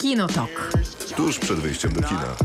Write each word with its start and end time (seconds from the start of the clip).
Kinotok. 0.00 0.72
Tuż 1.16 1.38
przed 1.38 1.58
wyjściem 1.58 1.92
do 1.92 2.02
kina. 2.02 2.36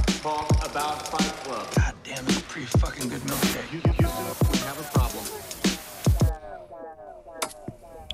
problem. 4.93 5.23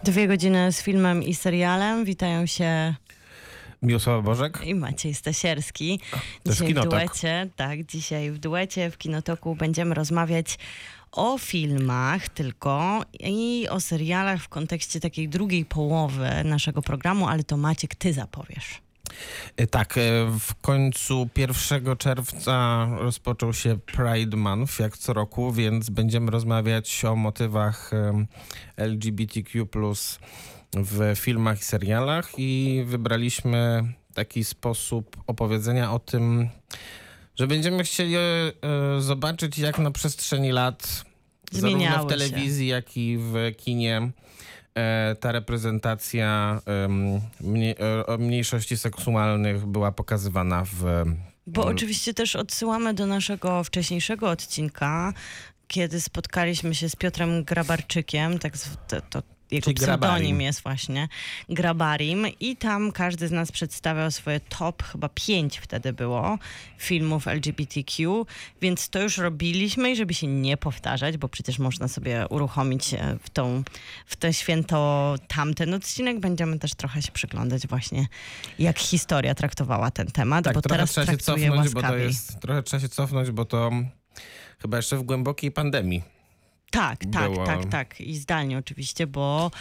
Dwie 0.04 0.28
godziny 0.28 0.72
z 0.72 0.82
filmem 0.82 1.24
i 1.24 1.36
serialem. 1.36 2.06
Witają 2.06 2.46
się 2.46 2.96
Miłosława 3.82 4.22
Bożek. 4.22 4.62
i 4.66 4.76
Maciej 4.76 5.14
Stasierski. 5.14 6.00
To 6.44 6.52
Dzisiaj 6.52 6.74
w 6.74 6.80
duecie, 6.84 7.50
tak, 7.56 7.86
dzisiaj 7.86 8.32
w 8.32 8.40
duecie 8.40 8.92
w 8.92 8.98
Kinotoku 8.98 9.56
będziemy 9.56 9.96
rozmawiać 9.96 10.60
o 11.12 11.38
filmach 11.38 12.30
tylko 12.30 13.06
i 13.20 13.68
o 13.70 13.80
serialach 13.80 14.42
w 14.42 14.50
kontekście 14.50 15.00
takiej 15.00 15.30
drugiej 15.30 15.66
połowy 15.66 16.30
naszego 16.44 16.82
programu, 16.82 17.28
ale 17.28 17.44
to 17.44 17.58
Maciek, 17.58 17.96
ty 17.96 18.14
zapowiesz. 18.14 18.82
E, 19.58 19.68
Tak, 19.68 19.98
e, 19.98 20.02
w 20.40 20.56
końcu 20.62 21.30
1 21.38 21.96
czerwca 21.98 22.88
rozpoczął 23.00 23.54
się 23.54 23.78
Pride 23.78 24.38
Month, 24.38 24.80
jak 24.80 24.98
co 24.98 25.14
roku, 25.14 25.52
więc 25.52 25.90
będziemy 25.90 26.32
rozmawiać 26.32 27.06
o 27.06 27.16
motywach 27.16 27.92
LGBTQ 28.78 29.66
w 30.74 31.12
filmach 31.16 31.60
i 31.60 31.64
serialach 31.64 32.32
i 32.38 32.84
wybraliśmy 32.88 33.84
taki 34.14 34.44
sposób 34.44 35.18
opowiedzenia 35.28 35.92
o 35.94 36.00
tym, 36.00 36.50
że 37.36 37.48
będziemy 37.48 37.84
chcieli 37.84 38.16
e, 38.16 38.22
zobaczyć, 39.00 39.58
jak 39.58 39.80
na 39.80 39.92
przestrzeni 39.92 40.52
lat, 40.52 41.06
zarówno 41.52 41.78
Zmieniały 41.80 42.08
w 42.08 42.12
się. 42.12 42.18
telewizji, 42.18 42.68
jak 42.68 42.98
i 42.98 43.18
w 43.18 43.34
kinie, 43.58 44.12
ta 45.20 45.32
reprezentacja 45.32 46.62
e, 46.68 48.18
mniejszości 48.18 48.78
seksualnych 48.78 49.66
była 49.66 49.92
pokazywana 49.92 50.64
w. 50.66 51.04
Bo 51.48 51.66
oczywiście 51.66 52.14
też 52.14 52.36
odsyłamy 52.36 52.94
do 52.94 53.06
naszego 53.06 53.64
wcześniejszego 53.64 54.30
odcinka, 54.30 55.14
kiedy 55.68 56.02
spotkaliśmy 56.02 56.76
się 56.76 56.90
z 56.90 56.96
Piotrem 56.96 57.44
Grabarczykiem, 57.44 58.40
tak 58.40 58.54
to, 58.88 59.02
to 59.02 59.24
jego 59.52 59.66
Czyli 59.66 59.76
pseudonim 59.76 60.00
Grabarim. 60.02 60.42
jest 60.42 60.62
właśnie 60.64 61.08
Grabarim 61.50 62.28
i 62.40 62.56
tam 62.56 62.92
każdy 62.92 63.28
z 63.28 63.32
nas 63.32 63.52
przedstawiał 63.52 64.12
swoje 64.12 64.40
top, 64.40 64.84
chyba 64.84 65.10
pięć 65.16 65.58
wtedy 65.58 65.94
było, 65.94 66.38
filmów 66.78 67.28
LGBTQ, 67.28 68.26
więc 68.62 68.90
to 68.90 69.02
już 69.02 69.18
robiliśmy 69.18 69.92
i 69.92 69.96
żeby 69.96 70.14
się 70.14 70.28
nie 70.28 70.58
powtarzać, 70.58 71.18
bo 71.18 71.30
przecież 71.30 71.60
można 71.60 71.88
sobie 71.88 72.26
uruchomić 72.30 72.94
e, 72.94 73.18
w, 73.24 73.30
tą, 73.30 73.64
w 74.06 74.16
to 74.16 74.32
święto 74.34 75.16
tamten 75.28 75.74
odcinek, 75.74 76.20
będziemy 76.20 76.60
też 76.60 76.74
trochę 76.76 77.02
się 77.02 77.12
przyglądać 77.12 77.68
właśnie, 77.68 78.08
jak 78.60 78.80
historia 78.80 79.36
traktowała 79.36 79.92
ten 79.92 80.08
temat, 80.08 80.46
Tak, 80.46 80.54
bo 80.54 80.62
teraz 80.62 80.92
trzeba 80.92 81.12
się 81.12 81.18
cofnąć, 81.18 81.70
bo 81.70 81.82
to 81.82 81.88
łaskawiej. 81.88 82.08
jest. 82.08 82.40
Trochę 82.40 82.64
trzeba 82.64 82.82
się 82.82 82.90
cofnąć, 82.90 83.32
bo 83.32 83.46
to 83.46 83.72
chyba 84.62 84.78
jeszcze 84.78 84.98
w 84.98 85.04
głębokiej 85.04 85.52
pandemii. 85.52 86.04
Tak, 86.72 87.00
tak, 87.14 87.32
było- 87.32 87.46
tak, 87.46 87.66
tak. 87.66 88.02
I 88.02 88.18
zdalnie 88.18 88.58
oczywiście, 88.58 89.08
bo 89.08 89.52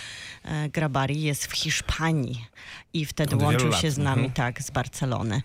e, 0.45 0.69
Grabari 0.69 1.23
jest 1.23 1.47
w 1.47 1.53
Hiszpanii 1.53 2.45
i 2.93 3.07
wtedy 3.07 3.37
Od 3.37 3.43
łączył 3.43 3.73
się 3.73 3.91
z 3.91 3.99
nami, 3.99 4.25
mhm. 4.27 4.33
tak, 4.33 4.63
z 4.63 4.71
Barcelony. 4.71 5.43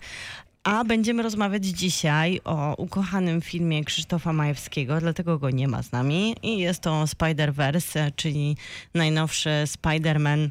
A 0.64 0.84
będziemy 0.84 1.22
rozmawiać 1.22 1.64
dzisiaj 1.64 2.40
o 2.44 2.74
ukochanym 2.74 3.40
filmie 3.40 3.84
Krzysztofa 3.84 4.32
Majewskiego, 4.32 5.00
dlatego 5.00 5.38
go 5.38 5.50
nie 5.50 5.68
ma 5.68 5.82
z 5.82 5.92
nami. 5.92 6.36
I 6.42 6.58
jest 6.58 6.80
to 6.80 7.04
Spider-Verse, 7.04 8.12
czyli 8.16 8.56
najnowszy 8.94 9.50
Spider-Man 9.64 10.50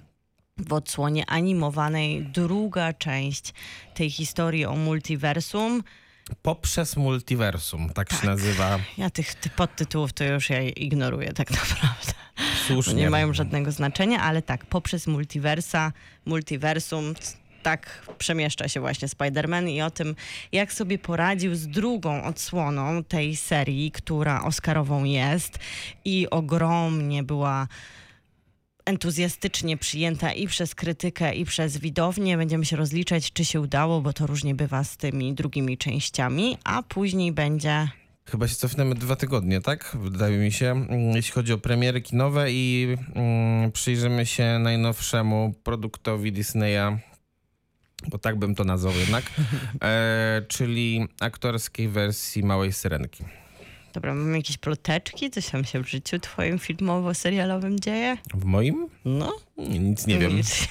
w 0.57 0.73
odsłonie 0.73 1.25
animowanej, 1.25 2.23
druga 2.23 2.93
część 2.93 3.53
tej 3.93 4.09
historii 4.09 4.65
o 4.65 4.75
multiversum. 4.75 5.83
Poprzez 6.41 6.95
multiversum, 6.97 7.89
tak, 7.89 8.09
Tak. 8.09 8.21
się 8.21 8.27
nazywa. 8.27 8.79
Ja 8.97 9.09
tych 9.09 9.35
ty- 9.35 9.49
podtytułów 9.49 10.13
to 10.13 10.23
już 10.23 10.49
ja 10.49 10.61
ignoruję 10.61 11.33
tak 11.33 11.51
naprawdę. 11.59 12.13
Słusznie. 12.67 12.93
nie 12.93 13.09
mają 13.09 13.33
żadnego 13.33 13.71
znaczenia, 13.71 14.21
ale 14.21 14.41
tak, 14.41 14.65
poprzez 14.65 15.07
multiversa, 15.07 15.91
multiversum, 16.25 17.13
tak 17.63 18.07
przemieszcza 18.17 18.67
się 18.67 18.79
właśnie 18.79 19.07
Spider-Man 19.07 19.69
i 19.69 19.81
o 19.81 19.91
tym, 19.91 20.15
jak 20.51 20.73
sobie 20.73 20.99
poradził 20.99 21.55
z 21.55 21.67
drugą 21.67 22.23
odsłoną 22.23 23.03
tej 23.03 23.35
serii, 23.35 23.91
która 23.91 24.43
Oscarową 24.43 25.03
jest 25.03 25.59
i 26.05 26.29
ogromnie 26.29 27.23
była 27.23 27.67
entuzjastycznie 28.85 29.77
przyjęta 29.77 30.33
i 30.33 30.47
przez 30.47 30.75
krytykę, 30.75 31.35
i 31.35 31.45
przez 31.45 31.77
widownię. 31.77 32.37
Będziemy 32.37 32.65
się 32.65 32.75
rozliczać, 32.75 33.33
czy 33.33 33.45
się 33.45 33.61
udało, 33.61 34.01
bo 34.01 34.13
to 34.13 34.27
różnie 34.27 34.55
bywa 34.55 34.83
z 34.83 34.97
tymi 34.97 35.33
drugimi 35.33 35.77
częściami, 35.77 36.57
a 36.63 36.83
później 36.83 37.31
będzie 37.31 37.87
Chyba 38.27 38.47
się 38.47 38.55
cofnęmy 38.55 38.95
dwa 38.95 39.15
tygodnie, 39.15 39.61
tak? 39.61 39.97
Wydaje 40.01 40.37
mi 40.37 40.51
się, 40.51 40.71
mm, 40.71 41.15
jeśli 41.15 41.31
chodzi 41.31 41.53
o 41.53 41.57
premiery 41.57 42.01
kinowe 42.01 42.51
i 42.51 42.97
mm, 43.15 43.71
przyjrzymy 43.71 44.25
się 44.25 44.59
najnowszemu 44.59 45.53
produktowi 45.63 46.31
Disneya, 46.31 46.97
bo 48.07 48.17
tak 48.17 48.39
bym 48.39 48.55
to 48.55 48.63
nazwał 48.63 48.93
jednak, 48.93 49.23
e, 49.83 50.41
czyli 50.47 51.07
aktorskiej 51.19 51.87
wersji 51.87 52.43
Małej 52.43 52.73
Syrenki. 52.73 53.23
Dobra, 53.95 54.15
mamy 54.15 54.37
jakieś 54.37 54.57
ploteczki? 54.57 55.31
Coś 55.31 55.49
tam 55.49 55.65
się 55.65 55.83
w 55.83 55.87
życiu 55.89 56.19
twoim 56.19 56.59
filmowo-serialowym 56.59 57.79
dzieje? 57.79 58.17
W 58.33 58.45
moim? 58.45 58.87
No. 59.05 59.33
Nic 59.57 60.07
nie 60.07 60.19
wiem. 60.19 60.35
Nic, 60.37 60.67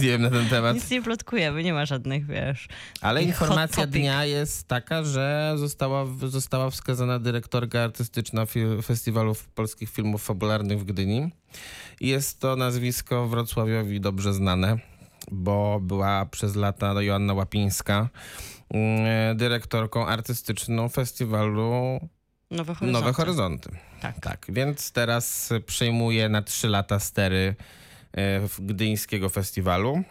Nie 0.00 0.08
wiem 0.08 0.22
na 0.22 0.30
ten 0.30 0.46
temat. 0.48 0.74
nic 0.74 0.90
nie 0.90 1.02
plotkujemy, 1.02 1.62
nie 1.62 1.72
ma 1.72 1.86
żadnych, 1.86 2.26
wiesz. 2.26 2.68
Ale 3.00 3.22
informacja 3.22 3.86
dnia 3.86 4.24
jest 4.24 4.68
taka, 4.68 5.04
że 5.04 5.54
została, 5.56 6.06
została 6.26 6.70
wskazana 6.70 7.18
dyrektorka 7.18 7.82
artystyczna 7.84 8.46
Festiwalu 8.84 9.34
Polskich 9.54 9.90
Filmów 9.90 10.22
Fabularnych 10.24 10.80
w 10.80 10.84
Gdyni. 10.84 11.30
Jest 12.00 12.40
to 12.40 12.56
nazwisko 12.56 13.28
Wrocławiowi 13.28 14.00
dobrze 14.00 14.34
znane, 14.34 14.78
bo 15.30 15.80
była 15.82 16.26
przez 16.26 16.56
lata 16.56 17.02
Joanna 17.02 17.34
Łapińska 17.34 18.08
mm, 18.70 19.36
dyrektorką 19.36 20.06
artystyczną 20.06 20.88
festiwalu 20.88 22.00
Nowe 22.50 22.74
horyzonty. 22.74 23.00
Nowe 23.00 23.12
Horyzonty. 23.12 23.70
Tak. 24.00 24.20
Tak, 24.20 24.46
więc 24.48 24.92
teraz 24.92 25.50
przejmuje 25.66 26.28
na 26.28 26.42
trzy 26.42 26.68
lata 26.68 27.00
stery 27.00 27.54
e, 28.12 28.40
w 28.48 28.60
gdyńskiego 28.60 29.28
festiwalu. 29.28 30.02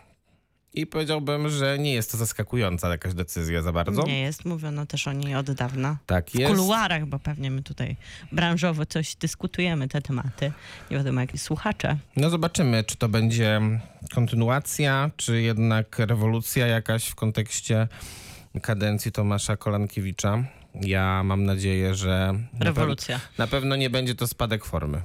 I 0.74 0.88
powiedziałbym, 0.88 1.50
że 1.50 1.80
nie 1.80 1.94
jest 1.94 2.12
to 2.12 2.18
zaskakująca 2.18 2.90
jakaś 2.90 3.14
decyzja 3.14 3.62
za 3.62 3.72
bardzo. 3.72 4.04
Nie 4.04 4.22
jest, 4.22 4.46
mówiono 4.46 4.86
też 4.86 5.08
o 5.08 5.14
niej 5.14 5.36
od 5.36 5.52
dawna. 5.52 5.98
Tak 6.06 6.30
W 6.30 6.36
jest. 6.36 6.52
kuluarach, 6.56 7.06
bo 7.06 7.20
pewnie 7.20 7.52
my 7.52 7.64
tutaj 7.64 7.96
branżowo 8.32 8.86
coś 8.86 9.16
dyskutujemy, 9.16 9.88
te 9.88 10.02
tematy. 10.02 10.52
Nie 10.92 10.98
wiadomo, 10.98 11.22
jak 11.22 11.38
słuchacze. 11.38 11.98
No 12.16 12.30
zobaczymy, 12.30 12.84
czy 12.84 12.98
to 12.98 13.10
będzie 13.10 13.62
kontynuacja, 14.14 15.12
czy 15.18 15.42
jednak 15.42 16.00
rewolucja 16.00 16.68
jakaś 16.68 17.08
w 17.08 17.16
kontekście 17.16 17.88
kadencji 18.62 19.12
Tomasza 19.12 19.58
Kolankiewicza. 19.58 20.44
Ja 20.75 21.24
mam 21.24 21.44
nadzieję, 21.46 21.96
że 21.96 22.34
na, 22.53 22.59
pew- 22.59 22.66
Rewolucja. 22.66 23.19
na 23.38 23.47
pewno 23.47 23.75
nie 23.75 23.90
będzie 23.90 24.16
to 24.16 24.28
spadek 24.28 24.66
formy. 24.66 25.02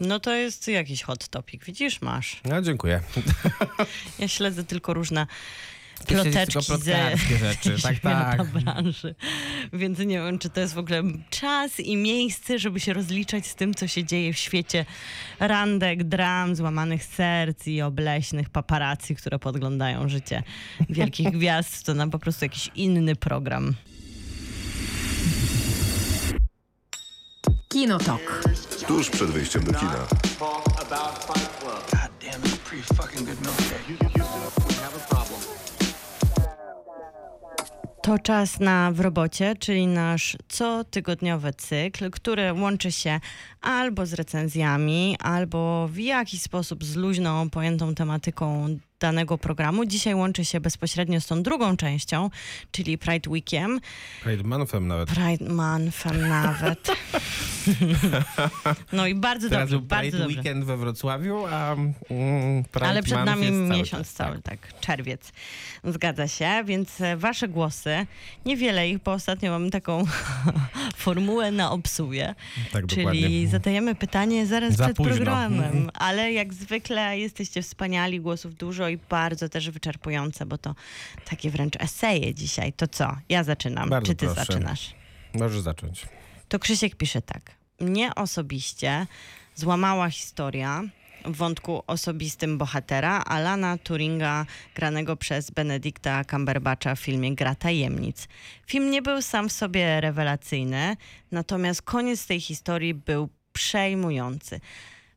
No 0.00 0.20
to 0.20 0.34
jest 0.34 0.68
jakiś 0.68 1.02
hot 1.02 1.28
topic, 1.28 1.64
widzisz, 1.64 2.00
masz. 2.02 2.40
No 2.44 2.62
dziękuję. 2.62 3.00
Ja 4.18 4.28
śledzę 4.28 4.64
tylko 4.64 4.94
różne 4.94 5.26
ploteczki 6.06 6.62
ze 6.78 7.16
rzeczy, 7.38 7.76
tak, 7.82 7.98
tak. 8.00 8.44
branży. 8.44 9.14
Więc 9.72 9.98
nie 9.98 10.18
wiem, 10.18 10.38
czy 10.38 10.50
to 10.50 10.60
jest 10.60 10.74
w 10.74 10.78
ogóle 10.78 11.02
czas 11.30 11.80
i 11.80 11.96
miejsce, 11.96 12.58
żeby 12.58 12.80
się 12.80 12.92
rozliczać 12.92 13.46
z 13.46 13.54
tym, 13.54 13.74
co 13.74 13.86
się 13.88 14.04
dzieje 14.04 14.32
w 14.32 14.38
świecie 14.38 14.84
randek, 15.40 16.04
dram, 16.04 16.56
złamanych 16.56 17.04
serc 17.04 17.66
i 17.66 17.82
obleśnych 17.82 18.50
paparazzi, 18.50 19.14
które 19.14 19.38
podglądają 19.38 20.08
życie 20.08 20.42
wielkich 20.90 21.30
gwiazd. 21.38 21.86
To 21.86 21.94
nam 21.94 22.10
po 22.10 22.18
prostu 22.18 22.44
jakiś 22.44 22.70
inny 22.74 23.16
program. 23.16 23.74
Kinotok. 27.72 28.42
Tuż 28.86 29.10
przed 29.10 29.30
wyjściem 29.30 29.64
do 29.64 29.72
kina. 29.72 30.06
To 38.02 38.18
czas 38.18 38.60
na 38.60 38.92
w 38.92 39.00
robocie, 39.00 39.54
czyli 39.58 39.86
nasz 39.86 40.36
cotygodniowy 40.48 41.52
cykl, 41.52 42.10
który 42.10 42.52
łączy 42.52 42.92
się 42.92 43.20
albo 43.60 44.06
z 44.06 44.12
recenzjami, 44.12 45.16
albo 45.20 45.88
w 45.88 45.98
jakiś 45.98 46.42
sposób 46.42 46.84
z 46.84 46.96
luźną, 46.96 47.50
pojętą 47.50 47.94
tematyką 47.94 48.78
danego 49.02 49.38
programu. 49.38 49.84
Dzisiaj 49.84 50.14
łączy 50.14 50.44
się 50.44 50.60
bezpośrednio 50.60 51.20
z 51.20 51.26
tą 51.26 51.42
drugą 51.42 51.76
częścią, 51.76 52.30
czyli 52.72 52.98
Pride 52.98 53.30
Weekiem. 53.30 53.80
Pride 54.22 54.42
Monthem 54.44 54.86
nawet. 54.88 55.08
Pride 55.10 55.54
Monthem 55.54 56.28
nawet. 56.28 56.88
no 58.92 59.06
i 59.06 59.14
bardzo 59.14 59.48
Teraz 59.48 59.62
dobrze, 59.70 59.78
był 59.78 59.86
bardzo 59.86 60.10
Pride 60.10 60.18
dobrze. 60.18 60.36
Weekend 60.36 60.64
we 60.64 60.76
Wrocławiu, 60.76 61.46
a 61.46 61.72
mm, 61.72 61.94
Pride 62.72 62.86
Ale 62.88 63.02
przed 63.02 63.18
Month 63.18 63.26
nami 63.30 63.50
miesiąc 63.52 64.12
cały, 64.12 64.42
tak. 64.42 64.42
tak. 64.72 64.80
czerwiec. 64.80 65.32
Zgadza 65.84 66.28
się, 66.28 66.50
więc 66.64 67.00
e, 67.00 67.16
wasze 67.16 67.48
głosy, 67.48 68.06
niewiele 68.46 68.88
ich, 68.90 68.98
bo 68.98 69.12
ostatnio 69.12 69.50
mamy 69.50 69.70
taką 69.70 70.04
formułę 70.96 71.50
na 71.52 71.70
obsłuję, 71.70 72.34
Tak, 72.72 72.86
czyli 72.86 73.02
dokładnie. 73.02 73.48
zadajemy 73.48 73.94
pytanie 73.94 74.46
zaraz 74.46 74.74
Za 74.74 74.84
przed 74.84 74.96
późno. 74.96 75.14
programem, 75.16 75.64
Mhm. 75.64 75.90
ale 75.94 76.32
jak 76.32 76.54
zwykle 76.54 77.18
jesteście 77.18 77.62
wspaniali, 77.62 78.20
głosów 78.20 78.54
dużo 78.54 78.88
i 78.92 78.98
bardzo 79.08 79.48
też 79.48 79.70
wyczerpujące, 79.70 80.46
bo 80.46 80.58
to 80.58 80.74
takie 81.30 81.50
wręcz 81.50 81.76
eseje 81.80 82.34
dzisiaj. 82.34 82.72
To 82.72 82.86
co? 82.86 83.16
Ja 83.28 83.44
zaczynam, 83.44 83.90
Bardzo 83.90 84.06
czy 84.06 84.14
ty 84.14 84.26
proszę. 84.26 84.40
zaczynasz? 84.44 84.94
Możesz 85.34 85.60
zacząć. 85.60 86.06
To 86.48 86.58
Krzysiek 86.58 86.94
pisze 86.96 87.22
tak. 87.22 87.50
Mnie 87.80 88.14
osobiście 88.14 89.06
złamała 89.54 90.10
historia 90.10 90.82
w 91.24 91.36
wątku 91.36 91.82
osobistym 91.86 92.58
bohatera 92.58 93.18
Alana 93.24 93.78
Turinga, 93.78 94.46
granego 94.74 95.16
przez 95.16 95.50
Benedicta 95.50 96.24
Cumberbatcha 96.24 96.94
w 96.94 97.00
filmie 97.00 97.34
Gra 97.34 97.54
Tajemnic. 97.54 98.28
Film 98.66 98.90
nie 98.90 99.02
był 99.02 99.22
sam 99.22 99.48
w 99.48 99.52
sobie 99.52 100.00
rewelacyjny, 100.00 100.96
natomiast 101.30 101.82
koniec 101.82 102.26
tej 102.26 102.40
historii 102.40 102.94
był 102.94 103.28
przejmujący. 103.52 104.60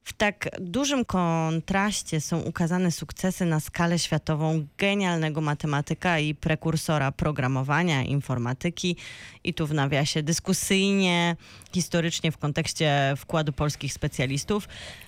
W 0.05 0.13
tak 0.13 0.49
dużym 0.59 1.05
kontraście 1.05 2.21
są 2.21 2.39
ukazane 2.39 2.91
sukcesy 2.91 3.45
na 3.45 3.59
skalę 3.59 3.99
światową 3.99 4.67
genialnego 4.77 5.41
matematyka 5.41 6.19
i 6.19 6.35
prekursora 6.35 7.11
programowania, 7.11 8.03
informatyki. 8.03 8.97
I 9.43 9.53
tu 9.53 9.67
w 9.67 9.73
nawiasie 9.73 10.23
dyskusyjnie, 10.23 11.35
historycznie 11.73 12.31
w 12.31 12.37
kontekście 12.37 13.13
wkładu 13.17 13.53
polskich 13.53 13.93
specjalistów, 13.93 14.67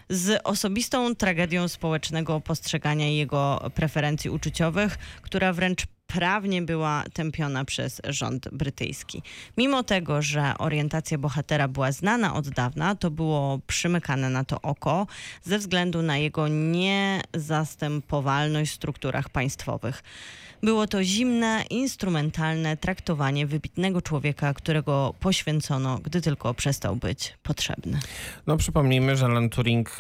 z 0.09 0.41
osobistą 0.43 1.15
tragedią 1.15 1.67
społecznego 1.67 2.41
postrzegania 2.41 3.07
jego 3.07 3.71
preferencji 3.75 4.29
uczuciowych, 4.29 4.97
która 5.21 5.53
wręcz 5.53 5.85
prawnie 6.07 6.61
była 6.61 7.03
tępiona 7.13 7.65
przez 7.65 8.01
rząd 8.09 8.49
brytyjski. 8.51 9.21
Mimo 9.57 9.83
tego, 9.83 10.21
że 10.21 10.53
orientacja 10.57 11.17
bohatera 11.17 11.67
była 11.67 11.91
znana 11.91 12.35
od 12.35 12.49
dawna, 12.49 12.95
to 12.95 13.11
było 13.11 13.59
przymykane 13.67 14.29
na 14.29 14.43
to 14.43 14.61
oko 14.61 15.07
ze 15.43 15.59
względu 15.59 16.01
na 16.01 16.17
jego 16.17 16.47
niezastępowalność 16.47 18.71
w 18.71 18.75
strukturach 18.75 19.29
państwowych. 19.29 20.03
Było 20.63 20.87
to 20.87 21.03
zimne, 21.03 21.63
instrumentalne 21.69 22.77
traktowanie 22.77 23.47
wybitnego 23.47 24.01
człowieka, 24.01 24.53
którego 24.53 25.13
poświęcono, 25.19 25.99
gdy 25.99 26.21
tylko 26.21 26.53
przestał 26.53 26.95
być 26.95 27.33
potrzebny. 27.43 27.99
No 28.47 28.57
przypomnijmy, 28.57 29.15
że 29.15 29.25
Alan 29.25 29.49
Turing, 29.49 29.97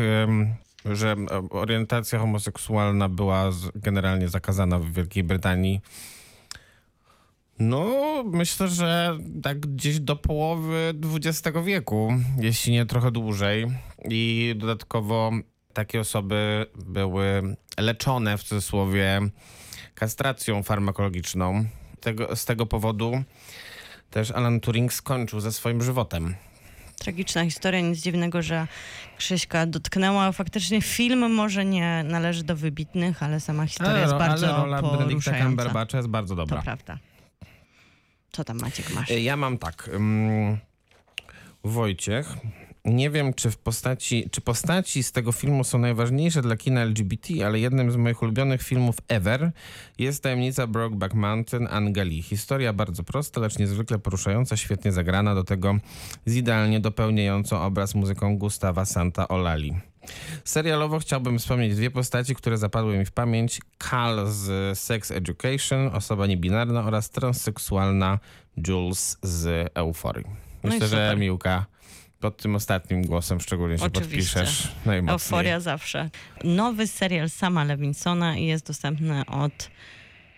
że 0.91 1.15
orientacja 1.49 2.19
homoseksualna 2.19 3.09
była 3.09 3.49
generalnie 3.75 4.29
zakazana 4.29 4.79
w 4.79 4.91
Wielkiej 4.91 5.23
Brytanii. 5.23 5.81
No, 7.59 7.87
myślę, 8.25 8.67
że 8.67 9.17
tak 9.43 9.59
gdzieś 9.59 9.99
do 9.99 10.15
połowy 10.15 10.93
XX 11.15 11.57
wieku, 11.65 12.13
jeśli 12.39 12.73
nie 12.73 12.85
trochę 12.85 13.11
dłużej. 13.11 13.67
I 14.09 14.53
dodatkowo 14.57 15.31
takie 15.73 15.99
osoby 15.99 16.65
były 16.85 17.55
leczone 17.77 18.37
w 18.37 18.43
cudzysłowie 18.43 19.21
kastracją 19.95 20.63
farmakologiczną. 20.63 21.65
Tego, 21.99 22.35
z 22.35 22.45
tego 22.45 22.65
powodu 22.65 23.23
też 24.09 24.31
Alan 24.31 24.59
Turing 24.59 24.93
skończył 24.93 25.39
ze 25.39 25.51
swoim 25.51 25.83
żywotem. 25.83 26.35
Tragiczna 26.99 27.43
historia, 27.45 27.81
nic 27.81 27.99
dziwnego, 27.99 28.41
że 28.41 28.67
Krzyśka 29.17 29.65
dotknęła. 29.65 30.31
Faktycznie 30.31 30.81
film 30.81 31.31
może 31.31 31.65
nie 31.65 32.03
należy 32.03 32.43
do 32.43 32.55
wybitnych, 32.55 33.23
ale 33.23 33.39
sama 33.39 33.65
historia 33.67 33.97
jest 33.99 34.11
ro- 34.11 34.19
bardzo 34.19 34.47
ale 34.55 34.63
rola 34.63 34.81
Benedicta 34.81 35.07
poruszająca. 35.07 35.45
Cumberbatcha 35.45 35.97
jest 35.97 36.09
bardzo 36.09 36.35
To 36.35 36.41
dobra. 36.45 36.61
prawda. 36.61 36.97
Co 38.31 38.43
tam 38.43 38.59
Maciek 38.59 38.93
masz? 38.93 39.09
Ja 39.09 39.37
mam 39.37 39.57
tak. 39.57 39.87
ym, 39.87 40.57
Wojciech, 41.63 42.27
nie 42.87 43.09
wiem, 43.09 43.33
czy 43.33 43.51
w 43.51 43.57
postaci, 43.57 44.29
czy 44.31 44.41
postaci 44.41 45.03
z 45.03 45.11
tego 45.11 45.31
filmu 45.31 45.63
są 45.63 45.77
najważniejsze 45.77 46.41
dla 46.41 46.57
kina 46.57 46.81
LGBT, 46.81 47.45
ale 47.45 47.59
jednym 47.59 47.91
z 47.91 47.95
moich 47.95 48.21
ulubionych 48.21 48.61
filmów 48.61 48.95
ever 49.07 49.51
jest 49.97 50.23
tajemnica 50.23 50.67
Brokeback 50.67 51.13
Mountain 51.13 51.67
Angali. 51.71 52.21
Historia 52.21 52.73
bardzo 52.73 53.03
prosta, 53.03 53.41
lecz 53.41 53.59
niezwykle 53.59 53.99
poruszająca, 53.99 54.57
świetnie 54.57 54.91
zagrana, 54.91 55.35
do 55.35 55.43
tego 55.43 55.75
z 56.25 56.35
idealnie 56.35 56.79
dopełniającą 56.79 57.61
obraz 57.61 57.95
muzyką 57.95 58.37
Gustawa 58.37 58.85
Santa 58.85 59.27
Olali. 59.27 59.73
Serialowo 60.43 60.99
chciałbym 60.99 61.39
wspomnieć 61.39 61.75
dwie 61.75 61.91
postaci, 61.91 62.35
które 62.35 62.57
zapadły 62.57 62.97
mi 62.97 63.05
w 63.05 63.11
pamięć. 63.11 63.61
Cal 63.77 64.27
z 64.27 64.79
Sex 64.79 65.11
Education, 65.11 65.95
osoba 65.95 66.27
niebinarna 66.27 66.83
oraz 66.83 67.09
transseksualna 67.09 68.19
Jules 68.67 69.17
z 69.23 69.71
Euforii. 69.73 70.25
No 70.63 70.69
Myślę, 70.69 70.87
że 70.87 70.95
super. 70.95 71.17
Miłka 71.17 71.65
pod 72.19 72.37
tym 72.37 72.55
ostatnim 72.55 73.01
głosem 73.01 73.41
szczególnie 73.41 73.77
się 73.77 73.83
Oczywiście. 73.83 74.39
podpiszesz 74.39 74.67
najmocniej. 74.85 75.13
Euforia 75.13 75.59
zawsze. 75.59 76.09
Nowy 76.43 76.87
serial 76.87 77.29
Sama 77.29 77.63
Lewinsona 77.63 78.37
jest 78.37 78.67
dostępny 78.67 79.25
od 79.25 79.69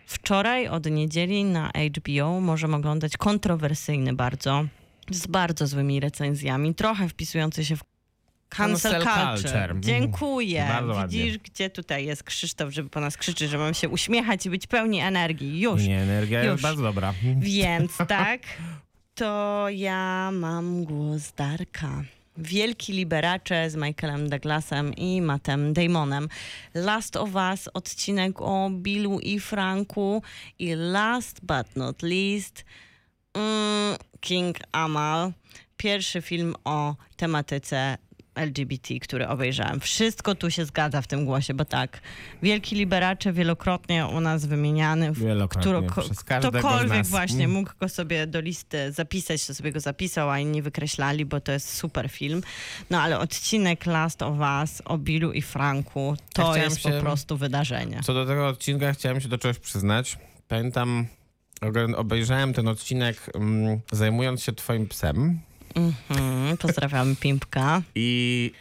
wczoraj, 0.05 0.67
od 0.67 0.85
niedzieli 0.85 1.43
na 1.43 1.71
HBO. 1.97 2.39
Możemy 2.41 2.75
oglądać 2.75 3.17
kontrowersyjny 3.17 4.13
bardzo, 4.13 4.65
z 5.11 5.27
bardzo 5.27 5.67
złymi 5.67 5.99
recenzjami, 5.99 6.75
trochę 6.75 7.09
wpisujący 7.09 7.65
się 7.65 7.75
w 7.75 7.83
cancel 8.49 8.91
Cancel 8.91 9.03
culture. 9.03 9.41
culture. 9.41 9.63
Mhm. 9.63 9.83
Dziękuję. 9.83 10.65
Bardzo 10.69 10.93
ładnie. 10.93 11.19
Widzisz, 11.19 11.37
gdzie 11.37 11.69
tutaj 11.69 12.05
jest 12.05 12.23
Krzysztof, 12.23 12.73
żeby 12.73 12.89
po 12.89 12.99
nas 12.99 13.17
krzyczyć, 13.17 13.49
że 13.49 13.57
mam 13.57 13.73
się 13.73 13.89
uśmiechać 13.89 14.45
i 14.45 14.49
być 14.49 14.67
pełni 14.67 14.99
energii. 14.99 15.59
Już. 15.61 15.83
Nie, 15.83 15.99
energia 16.01 16.43
Już. 16.43 16.51
jest 16.51 16.63
bardzo 16.63 16.83
dobra. 16.83 17.13
Więc 17.37 17.97
tak, 18.07 18.41
to 19.19 19.65
ja 19.69 20.31
mam 20.31 20.85
głos 20.85 21.31
Darka. 21.35 22.03
Wielki 22.37 22.93
liberacze 22.93 23.69
z 23.69 23.75
Michaelem 23.75 24.29
Douglasem 24.29 24.93
i 24.93 25.21
Mattem 25.21 25.73
Damonem. 25.73 26.29
Last 26.73 27.15
of 27.15 27.29
Us, 27.35 27.69
odcinek 27.73 28.41
o 28.41 28.69
Billu 28.69 29.19
i 29.19 29.39
Franku. 29.39 30.21
I 30.59 30.75
last 30.75 31.39
but 31.41 31.75
not 31.75 32.01
least, 32.01 32.65
mm, 33.33 33.97
King 34.19 34.57
Amal. 34.71 35.31
Pierwszy 35.77 36.21
film 36.21 36.55
o 36.63 36.95
tematyce 37.15 37.97
LGBT, 38.35 38.99
który 38.99 39.27
obejrzałem. 39.27 39.79
Wszystko 39.79 40.35
tu 40.35 40.51
się 40.51 40.65
zgadza 40.65 41.01
w 41.01 41.07
tym 41.07 41.25
głosie, 41.25 41.53
bo 41.53 41.65
tak, 41.65 42.01
wielki 42.43 42.75
liberacze 42.75 43.33
wielokrotnie 43.33 44.05
u 44.07 44.19
nas 44.21 44.45
wymieniany, 44.45 45.11
którego- 45.49 46.03
ktokolwiek 46.39 46.89
nas. 46.97 47.09
właśnie 47.09 47.45
Mm. 47.45 47.51
mógł 47.51 47.71
go 47.79 47.89
sobie 47.89 48.27
do 48.27 48.39
listy 48.41 48.91
zapisać, 48.91 49.45
to 49.47 49.53
sobie 49.55 49.71
go 49.71 49.79
zapisał, 49.79 50.29
a 50.29 50.39
inni 50.39 50.61
wykreślali, 50.61 51.25
bo 51.25 51.41
to 51.41 51.51
jest 51.51 51.73
super 51.77 52.09
film. 52.09 52.41
No 52.89 53.01
ale 53.01 53.19
odcinek 53.19 53.85
Last 53.85 54.21
of 54.21 54.37
Us 54.61 54.81
o 54.85 54.97
Billu 54.97 55.31
i 55.31 55.41
Franku, 55.41 56.15
Ja 56.19 56.25
to 56.33 56.41
chciałem 56.51 56.61
jest 56.69 56.81
się- 56.83 56.89
po 56.91 57.01
prostu 57.01 57.37
wydarzenie. 57.37 58.01
Co 58.03 58.13
do 58.13 58.25
tego 58.25 58.47
odcinka 58.47 58.93
chciałem 58.93 59.21
się 59.21 59.27
do 59.27 59.37
czegoś 59.37 59.59
przyznać. 59.59 60.17
Pamiętam, 60.47 61.07
obejrzałem 61.95 62.53
ten 62.53 62.67
odcinek 62.67 63.17
mm, 63.35 63.79
zajmując 63.91 64.43
się 64.43 64.53
twoim 64.53 64.87
psem 64.87 65.39
Mhm, 65.75 66.57
pozdrawiam 66.57 67.15
Pimpka. 67.15 67.81
i 67.95 68.51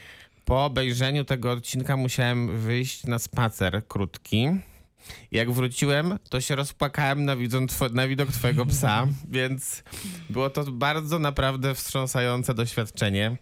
po 0.45 0.65
obejrzeniu 0.65 1.25
tego 1.25 1.50
odcinka 1.53 1.97
musiałem 1.97 2.59
wyjść 2.59 3.05
na 3.05 3.19
spacer 3.19 3.83
krótki. 3.88 4.47
Jak 5.33 5.50
wróciłem, 5.53 6.19
to 6.31 6.41
się 6.41 6.57
rozpłakałem 6.57 7.25
na, 7.25 7.37
two- 7.37 7.93
na 7.95 8.09
widok 8.09 8.33
twojego 8.33 8.67
psa, 8.67 9.07
więc 9.31 9.83
było 10.31 10.50
to 10.50 10.65
bardzo 10.73 11.19
naprawdę 11.19 11.75
wstrząsające 11.75 12.55
doświadczenie. 12.55 13.37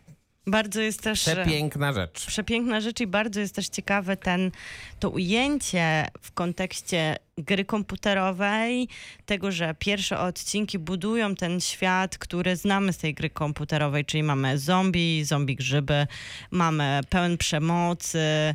Bardzo 0.49 0.81
jest 0.81 1.03
też... 1.03 1.23
Przepiękna 1.23 1.93
rzecz. 1.93 2.27
Przepiękna 2.27 2.81
rzecz 2.81 3.01
i 3.01 3.07
bardzo 3.07 3.41
jest 3.41 3.55
też 3.55 3.69
ciekawe 3.69 4.17
ten, 4.17 4.51
to 4.99 5.11
ujęcie 5.11 6.07
w 6.21 6.33
kontekście 6.33 7.17
gry 7.39 7.65
komputerowej, 7.65 8.89
tego, 9.27 9.53
że 9.53 9.75
pierwsze 9.79 10.19
odcinki 10.19 10.79
budują 10.79 11.35
ten 11.35 11.61
świat, 11.61 12.19
który 12.19 12.57
znamy 12.57 12.93
z 12.93 12.99
tej 12.99 13.15
gry 13.15 13.31
komputerowej, 13.31 14.05
czyli 14.05 14.23
mamy 14.23 14.59
zombie, 14.59 15.25
zombie 15.25 15.57
grzyby, 15.57 16.07
mamy 16.51 17.01
pełen 17.11 17.39
przemocy, 17.39 18.55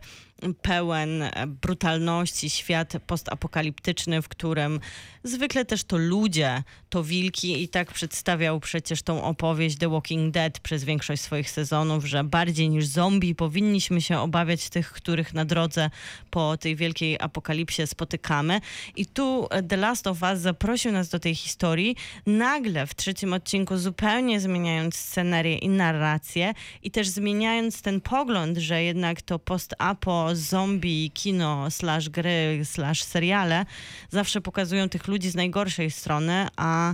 pełen 0.61 1.23
e, 1.23 1.47
brutalności, 1.47 2.49
świat 2.49 2.93
postapokaliptyczny, 3.07 4.21
w 4.21 4.27
którym 4.27 4.79
zwykle 5.23 5.65
też 5.65 5.83
to 5.83 5.97
ludzie, 5.97 6.63
to 6.89 7.03
wilki 7.03 7.63
i 7.63 7.67
tak 7.67 7.91
przedstawiał 7.91 8.59
przecież 8.59 9.01
tą 9.01 9.23
opowieść 9.23 9.77
The 9.77 9.89
Walking 9.89 10.33
Dead 10.33 10.59
przez 10.59 10.83
większość 10.83 11.21
swoich 11.21 11.49
sezonów, 11.49 12.05
że 12.05 12.23
bardziej 12.23 12.69
niż 12.69 12.85
zombie 12.85 13.35
powinniśmy 13.35 14.01
się 14.01 14.19
obawiać 14.19 14.69
tych, 14.69 14.91
których 14.91 15.33
na 15.33 15.45
drodze 15.45 15.89
po 16.29 16.57
tej 16.57 16.75
wielkiej 16.75 17.17
apokalipsie 17.19 17.87
spotykamy. 17.87 18.61
I 18.95 19.05
tu 19.05 19.47
e, 19.49 19.63
The 19.63 19.77
Last 19.77 20.07
of 20.07 20.21
Us 20.21 20.39
zaprosił 20.39 20.91
nas 20.91 21.09
do 21.09 21.19
tej 21.19 21.35
historii, 21.35 21.95
nagle 22.25 22.87
w 22.87 22.95
trzecim 22.95 23.33
odcinku 23.33 23.77
zupełnie 23.77 24.39
zmieniając 24.39 24.95
scenerię 24.95 25.57
i 25.57 25.69
narrację 25.69 26.53
i 26.83 26.91
też 26.91 27.07
zmieniając 27.07 27.81
ten 27.81 28.01
pogląd, 28.01 28.57
że 28.57 28.83
jednak 28.83 29.21
to 29.21 29.39
post-apo, 29.39 30.30
zombie, 30.35 31.11
kino, 31.13 31.71
slash 31.71 32.09
gry, 32.09 32.61
slash 32.63 33.03
seriale 33.03 33.65
zawsze 34.09 34.41
pokazują 34.41 34.89
tych 34.89 35.07
ludzi 35.07 35.29
z 35.29 35.35
najgorszej 35.35 35.91
strony, 35.91 36.47
a, 36.55 36.93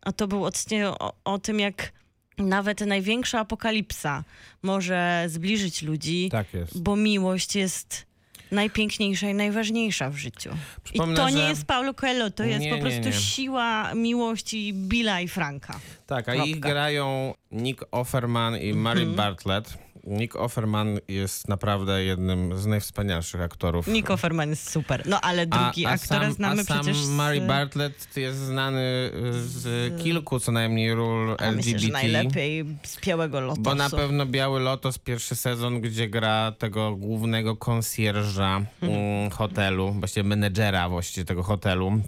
a 0.00 0.12
to 0.12 0.28
był 0.28 0.44
odcinek 0.44 0.86
o, 0.98 1.12
o 1.24 1.38
tym, 1.38 1.60
jak 1.60 1.92
nawet 2.38 2.80
największa 2.80 3.40
apokalipsa 3.40 4.24
może 4.62 5.24
zbliżyć 5.28 5.82
ludzi, 5.82 6.28
Tak 6.32 6.54
jest. 6.54 6.82
bo 6.82 6.96
miłość 6.96 7.56
jest 7.56 8.06
najpiękniejsza 8.50 9.28
i 9.30 9.34
najważniejsza 9.34 10.10
w 10.10 10.16
życiu. 10.16 10.50
Przypomnę, 10.84 11.14
I 11.14 11.16
to 11.16 11.30
nie 11.30 11.42
jest 11.48 11.64
Paulo 11.64 11.94
Coelho, 11.94 12.30
to 12.30 12.44
jest 12.44 12.60
Nie, 12.60 12.70
po 12.70 12.76
nie, 12.76 12.82
prostu 12.82 13.00
nie. 13.08 13.12
siła 13.12 13.94
miłości 13.94 14.72
Billa 14.74 15.20
i 15.20 15.28
Franka. 15.28 15.80
Tak, 16.06 16.28
a 16.28 16.32
Kropka. 16.32 16.44
ich 16.50 16.60
grają 16.60 17.34
Nick 17.50 17.84
Offerman 17.90 18.56
i 18.56 18.74
Mary 18.74 19.00
Mhm. 19.00 19.16
Bartlett. 19.16 19.78
Nick 20.04 20.36
Offerman 20.36 20.98
jest 21.08 21.48
naprawdę 21.48 22.04
jednym 22.04 22.58
z 22.58 22.66
najwspanialszych 22.66 23.40
aktorów. 23.40 23.86
Nico 23.86 24.16
Ferman 24.16 24.50
jest 24.50 24.70
super. 24.70 25.02
No 25.06 25.20
ale 25.20 25.46
drugi 25.46 25.86
aktora 25.86 26.24
sam, 26.24 26.32
znamy 26.32 26.60
a 26.60 26.64
sam 26.64 26.80
przecież 26.80 26.96
z... 26.96 27.10
Mary 27.10 27.40
Bartlett 27.40 28.16
jest 28.16 28.38
znany 28.38 29.10
z 29.32 30.02
kilku 30.02 30.40
co 30.40 30.52
najmniej 30.52 30.94
ról 30.94 31.36
a 31.38 31.50
myślę, 31.50 31.78
że 31.78 31.86
LGBT. 31.86 31.92
najlepiej 31.92 32.64
z 32.82 33.00
Białego 33.00 33.40
Lotosu. 33.40 33.62
Bo 33.62 33.74
na 33.74 33.90
pewno 33.90 34.26
Biały 34.26 34.60
Lotos, 34.60 34.98
pierwszy 34.98 35.36
sezon, 35.36 35.80
gdzie 35.80 36.08
gra 36.08 36.52
tego 36.52 36.96
głównego 36.96 37.56
konsjerża 37.56 38.60
mm, 38.82 39.30
hotelu, 39.30 39.92
właściwie 39.92 40.24
menedżera 40.24 40.88
właściwie 40.88 41.24
tego 41.24 41.42
hotelu. 41.42 42.00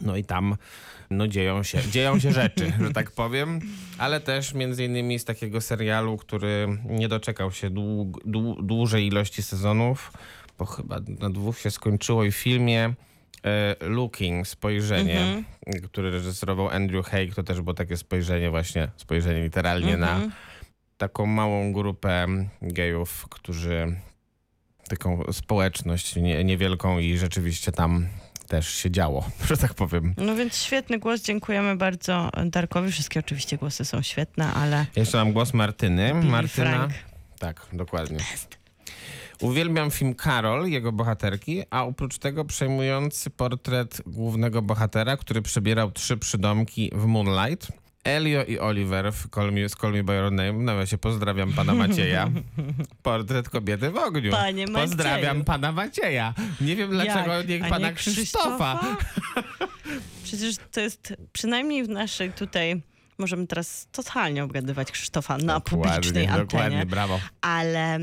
No 0.00 0.16
i 0.16 0.24
tam 0.24 0.56
no 1.10 1.28
dzieją 1.28 1.62
się, 1.62 1.78
dzieją 1.90 2.18
się 2.18 2.32
rzeczy, 2.32 2.72
że 2.80 2.92
tak 2.92 3.10
powiem, 3.10 3.60
ale 3.98 4.20
też 4.20 4.54
między 4.54 4.84
innymi 4.84 5.18
z 5.18 5.24
takiego 5.24 5.60
serialu, 5.60 6.16
który 6.16 6.78
nie 6.84 7.08
doczekał 7.08 7.52
się 7.52 7.70
dług, 7.70 8.24
dłu, 8.24 8.62
dłużej 8.62 9.06
ilości 9.06 9.42
sezonów, 9.42 10.12
bo 10.58 10.64
chyba 10.64 11.00
na 11.20 11.30
dwóch 11.30 11.58
się 11.58 11.70
skończyło 11.70 12.24
i 12.24 12.30
w 12.30 12.36
filmie 12.36 12.94
e, 13.44 13.76
Looking, 13.80 14.48
Spojrzenie, 14.48 15.44
który 15.84 16.10
reżyserował 16.10 16.68
Andrew 16.68 17.06
Haig, 17.06 17.34
to 17.34 17.42
też 17.42 17.60
było 17.60 17.74
takie 17.74 17.96
spojrzenie 17.96 18.50
właśnie, 18.50 18.88
spojrzenie 18.96 19.42
literalnie 19.42 19.96
na 19.96 20.20
taką 20.98 21.26
małą 21.26 21.72
grupę 21.72 22.26
gejów, 22.62 23.26
którzy 23.30 23.96
taką 24.88 25.32
społeczność 25.32 26.16
nie, 26.16 26.44
niewielką 26.44 26.98
i 26.98 27.16
rzeczywiście 27.16 27.72
tam 27.72 28.06
też 28.48 28.68
się 28.74 28.90
działo, 28.90 29.30
że 29.48 29.56
tak 29.56 29.74
powiem. 29.74 30.14
No 30.16 30.36
więc 30.36 30.56
świetny 30.56 30.98
głos, 30.98 31.22
dziękujemy 31.22 31.76
bardzo 31.76 32.30
Darkowi. 32.46 32.92
Wszystkie 32.92 33.20
oczywiście 33.20 33.56
głosy 33.58 33.84
są 33.84 34.02
świetne, 34.02 34.52
ale 34.54 34.86
Jeszcze 34.96 35.18
mam 35.18 35.32
głos 35.32 35.54
Martyny. 35.54 36.14
Billy 36.14 36.30
Martyna. 36.30 36.70
Frank. 36.70 36.92
Tak, 37.38 37.66
dokładnie. 37.72 38.18
Uwielbiam 39.40 39.90
film 39.90 40.14
Karol, 40.14 40.66
jego 40.66 40.92
bohaterki, 40.92 41.62
a 41.70 41.84
oprócz 41.84 42.18
tego 42.18 42.44
przejmujący 42.44 43.30
portret 43.30 44.02
głównego 44.06 44.62
bohatera, 44.62 45.16
który 45.16 45.42
przebierał 45.42 45.90
trzy 45.90 46.16
przydomki 46.16 46.90
w 46.94 47.04
Moonlight. 47.06 47.72
Elio 48.08 48.44
i 48.44 48.58
Oliver 48.58 49.12
w 49.12 49.28
Call 49.34 49.52
Me, 49.52 49.68
z 49.68 49.72
Call 49.72 49.92
Me 49.92 50.02
By 50.02 50.14
Your 50.14 50.32
Name. 50.32 50.74
Ja 50.74 50.86
się 50.86 50.98
pozdrawiam 50.98 51.52
pana 51.52 51.74
Macieja. 51.74 52.30
Portret 53.02 53.48
kobiety 53.48 53.90
w 53.90 53.96
ogniu. 53.96 54.30
Panie 54.30 54.66
Macieju. 54.66 54.88
Pozdrawiam 54.88 55.44
pana 55.44 55.72
Macieja. 55.72 56.34
Nie 56.60 56.76
wiem 56.76 56.90
dlaczego 56.90 57.32
Jak? 57.32 57.48
niech 57.48 57.68
pana 57.68 57.88
nie 57.88 57.94
Krzysztofa. 57.94 58.96
Przecież 60.24 60.56
to 60.72 60.80
jest 60.80 61.14
przynajmniej 61.32 61.84
w 61.84 61.88
naszej 61.88 62.32
tutaj 62.32 62.82
możemy 63.18 63.46
teraz 63.46 63.88
totalnie 63.92 64.44
obgadywać 64.44 64.92
Krzysztofa 64.92 65.38
na 65.38 65.60
publicznej 65.60 66.26
Dokładnie, 66.26 66.44
dokładnie, 66.44 66.66
antenie. 66.66 66.86
brawo. 66.86 67.20
ale 67.40 67.98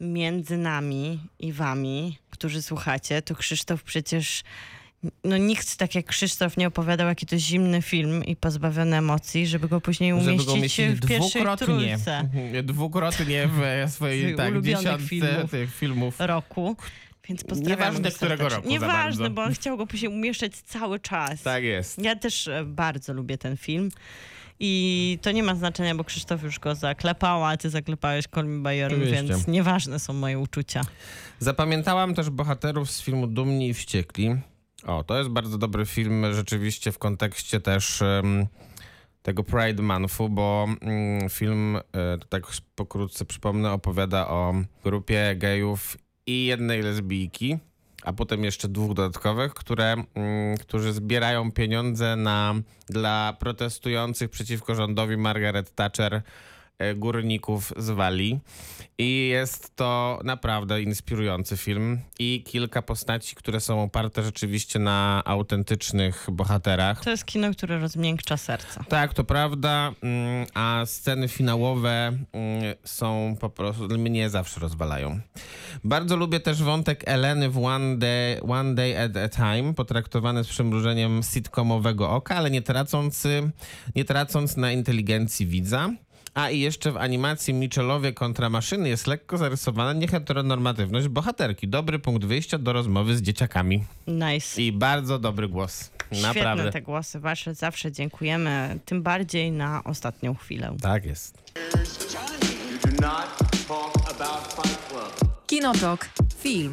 między 0.00 0.56
nami 0.56 1.20
i 1.38 1.52
wami, 1.52 2.18
którzy 2.30 2.62
słuchacie, 2.62 3.22
to 3.22 3.34
Krzysztof 3.34 3.82
przecież. 3.82 4.42
No 5.24 5.36
nikt 5.36 5.76
tak 5.76 5.94
jak 5.94 6.06
Krzysztof 6.06 6.56
nie 6.56 6.66
opowiadał, 6.68 7.08
jaki 7.08 7.26
to 7.26 7.38
zimny 7.38 7.82
film 7.82 8.24
i 8.24 8.36
pozbawiony 8.36 8.96
emocji, 8.96 9.46
żeby 9.46 9.68
go 9.68 9.80
później 9.80 10.10
Żeby 10.10 10.22
umieścić, 10.30 10.46
go 10.46 10.52
umieścić 10.52 10.86
w 10.86 11.06
pierwszej 11.08 11.42
dwukrotnie. 11.42 11.66
trójce 11.66 12.28
Dwukrotnie 12.62 13.48
w 13.48 13.60
swojej 13.92 14.20
Swoich 14.22 14.36
tak, 14.36 14.62
dziesiątce 14.62 15.06
filmów. 15.08 15.50
tych 15.50 15.74
filmów. 15.74 16.14
roku. 16.18 16.76
Więc 17.28 17.44
pozdrawiam 17.44 17.78
Nieważne, 17.78 18.10
go 18.10 18.16
którego 18.16 18.48
roku 18.48 18.68
Nieważne, 18.68 19.30
bo 19.30 19.42
on 19.42 19.54
chciał 19.54 19.76
go 19.76 19.86
później 19.86 20.12
umieszczać 20.12 20.52
cały 20.56 21.00
czas. 21.00 21.42
Tak 21.42 21.64
jest. 21.64 21.98
Ja 21.98 22.16
też 22.16 22.48
e, 22.48 22.64
bardzo 22.64 23.12
lubię 23.12 23.38
ten 23.38 23.56
film. 23.56 23.90
I 24.60 25.18
to 25.22 25.30
nie 25.32 25.42
ma 25.42 25.54
znaczenia, 25.54 25.94
bo 25.94 26.04
Krzysztof 26.04 26.42
już 26.42 26.58
go 26.58 26.74
zaklepał, 26.74 27.44
a 27.44 27.56
ty 27.56 27.70
zaklepałeś 27.70 28.24
Name, 28.36 28.86
Oczywiście. 28.86 29.22
więc 29.24 29.46
nieważne 29.46 29.98
są 29.98 30.12
moje 30.12 30.38
uczucia. 30.38 30.80
Zapamiętałam 31.38 32.14
też 32.14 32.30
bohaterów 32.30 32.90
z 32.90 33.02
filmu 33.02 33.26
Dumni 33.26 33.68
i 33.68 33.74
Wściekli. 33.74 34.36
O, 34.86 35.04
to 35.04 35.18
jest 35.18 35.30
bardzo 35.30 35.58
dobry 35.58 35.86
film 35.86 36.34
rzeczywiście 36.34 36.92
w 36.92 36.98
kontekście 36.98 37.60
też 37.60 38.02
em, 38.02 38.46
tego 39.22 39.44
Pride 39.44 39.82
Monthu, 39.82 40.28
bo 40.28 40.66
mm, 40.80 41.28
film, 41.30 41.76
e, 41.76 41.82
tak 42.28 42.42
pokrótce 42.74 43.24
przypomnę, 43.24 43.72
opowiada 43.72 44.28
o 44.28 44.54
grupie 44.84 45.34
gejów 45.36 45.96
i 46.26 46.46
jednej 46.46 46.82
lesbijki, 46.82 47.58
a 48.02 48.12
potem 48.12 48.44
jeszcze 48.44 48.68
dwóch 48.68 48.94
dodatkowych, 48.94 49.54
które, 49.54 49.92
mm, 49.92 50.56
którzy 50.56 50.92
zbierają 50.92 51.52
pieniądze 51.52 52.16
na, 52.16 52.54
dla 52.88 53.36
protestujących 53.40 54.30
przeciwko 54.30 54.74
rządowi 54.74 55.16
Margaret 55.16 55.74
Thatcher 55.74 56.22
górników 56.96 57.72
z 57.76 57.90
Walii. 57.90 58.40
I 58.98 59.28
jest 59.28 59.76
to 59.76 60.20
naprawdę 60.24 60.82
inspirujący 60.82 61.56
film 61.56 62.00
i 62.18 62.42
kilka 62.46 62.82
postaci, 62.82 63.36
które 63.36 63.60
są 63.60 63.82
oparte 63.82 64.22
rzeczywiście 64.22 64.78
na 64.78 65.22
autentycznych 65.24 66.26
bohaterach. 66.32 67.04
To 67.04 67.10
jest 67.10 67.24
kino, 67.24 67.50
które 67.50 67.78
rozmiękcza 67.78 68.36
serce. 68.36 68.84
Tak, 68.88 69.14
to 69.14 69.24
prawda, 69.24 69.92
mm, 70.02 70.46
a 70.54 70.82
sceny 70.86 71.28
finałowe 71.28 72.06
mm, 72.08 72.74
są 72.84 73.36
po 73.40 73.50
prostu, 73.50 73.88
mnie 73.98 74.30
zawsze 74.30 74.60
rozwalają. 74.60 75.20
Bardzo 75.84 76.16
lubię 76.16 76.40
też 76.40 76.62
wątek 76.62 77.02
Eleny 77.06 77.50
w 77.50 77.58
One 77.58 77.96
Day, 77.96 78.42
One 78.42 78.74
Day 78.74 79.04
at 79.04 79.16
a 79.16 79.28
Time, 79.28 79.74
potraktowany 79.74 80.44
z 80.44 80.48
przymrużeniem 80.48 81.22
sitcomowego 81.22 82.10
oka, 82.10 82.36
ale 82.36 82.50
nie 82.50 82.62
tracąc, 82.62 83.24
y, 83.24 83.50
nie 83.94 84.04
tracąc 84.04 84.56
na 84.56 84.72
inteligencji 84.72 85.46
widza. 85.46 85.90
A 86.36 86.50
i 86.50 86.60
jeszcze 86.60 86.92
w 86.92 86.96
animacji 86.96 87.54
Michelowie 87.54 88.12
kontra 88.12 88.50
maszyny 88.50 88.88
jest 88.88 89.06
lekko 89.06 89.38
zarysowana 89.38 89.92
nieheteronormatywność 89.92 91.08
bohaterki. 91.08 91.68
Dobry 91.68 91.98
punkt 91.98 92.24
wyjścia 92.24 92.58
do 92.58 92.72
rozmowy 92.72 93.16
z 93.16 93.22
dzieciakami. 93.22 93.84
Nice. 94.06 94.62
I 94.62 94.72
bardzo 94.72 95.18
dobry 95.18 95.48
głos. 95.48 95.90
Świetne 96.12 96.22
Naprawdę. 96.22 96.72
te 96.72 96.82
głosy 96.82 97.20
wasze, 97.20 97.54
zawsze 97.54 97.92
dziękujemy, 97.92 98.78
tym 98.84 99.02
bardziej 99.02 99.52
na 99.52 99.84
ostatnią 99.84 100.34
chwilę. 100.34 100.76
Tak 100.82 101.04
jest. 101.04 101.52
Kinotok. 105.46 106.08
Film. 106.38 106.72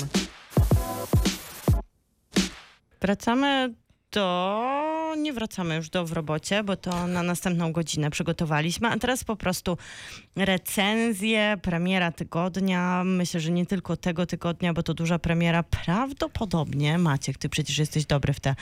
Wracamy 3.01 3.73
do... 4.11 4.92
Nie 5.17 5.33
wracamy 5.33 5.75
już 5.75 5.89
do 5.89 6.05
w 6.05 6.11
robocie, 6.11 6.63
bo 6.63 6.75
to 6.75 7.07
na 7.07 7.23
następną 7.23 7.71
godzinę 7.71 8.09
przygotowaliśmy, 8.09 8.87
a 8.87 8.99
teraz 8.99 9.23
po 9.23 9.35
prostu 9.35 9.77
recenzje, 10.35 11.57
premiera 11.61 12.11
tygodnia. 12.11 13.03
Myślę, 13.03 13.39
że 13.39 13.51
nie 13.51 13.65
tylko 13.65 13.97
tego 13.97 14.25
tygodnia, 14.25 14.73
bo 14.73 14.83
to 14.83 14.93
duża 14.93 15.19
premiera. 15.19 15.63
Prawdopodobnie, 15.63 16.97
Maciek, 16.97 17.37
ty 17.37 17.49
przecież 17.49 17.77
jesteś 17.77 18.05
dobry 18.05 18.33
w 18.33 18.39
te 18.39 18.55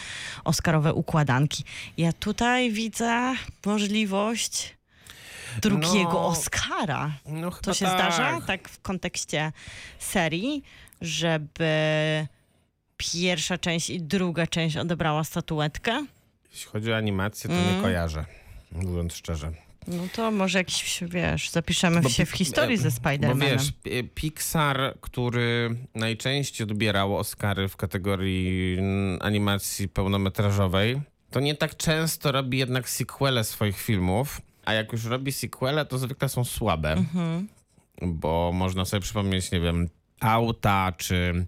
oscarowe 0.43 0.93
układanki. 0.93 1.63
Ja 1.97 2.13
tutaj 2.13 2.71
widzę 2.71 3.33
możliwość 3.65 4.77
drugiego 5.61 6.11
No, 6.13 6.27
Oscara. 6.27 7.11
No, 7.25 7.51
To 7.51 7.73
się 7.73 7.85
tak. 7.85 7.93
zdarza, 7.93 8.41
tak 8.41 8.69
w 8.69 8.81
kontekście 8.81 9.51
serii, 9.99 10.63
żeby 11.01 11.67
pierwsza 12.97 13.57
część 13.57 13.89
i 13.89 14.01
druga 14.01 14.47
część 14.47 14.77
odebrała 14.77 15.23
statuetkę? 15.23 16.05
Jeśli 16.51 16.71
chodzi 16.71 16.91
o 16.91 16.97
animację, 16.97 17.49
to 17.49 17.55
Mm. 17.55 17.75
nie 17.75 17.81
kojarzę, 17.81 18.25
mówiąc 18.71 19.13
szczerze. 19.13 19.51
No 19.87 20.03
to 20.15 20.31
może 20.31 20.57
jakiś, 20.57 21.03
wiesz, 21.07 21.49
zapiszemy 21.49 22.09
się 22.09 22.25
w 22.25 22.31
historii 22.31 22.75
e, 22.75 22.77
ze 22.77 22.89
Bo 22.89 22.95
Spider-Manem. 22.95 23.39
wiesz, 23.39 23.71
Pi- 23.83 24.03
Pixar, 24.15 24.97
który 25.01 25.75
najczęściej 25.95 26.67
odbierał 26.67 27.17
Oscary 27.17 27.67
w 27.69 27.75
kategorii 27.77 28.77
animacji 29.19 29.87
pełnometrażowej, 29.89 31.01
to 31.31 31.39
nie 31.39 31.55
tak 31.55 31.77
często 31.77 32.31
robi 32.31 32.57
jednak 32.57 32.89
sequele 32.89 33.43
swoich 33.43 33.77
filmów, 33.81 34.41
a 34.65 34.73
jak 34.73 34.91
już 34.91 35.05
robi 35.05 35.31
sequele, 35.31 35.85
to 35.85 35.97
zwykle 35.97 36.29
są 36.29 36.43
słabe. 36.43 36.91
Mhm. 36.91 37.47
Bo 38.01 38.51
można 38.53 38.85
sobie 38.85 39.01
przypomnieć, 39.01 39.51
nie 39.51 39.59
wiem, 39.59 39.89
Auta 40.19 40.91
czy 40.97 41.45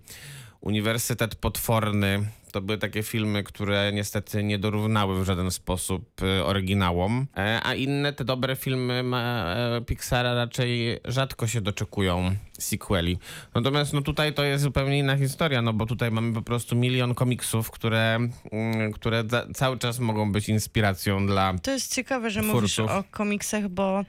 Uniwersytet 0.61 1.35
Potworny. 1.35 2.25
To 2.53 2.61
były 2.61 2.77
takie 2.77 3.03
filmy, 3.03 3.43
które 3.43 3.91
niestety 3.93 4.43
nie 4.43 4.59
dorównały 4.59 5.21
w 5.21 5.25
żaden 5.25 5.51
sposób 5.51 6.21
y, 6.21 6.45
oryginałom, 6.45 7.27
e, 7.37 7.59
a 7.63 7.73
inne 7.75 8.13
te 8.13 8.25
dobre 8.25 8.55
filmy 8.55 9.03
e, 9.15 9.81
Pixara 9.85 10.33
raczej 10.33 10.99
rzadko 11.05 11.47
się 11.47 11.61
doczekują 11.61 12.35
sequeli. 12.59 13.17
Natomiast 13.55 13.93
no 13.93 14.01
tutaj 14.01 14.33
to 14.33 14.43
jest 14.43 14.63
zupełnie 14.63 14.99
inna 14.99 15.17
historia, 15.17 15.61
no 15.61 15.73
bo 15.73 15.85
tutaj 15.85 16.11
mamy 16.11 16.33
po 16.33 16.41
prostu 16.41 16.75
milion 16.75 17.15
komiksów, 17.15 17.71
które, 17.71 18.19
mm, 18.51 18.93
które 18.93 19.23
cały 19.53 19.77
czas 19.77 19.99
mogą 19.99 20.31
być 20.31 20.49
inspiracją 20.49 21.27
dla 21.27 21.53
To 21.63 21.71
jest 21.71 21.95
ciekawe, 21.95 22.29
że 22.31 22.41
mówisz 22.41 22.73
twórców. 22.73 22.91
o 22.97 23.03
komiksach, 23.11 23.67
bo 23.69 24.05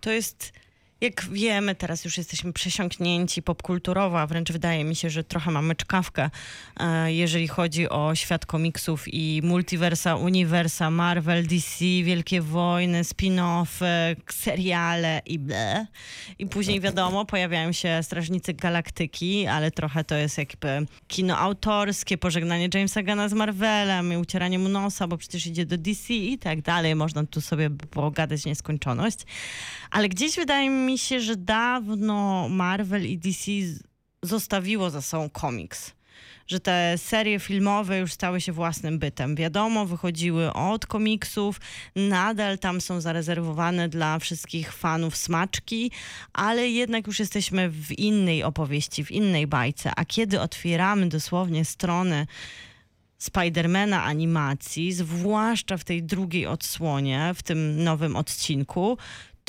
to 0.00 0.10
jest, 0.10 0.52
jak 1.00 1.24
wiemy, 1.24 1.74
teraz 1.74 2.04
już 2.04 2.18
jesteśmy 2.18 2.52
przesiąknięci 2.52 3.42
popkulturowo, 3.42 4.20
a 4.20 4.26
wręcz 4.26 4.52
wydaje 4.52 4.84
mi 4.84 4.96
się, 4.96 5.10
że 5.10 5.24
trochę 5.24 5.50
mamy 5.50 5.76
czkawkę, 5.76 6.30
e, 6.80 7.12
jeżeli 7.12 7.48
chodzi 7.48 7.88
o 7.88 8.14
świat 8.14 8.46
komiksów 8.46 9.04
i 9.14 9.40
multiversa, 9.44 10.16
uniwersa, 10.16 10.90
Marvel, 10.90 11.46
DC, 11.46 11.84
Wielkie 12.04 12.40
Wojny, 12.42 13.02
spin-offy, 13.02 14.16
seriale 14.30 15.22
i 15.26 15.38
ble. 15.38 15.86
I 16.38 16.46
później 16.46 16.80
wiadomo, 16.80 17.24
pojawiają 17.24 17.72
się 17.72 18.02
Strażnicy 18.02 18.54
Galaktyki, 18.54 19.46
ale 19.46 19.70
trochę 19.70 20.04
to 20.04 20.14
jest 20.14 20.38
jakby 20.38 20.86
kino 21.08 21.38
autorskie, 21.38 22.18
pożegnanie 22.18 22.68
Jamesa 22.74 23.02
Gana 23.02 23.28
z 23.28 23.32
Marvelem 23.32 24.12
i 24.12 24.16
ucieranie 24.16 24.58
mu 24.58 24.68
nosa, 24.68 25.06
bo 25.08 25.16
przecież 25.16 25.46
idzie 25.46 25.66
do 25.66 25.78
DC 25.78 26.14
i 26.14 26.38
tak 26.38 26.62
dalej. 26.62 26.94
Można 26.94 27.26
tu 27.26 27.40
sobie 27.40 27.70
pogadać 27.70 28.44
nieskończoność. 28.44 29.18
Ale 29.90 30.08
gdzieś 30.08 30.36
wydaje 30.36 30.70
mi 30.70 30.98
się, 30.98 31.20
że 31.20 31.36
dawno 31.36 32.48
Marvel 32.48 33.06
i 33.06 33.18
DC 33.18 33.50
zostawiło 34.22 34.90
za 34.90 35.02
sobą 35.02 35.30
komiks. 35.30 35.92
Że 36.46 36.60
te 36.60 36.98
serie 36.98 37.40
filmowe 37.40 37.98
już 37.98 38.12
stały 38.12 38.40
się 38.40 38.52
własnym 38.52 38.98
bytem. 38.98 39.36
Wiadomo, 39.36 39.86
wychodziły 39.86 40.52
od 40.52 40.86
komiksów, 40.86 41.60
nadal 41.96 42.58
tam 42.58 42.80
są 42.80 43.00
zarezerwowane 43.00 43.88
dla 43.88 44.18
wszystkich 44.18 44.72
fanów 44.72 45.16
smaczki, 45.16 45.90
ale 46.32 46.68
jednak 46.68 47.06
już 47.06 47.18
jesteśmy 47.18 47.70
w 47.70 47.98
innej 47.98 48.42
opowieści, 48.42 49.04
w 49.04 49.10
innej 49.10 49.46
bajce. 49.46 49.92
A 49.96 50.04
kiedy 50.04 50.40
otwieramy 50.40 51.08
dosłownie 51.08 51.64
strony 51.64 52.26
Spidermana 53.20 54.04
animacji, 54.04 54.92
zwłaszcza 54.92 55.76
w 55.76 55.84
tej 55.84 56.02
drugiej 56.02 56.46
odsłonie, 56.46 57.32
w 57.34 57.42
tym 57.42 57.84
nowym 57.84 58.16
odcinku, 58.16 58.98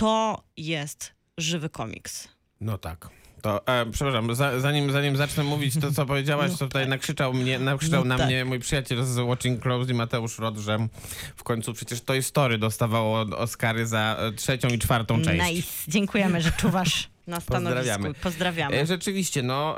to 0.01 0.43
jest 0.57 1.13
żywy 1.37 1.69
komiks. 1.69 2.27
No 2.61 2.77
tak. 2.77 3.09
To, 3.41 3.67
e, 3.67 3.85
przepraszam, 3.91 4.35
za, 4.35 4.59
zanim, 4.59 4.91
zanim 4.91 5.17
zacznę 5.17 5.43
mówić 5.43 5.79
to, 5.81 5.91
co 5.91 6.05
powiedziałaś, 6.05 6.51
to 6.51 6.57
tutaj 6.57 6.87
nakrzyczał, 6.87 7.33
mnie, 7.33 7.59
nakrzyczał 7.59 8.03
No 8.03 8.07
na 8.07 8.17
tak. 8.17 8.27
mnie 8.27 8.45
mój 8.45 8.59
przyjaciel 8.59 9.03
z 9.03 9.17
Watching 9.17 9.61
Closely, 9.61 9.93
Mateusz 9.93 10.39
Rod, 10.39 10.57
że 10.57 10.87
w 11.35 11.43
końcu 11.43 11.73
przecież 11.73 12.01
Toy 12.01 12.23
Story 12.23 12.57
dostawało 12.57 13.19
Oscary 13.19 13.87
za 13.87 14.17
e, 14.19 14.31
trzecią 14.31 14.67
i 14.67 14.79
czwartą 14.79 15.21
część. 15.21 15.55
Nice. 15.55 15.71
Dziękujemy, 15.87 16.41
że 16.41 16.51
czuwasz 16.51 17.09
na 17.31 17.39
stanowisku. 17.39 17.79
Pozdrawiamy. 17.83 18.13
Pozdrawiamy. 18.13 18.75
E, 18.81 18.85
Rzeczywiście, 18.85 19.43
no 19.43 19.75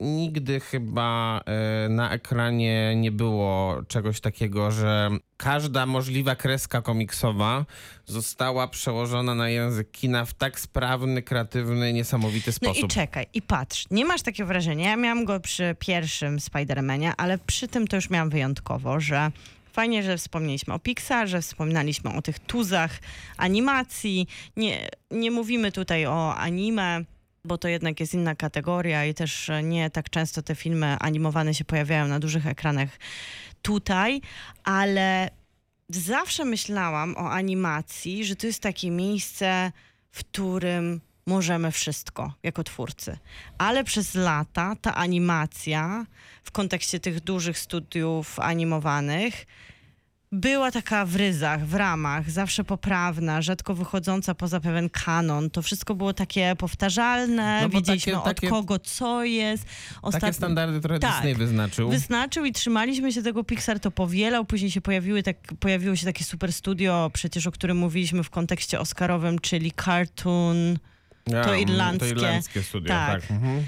nigdy 0.00 0.60
chyba 0.60 1.40
e, 1.84 1.88
na 1.88 2.10
ekranie 2.10 2.96
nie 2.96 3.12
było 3.12 3.82
czegoś 3.88 4.20
takiego, 4.20 4.70
że 4.70 5.10
każda 5.36 5.86
możliwa 5.86 6.36
kreska 6.36 6.82
komiksowa 6.82 7.64
została 8.06 8.68
przełożona 8.68 9.34
na 9.34 9.48
język 9.48 9.90
kina 9.90 10.24
w 10.24 10.34
tak 10.34 10.60
sprawny, 10.60 11.22
kreatywny, 11.22 11.92
niesamowity 11.92 12.50
No 12.50 12.52
sposób. 12.52 12.84
i 12.84 12.88
czekaj, 12.88 13.26
i 13.34 13.42
patrz, 13.42 13.86
nie 13.90 14.04
masz 14.04 14.22
takiego 14.22 14.46
wrażenia, 14.46 14.90
ja 14.90 14.96
miałam 14.96 15.24
go 15.24 15.40
przy 15.40 15.76
pierwszym 15.78 16.38
Spider-Manie, 16.38 17.12
ale 17.16 17.38
przy 17.38 17.68
tym 17.68 17.86
to 17.88 17.96
już 17.96 18.10
miałam 18.10 18.30
wyjątkowo, 18.30 19.00
że 19.00 19.30
fajnie, 19.72 20.02
że 20.02 20.16
wspomnieliśmy 20.16 20.74
o 20.74 20.78
Pixarze, 20.78 21.42
wspominaliśmy 21.42 22.14
o 22.14 22.22
tych 22.22 22.38
tuzach 22.38 22.98
animacji, 23.36 24.26
nie, 24.56 24.88
nie 25.10 25.30
mówimy 25.30 25.72
tutaj 25.72 26.06
o 26.06 26.34
anime, 26.34 27.04
bo 27.44 27.58
to 27.58 27.68
jednak 27.68 28.00
jest 28.00 28.14
inna 28.14 28.34
kategoria 28.34 29.04
i 29.06 29.14
też 29.14 29.50
nie 29.62 29.90
tak 29.90 30.10
często 30.10 30.42
te 30.42 30.54
filmy 30.54 30.96
animowane 31.00 31.54
się 31.54 31.64
pojawiają 31.64 32.08
na 32.08 32.20
dużych 32.20 32.46
ekranach 32.46 32.88
tutaj, 33.62 34.20
ale 34.64 35.30
zawsze 35.88 36.44
myślałam 36.44 37.16
o 37.16 37.30
animacji, 37.30 38.24
że 38.24 38.36
to 38.36 38.46
jest 38.46 38.62
takie 38.62 38.90
miejsce, 38.90 39.72
w 40.10 40.18
którym 40.18 41.00
możemy 41.26 41.72
wszystko 41.72 42.32
jako 42.42 42.64
twórcy. 42.64 43.18
Ale 43.58 43.84
przez 43.84 44.14
lata 44.14 44.76
ta 44.82 44.94
animacja 44.94 46.06
w 46.44 46.50
kontekście 46.50 47.00
tych 47.00 47.20
dużych 47.20 47.58
studiów 47.58 48.40
animowanych 48.40 49.46
była 50.34 50.70
taka 50.70 51.06
w 51.06 51.16
ryzach, 51.16 51.66
w 51.66 51.74
ramach, 51.74 52.30
zawsze 52.30 52.64
poprawna, 52.64 53.42
rzadko 53.42 53.74
wychodząca 53.74 54.34
poza 54.34 54.60
pewien 54.60 54.90
kanon. 54.90 55.50
To 55.50 55.62
wszystko 55.62 55.94
było 55.94 56.12
takie 56.12 56.54
powtarzalne, 56.58 57.60
No 57.62 57.68
bo 57.68 57.78
wiedzieliśmy 57.78 58.12
takie- 58.12 58.24
takie- 58.24 58.46
od 58.46 58.52
kogo 58.52 58.78
co 58.78 59.24
jest. 59.24 59.64
Takie 59.64 60.00
Ostatnio- 60.02 60.32
standardy 60.32 60.80
trochę 60.80 60.98
Tak. 61.00 61.14
Disney 61.14 61.34
wyznaczył. 61.34 61.90
Wyznaczył 61.90 62.44
i 62.44 62.52
trzymaliśmy 62.52 63.12
się 63.12 63.22
tego. 63.22 63.44
Pixar 63.44 63.80
to 63.80 63.90
powielał. 63.90 64.44
Później 64.44 64.70
się 64.70 64.80
pojawiły 64.80 65.22
tak, 65.22 65.36
pojawiło 65.60 65.96
się 65.96 66.06
takie 66.06 66.24
super 66.24 66.52
studio, 66.52 67.10
przecież 67.12 67.46
o 67.46 67.52
którym 67.52 67.76
mówiliśmy 67.76 68.22
w 68.22 68.30
kontekście 68.30 68.80
oscarowym, 68.80 69.38
czyli 69.38 69.72
Cartoon. 69.84 70.78
Ja, 71.26 71.44
to 71.44 71.54
irlandzkie. 71.54 72.08
To 72.08 72.14
irlandzkie 72.14 72.62
studio, 72.62 72.88
Tak. 72.88 73.20
tak. 73.20 73.30
Mhm. 73.30 73.64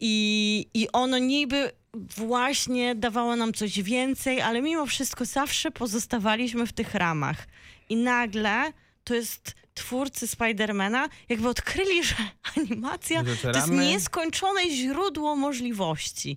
I, 0.00 0.66
I 0.74 0.88
ono 0.92 1.18
niby 1.18 1.72
właśnie 2.16 2.94
dawało 2.94 3.36
nam 3.36 3.52
coś 3.52 3.82
więcej, 3.82 4.40
ale 4.40 4.62
mimo 4.62 4.86
wszystko 4.86 5.24
zawsze 5.24 5.70
pozostawaliśmy 5.70 6.66
w 6.66 6.72
tych 6.72 6.94
ramach. 6.94 7.46
I 7.88 7.96
nagle 7.96 8.72
to 9.04 9.14
jest 9.14 9.54
twórcy 9.74 10.28
Spidermana 10.28 11.08
jakby 11.28 11.48
odkryli, 11.48 12.04
że 12.08 12.14
animacja 12.56 13.24
to 13.42 13.58
jest 13.58 13.70
nieskończone 13.70 14.70
źródło 14.70 15.36
możliwości. 15.36 16.36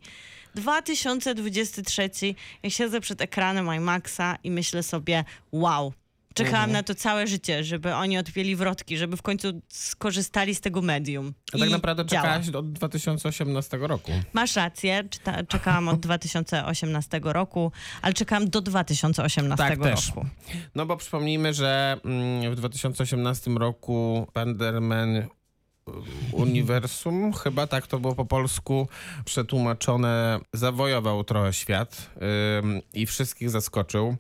2023, 0.56 2.10
ja 2.64 2.70
siedzę 2.70 3.02
przed 3.02 3.22
ekranem 3.22 3.76
IMAXa 3.76 4.38
i 4.44 4.52
myślę 4.52 4.84
sobie, 4.84 5.24
wow, 5.52 5.94
czekałam 6.34 6.56
Mhm. 6.70 6.72
na 6.72 6.84
to 6.84 6.96
całe 6.96 7.28
życie, 7.28 7.64
żeby 7.64 7.94
oni 7.96 8.18
odpięli 8.18 8.56
wrotki, 8.56 8.98
żeby 8.98 9.18
w 9.18 9.22
końcu 9.22 9.62
skorzystali 9.70 10.56
z 10.56 10.62
tego 10.62 10.82
medium. 10.82 11.34
A 11.54 11.58
tak 11.58 11.70
naprawdę 11.70 12.06
działa. 12.06 12.24
czekałaś 12.28 12.50
od 12.50 12.72
2018 12.74 13.78
roku. 13.78 14.12
Masz 14.34 14.56
rację, 14.56 15.04
czyta, 15.10 15.44
czekałam 15.44 15.88
od 15.88 16.00
2018 16.00 17.20
roku, 17.24 17.72
ale 18.02 18.14
czekałam 18.14 18.50
do 18.50 18.62
2018 18.62 19.68
Tak, 19.68 19.80
też. 19.84 20.08
roku. 20.08 20.26
No 20.76 20.86
bo 20.86 20.98
przypomnijmy, 20.98 21.54
że 21.54 21.98
mm, 22.06 22.52
w 22.52 22.56
2018 22.56 23.52
roku 23.52 24.28
Spider-Man 24.34 25.24
Uniwersum, 26.32 27.34
chyba 27.34 27.68
tak 27.68 27.88
to 27.88 28.00
było 28.00 28.16
po 28.16 28.26
polsku 28.26 28.88
przetłumaczone, 29.26 30.40
zawojował 30.54 31.24
trochę 31.24 31.54
świat 31.54 32.10
ym, 32.60 32.82
i 32.94 33.06
wszystkich 33.06 33.50
zaskoczył. 33.50 34.16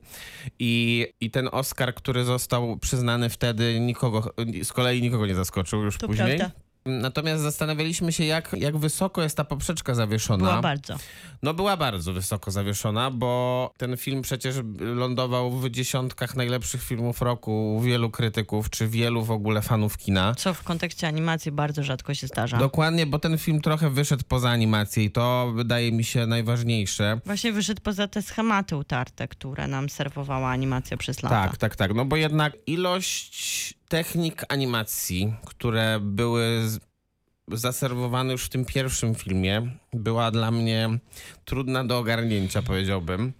I, 0.59 1.07
I 1.21 1.31
ten 1.31 1.49
Oscar, 1.51 1.93
który 1.93 2.23
został 2.23 2.77
przyznany 2.77 3.29
wtedy, 3.29 3.79
nikogo, 3.79 4.33
z 4.63 4.73
kolei 4.73 5.01
nikogo 5.01 5.25
nie 5.25 5.35
zaskoczył 5.35 5.83
już 5.83 5.97
To 5.97 6.07
później. 6.07 6.37
prawda. 6.37 6.55
Natomiast 6.85 7.43
zastanawialiśmy 7.43 8.11
się, 8.11 8.25
jak, 8.25 8.55
jak 8.57 8.77
wysoko 8.77 9.23
jest 9.23 9.37
ta 9.37 9.43
poprzeczka 9.43 9.95
zawieszona. 9.95 10.45
Była 10.45 10.61
bardzo. 10.61 10.95
No 11.43 11.53
była 11.53 11.77
bardzo 11.77 12.13
wysoko 12.13 12.51
zawieszona, 12.51 13.11
bo 13.11 13.71
ten 13.77 13.97
film 13.97 14.21
przecież 14.21 14.55
lądował 14.79 15.51
w 15.51 15.69
dziesiątkach 15.69 16.35
najlepszych 16.35 16.83
filmów 16.83 17.21
roku 17.21 17.75
u 17.75 17.81
wielu 17.81 18.09
krytyków, 18.09 18.69
czy 18.69 18.87
wielu 18.87 19.23
w 19.23 19.31
ogóle 19.31 19.61
fanów 19.61 19.97
kina. 19.97 20.35
Co 20.35 20.53
w 20.53 20.63
kontekście 20.63 21.07
animacji 21.07 21.51
bardzo 21.51 21.83
rzadko 21.83 22.13
się 22.13 22.27
zdarza. 22.27 22.57
Dokładnie, 22.57 23.05
bo 23.05 23.19
ten 23.19 23.37
film 23.37 23.61
trochę 23.61 23.89
wyszedł 23.89 24.23
poza 24.27 24.49
animację 24.49 25.03
i 25.03 25.11
to 25.11 25.51
wydaje 25.55 25.91
mi 25.91 26.03
się 26.03 26.27
najważniejsze. 26.27 27.19
Właśnie 27.25 27.51
wyszedł 27.51 27.81
poza 27.81 28.07
te 28.07 28.21
schematy 28.21 28.75
utarte, 28.75 29.27
które 29.27 29.67
nam 29.67 29.89
serwowała 29.89 30.49
animacja 30.49 30.97
przez 30.97 31.23
lata. 31.23 31.47
Tak, 31.47 31.57
tak, 31.57 31.75
tak. 31.75 31.93
No 31.93 32.05
bo 32.05 32.15
jednak 32.15 32.53
ilość 32.67 33.80
technik 33.91 34.43
animacji, 34.49 35.33
które 35.45 35.99
były 36.01 36.61
zaserwowane 37.47 38.31
już 38.31 38.45
w 38.45 38.49
tym 38.49 38.65
pierwszym 38.65 39.15
filmie, 39.15 39.71
była 39.93 40.31
dla 40.31 40.51
mnie 40.51 40.89
trudna 41.45 41.83
do 41.83 41.97
ogarnięcia, 41.97 42.61
powiedziałbym. 42.61 43.33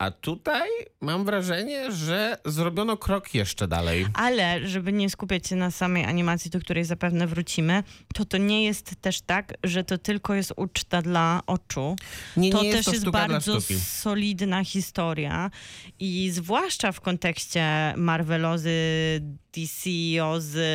A 0.00 0.10
tutaj 0.10 0.68
mam 1.00 1.24
wrażenie, 1.24 1.92
że 1.92 2.38
zrobiono 2.44 2.96
krok 2.96 3.34
jeszcze 3.34 3.68
dalej. 3.68 4.06
Ale 4.14 4.66
żeby 4.68 4.92
nie 4.92 5.10
skupiać 5.10 5.46
się 5.46 5.56
na 5.56 5.70
samej 5.70 6.04
animacji, 6.04 6.50
do 6.50 6.60
której 6.60 6.84
zapewne 6.84 7.26
wrócimy, 7.26 7.82
to 8.14 8.24
to 8.24 8.36
nie 8.36 8.64
jest 8.64 8.96
też 9.00 9.20
tak, 9.20 9.54
że 9.64 9.84
to 9.84 9.98
tylko 9.98 10.34
jest 10.34 10.52
uczta 10.56 11.02
dla 11.02 11.42
oczu. 11.46 11.96
Nie, 12.36 12.52
to 12.52 12.62
nie 12.62 12.68
jest 12.68 12.78
też 12.78 12.84
to 12.84 12.90
jest 12.92 13.02
sztuka 13.02 13.18
dla 13.18 13.28
bardzo 13.28 13.60
solidna 13.78 14.64
historia 14.64 15.50
i 15.98 16.30
zwłaszcza 16.30 16.92
w 16.92 17.00
kontekście 17.00 17.94
Marvelozy, 17.96 18.70
DCozy, 19.52 20.68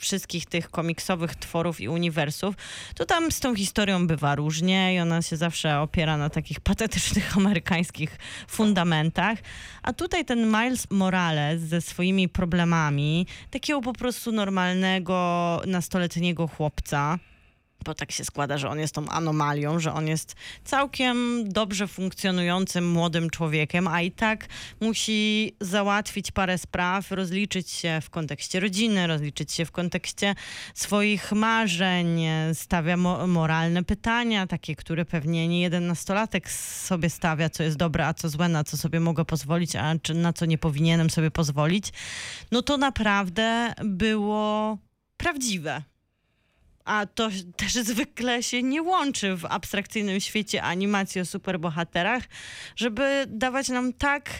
wszystkich 0.00 0.46
tych 0.46 0.70
komiksowych 0.70 1.34
tworów 1.34 1.80
i 1.80 1.88
uniwersów, 1.88 2.54
to 2.94 3.06
tam 3.06 3.32
z 3.32 3.40
tą 3.40 3.54
historią 3.54 4.06
bywa 4.06 4.34
różnie 4.34 4.94
i 4.94 5.00
ona 5.00 5.22
się 5.22 5.36
zawsze 5.36 5.80
opiera 5.80 6.16
na 6.16 6.30
takich 6.30 6.60
patetycznych 6.60 7.32
amerykańskich 7.36 8.18
fundamentach. 8.52 9.38
A 9.82 9.92
tutaj 9.92 10.24
ten 10.24 10.46
Miles 10.46 10.86
Morales 10.90 11.60
ze 11.62 11.80
swoimi 11.80 12.28
problemami, 12.28 13.26
takiego 13.50 13.80
po 13.80 13.92
prostu 13.92 14.32
normalnego, 14.32 15.60
nastoletniego 15.66 16.48
chłopca, 16.48 17.18
bo 17.84 17.94
tak 17.94 18.12
się 18.12 18.24
składa, 18.24 18.58
że 18.58 18.68
on 18.68 18.78
jest 18.78 18.94
tą 18.94 19.08
anomalią, 19.08 19.78
że 19.78 19.92
on 19.92 20.08
jest 20.08 20.34
całkiem 20.64 21.44
dobrze 21.48 21.88
funkcjonującym 21.88 22.90
młodym 22.90 23.30
człowiekiem, 23.30 23.88
a 23.88 24.02
i 24.02 24.10
tak 24.10 24.46
musi 24.80 25.52
załatwić 25.60 26.30
parę 26.32 26.58
spraw, 26.58 27.10
rozliczyć 27.10 27.70
się 27.70 27.98
w 28.02 28.10
kontekście 28.10 28.60
rodziny, 28.60 29.06
rozliczyć 29.06 29.52
się 29.52 29.64
w 29.64 29.70
kontekście 29.70 30.34
swoich 30.74 31.32
marzeń, 31.32 32.22
stawia 32.54 32.96
mo- 32.96 33.26
moralne 33.26 33.84
pytania, 33.84 34.46
takie, 34.46 34.76
które 34.76 35.04
pewnie 35.04 35.48
nie 35.48 35.60
jeden 35.60 35.86
nastolatek 35.86 36.50
sobie 36.50 37.10
stawia, 37.10 37.50
co 37.50 37.62
jest 37.62 37.76
dobre, 37.76 38.06
a 38.06 38.14
co 38.14 38.28
złe, 38.28 38.48
na 38.48 38.64
co 38.64 38.76
sobie 38.76 39.00
mogę 39.00 39.24
pozwolić, 39.24 39.76
a 39.76 39.94
czy 40.02 40.14
na 40.14 40.32
co 40.32 40.46
nie 40.46 40.58
powinienem 40.58 41.10
sobie 41.10 41.30
pozwolić. 41.30 41.92
No 42.52 42.62
to 42.62 42.76
naprawdę 42.76 43.72
było 43.84 44.78
prawdziwe. 45.16 45.82
A 46.84 47.06
to 47.06 47.28
też 47.56 47.72
zwykle 47.72 48.42
się 48.42 48.62
nie 48.62 48.82
łączy 48.82 49.36
w 49.36 49.44
abstrakcyjnym 49.44 50.20
świecie 50.20 50.62
animacji 50.62 51.20
o 51.20 51.24
superbohaterach, 51.24 52.22
żeby 52.76 53.24
dawać 53.28 53.68
nam 53.68 53.92
tak 53.92 54.30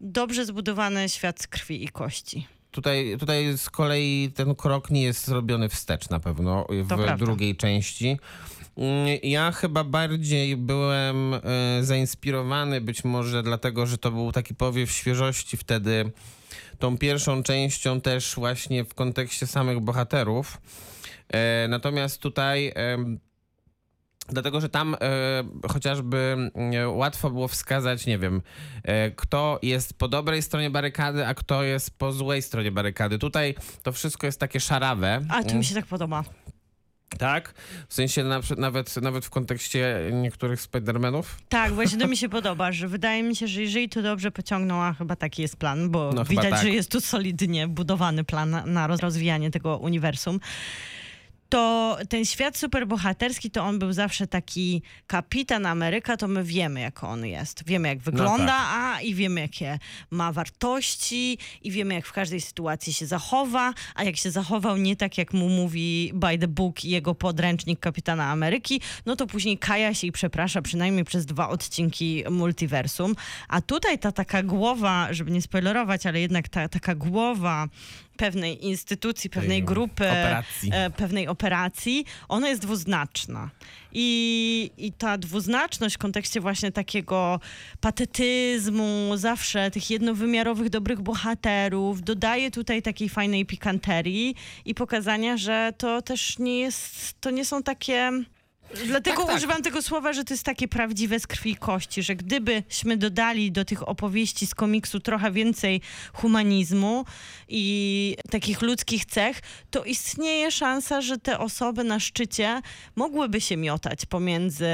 dobrze 0.00 0.46
zbudowany 0.46 1.08
świat 1.08 1.42
z 1.42 1.46
krwi 1.46 1.84
i 1.84 1.88
kości. 1.88 2.46
Tutaj, 2.70 3.16
tutaj 3.18 3.58
z 3.58 3.70
kolei 3.70 4.32
ten 4.34 4.54
krok 4.54 4.90
nie 4.90 5.02
jest 5.02 5.26
zrobiony 5.26 5.68
wstecz 5.68 6.10
na 6.10 6.20
pewno 6.20 6.66
w 6.84 7.18
drugiej 7.18 7.56
części. 7.56 8.18
Mm, 8.76 9.18
Ja 9.22 9.52
chyba 9.52 9.84
bardziej 9.84 10.56
byłem 10.56 11.34
e, 11.34 11.40
zainspirowany, 11.80 12.80
być 12.80 13.04
może 13.04 13.42
dlatego, 13.42 13.86
że 13.86 13.98
to 13.98 14.10
był 14.10 14.32
taki 14.32 14.54
powiew 14.54 14.90
świeżości 14.90 15.56
wtedy, 15.56 16.10
tą 16.78 16.98
pierwszą 16.98 17.42
częścią 17.42 18.00
też 18.00 18.34
właśnie 18.34 18.84
w 18.84 18.94
kontekście 18.94 19.46
samych 19.46 19.80
bohaterów. 19.80 20.60
E, 21.32 21.66
Natomiast 21.68 22.20
tutaj 22.22 22.72
Dlatego, 24.32 24.60
że 24.60 24.68
tam 24.68 24.96
e, 25.00 25.68
chociażby 25.68 26.50
e, 26.74 26.88
łatwo 26.88 27.30
było 27.30 27.48
wskazać, 27.48 28.06
nie 28.06 28.18
wiem, 28.18 28.42
e, 28.82 29.10
kto 29.10 29.58
jest 29.62 29.94
po 29.98 30.08
dobrej 30.08 30.42
stronie 30.42 30.70
barykady, 30.70 31.26
a 31.26 31.34
kto 31.34 31.62
jest 31.62 31.98
po 31.98 32.12
złej 32.12 32.42
stronie 32.42 32.72
barykady. 32.72 33.18
Tutaj 33.18 33.54
to 33.82 33.92
wszystko 33.92 34.26
jest 34.26 34.40
takie 34.40 34.60
szarawe. 34.60 35.20
A 35.28 35.42
to 35.44 35.54
mi 35.54 35.64
się 35.64 35.74
tak 35.74 35.86
podoba. 35.86 36.24
Tak? 37.18 37.54
W 37.88 37.94
sensie 37.94 38.24
na, 38.24 38.40
nawet, 38.56 38.96
nawet 38.96 39.26
w 39.26 39.30
kontekście 39.30 40.10
niektórych 40.12 40.60
Spider-Manów. 40.60 41.22
Tak, 41.48 41.72
właśnie 41.72 41.98
to 41.98 42.08
mi 42.08 42.16
się 42.22 42.28
podoba, 42.28 42.72
że 42.72 42.88
wydaje 42.88 43.22
mi 43.22 43.36
się, 43.36 43.46
że 43.48 43.60
jeżeli 43.62 43.88
to 43.88 44.02
dobrze 44.02 44.30
pociągną, 44.30 44.82
a 44.82 44.92
chyba 44.92 45.16
taki 45.16 45.42
jest 45.42 45.56
plan, 45.56 45.90
bo 45.90 46.12
No, 46.14 46.24
widać, 46.24 46.50
tak. 46.50 46.62
że 46.62 46.70
jest 46.70 46.90
tu 46.92 47.00
solidnie 47.00 47.68
budowany 47.68 48.24
plan 48.24 48.50
na, 48.50 48.66
na 48.66 48.86
roz- 48.86 49.00
rozwijanie 49.00 49.50
tego 49.50 49.76
uniwersum. 49.78 50.40
To 51.50 51.96
ten 52.08 52.24
świat 52.24 52.56
superbohaterski, 52.56 53.50
to 53.50 53.64
on 53.64 53.78
był 53.78 53.92
zawsze 53.92 54.26
taki 54.26 54.82
kapitan 55.06 55.66
Ameryka, 55.66 56.16
to 56.16 56.28
my 56.28 56.44
wiemy, 56.44 56.80
jak 56.80 57.04
on 57.04 57.26
jest. 57.26 57.64
Wiemy, 57.66 57.88
jak 57.88 57.98
wygląda, 57.98 58.46
tak. 58.46 58.68
a 58.70 59.00
i 59.00 59.14
wiemy, 59.14 59.40
jakie 59.40 59.78
ma 60.10 60.32
wartości, 60.32 61.38
i 61.62 61.70
wiemy, 61.70 61.94
jak 61.94 62.06
w 62.06 62.12
każdej 62.12 62.40
sytuacji 62.40 62.92
się 62.92 63.06
zachowa, 63.06 63.74
a 63.94 64.04
jak 64.04 64.16
się 64.16 64.30
zachował 64.30 64.76
nie 64.76 64.96
tak, 64.96 65.18
jak 65.18 65.32
mu 65.32 65.48
mówi 65.48 66.10
by 66.14 66.38
the 66.38 66.48
book 66.48 66.84
jego 66.84 67.14
podręcznik 67.14 67.80
kapitana 67.80 68.30
Ameryki, 68.30 68.80
no 69.06 69.16
to 69.16 69.26
później 69.26 69.58
kaja 69.58 69.94
się 69.94 70.06
i 70.06 70.12
przeprasza 70.12 70.62
przynajmniej 70.62 71.04
przez 71.04 71.26
dwa 71.26 71.48
odcinki 71.48 72.24
multiversum. 72.30 73.14
A 73.48 73.60
tutaj 73.60 73.98
ta 73.98 74.12
taka 74.12 74.42
głowa, 74.42 75.08
żeby 75.10 75.30
nie 75.30 75.42
spoilerować, 75.42 76.06
ale 76.06 76.20
jednak 76.20 76.48
ta 76.48 76.68
taka 76.68 76.94
głowa 76.94 77.68
pewnej 78.20 78.66
instytucji, 78.66 79.30
pewnej 79.30 79.62
grupy, 79.62 80.04
operacji. 80.08 80.70
e, 80.72 80.90
pewnej 80.90 81.28
operacji, 81.28 82.04
ona 82.28 82.48
jest 82.48 82.62
dwuznaczna. 82.62 83.50
I, 83.92 84.70
I 84.78 84.92
ta 84.92 85.18
dwuznaczność 85.18 85.94
w 85.94 85.98
kontekście 85.98 86.40
właśnie 86.40 86.72
takiego 86.72 87.40
patetyzmu, 87.80 89.12
zawsze 89.16 89.70
tych 89.70 89.90
jednowymiarowych, 89.90 90.70
dobrych 90.70 91.00
bohaterów, 91.00 92.02
dodaje 92.02 92.50
tutaj 92.50 92.82
takiej 92.82 93.08
fajnej 93.08 93.46
pikanterii 93.46 94.34
i 94.64 94.74
pokazania, 94.74 95.36
że 95.36 95.72
to 95.78 96.02
też 96.02 96.38
nie 96.38 96.58
jest, 96.58 97.14
to 97.20 97.30
nie 97.30 97.44
są 97.44 97.62
takie... 97.62 98.12
Dlatego 98.86 99.16
Tak, 99.16 99.26
tak. 99.26 99.36
używam 99.36 99.62
tego 99.62 99.82
słowa, 99.82 100.12
że 100.12 100.24
to 100.24 100.34
jest 100.34 100.44
takie 100.44 100.68
prawdziwe 100.68 101.20
z 101.20 101.26
krwi 101.26 101.50
i 101.50 101.56
kości, 101.56 102.02
że 102.02 102.16
gdybyśmy 102.16 102.96
dodali 102.96 103.52
do 103.52 103.64
tych 103.64 103.88
opowieści 103.88 104.46
z 104.46 104.54
komiksu 104.54 105.00
trochę 105.00 105.30
więcej 105.32 105.80
humanizmu 106.12 107.04
i 107.48 108.16
takich 108.30 108.62
ludzkich 108.62 109.04
cech, 109.04 109.40
to 109.70 109.84
istnieje 109.84 110.50
szansa, 110.50 111.00
że 111.00 111.18
te 111.18 111.38
osoby 111.38 111.84
na 111.84 112.00
szczycie 112.00 112.60
mogłyby 112.96 113.40
się 113.40 113.56
miotać 113.56 114.06
pomiędzy 114.06 114.68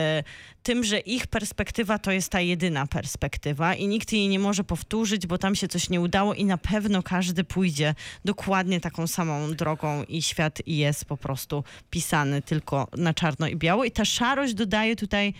tym, 0.67 0.85
że 0.85 0.99
ich 0.99 1.27
perspektywa 1.27 1.99
to 1.99 2.11
jest 2.11 2.29
ta 2.29 2.41
jedyna 2.41 2.87
perspektywa 2.87 3.75
i 3.75 3.89
nikt 3.89 4.13
jej 4.13 4.29
nie 4.29 4.39
może 4.39 4.65
powtórzyć, 4.65 5.27
bo 5.27 5.39
tam 5.39 5.55
się 5.55 5.69
coś 5.69 5.91
nie 5.91 6.01
udało 6.01 6.35
i 6.35 6.45
na 6.45 6.59
pewno 6.59 7.03
każdy 7.03 7.45
pójdzie 7.45 7.95
dokładnie 8.25 8.81
taką 8.81 9.07
samą 9.07 9.53
drogą 9.55 10.05
i 10.05 10.23
świat 10.23 10.59
jest 10.67 11.05
po 11.05 11.17
prostu 11.17 11.65
pisany 11.91 12.43
tylko 12.43 12.89
na 12.97 13.15
czarno 13.15 13.49
i 13.49 13.57
biało 13.57 13.85
i 13.85 13.91
ta 13.91 14.05
szarość 14.05 14.55
dodaje 14.55 14.97
tutaj 14.97 15.35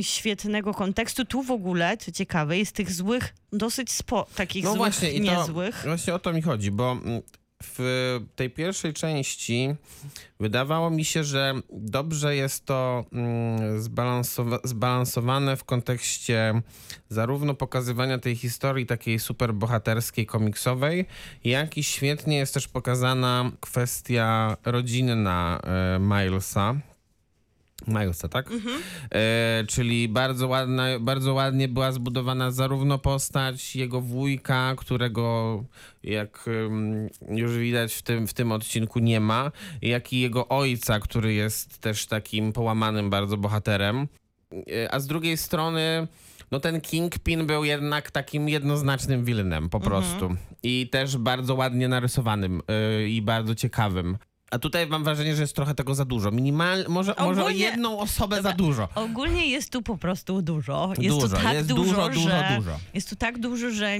świetnego 0.00 0.74
kontekstu. 0.74 1.24
Tu 1.24 1.42
w 1.42 1.50
ogóle, 1.50 1.96
co 1.96 2.12
ciekawe, 2.12 2.58
jest 2.58 2.72
tych 2.72 2.92
złych 2.92 3.34
dosyć 3.52 3.92
spo, 3.92 4.26
takich 4.34 4.64
No 4.64 4.70
złych, 4.70 4.78
właśnie, 4.78 5.12
i 5.12 5.26
to, 5.26 5.38
niezłych. 5.38 5.82
właśnie 5.86 6.14
o 6.14 6.18
to 6.18 6.32
mi 6.32 6.42
chodzi, 6.42 6.70
bo 6.70 6.92
mm, 6.92 7.22
w 7.62 8.18
tej 8.36 8.50
pierwszej 8.50 8.92
części 8.92 9.74
wydawało 10.40 10.90
mi 10.90 11.04
się, 11.04 11.24
że 11.24 11.54
dobrze 11.72 12.36
jest 12.36 12.66
to 12.66 13.04
mm, 13.12 13.80
zbalansowa- 13.80 14.60
zbalansowane 14.64 15.56
w 15.56 15.64
kontekście 15.64 16.62
zarówno 17.08 17.54
pokazywania 17.54 18.18
tej 18.18 18.36
historii 18.36 18.86
takiej 18.86 19.18
super 19.18 19.54
bohaterskiej, 19.54 20.26
komiksowej, 20.26 21.06
jak 21.44 21.78
i 21.78 21.84
świetnie 21.84 22.36
jest 22.36 22.54
też 22.54 22.68
pokazana 22.68 23.50
kwestia 23.60 24.56
rodzinna 24.64 25.60
e, 25.64 25.98
Milesa. 25.98 26.74
Milesa, 27.86 28.28
tak? 28.28 28.50
E, 29.14 29.64
czyli 29.68 30.08
bardzo, 30.08 30.48
ładna, 30.48 30.84
bardzo 31.00 31.34
ładnie 31.34 31.68
była 31.68 31.92
zbudowana 31.92 32.50
zarówno 32.50 32.98
postać 32.98 33.76
jego 33.76 34.00
wujka, 34.00 34.74
którego 34.76 35.64
jak 36.02 36.44
ym, 36.48 37.08
już 37.28 37.56
widać 37.58 37.94
w 37.94 38.02
tym, 38.02 38.26
w 38.26 38.34
tym 38.34 38.52
odcinku 38.52 38.98
nie 38.98 39.20
ma, 39.20 39.52
jak 39.82 40.12
i 40.12 40.20
jego 40.20 40.48
ojca, 40.48 41.00
który 41.00 41.34
jest 41.34 41.78
też 41.78 42.06
takim 42.06 42.52
połamanym 42.52 43.10
bardzo 43.10 43.36
bohaterem. 43.36 44.08
E, 44.52 44.94
A 44.94 45.00
z 45.00 45.06
drugiej 45.06 45.36
strony, 45.36 46.06
no 46.50 46.60
ten 46.60 46.80
Kingpin 46.80 47.46
był 47.46 47.64
jednak 47.64 48.10
takim 48.10 48.48
jednoznacznym 48.48 49.24
wilenem 49.24 49.68
po 49.68 49.80
prostu. 49.80 50.36
I 50.62 50.88
też 50.92 51.16
bardzo 51.16 51.54
ładnie 51.54 51.88
narysowanym 51.88 52.62
y, 53.04 53.08
i 53.08 53.22
bardzo 53.22 53.54
ciekawym. 53.54 54.16
A 54.52 54.58
tutaj 54.58 54.86
mam 54.86 55.04
wrażenie, 55.04 55.36
że 55.36 55.42
jest 55.42 55.56
trochę 55.56 55.74
tego 55.74 55.94
za 55.94 56.04
dużo. 56.04 56.30
Minimal, 56.30 56.84
może, 56.88 57.14
może 57.18 57.40
o 57.40 57.44
Ogólnie- 57.44 57.58
jedną 57.64 57.98
osobę 57.98 58.42
za 58.42 58.52
dużo. 58.52 58.88
Ogólnie 58.94 59.46
jest 59.46 59.72
tu 59.72 59.82
po 59.82 59.98
prostu 59.98 60.42
dużo. 60.42 60.92
Jest 60.98 61.16
Dużo, 61.16 61.28
tu 61.36 61.42
tak 61.42 61.54
jest 61.54 61.68
dużo, 61.68 61.82
dużo, 61.84 62.08
dużo, 62.08 62.28
że, 62.28 62.54
dużo. 62.56 62.78
Jest 62.94 63.10
tu 63.10 63.16
tak 63.16 63.38
dużo, 63.38 63.70
że 63.70 63.98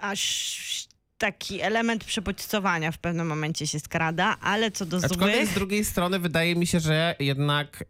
aż 0.00 0.88
taki 1.18 1.60
element 1.60 2.04
przebodźcowania 2.04 2.92
w 2.92 2.98
pewnym 2.98 3.26
momencie 3.26 3.66
się 3.66 3.80
skrada, 3.80 4.36
ale 4.40 4.70
co 4.70 4.86
do 4.86 4.96
Aczkolwiek 4.96 5.36
złych, 5.36 5.48
z 5.50 5.54
drugiej 5.54 5.84
strony 5.84 6.18
wydaje 6.18 6.56
mi 6.56 6.66
się, 6.66 6.80
że 6.80 7.14
jednak 7.20 7.84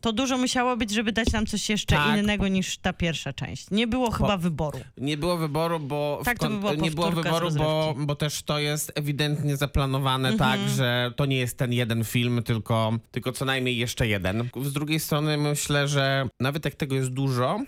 to 0.00 0.12
dużo 0.12 0.38
musiało 0.38 0.76
być, 0.76 0.90
żeby 0.90 1.12
dać 1.12 1.32
nam 1.32 1.46
coś 1.46 1.70
jeszcze 1.70 1.96
Tak. 1.96 2.18
innego 2.18 2.48
niż 2.48 2.78
ta 2.78 2.92
pierwsza 2.92 3.32
część. 3.32 3.70
Nie 3.70 3.86
było 3.86 4.10
chyba 4.10 4.36
wyboru. 4.36 4.80
nie 4.98 5.16
było 5.16 5.36
wyboru, 5.36 5.80
bo 5.80 6.20
Tak, 6.24 6.38
to 6.38 6.48
by 6.48 6.58
była 6.58 6.74
nie 6.74 6.90
było 6.90 7.10
wyboru, 7.12 7.50
bo, 7.50 7.94
bo 7.98 8.14
też 8.14 8.42
to 8.42 8.58
jest 8.58 8.92
ewidentnie 8.94 9.56
zaplanowane 9.56 10.36
tak, 10.36 10.60
że 10.76 11.12
to 11.16 11.26
nie 11.26 11.36
jest 11.36 11.58
ten 11.58 11.72
jeden 11.72 12.04
film, 12.04 12.42
tylko, 12.42 12.92
tylko 13.10 13.32
co 13.32 13.44
najmniej 13.44 13.76
jeszcze 13.76 14.06
jeden. 14.08 14.48
Z 14.62 14.72
drugiej 14.72 15.00
strony 15.00 15.36
myślę, 15.36 15.88
że 15.88 16.28
nawet 16.40 16.64
jak 16.64 16.74
tego 16.74 16.94
jest 16.94 17.10
dużo, 17.10 17.60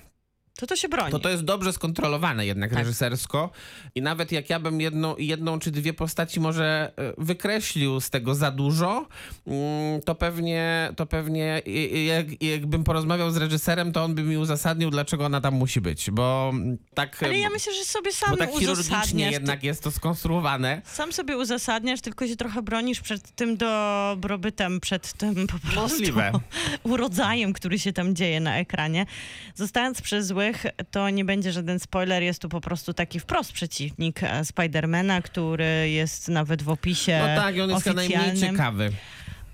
To 0.59 0.67
to 0.67 0.77
się 0.77 0.89
broni. 0.89 1.11
to 1.11 1.19
to 1.19 1.29
jest 1.29 1.45
dobrze 1.45 1.73
skontrolowane 1.73 2.47
jednak 2.47 2.71
Tak. 2.71 2.79
reżysersko 2.79 3.51
i 3.95 4.03
nawet 4.03 4.33
jak 4.33 4.51
ja 4.51 4.61
bym 4.61 4.81
jedną, 4.81 5.17
jedną 5.17 5.59
czy 5.59 5.71
dwie 5.71 5.93
postaci 5.93 6.41
może 6.41 6.93
e, 6.97 7.13
wykreślił 7.19 8.01
z 8.01 8.11
tego 8.11 8.35
za 8.35 8.51
dużo, 8.51 9.07
mm, 9.47 10.03
to 10.03 10.15
pewnie, 10.15 10.93
to 10.97 11.07
pewnie 11.07 11.63
jak, 12.07 12.43
jakbym 12.43 12.85
porozmawiał 12.85 13.31
z 13.31 13.37
reżyserem, 13.37 13.93
to 13.93 14.05
on 14.05 14.15
by 14.15 14.23
mi 14.23 14.37
uzasadnił, 14.37 14.91
dlaczego 14.91 15.25
ona 15.27 15.41
tam 15.41 15.55
musi 15.55 15.81
być, 15.81 16.11
bo 16.11 16.51
mm, 16.53 16.79
tak... 16.95 17.23
Ale 17.23 17.39
ja 17.39 17.51
myślę, 17.51 17.75
że 17.75 17.85
sobie 17.85 18.13
sam 18.13 18.31
bo 18.31 18.37
tak 18.37 18.51
chirurgicznie 18.51 19.31
jednak 19.31 19.63
jest 19.63 19.83
to 19.83 19.91
skonstruowane. 19.91 20.83
Sam 20.85 21.13
sobie 21.13 21.37
uzasadniasz, 21.37 22.01
tylko 22.01 22.27
się 22.27 22.37
trochę 22.37 22.63
bronisz 22.63 23.01
przed 23.01 23.31
tym 23.31 23.57
dobrobytem, 23.57 24.81
przed 24.81 25.13
tym 25.13 25.47
po 25.47 25.59
prostu 25.59 25.81
Możliwe. 25.81 26.33
urodzajem, 26.83 27.53
który 27.53 27.79
się 27.79 27.93
tam 27.93 28.15
dzieje 28.15 28.41
na 28.41 28.59
ekranie. 28.59 29.07
Zostając 29.55 30.03
przy 30.03 30.23
złych, 30.23 30.48
to 30.91 31.11
nie 31.11 31.25
będzie 31.25 31.53
żaden 31.53 31.79
spoiler, 31.79 32.23
jest 32.23 32.43
tu 32.43 32.49
po 32.49 32.61
prostu 32.61 32.95
taki 32.95 33.21
wprost 33.21 33.53
przeciwnik 33.53 34.23
e, 34.23 34.45
Spidermana, 34.45 35.23
który 35.23 35.91
jest 35.91 36.29
nawet 36.29 36.63
w 36.63 36.69
opisie 36.69 37.19
No 37.19 37.43
tak, 37.43 37.57
i 37.57 37.61
on 37.61 37.71
jest 37.71 37.87
najmniej 37.87 38.37
ciekawy. 38.41 38.93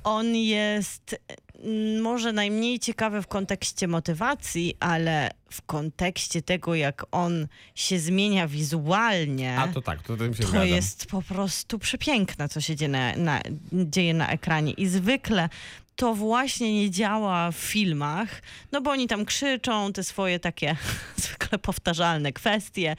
On 0.04 0.34
jest 0.36 1.20
mm, 1.64 2.00
może 2.02 2.32
najmniej 2.32 2.78
ciekawy 2.78 3.22
w 3.22 3.26
kontekście 3.26 3.88
motywacji, 3.88 4.74
ale 4.80 5.30
w 5.50 5.62
kontekście 5.62 6.42
tego, 6.42 6.74
jak 6.74 7.06
on 7.12 7.46
się 7.74 7.98
zmienia 7.98 8.48
wizualnie. 8.48 9.58
A 9.58 9.68
to 9.68 9.82
tak, 9.82 10.02
to 10.02 10.16
tym 10.16 10.34
się 10.34 10.42
To 10.42 10.48
zgadzam. 10.48 10.68
jest 10.68 11.06
po 11.06 11.22
prostu 11.22 11.78
przepiękne, 11.78 12.48
co 12.48 12.60
się 12.60 12.76
dzieje 12.76 12.88
na, 12.88 13.16
na, 13.16 13.40
dzieje 13.72 14.14
na 14.14 14.28
ekranie. 14.28 14.72
I 14.72 14.86
zwykle 14.86 15.48
to 15.96 16.14
właśnie 16.14 16.74
nie 16.74 16.90
działa 16.90 17.50
w 17.50 17.56
filmach, 17.56 18.42
no 18.72 18.80
bo 18.80 18.90
oni 18.90 19.08
tam 19.08 19.24
krzyczą 19.24 19.92
te 19.92 20.04
swoje 20.04 20.40
takie 20.40 20.76
zwykle 21.16 21.58
powtarzalne 21.58 22.32
kwestie. 22.32 22.96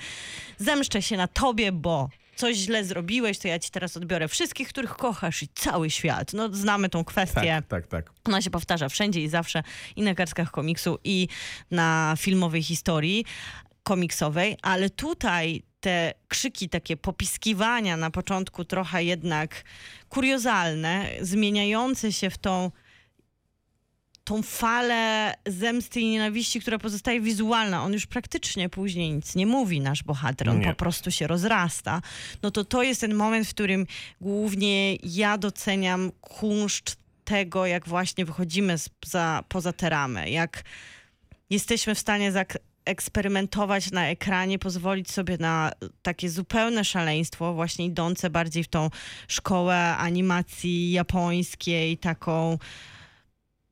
Zemszczę 0.58 1.02
się 1.02 1.18
na 1.18 1.28
tobie, 1.28 1.72
bo 1.72 2.10
coś 2.36 2.56
źle 2.58 2.84
zrobiłeś, 2.84 3.40
to 3.40 3.48
ja 3.48 3.60
ci 3.60 3.72
teraz 3.72 3.98
odbiorę 3.98 4.28
wszystkich, 4.28 4.68
których 4.68 4.96
kochasz 4.96 5.44
i 5.44 5.48
cały 5.48 5.90
świat. 5.90 6.34
No 6.34 6.50
znamy 6.54 6.90
tą 6.90 7.04
kwestię. 7.04 7.42
Tak, 7.42 7.68
tak, 7.68 7.88
tak. 7.88 8.12
Ona 8.26 8.42
się 8.42 8.50
powtarza 8.50 8.90
wszędzie 8.90 9.22
i 9.22 9.30
zawsze 9.30 9.64
i 9.96 10.02
na 10.02 10.16
kartkach 10.16 10.52
komiksu, 10.52 11.00
i 11.04 11.28
na 11.72 12.16
filmowej 12.18 12.64
historii 12.64 13.26
komiksowej, 13.84 14.58
ale 14.62 14.90
tutaj 14.90 15.64
te 15.80 16.14
krzyki, 16.28 16.70
takie 16.70 16.98
popiskiwania 16.98 17.98
na 17.98 18.12
początku 18.12 18.66
trochę 18.66 19.04
jednak 19.04 19.64
kuriozalne, 20.10 21.10
zmieniające 21.22 22.12
się 22.12 22.30
w 22.30 22.38
tą 22.38 22.72
tą 24.26 24.42
falę 24.42 25.34
zemsty 25.48 26.00
i 26.02 26.10
nienawiści, 26.10 26.62
która 26.62 26.80
pozostaje 26.80 27.22
wizualna. 27.22 27.84
On 27.84 27.94
już 27.94 28.06
praktycznie 28.06 28.70
później 28.70 29.12
nic 29.14 29.36
nie 29.36 29.46
mówi, 29.48 29.82
nasz 29.82 30.04
bohater. 30.04 30.50
On 30.50 30.60
Nie. 30.60 30.66
po 30.66 30.74
prostu 30.74 31.12
się 31.12 31.28
rozrasta. 31.28 32.02
No 32.44 32.52
to 32.52 32.64
to 32.66 32.84
jest 32.84 33.02
ten 33.02 33.14
moment, 33.14 33.48
w 33.48 33.54
którym 33.54 33.88
głównie 34.22 34.96
ja 34.96 35.38
doceniam 35.38 36.12
kunszt 36.22 36.98
tego, 37.24 37.66
jak 37.66 37.88
właśnie 37.88 38.26
wychodzimy 38.26 38.76
za, 39.06 39.44
poza 39.50 39.74
tę 39.74 39.90
ramę. 39.90 40.30
Jak 40.30 40.64
jesteśmy 41.50 41.96
w 41.96 42.00
stanie 42.00 42.32
zak- 42.32 42.58
eksperymentować 42.86 43.92
na 43.92 44.08
ekranie, 44.10 44.60
pozwolić 44.60 45.12
sobie 45.12 45.38
na 45.38 45.72
takie 46.02 46.30
zupełne 46.30 46.86
szaleństwo, 46.86 47.54
właśnie 47.54 47.86
idące 47.86 48.30
bardziej 48.30 48.64
w 48.64 48.68
tą 48.68 48.90
szkołę 49.28 49.98
animacji 49.98 50.92
japońskiej, 50.92 51.98
taką 51.98 52.58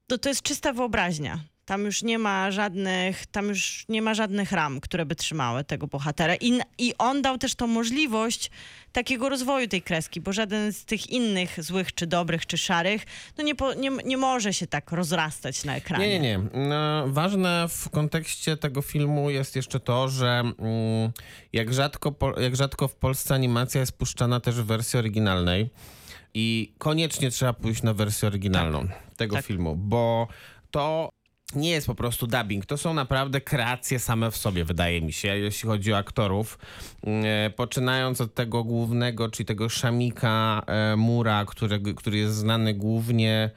to, 0.07 0.17
to 0.17 0.29
jest 0.29 0.41
czysta 0.41 0.73
wyobraźnia. 0.73 1.39
Tam 1.65 1.85
już 1.85 2.03
nie 2.03 2.19
ma 2.19 2.51
żadnych, 2.51 3.25
tam 3.25 3.49
już 3.49 3.85
nie 3.89 4.01
ma 4.01 4.13
żadnych 4.13 4.51
ram, 4.51 4.79
które 4.79 5.05
by 5.05 5.15
trzymały 5.15 5.63
tego 5.63 5.87
bohatera. 5.87 6.35
I, 6.35 6.59
I 6.77 6.93
on 6.97 7.21
dał 7.21 7.37
też 7.37 7.55
tą 7.55 7.67
możliwość 7.67 8.51
takiego 8.91 9.29
rozwoju 9.29 9.67
tej 9.67 9.81
kreski, 9.81 10.21
bo 10.21 10.33
żaden 10.33 10.73
z 10.73 10.85
tych 10.85 11.09
innych 11.09 11.63
złych, 11.63 11.93
czy 11.93 12.07
dobrych, 12.07 12.45
czy 12.45 12.57
szarych, 12.57 13.05
no 13.37 13.43
nie, 13.43 13.55
po, 13.55 13.73
nie, 13.73 13.89
nie 14.05 14.17
może 14.17 14.53
się 14.53 14.67
tak 14.67 14.91
rozrastać 14.91 15.63
na 15.63 15.75
ekranie. 15.75 16.07
Nie, 16.07 16.19
nie, 16.19 16.37
nie. 16.37 16.67
No, 16.67 17.07
ważne 17.07 17.65
w 17.69 17.89
kontekście 17.89 18.57
tego 18.57 18.81
filmu 18.81 19.29
jest 19.29 19.55
jeszcze 19.55 19.79
to, 19.79 20.09
że 20.09 20.39
mm, 20.39 21.11
jak, 21.53 21.73
rzadko, 21.73 22.15
jak 22.41 22.55
rzadko 22.55 22.87
w 22.87 22.95
Polsce 22.95 23.33
animacja 23.33 23.81
jest 23.81 23.97
puszczana 23.97 24.39
też 24.39 24.55
w 24.55 24.65
wersji 24.65 24.99
oryginalnej 24.99 25.69
i 26.33 26.73
koniecznie 26.77 27.31
trzeba 27.31 27.53
pójść 27.53 27.83
na 27.83 27.93
wersję 27.93 28.27
oryginalną 28.27 28.87
tego 29.17 29.35
Tak. 29.35 29.45
filmu, 29.45 29.75
bo 29.75 30.27
to 30.71 31.09
nie 31.55 31.69
jest 31.69 31.87
po 31.87 31.95
prostu 31.95 32.27
dubbing. 32.27 32.65
To 32.65 32.77
są 32.77 32.93
naprawdę 32.93 33.41
kreacje 33.41 33.99
same 33.99 34.31
w 34.31 34.37
sobie, 34.37 34.65
wydaje 34.65 35.01
mi 35.01 35.13
się, 35.13 35.37
jeśli 35.37 35.69
chodzi 35.69 35.93
o 35.93 35.97
aktorów. 35.97 36.57
E, 37.07 37.49
Poczynając 37.49 38.21
od 38.21 38.33
tego 38.33 38.63
głównego, 38.63 39.29
czyli 39.29 39.45
tego 39.45 39.69
szamika 39.69 40.63
e, 40.67 40.95
Mura, 40.95 41.45
którego, 41.45 41.93
który 41.93 42.17
jest 42.17 42.35
znany 42.35 42.73
głównie 42.73 43.43
mm, 43.43 43.53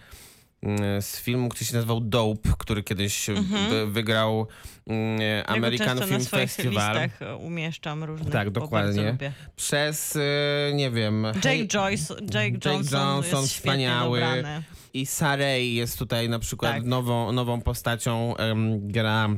z 1.00 1.20
filmu, 1.20 1.48
który 1.48 1.66
się 1.66 1.74
nazywał 1.74 2.00
Dope, 2.00 2.48
który 2.59 2.83
kiedyś 2.83 3.26
wy, 3.70 3.87
wygrał 3.87 4.46
mm, 4.87 5.20
Ja 5.20 5.46
American 5.46 5.98
Film 5.98 6.24
Festival. 6.24 6.96
e, 7.20 7.37
umieszczam 7.37 8.05
różne. 8.05 8.31
Tak, 8.31 8.50
dokładnie. 8.50 9.16
Przez, 9.57 10.16
e, 10.16 10.74
nie 10.74 10.90
wiem... 10.90 11.24
Jake 11.44 11.66
Joyce, 11.66 12.14
Jake 12.14 12.35
Jake 12.35 12.68
Johnson, 12.68 13.00
Johnson, 13.16 13.40
jest 13.42 13.55
wspaniały. 13.55 14.20
dobrany. 14.20 14.62
I 14.94 15.07
Sarej 15.07 15.74
jest 15.74 15.98
tutaj 15.98 16.29
na 16.29 16.38
przykład 16.38 16.72
Tak. 16.72 16.85
nową, 16.85 17.33
nową 17.33 17.61
postacią, 17.61 18.37
em, 18.37 18.88
gra 18.88 19.29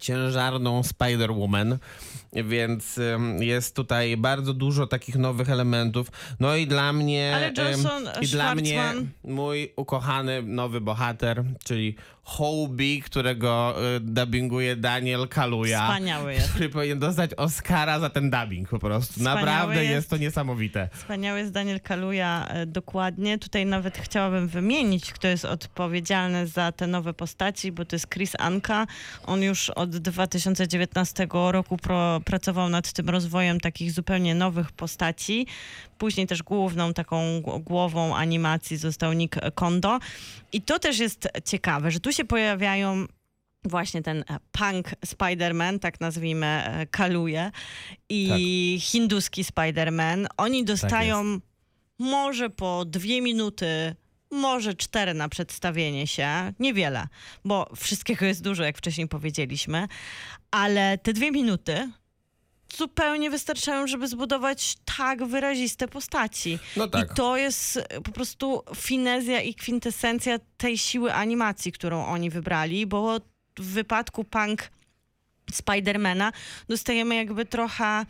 ciężarną 0.00 0.80
Spider-Woman, 0.80 1.76
więc 2.32 3.00
jest 3.40 3.76
tutaj 3.76 4.16
bardzo 4.16 4.54
dużo 4.54 4.86
takich 4.86 5.16
nowych 5.16 5.50
elementów. 5.50 6.08
No 6.40 6.56
i 6.56 6.66
dla 6.66 6.92
mnie... 6.92 7.32
Ale 7.36 7.52
Johnson, 7.58 8.08
I 8.20 8.26
dla 8.26 8.54
mnie 8.54 8.92
mój 9.24 9.72
ukochany 9.76 10.42
nowy 10.42 10.80
bohater, 10.80 11.44
czyli 11.64 11.96
Hobie, 12.24 13.00
którego 13.00 13.74
y, 13.96 14.00
dubbinguje 14.00 14.76
Daniel 14.76 15.28
Kaluja. 15.28 15.82
Wspaniały 15.82 16.34
jest. 16.34 16.50
Który 16.50 16.68
powinien 16.68 16.98
dostać 16.98 17.30
Oscara 17.36 18.00
za 18.00 18.10
ten 18.10 18.30
dubbing 18.30 18.68
po 18.68 18.78
prostu. 18.78 19.12
Wspaniały 19.12 19.40
Naprawdę 19.40 19.82
jest. 19.84 19.94
jest. 19.94 20.10
to 20.10 20.16
niesamowite. 20.16 20.88
Wspaniały 20.92 21.38
jest 21.38 21.52
Daniel 21.52 21.80
Kaluja, 21.80 22.46
e, 22.48 22.66
dokładnie. 22.66 23.38
Tutaj 23.38 23.66
nawet 23.66 23.98
chciałabym 23.98 24.48
wymienić, 24.48 25.12
kto 25.12 25.28
jest 25.28 25.44
odpowiedzialny 25.44 26.46
za 26.46 26.72
te 26.72 26.86
nowe 26.86 27.14
postaci, 27.14 27.72
bo 27.72 27.84
to 27.84 27.96
jest 27.96 28.08
Chris 28.14 28.32
Anka. 28.38 28.86
On 29.26 29.42
już 29.42 29.70
od 29.70 29.96
2019 29.96 31.26
roku 31.52 31.76
pro, 31.76 32.20
pracował 32.24 32.68
nad 32.68 32.92
tym 32.92 33.08
rozwojem 33.10 33.60
takich 33.60 33.92
zupełnie 33.92 34.34
nowych 34.34 34.72
postaci. 34.72 35.46
Później 35.98 36.26
też 36.26 36.42
główną 36.42 36.92
taką 36.94 37.40
głową 37.60 38.16
animacji 38.16 38.76
został 38.76 39.12
Nick 39.12 39.36
Kondo. 39.54 39.98
I 40.54 40.62
to 40.62 40.78
też 40.78 40.98
jest 40.98 41.28
ciekawe, 41.44 41.90
że 41.90 42.00
tu 42.00 42.12
się 42.12 42.24
pojawiają 42.24 43.06
właśnie 43.64 44.02
ten 44.02 44.18
e, 44.18 44.38
punk 44.52 44.88
Spider-Man, 45.06 45.78
tak 45.78 46.00
nazwijmy, 46.00 46.46
e, 46.46 46.86
Kaluje 46.86 47.50
i 48.08 48.78
hinduski 48.80 49.44
Spider-Man. 49.44 50.26
Oni 50.36 50.64
dostają 50.64 51.40
może 51.98 52.50
po 52.50 52.84
dwie 52.84 53.20
minuty, 53.20 53.94
może 54.30 54.74
cztery 54.74 55.14
na 55.14 55.28
przedstawienie 55.28 56.06
się. 56.06 56.52
Niewiele, 56.58 57.08
bo 57.44 57.70
wszystkiego 57.76 58.26
jest 58.26 58.42
dużo, 58.42 58.64
jak 58.64 58.78
wcześniej 58.78 59.08
powiedzieliśmy, 59.08 59.88
ale 60.50 60.98
te 60.98 61.12
dwie 61.12 61.30
minuty 61.30 61.90
zupełnie 62.76 63.30
wystarczają, 63.30 63.86
żeby 63.86 64.08
zbudować 64.08 64.76
tak 64.96 65.24
wyraziste 65.24 65.88
postaci. 65.88 66.58
No 66.76 66.88
tak. 66.88 67.10
I 67.12 67.14
to 67.14 67.36
jest 67.36 67.76
e, 67.76 68.00
po 68.00 68.12
prostu 68.12 68.62
finezja 68.76 69.40
i 69.40 69.54
kwintesencja 69.54 70.38
tej 70.56 70.78
siły 70.78 71.14
animacji, 71.14 71.72
którą 71.72 72.06
oni 72.06 72.30
wybrali, 72.30 72.86
bo 72.86 73.20
w 73.58 73.72
wypadku 73.72 74.24
Punk 74.24 74.70
Spidermana 75.52 76.32
dostajemy 76.68 77.14
jakby 77.14 77.44
trochę 77.44 78.06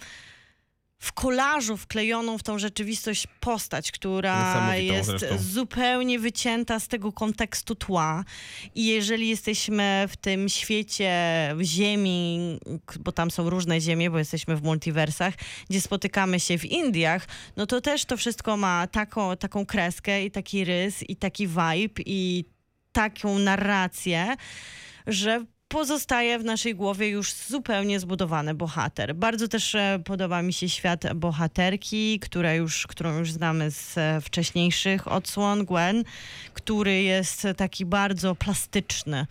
w 1.04 1.12
kolażu 1.12 1.76
wklejoną 1.76 2.38
w 2.38 2.42
tą 2.42 2.58
rzeczywistość 2.58 3.26
postać, 3.40 3.92
która 3.92 4.34
jest 4.76 5.08
zresztą. 5.08 5.26
zupełnie 5.38 6.18
wycięta 6.18 6.80
z 6.80 6.88
tego 6.88 7.12
kontekstu 7.12 7.74
tła. 7.74 8.24
I 8.74 8.86
jeżeli 8.86 9.28
jesteśmy 9.28 10.04
w 10.08 10.16
tym 10.16 10.48
świecie 10.48 11.12
ziemi, 11.62 12.38
k- 12.86 12.96
bo 13.00 13.12
tam 13.12 13.30
są 13.30 13.50
różne 13.50 13.80
ziemie, 13.80 14.10
bo 14.10 14.18
jesteśmy 14.18 14.56
w 14.56 14.62
multiversach, 14.62 15.34
gdzie 15.70 15.80
spotykamy 15.80 16.40
się 16.40 16.58
w 16.58 16.64
Indiach, 16.64 17.26
no 17.56 17.66
to 17.66 17.80
też 17.80 18.04
to 18.04 18.16
wszystko 18.16 18.56
ma 18.56 18.86
taką, 18.86 19.36
taką 19.36 19.66
kreskę 19.66 20.24
i 20.24 20.30
taki 20.30 20.64
rys 20.64 21.02
i 21.10 21.16
taki 21.16 21.46
vibe 21.48 22.02
i 22.06 22.44
taką 22.92 23.38
narrację, 23.38 24.36
że 25.06 25.44
pozostaje 25.68 26.38
w 26.38 26.44
naszej 26.44 26.74
głowie 26.74 27.08
już 27.08 27.32
zupełnie 27.32 28.00
zbudowany 28.00 28.54
bohater. 28.54 29.14
Bardzo 29.14 29.48
też 29.48 29.74
e, 29.74 30.00
podoba 30.04 30.42
mi 30.42 30.52
się 30.52 30.68
świat 30.68 31.14
bohaterki, 31.14 32.20
która 32.20 32.54
już, 32.54 32.86
którą 32.86 33.18
już 33.18 33.32
znamy 33.32 33.70
z 33.70 33.98
e, 33.98 34.20
wcześniejszych 34.20 35.08
odsłon, 35.08 35.64
Gwen, 35.64 36.04
który 36.54 37.02
jest 37.02 37.46
taki 37.56 37.84
bardzo 37.84 38.34
plastyczny. 38.34 39.26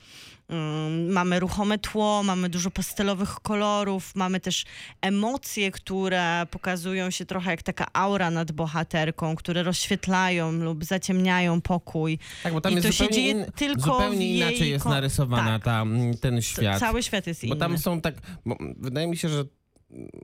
Mamy 1.09 1.39
ruchome 1.39 1.79
tło, 1.79 2.23
mamy 2.23 2.49
dużo 2.49 2.71
pastelowych 2.71 3.35
kolorów, 3.35 4.15
mamy 4.15 4.39
też 4.39 4.65
emocje, 5.01 5.71
które 5.71 6.47
pokazują 6.51 7.11
się 7.11 7.25
trochę 7.25 7.51
jak 7.51 7.63
taka 7.63 7.85
aura 7.93 8.31
nad 8.31 8.51
bohaterką, 8.51 9.35
które 9.35 9.63
rozświetlają 9.63 10.51
lub 10.51 10.85
zaciemniają 10.85 11.61
pokój. 11.61 12.19
Tak, 12.43 12.53
bo 12.53 12.61
tam 12.61 12.71
I 12.71 12.75
jest 12.75 12.87
to 12.87 12.93
się 12.93 13.03
zupełnie, 13.03 13.15
dzieje 13.15 13.45
in, 13.45 13.51
tylko 13.55 13.81
zupełnie 13.81 14.37
inaczej 14.37 14.69
jest 14.69 14.85
narysowana 14.85 15.59
tak. 15.59 15.63
ta, 15.63 15.81
mm, 15.81 16.17
ten 16.17 16.41
świat. 16.41 16.79
Cały 16.79 17.03
świat 17.03 17.27
jest 17.27 17.43
inny. 17.43 17.55
Bo 17.55 17.59
tam 17.59 17.77
są 17.77 18.01
tak, 18.01 18.15
wydaje 18.77 19.07
mi 19.07 19.17
się, 19.17 19.29
że 19.29 19.45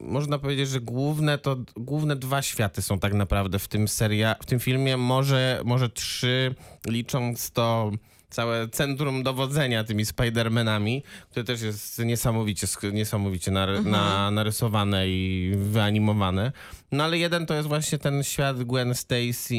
można 0.02 0.40
powiedzieć, 0.40 0.70
że 0.70 0.82
główne 0.82 1.38
to 1.38 1.58
główne 1.76 2.16
dwa 2.16 2.42
światy 2.42 2.82
są 2.82 3.00
tak 3.00 3.14
naprawdę 3.14 3.60
w 3.60 3.68
tym 3.68 3.88
seria, 3.88 4.36
w 4.42 4.46
tym 4.46 4.60
filmie, 4.60 4.98
może, 4.98 5.62
może 5.66 5.90
trzy, 5.90 6.56
licząc 6.88 7.52
to 7.52 7.92
całe 8.30 8.68
centrum 8.68 9.24
dowodzenia 9.24 9.84
tymi 9.84 10.06
Spider-Manami, 10.06 11.02
które 11.32 11.44
też 11.44 11.62
jest 11.62 12.00
niesamowicie, 12.00 12.68
niesamowicie 12.94 13.52
nar- 13.52 13.86
na, 13.86 14.32
narysowane 14.32 15.08
i 15.08 15.52
wyanimowane. 15.58 16.52
No 16.92 17.04
ale 17.04 17.18
jeden 17.18 17.46
to 17.46 17.54
jest 17.54 17.68
właśnie 17.68 17.98
ten 17.98 18.24
świat 18.24 18.64
Gwen 18.64 18.96
Stacy 18.96 19.56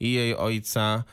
i 0.00 0.12
jej 0.12 0.36
ojca, 0.36 1.04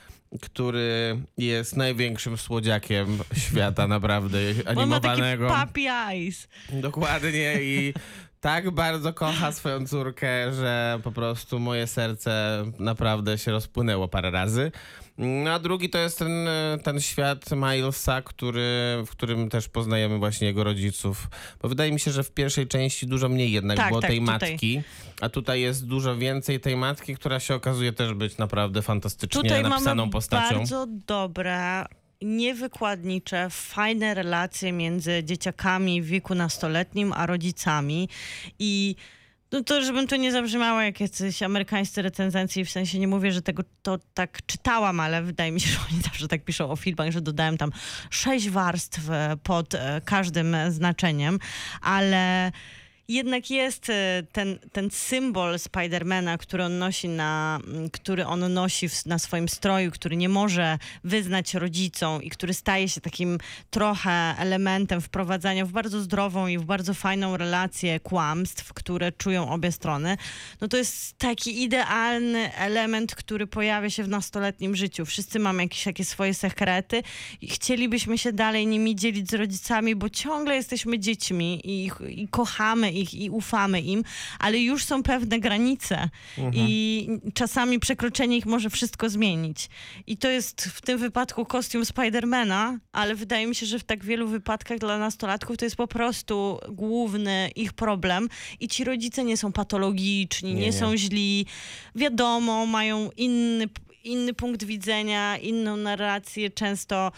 który 0.41 1.19
jest 1.37 1.75
największym 1.77 2.37
słodziakiem 2.37 3.17
świata 3.37 3.87
naprawdę 3.97 4.37
on 4.65 4.75
ma 4.89 4.95
animowanego. 4.95 5.49
puppy 5.49 5.81
eyes. 5.89 6.47
Dokładnie 6.69 7.53
i 7.61 7.93
tak 8.41 8.71
bardzo 8.71 9.13
kocha 9.13 9.51
swoją 9.51 9.87
córkę, 9.87 10.53
że 10.53 10.99
po 11.03 11.11
prostu 11.11 11.59
moje 11.59 11.87
serce 11.87 12.63
naprawdę 12.79 13.37
się 13.37 13.51
rozpłynęło 13.51 14.07
parę 14.07 14.31
razy. 14.31 14.71
No, 15.17 15.51
a 15.51 15.59
drugi 15.59 15.89
to 15.89 15.97
jest 15.97 16.19
ten, 16.19 16.47
ten 16.83 17.01
świat 17.01 17.45
Milesa, 17.51 18.21
który, 18.21 18.61
w 19.05 19.09
którym 19.09 19.49
też 19.49 19.69
poznajemy 19.69 20.17
właśnie 20.17 20.47
jego 20.47 20.63
rodziców. 20.63 21.27
Bo 21.61 21.69
wydaje 21.69 21.91
mi 21.91 21.99
się, 21.99 22.11
że 22.11 22.23
w 22.23 22.31
pierwszej 22.31 22.67
części 22.67 23.07
dużo 23.07 23.29
mniej 23.29 23.51
jednak 23.51 23.77
Tak, 23.77 23.87
było 23.89 24.01
tak, 24.01 24.09
tej 24.09 24.19
tutaj. 24.19 24.49
matki, 24.51 24.81
a 25.21 25.29
tutaj 25.29 25.61
jest 25.61 25.85
dużo 25.87 26.17
więcej 26.17 26.59
tej 26.59 26.75
matki, 26.75 27.15
która 27.15 27.39
się 27.39 27.55
okazuje 27.55 27.93
też 27.93 28.13
być 28.13 28.37
naprawdę 28.37 28.81
fantastycznie 28.81 29.41
Tutaj 29.41 29.63
napisaną 29.63 30.01
mamy 30.03 30.11
postacią. 30.11 30.55
bardzo 30.57 30.87
dobre, 31.07 31.85
niewykładnicze, 32.21 33.47
fajne 33.49 34.13
relacje 34.13 34.71
między 34.71 35.23
dzieciakami 35.23 36.01
w 36.01 36.05
wieku 36.05 36.35
nastoletnim 36.35 37.13
a 37.13 37.25
rodzicami 37.25 38.09
i 38.59 38.95
no 39.51 39.63
to, 39.63 39.81
żebym 39.81 40.07
tu 40.07 40.15
nie 40.15 40.31
zabrzmiała 40.31 40.83
jak 40.83 40.99
jacyś 40.99 41.43
amerykańscy 41.43 42.01
recenzencji, 42.01 42.65
w 42.65 42.71
sensie 42.71 42.99
nie 42.99 43.07
mówię, 43.07 43.31
że 43.31 43.41
tego 43.41 43.63
to 43.81 43.99
tak 44.13 44.39
czytałam, 44.45 44.99
ale 44.99 45.23
wydaje 45.23 45.51
mi 45.51 45.61
się, 45.61 45.69
że 45.69 45.77
oni 45.91 46.01
zawsze 46.01 46.27
tak 46.27 46.43
piszą 46.43 46.69
o 46.69 46.75
filmach, 46.75 47.11
że 47.11 47.21
dodałem 47.21 47.57
tam 47.57 47.71
sześć 48.09 48.49
warstw 48.49 49.09
e, 49.09 49.37
pod 49.43 49.73
e, 49.73 50.01
każdym 50.05 50.55
e, 50.55 50.71
znaczeniem, 50.71 51.39
ale 51.81 52.51
jednak 53.07 53.49
jest 53.49 53.89
e, 53.89 54.23
ten, 54.31 54.59
ten 54.71 54.91
symbol 54.91 55.59
Spidermana, 55.59 56.37
który 56.37 56.63
on 56.63 56.77
nosi 56.77 57.09
na, 57.09 57.59
m, 57.67 57.89
który 57.89 58.25
on 58.25 58.53
nosi 58.53 58.89
w, 58.89 59.05
na 59.05 59.19
swoim 59.19 59.49
stroju, 59.49 59.91
który 59.91 60.17
nie 60.17 60.29
może 60.29 60.77
wyznać 61.03 61.53
rodzicom 61.53 62.23
i 62.23 62.29
który 62.29 62.53
staje 62.53 62.89
się 62.89 63.01
takim 63.01 63.37
trochę 63.69 64.35
elementem 64.37 65.01
wprowadzania 65.01 65.65
w 65.65 65.71
bardzo 65.71 66.01
zdrową 66.01 66.47
i 66.47 66.57
w 66.57 66.63
bardzo 66.63 66.93
fajną 66.93 67.37
relację 67.37 67.99
kłamstw, 67.99 68.73
które 68.73 69.11
czują 69.11 69.49
obie 69.49 69.71
strony, 69.71 70.17
no 70.61 70.67
to 70.67 70.77
jest 70.77 71.17
taki 71.17 71.63
idealny 71.63 72.55
element, 72.55 73.15
który 73.15 73.47
pojawia 73.47 73.89
się 73.89 74.03
w 74.03 74.07
nastoletnim 74.07 74.75
życiu. 74.75 75.05
Wszyscy 75.05 75.39
mamy 75.39 75.63
jakieś 75.63 75.83
takie 75.83 76.05
swoje 76.05 76.33
sekrety 76.33 77.03
i 77.41 77.47
chcielibyśmy 77.47 78.17
się 78.17 78.33
dalej 78.33 78.67
nimi 78.67 78.95
dzielić 78.95 79.29
z 79.29 79.33
rodzicami, 79.33 79.95
bo 79.95 80.09
ciągle 80.09 80.55
jesteśmy 80.55 80.99
dziećmi 80.99 81.61
i, 81.63 81.91
i 82.09 82.27
kochamy 82.27 82.96
ich 82.99 83.13
i 83.13 83.29
ufamy 83.29 83.81
im, 83.81 84.03
ale 84.39 84.59
już 84.59 84.85
są 84.85 85.03
pewne 85.03 85.39
granice 85.39 86.09
i 86.53 87.07
czasami 87.33 87.79
przekroczenie 87.79 88.37
ich 88.37 88.45
może 88.45 88.69
wszystko 88.69 89.09
zmienić. 89.09 89.69
I 90.07 90.17
to 90.17 90.29
jest 90.29 90.61
w 90.65 90.81
tym 90.81 90.97
wypadku 90.97 91.45
kostium 91.45 91.85
Spidermana, 91.85 92.79
ale 92.91 93.15
wydaje 93.15 93.47
mi 93.47 93.55
się, 93.55 93.65
że 93.65 93.79
w 93.79 93.83
tak 93.83 94.03
wielu 94.05 94.27
wypadkach 94.27 94.79
dla 94.79 94.97
nastolatków 94.97 95.57
to 95.57 95.65
jest 95.65 95.75
po 95.75 95.87
prostu 95.87 96.59
główny 96.69 97.49
ich 97.55 97.73
problem 97.73 98.29
i 98.59 98.67
ci 98.67 98.83
rodzice 98.83 99.23
nie 99.23 99.37
są 99.37 99.51
patologiczni, 99.51 100.53
nie, 100.53 100.59
Nie, 100.59 100.65
nie. 100.65 100.73
są 100.73 100.97
źli. 100.97 101.45
Wiadomo, 101.95 102.65
mają 102.65 103.09
inny, 103.17 103.65
inny 104.03 104.33
punkt 104.33 104.63
widzenia, 104.63 105.37
inną 105.37 105.77
narrację, 105.77 106.49
często 106.49 107.11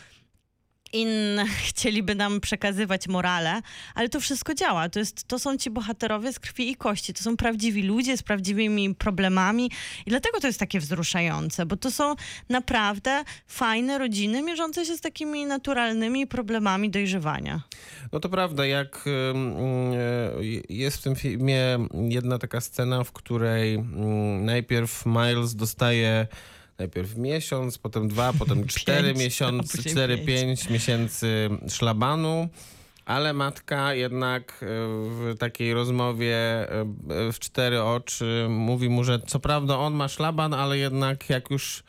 inne 0.93 1.45
chcieliby 1.67 2.15
nam 2.15 2.39
przekazywać 2.39 3.08
morale, 3.08 3.62
ale 3.95 4.10
to 4.10 4.19
wszystko 4.19 4.54
działa. 4.54 4.89
To, 4.89 4.99
jest, 4.99 5.23
to 5.23 5.39
są 5.39 5.58
ci 5.58 5.69
bohaterowie 5.69 6.34
z 6.34 6.39
krwi 6.39 6.71
i 6.71 6.75
kości. 6.75 7.13
To 7.13 7.23
są 7.23 7.38
prawdziwi 7.38 7.84
ludzie 7.84 8.17
z 8.17 8.23
prawdziwymi 8.23 8.95
problemami 8.95 9.71
i 10.06 10.10
dlatego 10.10 10.39
to 10.39 10.47
jest 10.47 10.60
takie 10.60 10.80
wzruszające, 10.80 11.65
bo 11.65 11.78
to 11.78 11.91
są 11.91 12.15
naprawdę 12.49 13.23
fajne 13.47 13.97
rodziny 13.97 14.41
mierzące 14.41 14.86
się 14.86 14.97
z 14.97 15.02
takimi 15.02 15.45
naturalnymi 15.45 16.28
problemami 16.28 16.89
dojrzewania. 16.89 17.62
No 18.12 18.19
to 18.19 18.30
prawda, 18.30 18.65
jak 18.65 19.08
y, 19.08 20.63
jest 20.69 20.97
w 20.97 21.02
tym 21.02 21.15
filmie 21.15 21.78
jedna 22.10 22.38
taka 22.38 22.62
scena, 22.62 23.04
w 23.04 23.12
której 23.12 23.75
ym, 23.75 24.45
najpierw 24.45 25.06
Miles 25.06 25.56
dostaje 25.56 26.28
najpierw 26.80 27.18
miesiąc, 27.18 27.78
potem 27.78 28.08
dwa, 28.08 28.34
potem 28.39 28.68
cztery 28.68 29.13
miesiące, 29.13 29.84
cztery, 29.84 30.18
pięć. 30.18 30.70
miesięcy 30.70 31.50
szlabanu. 31.70 32.50
Ale 33.06 33.34
matka 33.34 33.94
jednak 33.94 34.60
y, 34.63 34.65
w 34.65 35.36
takiej 35.39 35.74
rozmowie 35.74 36.68
y, 37.30 37.32
w 37.34 37.39
cztery 37.39 37.84
oczy 37.84 38.48
mówi 38.50 38.89
mu, 38.89 39.04
że 39.04 39.20
co 39.20 39.39
prawda 39.39 39.78
on 39.78 39.94
ma 39.94 40.08
szlaban, 40.08 40.54
ale 40.54 40.78
jednak 40.78 41.30
jak 41.30 41.50
już 41.50 41.84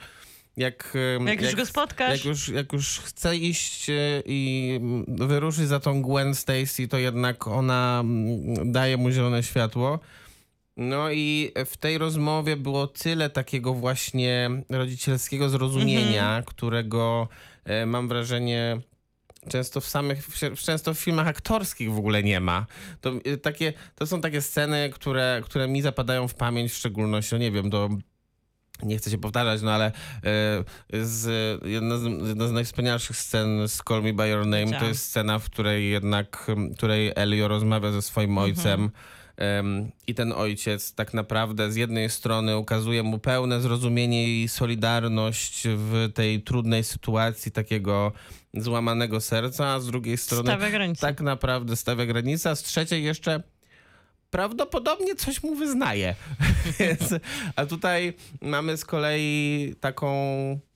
jak, 0.57 0.93
ym, 1.17 1.27
Jak 1.27 1.43
już 1.43 1.55
go 1.55 1.67
spotkasz. 1.67 2.11
jak 2.11 2.25
już, 2.25 2.49
jak 2.49 2.73
już 2.73 2.99
chce 2.99 3.37
iść 3.37 3.91
e, 3.91 4.23
i 4.27 4.81
wyruszyć 5.09 5.69
za 5.69 5.81
tą 5.81 6.03
Gwen 6.03 6.35
Stacy, 6.35 6.89
to 6.89 6.99
jednak 6.99 7.47
ona 7.47 8.01
mm, 8.05 8.73
daje 8.73 8.97
mu 8.97 9.11
zielone 9.11 9.43
światło. 9.43 10.01
No 10.83 11.11
i 11.11 11.53
w 11.67 11.77
tej 11.77 11.99
rozmowie 11.99 12.57
było 12.57 12.87
tyle 12.87 13.31
takiego 13.31 13.75
właśnie 13.75 14.51
rodzicielskiego 14.71 15.49
zrozumienia, 15.49 16.27
Mhm. 16.27 16.45
którego 16.45 17.29
e, 17.65 17.87
mam 17.87 18.09
wrażenie 18.09 18.81
często 19.49 19.81
w 19.81 19.87
samych, 19.87 20.27
w- 20.27 20.59
często 20.63 20.95
w 20.95 20.99
filmach 20.99 21.27
aktorskich 21.27 21.93
w 21.93 21.99
ogóle 21.99 22.23
nie 22.23 22.41
ma. 22.41 22.67
To, 23.01 23.13
e, 23.25 23.37
takie, 23.37 23.73
to 23.95 24.07
są 24.07 24.21
takie 24.21 24.43
sceny, 24.43 24.91
które, 24.95 25.43
które 25.45 25.69
mi 25.69 25.83
zapadają 25.83 26.29
w 26.29 26.35
pamięć 26.35 26.73
w 26.73 26.77
szczególności, 26.77 27.35
no 27.35 27.39
nie 27.39 27.51
wiem, 27.51 27.71
do 27.71 27.89
nie 28.83 28.99
chcę 28.99 29.11
się 29.11 29.19
powtarzać, 29.19 29.63
no 29.63 29.71
ale 29.73 29.87
e, 29.87 31.03
z, 31.05 31.27
jedna, 31.65 31.97
z, 31.99 32.29
jedna 32.29 32.49
z 32.49 32.53
najwspanialszych 32.53 33.17
scen 33.17 33.69
z 33.69 33.77
Call 33.89 34.03
Me 34.03 34.13
By 34.13 34.29
Your 34.29 34.47
Name 34.47 34.79
to 34.81 34.85
jest 34.85 35.05
scena, 35.05 35.39
w 35.39 35.45
której 35.45 35.91
jednak, 35.91 36.51
której 36.77 37.13
Elio 37.17 37.49
rozmawia 37.49 37.93
ze 37.93 38.03
swoim 38.03 38.39
ojcem 38.39 38.81
em, 38.85 38.91
i 40.07 40.15
ten 40.15 40.33
ojciec 40.33 40.95
tak 40.95 41.15
naprawdę 41.15 41.73
z 41.73 41.77
jednej 41.77 42.11
strony 42.11 42.57
ukazuje 42.57 43.03
mu 43.03 43.19
pełne 43.19 43.61
zrozumienie 43.61 44.43
i 44.43 44.49
solidarność 44.49 45.63
w 45.69 46.11
tej 46.15 46.43
trudnej 46.43 46.85
sytuacji 46.85 47.53
takiego 47.53 48.13
złamanego 48.55 49.21
serca, 49.21 49.67
a 49.67 49.81
z 49.81 49.87
drugiej 49.87 50.17
strony 50.17 50.57
tak 51.01 51.21
naprawdę 51.21 51.77
stawia 51.77 52.07
granicę, 52.07 52.51
a 52.51 52.55
z 52.55 52.63
trzeciej 52.63 53.05
jeszcze 53.05 53.43
prawdopodobnie 54.31 55.15
coś 55.15 55.43
mu 55.43 55.55
wyznaje. 55.55 56.15
Więc, 56.79 57.15
a 57.57 57.67
tutaj 57.67 58.15
mamy 58.41 58.77
z 58.77 58.85
kolei 58.85 59.75
taką, 59.81 60.11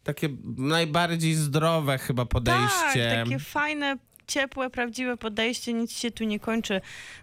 takie 0.02 0.28
najbardziej 0.56 1.34
zdrowe 1.34 1.98
chyba 1.98 2.24
podejście. 2.26 3.10
Tak, 3.10 3.24
takie 3.24 3.38
fajne, 3.38 3.98
ciepłe, 4.26 4.70
prawdziwe 4.70 5.16
podejście. 5.16 5.72
Nic 5.72 5.98
się 5.98 6.10
tu 6.10 6.24
nie 6.24 6.40
kończy 6.40 6.80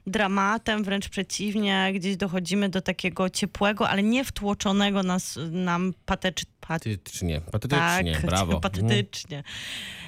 dramatem, 0.07 0.83
wręcz 0.83 1.09
przeciwnie. 1.09 1.91
Gdzieś 1.93 2.17
dochodzimy 2.17 2.69
do 2.69 2.81
takiego 2.81 3.29
ciepłego, 3.29 3.89
ale 3.89 4.03
nie 4.03 4.23
wtłoczonego 4.25 5.03
nas, 5.03 5.39
nam 5.51 5.93
patecz, 6.05 6.45
pat, 6.45 6.81
Patetycznie, 6.83 7.41
patetycznie, 7.51 8.13
tak, 8.13 8.25
brawo. 8.25 8.53
Mhm. 8.55 8.61
patetycznie. 8.61 9.43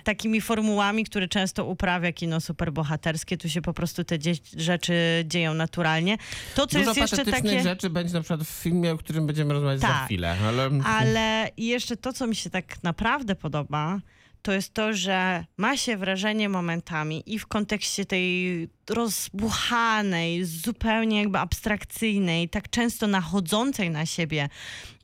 Takimi 0.03 0.41
formułami, 0.41 1.03
które 1.03 1.27
często 1.27 1.65
uprawia 1.65 2.12
kino 2.12 2.41
superbohaterskie. 2.41 3.38
Tu 3.38 3.49
się 3.49 3.62
po 3.62 3.73
prostu 3.73 4.03
te 4.03 4.19
dzie- 4.19 4.34
rzeczy 4.58 4.93
dzieją 5.25 5.53
naturalnie. 5.53 6.17
To, 6.56 6.67
co 6.67 6.77
Dużo 6.77 6.89
jest 6.89 7.01
jeszcze 7.01 7.17
patetycznych 7.17 7.51
takie... 7.53 7.63
rzeczy 7.63 7.89
będzie 7.89 8.13
na 8.13 8.21
przykład 8.21 8.43
w 8.43 8.49
filmie, 8.49 8.91
o 8.91 8.97
którym 8.97 9.27
będziemy 9.27 9.53
rozmawiać 9.53 9.79
za 9.79 9.88
Tak. 9.88 10.06
chwilę. 10.06 10.38
Ale, 10.47 10.69
Ale 10.86 11.49
jeszcze 11.58 11.97
to, 11.97 12.13
co 12.13 12.27
mi 12.27 12.36
się 12.36 12.49
tak 12.49 12.84
naprawdę 12.84 13.36
podoba, 13.36 13.99
to 14.43 14.51
jest 14.51 14.73
to, 14.73 14.93
że 14.93 15.45
ma 15.58 15.77
się 15.77 15.97
wrażenie 15.97 16.49
momentami 16.49 17.23
i 17.25 17.39
w 17.39 17.47
kontekście 17.47 18.06
tej 18.06 18.69
rozbuchanej, 18.89 20.45
zupełnie 20.45 21.19
jakby 21.19 21.39
abstrakcyjnej, 21.39 22.49
tak 22.49 22.69
często 22.69 23.08
nachodzącej 23.08 23.89
na 23.89 24.06
siebie 24.06 24.49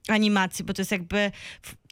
animacji, 0.07 0.65
bo 0.65 0.73
to 0.73 0.81
jest 0.81 0.91
jakby 0.91 1.31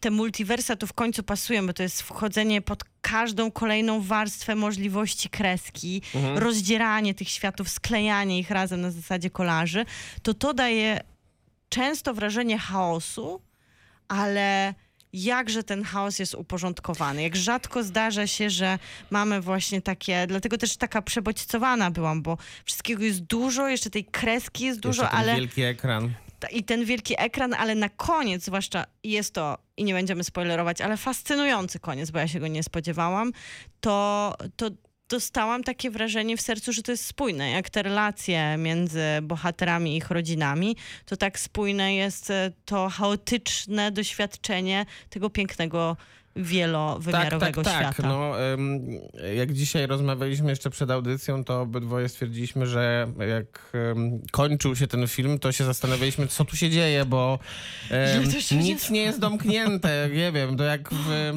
te 0.02 0.12
multiversa 0.12 0.76
tu 0.76 0.88
w 0.88 0.93
końcu 0.93 1.24
pasują, 1.24 1.68
bo 1.68 1.74
to 1.74 1.84
jest 1.84 2.02
wchodzenie 2.02 2.62
pod 2.62 2.84
każdą 3.02 3.52
kolejną 3.52 4.02
warstwę 4.02 4.56
możliwości 4.56 5.30
kreski, 5.30 6.02
rozdzieranie 6.36 7.14
tych 7.14 7.30
światów, 7.30 7.70
sklejanie 7.70 8.39
ich 8.39 8.50
razem 8.50 8.82
na 8.82 8.91
zasadzie 8.91 9.30
kolaży, 9.30 9.86
to 10.22 10.34
to 10.34 10.54
daje 10.54 11.02
często 11.70 12.14
wrażenie 12.14 12.58
chaosu, 12.58 13.41
ale 14.08 14.74
jakże 15.24 15.63
ten 15.63 15.84
chaos 15.84 16.20
jest 16.20 16.36
uporządkowany. 16.36 17.24
Jak 17.24 17.36
rzadko 17.36 17.84
zdarza 17.84 18.28
się, 18.28 18.49
że 18.49 18.80
mamy 19.09 19.41
właśnie 19.41 19.82
takie, 19.82 20.28
dlatego 20.28 20.57
też 20.57 20.78
taka 20.78 21.01
przebodźcowana 21.01 21.91
byłam, 21.91 22.22
bo 22.22 22.38
wszystkiego 22.65 23.03
jest 23.03 23.20
dużo, 23.20 23.68
jeszcze 23.68 23.89
tej 23.89 24.05
kreski 24.05 24.65
jest 24.65 24.80
dużo, 24.80 25.01
Jeszcze 25.03 25.18
ten 25.18 25.20
ale 25.30 25.36
wielki 25.36 25.61
ekran. 25.61 26.13
i 26.51 26.63
ten 26.63 26.86
wielki 26.86 27.15
ekran, 27.18 27.53
ale 27.53 27.76
na 27.76 27.89
koniec, 27.89 28.43
zwłaszcza 28.43 28.86
jest 29.03 29.34
to, 29.34 29.57
i 29.78 29.84
nie 29.84 29.93
będziemy 29.93 30.24
spoilerować, 30.24 30.82
ale 30.82 30.97
fascynujący 30.97 31.80
koniec, 31.80 32.11
bo 32.11 32.20
ja 32.20 32.28
się 32.28 32.39
go 32.39 32.47
nie 32.47 32.63
spodziewałam, 32.63 33.32
to, 33.82 34.34
to 34.55 34.70
dostałam 35.10 35.64
takie 35.64 35.91
wrażenie 35.91 36.38
w 36.38 36.41
sercu, 36.41 36.74
że 36.74 36.84
to 36.84 36.91
jest 36.91 37.05
spójne. 37.05 37.51
Jak 37.51 37.70
te 37.70 37.84
relacje 37.84 38.58
między 38.58 39.01
bohaterami 39.22 39.93
i 39.93 39.97
ich 39.97 40.12
rodzinami, 40.12 40.76
to 41.05 41.18
tak 41.18 41.39
spójne 41.39 41.95
jest 41.95 42.30
e, 42.30 42.51
to 42.66 42.89
chaotyczne 42.89 43.91
doświadczenie 43.91 44.86
tego 45.10 45.30
pięknego, 45.30 45.97
wielowymiarowego 46.38 47.64
tak, 47.64 47.74
tak, 47.74 47.84
tak. 47.86 47.94
świata. 47.96 48.10
No, 48.10 48.34
jak 49.36 49.54
dzisiaj 49.54 49.88
rozmawialiśmy 49.88 50.50
jeszcze 50.50 50.70
przed 50.70 50.92
audycją, 50.92 51.44
to 51.44 51.62
obydwoje 51.62 52.10
stwierdziliśmy, 52.10 52.68
że 52.68 53.08
jak 53.30 53.72
kończył 54.32 54.76
się 54.76 54.88
ten 54.88 55.08
film, 55.08 55.40
to 55.40 55.52
się 55.52 55.64
zastanawialiśmy, 55.64 56.28
co 56.28 56.46
tu 56.46 56.56
się 56.56 56.70
dzieje, 56.70 57.06
bo 57.06 57.40
nic 58.52 58.90
nie 58.90 59.02
jest 59.02 59.20
domknięte. 59.20 60.10
Nie 60.14 60.32
wiem, 60.32 60.58
to 60.58 60.64
jak 60.64 60.90
w, 60.94 61.32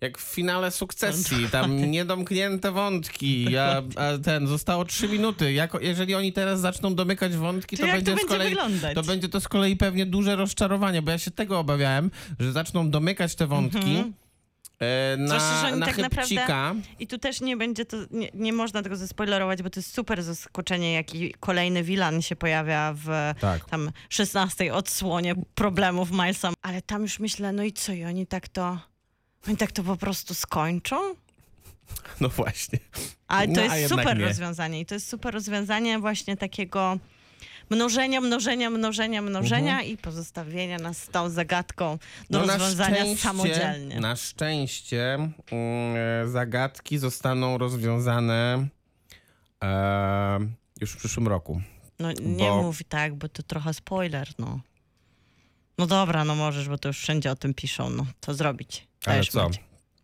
jak 0.00 0.18
w 0.18 0.22
finale 0.34 0.70
sukcesji, 0.70 1.48
tam 1.50 1.76
niedomknięte 1.90 2.72
wątki, 2.72 3.56
a, 3.56 3.82
a 3.96 4.18
ten, 4.18 4.46
zostało 4.46 4.84
trzy 4.84 5.08
minuty. 5.08 5.52
Jak, 5.52 5.72
jeżeli 5.80 6.14
oni 6.14 6.32
teraz 6.32 6.60
zaczną 6.60 6.94
domykać 6.94 7.36
wątki, 7.36 7.76
To 7.76 7.86
to, 7.86 7.92
będzie 7.92 8.12
to 8.12 8.18
z 8.18 8.28
będzie 8.28 8.56
kolei 8.56 8.94
to 8.94 9.02
będzie 9.02 9.28
to 9.28 9.40
z 9.40 9.48
kolei 9.48 9.76
pewnie 9.76 10.06
duże 10.06 10.36
rozczarowanie, 10.36 11.02
bo 11.02 11.10
ja 11.10 11.18
się 11.18 11.30
tego 11.30 11.58
obawiałem, 11.58 12.10
że 12.40 12.52
zaczną 12.52 12.90
domykać 12.90 13.34
te 13.34 13.46
wątki. 13.46 13.96
e, 13.96 14.12
Na, 15.18 15.26
Zwłaszcza, 15.26 15.60
że 15.60 15.66
oni 15.66 15.80
na 15.80 15.86
tak 15.86 15.96
naprawdę- 15.98 16.20
chybcika. 16.36 16.74
I 16.98 17.06
tu 17.06 17.18
też 17.18 17.40
nie 17.40 17.56
będzie 17.56 17.84
to, 17.84 17.96
nie, 18.10 18.28
nie 18.34 18.52
można 18.52 18.82
tego 18.82 18.96
zespoilerować, 18.96 19.62
bo 19.62 19.70
to 19.70 19.80
jest 19.80 19.94
super 19.94 20.22
zaskoczenie, 20.22 20.92
jaki 20.92 21.34
kolejny 21.40 21.82
wilan 21.82 22.22
się 22.22 22.36
pojawia 22.36 22.94
w 22.96 23.32
Tak. 23.40 23.64
tam 23.64 23.90
16 24.08 24.74
odsłonie 24.74 25.34
problemów 25.54 26.10
Milesa. 26.10 26.52
Ale 26.62 26.82
tam 26.82 27.02
już 27.02 27.18
myślę, 27.18 27.52
no 27.52 27.62
i 27.62 27.72
co, 27.72 27.92
i 27.92 28.04
oni 28.04 28.26
tak 28.26 28.48
to, 28.48 28.78
oni 29.48 29.56
tak 29.56 29.72
to 29.72 29.82
po 29.82 29.96
prostu 29.96 30.34
skończą? 30.34 30.96
No 32.20 32.28
właśnie. 32.28 32.78
Ale 33.28 33.46
to 33.48 33.52
No, 33.66 33.76
jest 33.76 33.88
super 33.88 34.18
nie. 34.18 34.24
rozwiązanie 34.24 34.80
i 34.80 34.86
to 34.86 34.94
jest 34.94 35.08
super 35.08 35.34
rozwiązanie 35.34 35.98
właśnie 35.98 36.36
takiego 36.36 36.98
mnożenia, 37.70 38.20
mnożenia, 38.20 38.70
mnożenia, 38.70 39.22
mnożenia 39.22 39.82
i 39.82 39.96
pozostawienia 39.96 40.78
nas 40.78 40.98
z 41.02 41.08
tą 41.08 41.30
zagadką 41.30 41.98
do 42.30 42.38
Mhm. 42.38 42.58
No, 42.58 42.64
rozwiązania 42.64 43.16
samodzielnie. 43.16 44.00
Na 44.00 44.16
szczęście 44.16 45.14
mm, 45.14 46.30
zagadki 46.30 46.98
zostaną 46.98 47.58
rozwiązane 47.58 48.68
e, 49.64 50.38
już 50.80 50.90
w 50.92 50.96
przyszłym 50.96 51.28
roku. 51.28 51.60
No 51.98 52.12
nie 52.12 52.48
Bo- 52.48 52.62
mów 52.62 52.82
tak, 52.82 53.14
bo 53.14 53.28
to 53.28 53.42
trochę 53.42 53.74
spoiler, 53.74 54.28
no. 54.38 54.60
No 55.78 55.86
dobra, 55.86 56.24
no 56.24 56.34
możesz, 56.34 56.68
bo 56.68 56.78
to 56.78 56.88
już 56.88 56.98
wszędzie 56.98 57.30
o 57.30 57.36
tym 57.36 57.54
piszą, 57.54 57.90
no. 57.90 58.06
Co 58.20 58.34
zrobić? 58.34 58.86
Ale 59.06 59.24
co? 59.24 59.50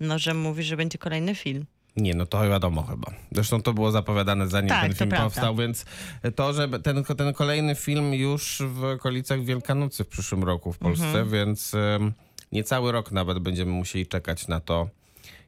No, 0.00 0.18
że 0.18 0.34
mówi, 0.34 0.62
że 0.62 0.76
będzie 0.76 0.98
kolejny 0.98 1.34
film. 1.34 1.66
Nie, 1.96 2.14
no 2.14 2.26
to 2.26 2.48
wiadomo 2.48 2.82
chyba. 2.82 3.12
Zresztą 3.32 3.62
to 3.62 3.72
było 3.72 3.90
zapowiadane 3.90 4.48
zanim 4.48 4.68
Tak, 4.68 4.82
ten 4.82 4.94
film 4.94 5.10
powstał, 5.10 5.56
więc 5.56 5.84
to, 6.36 6.52
że 6.52 6.68
ten, 6.68 7.04
ten 7.04 7.32
kolejny 7.34 7.74
film 7.74 8.14
już 8.14 8.62
w 8.66 8.84
okolicach 8.84 9.44
Wielkanocy 9.44 10.04
w 10.04 10.08
przyszłym 10.08 10.44
roku 10.44 10.72
w 10.72 10.78
Polsce, 10.78 11.04
Mhm. 11.06 11.30
więc 11.30 11.74
em, 11.74 12.12
niecały 12.52 12.92
rok 12.92 13.12
nawet 13.12 13.38
będziemy 13.38 13.70
musieli 13.72 14.06
czekać 14.06 14.48
na 14.48 14.60
to, 14.60 14.88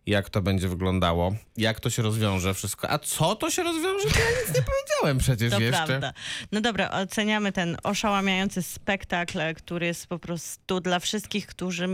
jak 0.07 0.31
to 0.31 0.43
będzie 0.43 0.69
wyglądało, 0.69 1.35
jak 1.57 1.81
to 1.81 1.91
się 1.91 2.03
rozwiąże 2.03 2.55
wszystko. 2.55 2.91
A 2.91 2.99
co 2.99 3.37
to 3.37 3.51
się 3.51 3.63
rozwiąże, 3.63 4.09
to 4.09 4.19
ja 4.19 4.27
nic 4.47 4.57
nie 4.57 4.63
powiedziałem 4.63 5.19
przecież 5.19 5.53
To 5.53 5.61
jeszcze. 5.61 5.87
prawda. 5.87 6.13
No 6.53 6.61
dobra, 6.61 6.91
oceniamy 6.91 7.53
ten 7.53 7.77
oszałamiający 7.83 8.63
spektakl, 8.63 9.39
który 9.57 9.87
jest 9.87 10.07
po 10.07 10.19
prostu 10.19 10.81
dla 10.81 10.99
wszystkich, 10.99 11.47
którzy... 11.47 11.89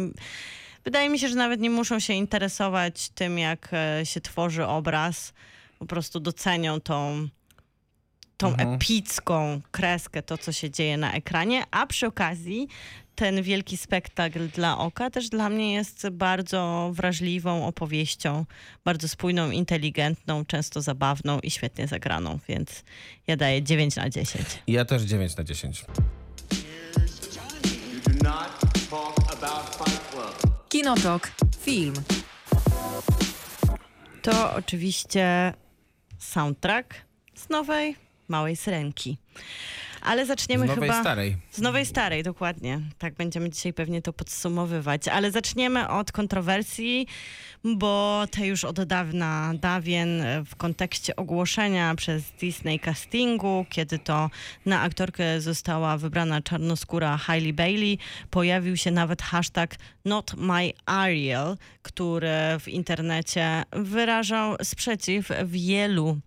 Wydaje 0.84 1.08
mi 1.10 1.18
się, 1.18 1.28
że 1.28 1.34
nawet 1.34 1.60
nie 1.60 1.70
muszą 1.70 2.00
się 2.00 2.12
interesować 2.14 3.08
tym, 3.08 3.38
jak 3.38 3.68
e, 3.72 4.06
się 4.06 4.20
tworzy 4.20 4.66
obraz. 4.66 5.32
Po 5.78 5.86
prostu 5.86 6.20
docenią 6.20 6.80
tą, 6.80 7.28
tą 8.36 8.48
Mhm. 8.48 8.74
epicką 8.74 9.60
kreskę, 9.70 10.22
to 10.22 10.38
co 10.38 10.52
się 10.52 10.70
dzieje 10.70 10.96
na 10.96 11.12
ekranie, 11.12 11.64
a 11.70 11.86
przy 11.86 12.06
okazji 12.06 12.68
ten 13.14 13.42
wielki 13.42 13.76
spektakl 13.76 14.48
dla 14.48 14.78
oka 14.78 15.10
też 15.10 15.28
dla 15.28 15.48
mnie 15.48 15.72
jest 15.72 16.08
bardzo 16.08 16.90
wrażliwą 16.94 17.66
opowieścią, 17.66 18.44
bardzo 18.84 19.08
spójną, 19.08 19.50
inteligentną, 19.50 20.44
często 20.44 20.82
zabawną 20.82 21.40
i 21.40 21.50
świetnie 21.50 21.86
zagraną, 21.86 22.38
więc 22.48 22.84
ja 23.26 23.36
daję 23.36 23.62
9 23.62 23.96
na 23.96 24.10
10. 24.10 24.44
Ja 24.66 24.84
też 24.84 25.02
9 25.02 25.36
na 25.36 25.44
10. 25.44 25.84
Kinotok. 30.70 31.30
Film. 31.60 31.94
To 34.22 34.54
oczywiście 34.54 35.54
soundtrack 36.18 36.94
z 37.34 37.48
nowej 37.48 37.96
Małej 38.28 38.56
Syrenki. 38.56 39.18
Ale 40.02 40.24
Z 40.24 40.28
zaczniemy 40.28 40.66
nowej 40.66 40.88
chyba... 40.88 41.00
starej. 41.00 41.36
Z 41.50 41.60
nowej 41.60 41.86
starej, 41.86 42.22
dokładnie. 42.22 42.80
Tak 42.98 43.14
będziemy 43.14 43.50
dzisiaj 43.50 43.72
pewnie 43.72 44.02
to 44.02 44.12
podsumowywać. 44.12 45.08
Ale 45.08 45.30
zaczniemy 45.30 45.88
od 45.88 46.12
kontrowersji, 46.12 47.06
bo 47.64 48.24
te 48.30 48.46
już 48.46 48.64
od 48.64 48.84
dawna 48.84 49.52
dawien 49.54 50.22
w 50.46 50.56
kontekście 50.56 51.16
ogłoszenia 51.16 51.94
przez 51.94 52.32
Disney 52.40 52.80
castingu, 52.80 53.66
kiedy 53.68 53.98
to 53.98 54.30
na 54.66 54.80
aktorkę 54.80 55.40
została 55.40 55.96
wybrana 55.96 56.42
czarnoskóra 56.42 57.16
Hailey 57.16 57.52
Bailey, 57.52 57.98
pojawił 58.30 58.76
się 58.76 58.90
nawet 58.90 59.22
hashtag 59.22 59.76
Not 60.04 60.34
My 60.36 60.72
Ariel, 60.86 61.56
który 61.82 62.30
w 62.60 62.68
internecie 62.68 63.62
wyrażał 63.72 64.56
sprzeciw 64.62 65.28
wielu 65.44 66.18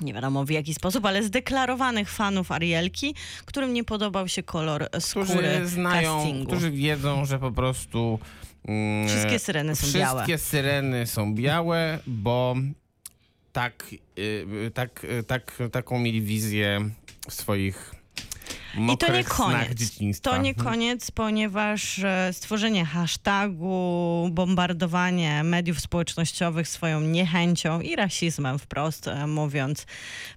nie 0.00 0.14
wiadomo 0.14 0.44
w 0.44 0.50
jaki 0.50 0.74
sposób, 0.74 1.04
ale 1.06 1.22
zdeklarowanych 1.22 2.10
fanów 2.10 2.52
Arielki, 2.52 3.14
którym 3.44 3.72
nie 3.72 3.84
podobał 3.84 4.28
się 4.28 4.42
kolor 4.42 4.88
skóry 5.00 5.26
Którzy 5.26 5.66
znają, 5.66 6.16
castingu. 6.16 6.46
którzy 6.50 6.70
wiedzą, 6.70 7.24
że 7.24 7.38
po 7.38 7.52
prostu... 7.52 8.18
mm, 8.68 9.08
Wszystkie 9.08 9.38
syreny 9.38 9.76
są 9.76 9.80
Wszystkie 9.82 9.98
białe. 10.00 10.38
syreny 10.38 11.06
są 11.06 11.34
białe, 11.34 11.98
bo 12.06 12.54
tak, 13.52 13.86
y, 14.18 14.70
tak, 14.74 15.04
y, 15.04 15.22
tak, 15.22 15.58
taką 15.72 15.98
mieli 15.98 16.22
wizję 16.22 16.90
swoich 17.28 17.94
I 18.92 18.98
to 18.98 19.12
nie 19.12 19.24
koniec. 19.24 20.20
To 20.22 20.36
nie 20.36 20.54
koniec, 20.54 21.10
ponieważ 21.10 21.98
e, 21.98 22.30
stworzenie 22.32 22.84
hashtagu, 22.84 24.28
bombardowanie 24.32 25.44
mediów 25.44 25.80
społecznościowych 25.80 26.68
swoją 26.68 27.00
niechęcią 27.00 27.80
i 27.80 27.96
rasizmem 27.96 28.58
wprost 28.58 29.08
e, 29.08 29.26
mówiąc 29.26 29.86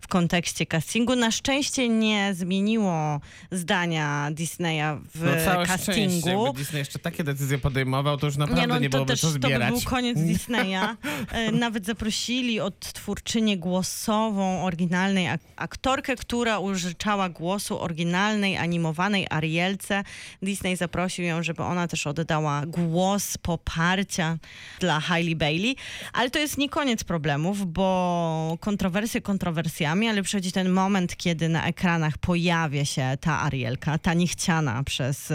w 0.02 0.08
kontekście 0.08 0.66
castingu 0.66 1.16
na 1.16 1.32
szczęście 1.32 1.90
nie 1.90 2.34
zmieniło 2.34 3.22
zdania 3.52 4.30
Disneya 4.32 4.98
w 5.16 5.24
No 5.24 5.46
całe 5.46 5.66
castingu. 5.66 6.46
jakby 6.46 6.60
Disney 6.60 6.80
jeszcze 6.80 7.00
takie 7.00 7.24
decyzje 7.24 7.58
podejmował, 7.58 8.18
to 8.18 8.26
już 8.26 8.38
naprawdę 8.38 8.62
nie, 8.62 8.68
no, 8.68 8.76
to 8.86 8.90
byłoby 8.90 9.12
też 9.14 9.22
co 9.22 9.28
to 9.28 9.34
by 9.40 9.48
zbierać. 9.48 9.70
był 9.72 9.82
koniec 9.82 10.18
Disneya. 10.20 10.96
E, 11.32 11.52
Nawet 11.68 11.86
zaprosili 11.86 12.60
odtwórczynię 12.60 13.58
głosową 13.58 14.64
oryginalnej 14.66 15.28
ak- 15.28 15.42
aktorkę, 15.56 16.16
która 16.16 16.60
użyczała 16.60 17.30
głosu 17.30 17.80
oryginalnej, 17.82 18.27
animowanej 18.58 19.28
Arielce. 19.30 20.04
Disney 20.42 20.76
zaprosił 20.76 21.26
ją, 21.26 21.44
żeby 21.44 21.64
ona 21.64 21.88
też 21.88 22.08
oddała 22.08 22.66
głos 22.66 23.38
poparcia 23.38 24.38
dla 24.80 25.00
Hailey 25.00 25.36
Bailey. 25.36 25.76
Ale 26.14 26.30
to 26.30 26.40
jest 26.40 26.58
nie 26.58 26.70
koniec 26.70 27.04
problemów, 27.04 27.72
bo 27.74 28.58
kontrowersje 28.60 29.22
kontrowersjami, 29.22 30.08
ale 30.08 30.24
przychodzi 30.24 30.52
ten 30.52 30.70
moment, 30.70 31.16
kiedy 31.16 31.50
na 31.50 31.68
ekranach 31.68 32.18
pojawia 32.18 32.86
się 32.86 33.18
ta 33.22 33.42
Arielka, 33.42 33.98
ta 33.98 34.14
niechciana 34.14 34.84
przez... 34.84 35.34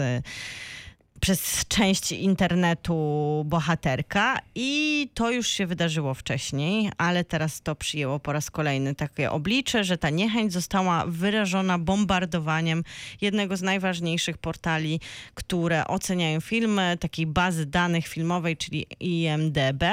przez 1.23 1.65
część 1.67 2.11
internetu 2.11 3.43
bohaterka 3.45 4.37
i 4.55 5.09
to 5.13 5.31
już 5.31 5.47
się 5.47 5.67
wydarzyło 5.67 6.13
wcześniej, 6.13 6.91
ale 6.97 7.23
teraz 7.23 7.61
to 7.61 7.75
przyjęło 7.75 8.19
po 8.19 8.33
raz 8.33 8.51
kolejny 8.51 8.95
takie 8.95 9.31
oblicze, 9.31 9.83
że 9.83 9.97
ta 9.97 10.09
niechęć 10.09 10.53
została 10.53 11.05
wyrażona 11.07 11.79
bombardowaniem 11.79 12.83
jednego 13.21 13.57
z 13.57 13.61
najważniejszych 13.61 14.37
portali, 14.37 14.99
które 15.33 15.87
oceniają 15.87 16.41
filmy, 16.41 16.97
takiej 16.99 17.27
bazy 17.27 17.65
danych 17.65 18.07
filmowej, 18.07 18.57
czyli 18.57 18.85
IMDB. 18.99 19.83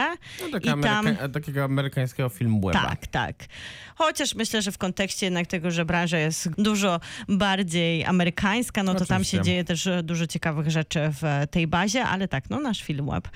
No, 0.40 0.46
I 0.48 0.52
taka 0.52 0.66
tam- 0.70 0.82
ameryka- 1.06 1.30
takiego 1.30 1.64
amerykańskiego 1.64 2.28
filmu 2.28 2.60
weba. 2.66 2.82
Tak, 2.82 3.06
tak. 3.06 3.34
Chociaż 3.94 4.34
myślę, 4.34 4.62
że 4.62 4.72
w 4.72 4.78
kontekście 4.78 5.26
jednak 5.26 5.46
tego, 5.46 5.70
że 5.70 5.84
branża 5.84 6.18
jest 6.18 6.48
dużo 6.58 7.00
bardziej 7.28 8.04
amerykańska, 8.04 8.82
no 8.82 8.94
to 8.94 9.06
tam 9.06 9.16
Oczywiście. 9.16 9.36
się 9.36 9.42
dzieje 9.44 9.64
też 9.64 9.88
dużo 10.02 10.26
ciekawych 10.26 10.70
rzeczy 10.70 11.00
w 11.12 11.19
tej 11.50 11.66
bazie, 11.66 12.04
ale 12.04 12.28
tak, 12.28 12.50
no 12.50 12.60
nasz 12.60 12.82
film 12.82 13.10
web. 13.10 13.28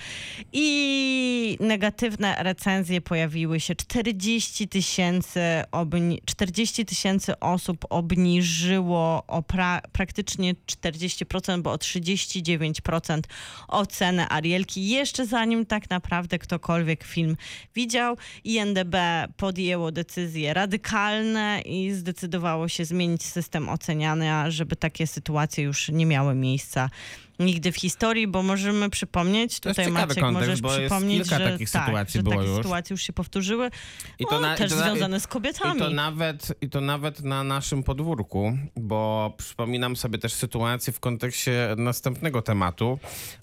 I 0.52 1.56
negatywne 1.60 2.36
recenzje 2.38 3.00
pojawiły 3.00 3.60
się. 3.60 3.74
40 3.74 4.68
tysięcy 4.68 5.40
obni- 5.72 6.18
40 6.24 6.84
tysięcy 6.84 7.38
osób 7.40 7.84
obniżyło 7.90 9.24
o 9.26 9.40
pra- 9.40 9.80
praktycznie 9.92 10.54
40%, 10.66 11.62
bo 11.62 11.72
o 11.72 11.76
39% 11.78 13.20
ocenę 13.68 14.28
Arielki, 14.28 14.88
jeszcze 14.88 15.26
zanim 15.26 15.66
tak 15.66 15.90
naprawdę 15.90 16.38
ktokolwiek 16.38 17.04
film 17.04 17.36
widział. 17.74 18.16
INDB 18.44 18.96
podjęło 19.36 19.92
decyzje 19.92 20.54
radykalne 20.54 21.60
i 21.60 21.92
zdecydowało 21.92 22.68
się 22.68 22.84
zmienić 22.84 23.22
system 23.22 23.68
oceniania, 23.68 24.50
żeby 24.50 24.76
takie 24.76 25.06
sytuacje 25.06 25.64
już 25.64 25.88
nie 25.88 26.06
miały 26.06 26.34
miejsca 26.34 26.90
nigdy 27.38 27.72
w 27.72 27.76
historii, 27.76 28.26
bo 28.28 28.42
możemy 28.42 28.90
przypomnieć, 28.90 29.60
To 29.60 29.68
tutaj 29.70 29.90
Maciek 29.90 30.20
kontekst, 30.20 30.62
możesz 30.62 30.62
przypomnieć, 30.80 31.22
kilka 31.22 31.38
że 31.38 31.50
takich 31.50 31.70
tak, 31.70 31.84
sytuacji 31.86 32.18
że 32.18 32.22
było 32.22 32.34
takie 32.36 32.48
już. 32.48 32.56
sytuacje 32.56 32.94
już 32.94 33.02
się 33.02 33.12
powtórzyły, 33.12 33.70
I 34.18 34.24
no, 34.30 34.40
na- 34.40 34.56
też 34.56 34.66
i 34.72 34.74
to 34.74 34.80
na- 34.80 34.84
związane 34.90 35.20
z 35.20 35.24
I 35.24 35.28
kobietami. 35.28 35.78
to, 35.80 35.90
nawet, 35.90 36.52
I 36.60 36.70
to 36.70 36.80
nawet 36.80 37.20
na 37.22 37.44
naszym 37.44 37.82
podwórku, 37.82 38.58
bo 38.76 39.34
przypominam 39.38 39.96
sobie 39.96 40.18
też 40.18 40.32
sytuację 40.32 40.92
w 40.92 41.00
kontekście 41.00 41.74
następnego 41.78 42.42
tematu, 42.42 42.98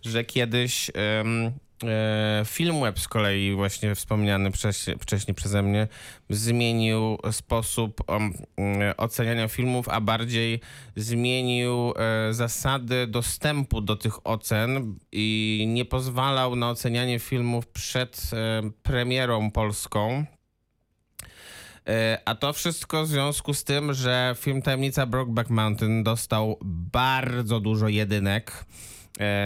że 0.06 0.24
kiedyś 0.24 0.90
em, 0.94 1.52
e, 1.84 2.44
Filmweb 2.46 3.00
z 3.00 3.08
kolei 3.08 3.54
właśnie 3.54 3.96
wspomniany 3.96 4.52
wcześniej, 4.52 4.98
wcześniej 5.00 5.36
przeze 5.36 5.62
mnie 5.62 5.88
zmienił 6.30 7.18
sposób 7.32 8.02
em, 8.08 8.34
e, 8.82 8.98
oceniania 8.98 9.48
filmów, 9.48 9.90
a 9.90 10.02
bardziej 10.02 10.60
zmienił 10.96 11.94
e, 11.98 12.34
zasady 12.34 13.08
dostępu 13.08 13.82
do 13.82 13.96
tych 13.96 14.28
ocen 14.28 14.96
i 15.12 15.66
nie 15.68 15.86
pozwalał 15.86 16.56
na 16.56 16.70
ocenianie 16.70 17.20
filmów 17.20 17.68
przed 17.68 18.32
premierą 18.84 19.52
polską. 19.52 20.26
A 22.26 22.36
to 22.36 22.54
wszystko 22.54 23.04
w 23.04 23.08
związku 23.08 23.54
z 23.54 23.64
tym, 23.64 23.94
że 23.94 24.36
film 24.40 24.62
Tajemnica 24.62 25.06
Brokeback 25.06 25.50
Mountain 25.50 26.04
dostał 26.04 26.58
bardzo 26.64 27.60
dużo 27.60 27.88
jedynek 27.88 28.66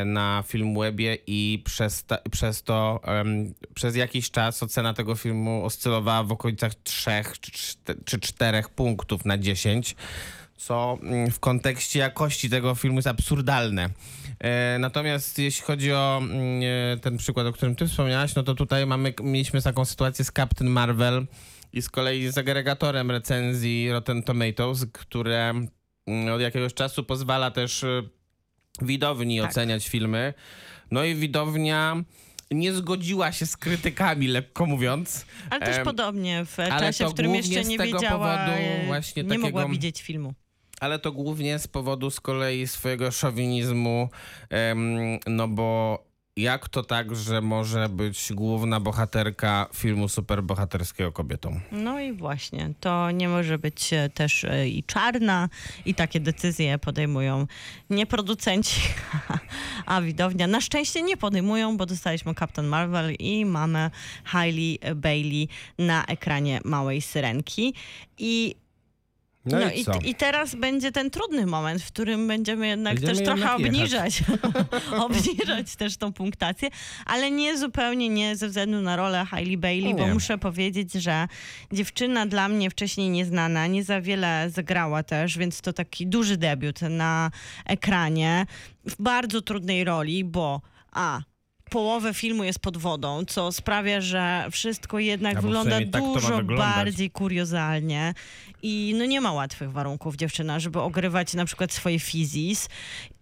na 0.05 0.43
Filmwebie 0.47 1.17
i 1.27 1.61
przez, 1.65 2.03
ta, 2.03 2.17
przez 2.31 2.63
to 2.63 2.99
em, 3.03 3.53
przez 3.73 3.95
jakiś 3.95 4.31
czas 4.31 4.63
ocena 4.63 4.93
tego 4.93 5.15
filmu 5.15 5.65
oscylowała 5.65 6.23
w 6.23 6.31
okolicach 6.31 6.75
3 6.83 7.11
czy, 7.41 7.51
czte- 7.51 7.95
czy 8.05 8.19
4 8.19 8.63
punktów 8.75 9.25
na 9.25 9.37
10, 9.37 9.95
co 10.57 10.97
mm, 11.01 11.31
w 11.31 11.39
kontekście 11.39 11.99
jakości 11.99 12.49
tego 12.49 12.75
filmu 12.75 12.97
jest 12.97 13.07
absurdalne. 13.07 13.89
E, 14.39 14.77
Natomiast 14.79 15.39
jeśli 15.39 15.63
chodzi 15.63 15.93
o 15.93 16.17
mm, 16.21 16.61
e, 16.93 16.97
ten 16.97 17.17
przykład, 17.17 17.47
o 17.47 17.53
którym 17.53 17.75
ty 17.75 17.87
wspomniałaś, 17.87 18.35
no 18.35 18.43
to 18.43 18.55
tutaj 18.55 18.85
mamy, 18.85 19.13
mieliśmy 19.23 19.61
taką 19.61 19.85
sytuację 19.85 20.25
z 20.25 20.31
Captain 20.31 20.71
Marvel 20.71 21.25
i 21.73 21.81
z 21.81 21.89
kolei 21.89 22.31
z 22.31 22.37
agregatorem 22.37 23.11
recenzji 23.11 23.91
Rotten 23.91 24.23
Tomatoes, 24.23 24.85
które 24.93 25.53
mm, 26.07 26.33
od 26.33 26.41
jakiegoś 26.41 26.73
czasu 26.73 27.03
pozwala 27.03 27.51
też 27.51 27.83
e, 27.83 28.03
widowni 28.81 29.39
Tak. 29.41 29.49
oceniać 29.49 29.87
filmy. 29.89 30.33
No 30.91 31.03
i 31.03 31.15
widownia 31.15 31.95
nie 32.51 32.73
zgodziła 32.73 33.31
się 33.31 33.45
z 33.45 33.57
krytykami, 33.57 34.27
lekko 34.27 34.65
mówiąc. 34.65 35.25
Ale 35.49 35.65
też 35.65 35.83
podobnie 35.83 36.45
w 36.45 36.55
czasie, 36.55 37.07
w 37.09 37.13
którym 37.13 37.35
jeszcze 37.35 37.63
nie 37.63 37.77
wiedziała, 37.77 38.45
e, 38.45 38.85
właśnie 38.85 39.23
nie 39.23 39.37
mogła 39.39 39.61
takiego- 39.61 39.73
widzieć 39.73 40.01
filmu. 40.01 40.33
ale 40.79 40.99
to 40.99 41.11
głównie 41.11 41.59
z 41.59 41.67
powodu 41.67 42.11
z 42.11 42.19
kolei 42.19 42.67
swojego 42.67 43.11
szowinizmu, 43.11 44.09
no 45.27 45.47
bo 45.47 45.99
jak 46.37 46.69
to 46.69 46.83
tak, 46.83 47.15
że 47.15 47.41
może 47.41 47.89
być 47.89 48.33
główna 48.33 48.79
bohaterka 48.79 49.67
filmu 49.73 50.09
superbohaterskiego 50.09 51.11
kobietą? 51.11 51.59
No 51.71 51.99
i 51.99 52.13
właśnie, 52.13 52.73
to 52.79 53.11
nie 53.11 53.29
może 53.29 53.57
być 53.57 53.93
e, 53.93 54.09
też 54.09 54.43
e, 54.43 54.67
i 54.67 54.83
czarna 54.83 55.49
i 55.85 55.95
takie 55.95 56.19
decyzje 56.19 56.79
podejmują 56.79 57.47
nie 57.89 58.05
producenci, 58.05 58.81
a 59.85 60.01
widownia. 60.01 60.47
Na 60.47 60.61
szczęście 60.61 61.01
nie 61.01 61.17
podejmują, 61.17 61.77
bo 61.77 61.85
dostaliśmy 61.85 62.35
Captain 62.35 62.67
Marvel 62.67 63.13
i 63.19 63.45
mamy 63.45 63.91
Hailey 64.23 64.79
Bailey 64.95 65.47
na 65.77 66.05
ekranie 66.05 66.59
Małej 66.63 67.01
Syrenki 67.01 67.73
i 68.17 68.55
No, 69.45 69.57
No, 69.59 69.69
i 69.71 70.09
i, 70.09 70.15
teraz 70.15 70.55
będzie 70.55 70.91
ten 70.91 71.09
trudny 71.09 71.45
moment, 71.45 71.81
w 71.81 71.87
którym 71.87 72.27
będziemy 72.27 72.67
jednak 72.67 72.93
Będziemy 72.99 73.17
też 73.17 73.25
trochę 73.25 73.57
jednak 73.59 73.83
jechać. 73.83 74.21
obniżać, 74.21 74.23
obniżać 75.05 75.75
też 75.75 75.97
tą 75.97 76.13
punktację, 76.13 76.69
ale 77.05 77.31
nie 77.31 77.57
zupełnie 77.57 78.09
nie 78.09 78.35
ze 78.35 78.47
względu 78.47 78.81
na 78.81 78.95
rolę 78.95 79.25
Hailey 79.25 79.57
Bailey, 79.57 79.93
bo 79.95 80.05
Nie. 80.07 80.13
muszę 80.13 80.37
powiedzieć, 80.37 80.93
że 80.93 81.27
dziewczyna 81.71 82.25
dla 82.25 82.47
mnie 82.47 82.69
wcześniej 82.69 83.09
nieznana, 83.09 83.67
nie 83.67 83.83
za 83.83 84.01
wiele 84.01 84.49
zagrała 84.49 85.03
też, 85.03 85.37
więc 85.37 85.61
to 85.61 85.73
taki 85.73 86.07
duży 86.07 86.37
debiut 86.37 86.81
na 86.81 87.31
ekranie 87.65 88.45
w 88.85 89.01
bardzo 89.01 89.41
trudnej 89.41 89.83
roli, 89.83 90.23
bo 90.23 90.61
a 90.91 91.21
połowę 91.69 92.13
filmu 92.13 92.43
jest 92.43 92.59
pod 92.59 92.77
wodą, 92.77 93.25
co 93.25 93.51
sprawia, 93.51 94.01
że 94.01 94.47
wszystko 94.51 94.99
jednak 94.99 95.35
Albo 95.35 95.47
wygląda 95.47 95.79
tak 95.91 96.01
dużo 96.01 96.43
bardziej 96.43 97.11
kuriozalnie 97.11 98.13
i 98.61 98.95
no 98.97 99.05
nie 99.05 99.21
ma 99.21 99.31
łatwych 99.31 99.71
warunków 99.71 100.15
dziewczyna, 100.15 100.59
żeby 100.59 100.79
ogrywać 100.81 101.33
na 101.33 101.45
przykład 101.45 101.73
swoje 101.73 101.99
fizis, 101.99 102.69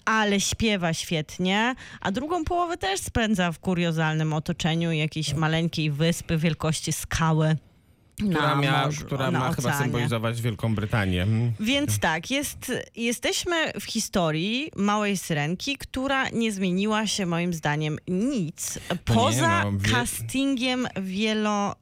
ale 0.05 0.39
śpiewa 0.41 0.93
świetnie, 0.93 1.75
a 2.01 2.11
drugą 2.11 2.43
połowę 2.45 2.77
też 2.77 2.99
spędza 2.99 3.51
w 3.51 3.59
kuriozalnym 3.59 4.33
otoczeniu 4.33 4.91
jakiejś 4.91 5.33
maleńkiej 5.33 5.91
wyspy 5.91 6.37
wielkości 6.37 6.93
skały. 6.93 7.55
Która, 8.17 8.47
na 8.47 8.55
mia, 8.55 8.85
morzu, 8.85 9.05
która 9.05 9.31
ma 9.31 9.39
chyba 9.39 9.51
oceanie. 9.69 9.77
symbolizować 9.83 10.41
Wielką 10.41 10.75
Brytanię. 10.75 11.23
Mm. 11.23 11.51
Więc 11.59 11.99
tak, 11.99 12.31
jest, 12.31 12.71
jesteśmy 12.95 13.71
w 13.79 13.83
historii 13.83 14.71
małej 14.75 15.17
syrenki, 15.17 15.77
która 15.77 16.29
nie 16.29 16.51
zmieniła 16.51 17.07
się 17.07 17.25
moim 17.25 17.53
zdaniem 17.53 17.97
nic 18.07 18.79
poza 19.05 19.63
no, 19.63 19.71
wie- 19.71 19.91
castingiem 19.91 20.87
wielo 21.01 21.75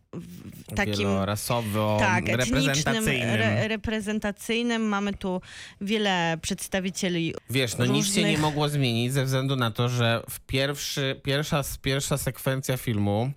takim 0.75 0.95
Wielorasowo, 0.97 1.97
tak, 1.99 2.27
reprezentacyjnym. 2.27 3.29
re, 3.29 3.67
reprezentacyjnym. 3.67 4.81
Mamy 4.81 5.13
tu 5.13 5.41
wiele 5.81 6.37
przedstawicieli 6.41 7.33
Wiesz, 7.49 7.77
no 7.77 7.85
nic 7.85 8.05
się 8.05 8.21
nie 8.21 8.27
różnych- 8.27 8.41
mogło 8.41 8.69
zmienić 8.69 9.13
ze 9.13 9.25
względu 9.25 9.55
na 9.55 9.71
to, 9.71 9.89
że 9.89 10.23
w 10.29 10.39
pierwszy, 10.39 11.19
pierwsza, 11.23 11.61
pierwsza 11.81 12.17
sekwencja 12.17 12.77
filmu, 12.77 13.31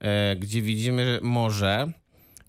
e, 0.00 0.36
gdzie 0.36 0.62
widzimy 0.62 1.18
morze 1.22 1.92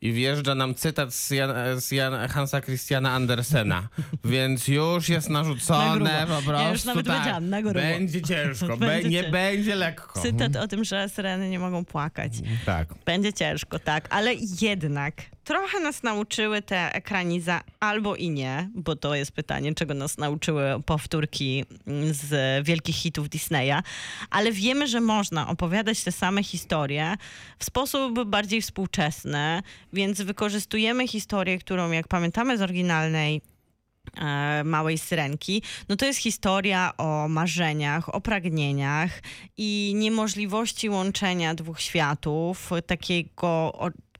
i 0.03 0.11
wjeżdża 0.13 0.55
nam 0.55 0.75
cytat 0.75 1.13
z, 1.13 1.29
Jan, 1.29 1.51
z 1.81 1.91
Jan, 1.91 2.29
Hansa 2.29 2.61
Christiana 2.61 3.11
Andersena, 3.11 3.87
więc 4.25 4.67
już 4.67 5.09
jest 5.09 5.29
Na 5.29 5.39
narzucone 5.43 6.25
grubo. 6.25 6.41
po 6.41 6.41
prostu. 6.41 6.63
Ja 6.63 6.71
już 6.71 6.83
nawet 6.85 7.05
tak, 7.07 7.43
na 7.43 7.61
grubo. 7.61 7.79
Będzie 7.79 8.21
ciężko, 8.21 8.77
Będzie 8.87 9.09
nie 9.09 9.15
ciężko. 9.17 9.31
będzie 9.31 9.75
lekko. 9.75 10.21
cytat 10.21 10.55
o 10.55 10.67
tym, 10.67 10.83
że 10.83 11.09
syreny 11.09 11.49
nie 11.49 11.59
mogą 11.59 11.85
płakać. 11.85 12.33
Tak. 12.65 12.87
Będzie 13.05 13.33
ciężko, 13.33 13.79
tak, 13.79 14.07
ale 14.09 14.33
jednak 14.61 15.13
trochę 15.43 15.79
nas 15.79 16.03
nauczyły 16.03 16.61
te 16.61 16.95
ekraniza 16.95 17.61
albo 17.79 18.15
i 18.15 18.29
nie, 18.29 18.69
bo 18.75 18.95
to 18.95 19.15
jest 19.15 19.31
pytanie, 19.31 19.75
czego 19.75 19.93
nas 19.93 20.17
nauczyły 20.17 20.83
powtórki 20.85 21.65
z 22.11 22.65
wielkich 22.65 22.95
hitów 22.95 23.29
Disneya, 23.29 23.83
ale 24.29 24.51
wiemy, 24.51 24.87
że 24.87 25.01
można 25.01 25.49
opowiadać 25.49 26.03
te 26.03 26.11
same 26.11 26.43
historie 26.43 27.15
w 27.59 27.65
sposób 27.65 28.23
bardziej 28.23 28.61
współczesny, 28.61 29.63
więc 29.93 30.21
wykorzystujemy 30.21 31.07
historię, 31.07 31.57
którą 31.59 31.91
jak 31.91 32.07
pamiętamy 32.07 32.57
z 32.57 32.61
oryginalnej 32.61 33.41
e, 34.17 34.63
małej 34.63 34.97
syrenki, 34.97 35.63
no 35.89 35.95
to 35.95 36.05
jest 36.05 36.19
historia 36.19 36.93
o 36.97 37.27
marzeniach, 37.27 38.15
o 38.15 38.21
pragnieniach 38.21 39.21
i 39.57 39.93
niemożliwości 39.95 40.89
łączenia 40.89 41.55
dwóch 41.55 41.81
światów, 41.81 42.69
takiego 42.87 43.73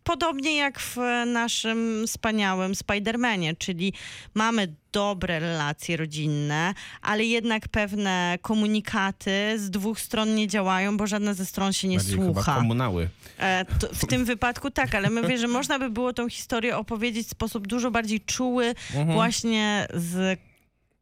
podobnie 0.03 0.55
jak 0.55 0.79
w 0.79 0.97
naszym 1.25 2.03
wspaniałym 2.07 2.73
Spider-Manie, 2.73 3.55
czyli 3.57 3.93
mamy 4.33 4.73
dobre 4.91 5.39
relacje 5.39 5.97
rodzinne, 5.97 6.73
ale 7.01 7.23
jednak 7.25 7.67
pewne 7.67 8.37
komunikaty 8.41 9.31
z 9.59 9.69
dwóch 9.69 9.99
stron 9.99 10.35
nie 10.35 10.47
działają, 10.47 10.97
bo 10.97 11.07
żadna 11.07 11.33
ze 11.33 11.45
stron 11.45 11.73
się 11.73 11.87
nie 11.87 11.97
Bardziej 11.97 12.17
chyba 12.17 12.33
słucha. 12.33 12.55
komunały. 12.55 13.09
E, 13.37 13.65
to, 13.65 13.87
w 13.93 14.05
tym 14.05 14.25
wypadku 14.25 14.71
tak, 14.71 14.95
ale 14.95 15.09
mówię, 15.09 15.37
że 15.37 15.47
można 15.47 15.79
by 15.79 15.89
było 15.89 16.13
tą 16.13 16.29
historię 16.29 16.77
opowiedzieć 16.77 17.27
w 17.27 17.31
sposób 17.31 17.67
dużo 17.67 17.91
bardziej 17.91 18.21
czuły, 18.21 18.75
właśnie 19.13 19.87
z 19.93 20.39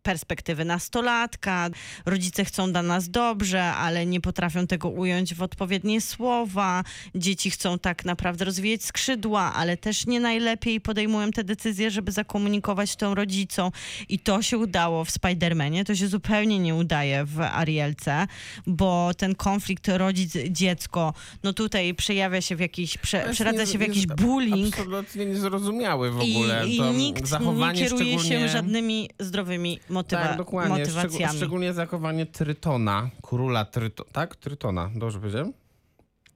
perspektywy 0.04 0.66
nastolatka. 0.66 1.70
Rodzice 2.06 2.46
chcą 2.46 2.72
dla 2.72 2.82
nas 2.82 3.10
dobrze, 3.10 3.64
ale 3.64 4.06
nie 4.06 4.22
potrafią 4.22 4.68
tego 4.68 4.90
ująć 4.90 5.36
w 5.36 5.42
odpowiednie 5.42 6.02
słowa. 6.02 6.84
Dzieci 7.16 7.52
chcą 7.52 7.80
tak 7.80 8.06
naprawdę 8.06 8.46
rozwijać 8.46 8.84
skrzydła, 8.84 9.54
ale 9.54 9.78
też 9.78 10.08
nie 10.08 10.20
najlepiej 10.20 10.82
podejmują 10.82 11.32
te 11.32 11.44
decyzje, 11.44 11.92
żeby 11.92 12.12
zakomunikować 12.12 12.96
to 12.96 13.16
rodzicom. 13.16 13.72
I 14.10 14.20
to 14.20 14.42
się 14.42 14.58
udało 14.58 15.06
w 15.06 15.10
Spider-Manie, 15.12 15.86
to 15.86 15.96
się 15.96 16.08
zupełnie 16.08 16.60
nie 16.60 16.76
udaje 16.76 17.26
w 17.26 17.40
Arielce, 17.40 18.28
bo 18.68 19.12
ten 19.18 19.36
konflikt 19.36 19.88
rodzic-dziecko, 19.88 21.14
no 21.44 21.54
tutaj 21.54 21.94
przejawia 21.94 22.42
się 22.42 22.56
w 22.56 22.60
jakiś, 22.60 22.98
prze, 22.98 23.30
przeradza 23.32 23.66
się 23.66 23.78
w 23.78 23.82
jakiś 23.82 24.08
bullying. 24.08 24.80
Absolutnie 24.80 25.26
niezrozumiały 25.26 26.12
w 26.12 26.24
I, 26.24 26.36
ogóle. 26.36 26.68
i 26.68 26.78
to 26.78 26.94
nikt 26.94 27.24
nie 27.64 27.74
kieruje 27.74 28.20
się 28.20 28.50
żadnymi 28.50 29.10
zdrowymi 29.20 29.80
motywa- 29.92 30.28
Tak, 30.28 30.38
dokładnie. 30.38 30.76
Szczeg- 30.86 30.94
motywacjami. 30.96 31.38
szczególnie 31.38 31.74
zachowanie 31.74 32.26
Trytona, 32.26 33.10
króla 33.22 33.66
Trytona. 33.66 34.10
Tak? 34.12 34.36
Trytona, 34.36 34.90
dobrze 34.96 35.20
powiedziałem? 35.20 35.54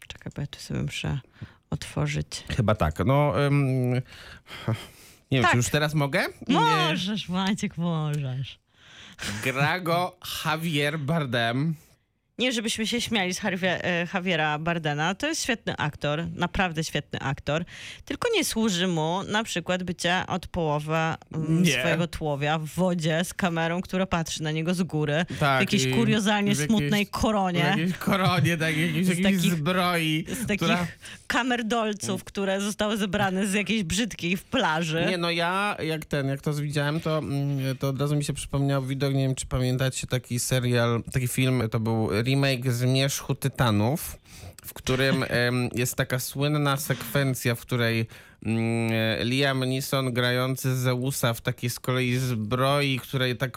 Czekaj, 0.08 0.32
bo 0.36 0.42
ja 0.42 0.48
tu 0.48 0.60
sobie 0.60 0.82
muszę 0.84 1.20
otworzyć. 1.70 2.44
Chyba 2.56 2.76
tak. 2.76 3.00
No, 3.06 3.34
nie 5.32 5.38
wiem, 5.38 5.42
Tak. 5.42 5.52
czy 5.52 5.58
już 5.58 5.70
teraz 5.70 5.94
mogę? 5.94 6.26
Możesz, 6.48 7.30
Maciek, 7.30 7.78
możesz. 7.78 8.60
Gra 9.44 9.80
go 9.80 10.16
Javier 10.46 11.00
Bardem. 11.00 11.76
Nie, 12.40 12.52
żebyśmy 12.52 12.88
się 12.88 13.02
śmiali 13.02 13.34
z 13.34 13.40
e, 13.46 14.08
Javiera 14.14 14.60
Bardena. 14.60 15.16
To 15.16 15.28
jest 15.28 15.44
świetny 15.44 15.78
aktor, 15.78 16.24
naprawdę 16.36 16.84
świetny 16.84 17.20
aktor. 17.20 17.66
Tylko 18.06 18.28
nie 18.34 18.46
służy 18.46 18.88
mu 18.88 19.24
na 19.24 19.44
przykład 19.44 19.84
bycie 19.84 20.24
od 20.28 20.48
połowy 20.48 20.96
mm, 20.96 21.64
Nie. 21.64 21.72
swojego 21.72 22.08
tłowia 22.08 22.60
w 22.60 22.66
wodzie 22.66 23.24
z 23.24 23.34
kamerą, 23.34 23.82
która 23.82 24.06
patrzy 24.06 24.44
na 24.44 24.52
niego 24.52 24.74
z 24.74 24.84
góry. 24.84 25.26
Tak, 25.40 25.58
w 25.58 25.62
jakiejś 25.62 25.96
kuriozalnie 25.96 26.56
w 26.56 26.60
jakiejś- 26.60 26.80
smutnej 26.80 27.06
W 27.06 27.10
koronie. 27.10 27.60
jakiejś 27.60 27.94
koronie, 27.98 28.58
tak, 28.58 28.78
jakiejś, 28.78 29.08
Z 29.08 29.24
takich- 29.24 29.40
zbroi. 29.42 30.26
Z 30.28 30.40
takich 30.48 30.56
która... 30.58 30.88
kamerdolców, 31.28 32.24
które 32.24 32.62
zostały 32.62 32.98
zebrane 32.98 33.48
z 33.48 33.54
jakiejś 33.54 33.84
brzydkiej 33.84 34.38
w 34.38 34.44
plaży. 34.44 35.06
Nie, 35.10 35.18
no 35.18 35.32
ja 35.32 35.78
jak 35.84 36.06
ten, 36.06 36.28
jak 36.28 36.42
to 36.42 36.54
widziałem, 36.54 37.00
to, 37.00 37.18
mm, 37.18 37.78
to 37.78 37.88
od 37.90 38.02
razu 38.02 38.16
mi 38.16 38.24
się 38.24 38.34
przypomniał 38.34 38.84
widok, 38.84 39.14
nie 39.14 39.28
wiem 39.28 39.36
czy 39.36 39.46
pamiętacie 39.46 40.08
taki 40.08 40.40
serial, 40.40 41.04
taki 41.14 41.28
film, 41.28 41.64
to 41.72 41.80
był 41.80 42.10
remake 42.26 42.72
Zmierzchu 42.72 43.36
Tytanów, 43.36 44.18
w 44.66 44.74
którym 44.74 45.26
jest 45.76 45.96
taka 45.96 46.20
słynna 46.20 46.78
sekwencja, 46.78 47.56
w 47.56 47.62
której 47.62 48.08
mm, 48.46 48.92
Liam 49.24 49.66
Neeson 49.66 50.14
grający 50.14 50.76
Zeusa 50.76 51.34
w 51.34 51.42
takiej 51.42 51.70
z 51.70 51.80
kolei 51.80 52.16
zbroi, 52.18 53.00
której 53.00 53.38
tak, 53.38 53.52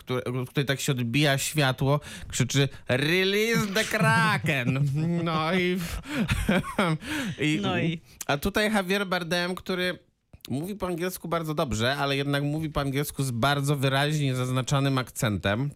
której 0.48 0.66
tak 0.66 0.80
się 0.80 0.92
odbija 0.92 1.38
światło, 1.38 2.00
krzyczy 2.28 2.68
Release 2.88 3.66
the 3.74 3.84
Kraken! 3.84 4.84
No 5.24 5.54
i... 5.54 5.78
i 7.46 7.58
No 7.62 7.78
i- 7.78 8.00
A 8.26 8.36
tutaj 8.38 8.72
Javier 8.74 9.06
Bardem, 9.06 9.54
który 9.54 9.98
mówi 10.50 10.74
po 10.74 10.86
angielsku 10.86 11.28
bardzo 11.28 11.54
dobrze, 11.54 11.96
ale 11.96 12.16
jednak 12.16 12.42
mówi 12.42 12.70
po 12.70 12.80
angielsku 12.80 13.24
z 13.24 13.30
bardzo 13.30 13.76
wyraźnie 13.76 14.34
zaznaczanym 14.34 14.98
akcentem. 14.98 15.70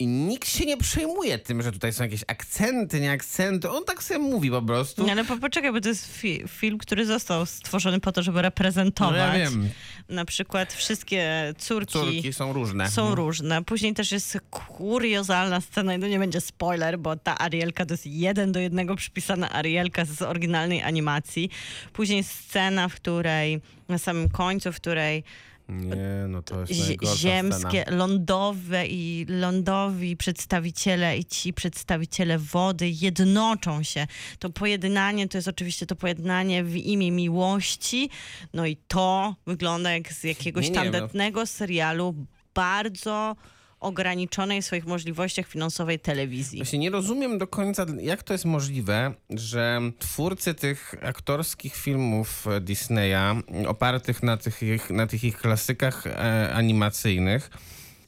I 0.00 0.06
nikt 0.06 0.48
się 0.48 0.66
nie 0.66 0.76
przejmuje 0.76 1.38
tym, 1.38 1.62
że 1.62 1.72
tutaj 1.72 1.92
są 1.92 2.04
jakieś 2.04 2.24
akcenty, 2.26 3.00
nie 3.00 3.10
akcenty. 3.12 3.70
On 3.70 3.84
tak 3.84 4.02
sobie 4.02 4.18
mówi 4.20 4.50
po 4.50 4.62
prostu. 4.62 5.04
Nie, 5.04 5.12
ale 5.12 5.24
po, 5.24 5.36
poczekaj, 5.36 5.72
bo 5.72 5.80
to 5.80 5.88
jest 5.88 6.22
fi- 6.22 6.48
film, 6.48 6.78
który 6.78 7.06
został 7.06 7.46
stworzony 7.46 8.00
po 8.00 8.12
to, 8.12 8.22
żeby 8.22 8.42
reprezentować. 8.42 9.16
No 9.32 9.38
ja 9.38 9.50
wiem. 9.50 9.68
Na 10.08 10.24
przykład 10.24 10.72
wszystkie 10.72 11.54
córki, 11.58 11.92
Córki 11.92 12.32
są 12.32 12.52
różne. 12.52 12.90
są 12.90 13.14
różne. 13.14 13.64
Później 13.64 13.94
też 13.94 14.12
jest 14.12 14.38
kuriozalna 14.50 15.60
scena 15.60 15.94
i 15.94 16.00
to 16.00 16.06
nie 16.08 16.18
będzie 16.18 16.40
spoiler, 16.40 16.98
bo 16.98 17.16
ta 17.16 17.38
Arielka 17.38 17.86
to 17.86 17.94
jest 17.94 18.06
jeden 18.06 18.52
do 18.52 18.60
jednego 18.60 18.96
przypisana 18.96 19.52
Arielka 19.52 20.04
z 20.04 20.22
oryginalnej 20.22 20.82
animacji. 20.82 21.50
Później 21.92 22.24
scena, 22.24 22.88
w 22.88 22.94
której 22.94 23.60
na 23.88 23.98
samym 23.98 24.28
końcu, 24.28 24.72
w 24.72 24.76
której 24.76 25.24
Nie, 25.68 26.26
no 26.28 26.42
to 26.42 26.60
jest 26.60 26.72
ziemskie, 27.16 27.82
Scena. 27.82 27.96
lądowe 27.96 28.86
i 28.86 29.26
lądowi 29.28 30.16
przedstawiciele 30.16 31.18
i 31.18 31.24
ci 31.24 31.52
przedstawiciele 31.52 32.38
wody 32.38 32.88
jednoczą 32.88 33.82
się. 33.82 34.06
To 34.38 34.50
pojednanie 34.50 35.28
to 35.28 35.38
jest 35.38 35.48
oczywiście 35.48 35.86
to 35.86 35.96
pojednanie 35.96 36.64
w 36.64 36.76
imię 36.76 37.12
miłości. 37.12 38.10
No 38.54 38.66
i 38.66 38.76
to 38.76 39.34
wygląda 39.46 39.90
jak 39.92 40.12
z 40.12 40.24
jakiegoś 40.24 40.64
Nie, 40.64 40.70
nie, 40.70 40.76
no. 40.76 40.82
tandetnego 40.82 41.46
serialu 41.46 42.14
bardzo 42.54 43.36
ograniczonej 43.80 44.62
swoich 44.62 44.86
możliwościach 44.86 45.46
finansowej 45.46 45.98
telewizji. 45.98 46.58
Właśnie 46.58 46.78
nie 46.78 46.90
rozumiem 46.90 47.38
do 47.38 47.46
końca, 47.46 47.86
jak 48.00 48.22
to 48.22 48.34
jest 48.34 48.44
możliwe, 48.44 49.14
że 49.30 49.80
twórcy 49.98 50.54
tych 50.54 50.94
aktorskich 51.02 51.76
filmów 51.76 52.46
Disneya, 52.60 53.42
opartych 53.66 54.22
na 54.22 54.36
tych 54.36 54.62
ich, 54.62 54.90
na 54.90 55.06
tych 55.06 55.24
ich 55.24 55.38
klasykach 55.38 56.06
e, 56.06 56.52
animacyjnych, 56.54 57.50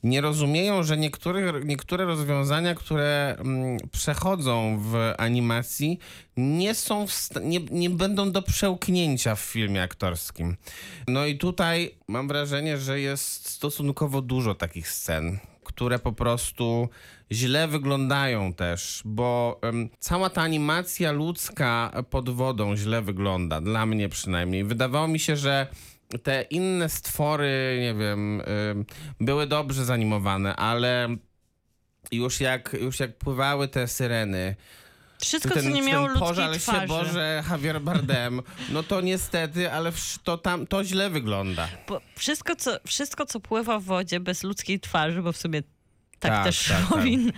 nie 0.03 0.21
rozumieją, 0.21 0.83
że 0.83 0.97
niektóre, 1.65 2.07
rozwiązania, 2.07 2.75
które 2.75 3.37
mm, 3.39 3.79
przechodzą 3.93 4.79
w 4.81 5.15
animacji, 5.19 5.99
nie 6.37 6.75
są 6.75 7.07
nie, 7.43 7.61
nie 7.61 7.91
będą 7.91 8.33
do 8.33 8.43
przełknięcia 8.43 9.35
w 9.35 9.41
filmie 9.41 9.83
aktorskim. 9.83 10.57
No 11.09 11.27
i 11.27 11.39
tutaj 11.39 11.95
mam 12.09 12.29
wrażenie, 12.29 12.79
że 12.79 13.01
jest 13.01 13.49
stosunkowo 13.49 14.23
dużo 14.23 14.55
takich 14.55 14.89
scen, 14.89 15.39
które 15.65 15.99
po 15.99 16.13
prostu 16.13 16.89
źle 17.33 17.69
wyglądają 17.69 18.55
też, 18.55 19.03
bo 19.05 19.61
cała 19.99 20.31
ta 20.31 20.43
animacja 20.43 21.13
ludzka 21.13 21.93
pod 22.11 22.31
wodą 22.31 22.77
źle 22.77 23.03
wygląda, 23.03 23.61
dla 23.61 23.87
mnie 23.87 24.09
przynajmniej. 24.09 24.65
Wydawało 24.65 25.09
mi 25.09 25.19
się, 25.19 25.37
że 25.37 25.67
te 26.23 26.43
inne 26.43 26.89
stwory, 26.89 27.79
nie 27.81 27.95
wiem, 27.95 28.43
były 29.21 29.47
dobrze 29.47 29.85
zanimowane, 29.85 30.57
ale 30.57 31.17
już 32.13 32.41
jak, 32.41 32.77
już 32.81 33.01
jak 33.01 33.19
pływały 33.19 33.69
te 33.69 33.89
syreny, 33.89 34.57
Wszystko, 35.21 35.55
ten, 35.55 35.65
co 35.65 35.71
nie 35.71 35.83
miało 35.83 36.07
ludzkiej 36.07 36.29
pożal 36.29 36.55
się 36.55 36.61
twarzy. 36.61 36.87
Boże 36.87 37.43
Javier 37.51 37.81
Bardem, 37.81 38.43
no 38.69 38.83
to 38.83 39.01
niestety, 39.01 39.73
ale 39.73 39.93
to 40.25 40.39
tam, 40.39 40.67
to 40.67 40.85
źle 40.85 41.11
wygląda. 41.11 41.69
Bo 41.89 42.01
wszystko 42.17 42.57
co, 42.57 42.71
wszystko, 42.87 43.27
co 43.27 43.41
pływa 43.41 43.79
w 43.79 43.85
wodzie 43.85 44.21
bez 44.21 44.43
ludzkiej 44.43 44.81
twarzy, 44.81 45.23
bo 45.23 45.33
w 45.33 45.37
sobie 45.37 45.63
tak, 46.21 46.33
Tak, 46.33 46.45
też 46.45 46.69
tak, 46.69 46.77
tak. 46.79 46.89
powin, 46.89 47.33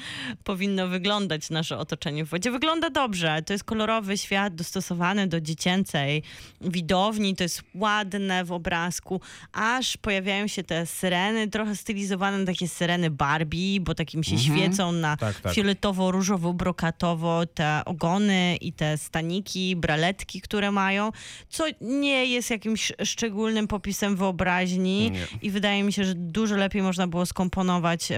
powinno 0.45 0.89
wyglądać 0.89 1.51
nasze 1.51 1.79
otoczenie 1.79 2.25
w 2.25 2.29
wodzie. 2.29 2.51
Wygląda 2.51 2.91
dobrze. 2.91 3.43
To 3.47 3.53
jest 3.53 3.65
kolorowy 3.65 4.19
świat 4.19 4.55
dostosowany 4.55 5.27
do 5.27 5.41
dziecięcej 5.41 6.23
widowni. 6.61 7.37
To 7.37 7.43
jest 7.43 7.63
ładne 7.75 8.45
w 8.45 8.53
obrazku. 8.53 9.21
Aż 9.53 9.97
pojawiają 9.97 10.47
się 10.47 10.63
te 10.65 10.87
syreny, 10.87 11.49
trochę 11.49 11.77
stylizowane 11.77 12.39
na 12.39 12.47
takie 12.47 12.69
syreny 12.69 13.11
Barbie, 13.11 13.81
bo 13.81 13.95
takim 13.95 14.25
się 14.25 14.39
świecą 14.39 14.93
na 14.93 15.17
Tak, 15.17 15.41
tak. 15.41 15.53
fioletowo-różowo-brokatowo 15.55 17.47
te 17.55 17.83
ogony 17.85 18.57
i 18.61 18.73
te 18.73 18.99
staniki, 18.99 19.77
braletki, 19.77 20.41
które 20.41 20.71
mają, 20.71 21.11
co 21.49 21.65
nie 21.81 22.27
jest 22.27 22.51
jakimś 22.51 22.93
szczególnym 23.05 23.69
popisem 23.69 24.17
wyobraźni 24.17 25.11
Nie. 25.11 25.27
i 25.43 25.51
wydaje 25.51 25.83
mi 25.83 25.93
się, 25.93 26.05
że 26.05 26.15
dużo 26.15 26.57
lepiej 26.57 26.83
można 26.83 27.07
było 27.07 27.27
skomponować 27.27 28.09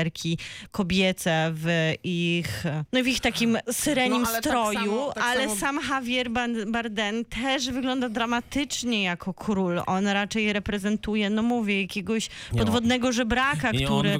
bohaterki 0.00 0.38
kobiece 0.70 1.50
w 1.54 1.92
ich, 2.04 2.64
no 2.92 3.02
w 3.02 3.06
ich 3.06 3.20
takim 3.20 3.58
syrenim 3.72 4.22
No, 4.22 4.28
ale 4.28 4.40
tak 4.40 4.44
stroju, 4.52 4.78
samo- 4.96 5.12
tak 5.12 5.24
ale 5.24 5.44
samo- 5.44 5.56
sam 5.56 5.80
Javier 5.90 6.30
Bardem 6.66 7.24
też 7.24 7.70
wygląda 7.70 8.08
dramatycznie 8.08 9.02
jako 9.02 9.34
król. 9.34 9.82
On 9.86 10.06
raczej 10.06 10.52
reprezentuje, 10.52 11.30
no 11.30 11.42
mówię, 11.42 11.80
jakiegoś 11.82 12.28
Nie, 12.52 12.58
podwodnego 12.58 13.12
żebraka, 13.12 13.70
Nie, 13.70 13.84
który 13.86 14.18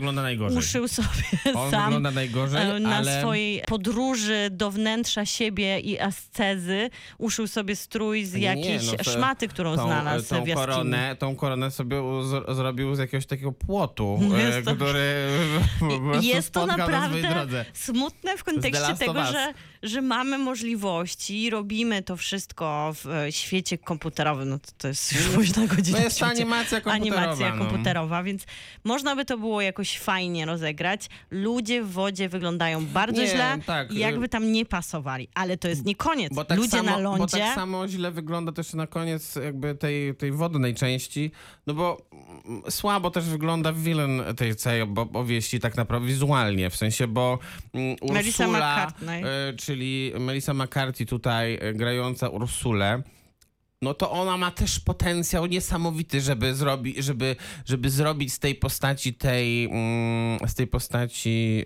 uszył 0.57 0.89
sobie 0.89 1.55
On 1.55 1.71
sam 1.71 2.03
najgorzej, 2.03 2.71
e, 2.77 2.81
na 2.81 2.97
ale... 2.97 3.21
swojej 3.21 3.63
podróży 3.67 4.49
do 4.51 4.71
wnętrza 4.71 5.25
siebie 5.27 5.81
i 5.81 6.01
ascezy 6.01 6.91
uszył 7.19 7.47
sobie 7.47 7.77
strój 7.77 8.25
z 8.25 8.35
Nie, 8.35 8.41
jakiejś 8.43 8.87
no 8.87 8.93
to- 8.93 9.05
szmaty, 9.11 9.49
którą 9.49 9.77
tą, 9.77 9.83
znalazł 9.87 10.29
tą 10.29 10.45
w 10.45 10.49
jaskini. 10.49 10.67
koronę, 10.73 11.17
tą 11.19 11.37
koronę 11.37 11.71
sobie 11.71 11.97
zrobił 12.49 12.95
z 12.95 12.99
jakiegoś 12.99 13.27
takiego 13.27 13.53
płotu, 13.53 14.21
e, 14.37 14.41
jest 14.43 14.71
który... 14.71 15.29
Jest 16.23 16.53
to 16.53 16.67
naprawdę 16.67 17.65
smutne 17.75 18.37
w 18.37 18.45
kontekście 18.45 18.95
tego, 18.99 19.25
że, 19.25 19.55
że 19.83 20.03
mamy 20.03 20.39
możliwości, 20.39 21.51
robimy 21.51 22.03
to 22.03 22.17
wszystko 22.17 22.93
w 22.95 23.07
e, 23.07 23.33
świecie 23.33 23.79
komputerowym. 23.79 24.49
No 24.49 24.59
to, 24.59 24.73
to 24.79 24.89
jest 24.89 25.13
już 25.13 25.29
późna 25.37 25.67
godzina. 25.67 25.99
No 25.99 26.05
jest 26.05 26.17
ćwiczeń. 26.17 26.37
animacja 26.37 26.81
komputerowa. 26.81 27.23
Animacja 27.23 27.55
no. 27.55 27.65
komputerowa, 27.65 28.23
więc 28.23 28.47
można 28.85 29.17
by 29.17 29.25
to 29.25 29.39
było 29.39 29.61
jakoś 29.61 29.99
fajnie 29.99 30.47
rozegrać. 30.47 31.09
Ludzie 31.31 31.83
w 31.83 31.93
wodzie 31.93 32.29
wyglądają 32.29 32.87
bardzo 32.87 33.23
Nie, 33.23 33.29
źle 33.29 33.59
tak, 33.67 33.93
i 33.93 33.99
jakby 33.99 34.29
tam 34.29 34.53
nie 34.53 34.67
pasowali. 34.67 35.29
Ale 35.35 35.57
to 35.57 35.69
jest 35.69 35.85
nie 35.85 35.95
koniec. 35.95 36.35
Bo 36.35 36.45
tak, 36.45 36.59
Ludzie 36.59 36.71
samo, 36.71 36.91
na 36.91 36.97
bo 36.97 37.03
lądzie... 37.03 37.39
tak 37.39 37.55
samo 37.55 37.89
źle 37.89 38.11
wygląda 38.11 38.53
też 38.53 38.75
na 38.75 38.87
koniec 38.87 39.35
jakby 39.35 39.75
tej, 39.75 40.15
tej 40.15 40.33
wodnej 40.33 40.75
części, 40.75 41.31
no 41.67 41.75
bo 41.75 42.07
mm, 42.45 42.63
słabo 42.71 43.11
też 43.11 43.25
wygląda 43.25 43.73
wilen 43.73 44.23
tej 44.37 44.57
całej 44.57 44.83
opowieści 44.83 45.61
tak 45.61 45.77
naprawdę 45.77 46.09
wizualnie, 46.09 46.71
w 46.71 46.77
sensie, 46.77 47.07
bo 47.07 47.39
Melissa 48.13 48.47
Ursula, 48.47 48.77
McCartney. 48.77 49.23
e, 49.25 49.57
czyli 49.71 50.13
Melissa 50.19 50.55
McCarthy 50.55 51.07
tutaj 51.07 51.59
e, 51.61 51.75
grająca 51.75 52.29
Ursulę, 52.29 53.03
no 53.83 53.95
to 53.95 54.11
ona 54.11 54.37
ma 54.37 54.51
też 54.51 54.81
potencjał 54.81 55.47
niesamowity, 55.47 56.21
żeby, 56.21 56.55
zrobi, 56.55 57.03
żeby, 57.03 57.37
żeby 57.65 57.91
zrobić 57.91 58.33
z 58.33 58.39
tej 58.39 58.55
postaci 58.55 59.15
tej, 59.15 59.65
mm, 59.65 60.49
z 60.49 60.55
tej 60.55 60.67
postaci 60.67 61.65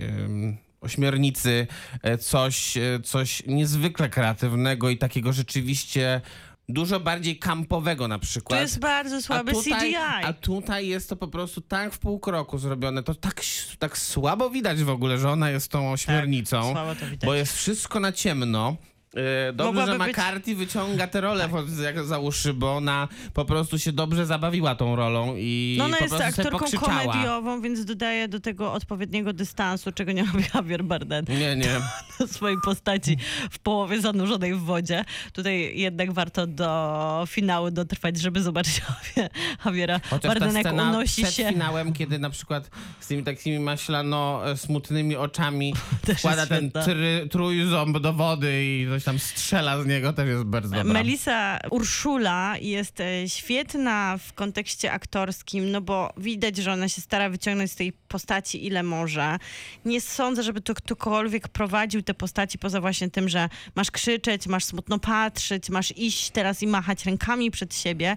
ośmiornicy 0.81 1.67
e, 2.03 2.19
coś, 2.19 2.77
e, 2.77 3.01
coś 3.05 3.43
niezwykle 3.47 4.09
kreatywnego 4.09 4.91
i 4.91 4.99
takiego 4.99 5.33
rzeczywiście 5.33 6.21
dużo 6.69 7.01
bardziej 7.01 7.39
kampowego 7.39 8.09
na 8.09 8.19
przykład. 8.19 8.59
To 8.59 8.62
jest 8.62 8.79
bardzo 8.79 9.23
słaby 9.23 9.51
a 9.51 9.55
tutaj, 9.55 9.81
CGI. 9.81 10.25
A 10.25 10.33
tutaj 10.33 10.89
jest 10.89 11.09
to 11.09 11.17
po 11.17 11.29
prostu 11.29 11.61
tak 11.61 11.95
w 11.95 11.99
pół 11.99 12.21
kroku 12.21 12.59
zrobione, 12.59 13.03
to 13.03 13.15
tak, 13.15 13.41
tak 13.79 13.99
słabo 13.99 14.51
widać 14.51 14.83
w 14.83 14.91
ogóle, 14.91 15.19
że 15.19 15.31
ona 15.31 15.51
jest 15.51 15.71
tą 15.71 15.93
ośmiornicą. 15.93 16.62
Tak, 16.62 16.73
słabo 16.73 16.95
to 16.95 17.07
widać. 17.07 17.27
Bo 17.27 17.35
jest 17.35 17.53
wszystko 17.57 18.01
na 18.01 18.12
ciemno. 18.12 18.77
Yy, 19.17 19.53
Dobrze, 19.53 19.73
Mogłaby 19.73 19.93
że 19.93 19.99
być- 19.99 20.09
McCarthy 20.17 20.55
wyciąga 20.55 21.07
tę 21.07 21.21
rolę 21.21 21.49
pod- 21.49 21.79
jak 21.79 22.05
za 22.05 22.19
uszy, 22.19 22.55
bo 22.55 22.77
ona 22.77 23.09
po 23.35 23.45
prostu 23.45 23.79
się 23.79 23.93
dobrze 23.93 24.27
zabawiła 24.27 24.75
tą 24.75 24.97
rolą 24.97 25.35
i 25.37 25.75
No 25.79 25.85
ona 25.85 25.97
po 25.97 26.05
jest 26.05 26.21
aktorką 26.21 26.67
komediową, 26.81 27.61
więc 27.61 27.85
dodaje 27.85 28.29
do 28.29 28.41
tego 28.41 28.73
odpowiedniego 28.73 29.33
dystansu, 29.33 29.93
czego 29.93 30.12
nie 30.12 30.25
robi 30.33 30.45
Javier 30.55 30.85
Bardem 30.85 31.25
Nie, 31.29 31.57
nie. 31.57 31.81
do 32.21 32.27
swojej 32.29 32.57
postaci 32.65 33.17
w 33.51 33.59
połowie 33.59 34.01
zanurzonej 34.01 34.55
w 34.55 34.61
wodzie. 34.61 35.05
Tutaj 35.33 35.79
jednak 35.79 36.12
warto 36.12 36.47
do 36.47 37.25
finału 37.29 37.71
dotrwać, 37.71 38.21
żeby 38.21 38.43
zobaczyć 38.43 38.81
Javier- 39.17 39.29
Javiera 39.67 40.01
Bardena, 40.23 40.59
jak 40.59 40.73
unosi 40.73 41.23
przed 41.23 41.35
się. 41.35 41.49
finałem, 41.49 41.93
kiedy 41.93 42.19
na 42.19 42.31
przykład 42.31 42.71
z 43.01 43.07
tymi 43.07 43.23
takimi 43.23 43.59
maślano 43.59 44.51
e, 44.51 44.57
smutnymi 44.57 45.17
oczami 45.17 45.75
jest 46.09 46.49
ten 46.49 46.71
try, 46.71 47.29
trójząb 47.31 47.99
do 47.99 48.12
wody 48.12 48.65
i 48.65 48.87
coś 48.89 49.04
tam 49.05 49.19
strzela 49.19 49.83
z 49.83 49.87
niego, 49.87 50.13
też 50.13 50.29
jest 50.29 50.45
bardzo 50.45 50.77
dobra. 50.77 50.93
Melisa 50.93 51.59
Urszula 51.71 52.55
jest 52.61 53.01
e, 53.01 53.29
świetna 53.29 54.19
w 54.19 54.33
kontekście 54.33 54.93
aktorskim, 54.93 55.71
no 55.71 55.81
bo 55.81 56.13
widać, 56.17 56.57
że 56.57 56.73
ona 56.73 56.89
się 56.89 57.01
stara 57.01 57.31
wyciągnąć 57.31 57.73
z 57.73 57.77
tej 57.77 57.93
postaci 58.15 58.67
ile 58.67 58.83
może. 58.83 59.39
Nie 59.85 60.01
sądzę, 60.01 60.43
żeby 60.43 60.61
to 60.61 60.75
ktokolwiek 60.75 61.49
prowadził 61.49 62.03
te 62.03 62.15
postaci 62.15 62.59
poza 62.59 62.81
właśnie 62.81 63.11
tym, 63.11 63.29
że 63.29 63.49
masz 63.75 63.91
krzyczeć, 63.91 64.47
masz 64.47 64.65
smutno 64.65 64.99
patrzeć, 64.99 65.71
masz 65.71 65.97
iść 65.97 66.31
teraz 66.31 66.62
i 66.62 66.67
machać 66.67 67.05
rękami 67.05 67.51
przed 67.51 67.75
siebie. 67.75 68.17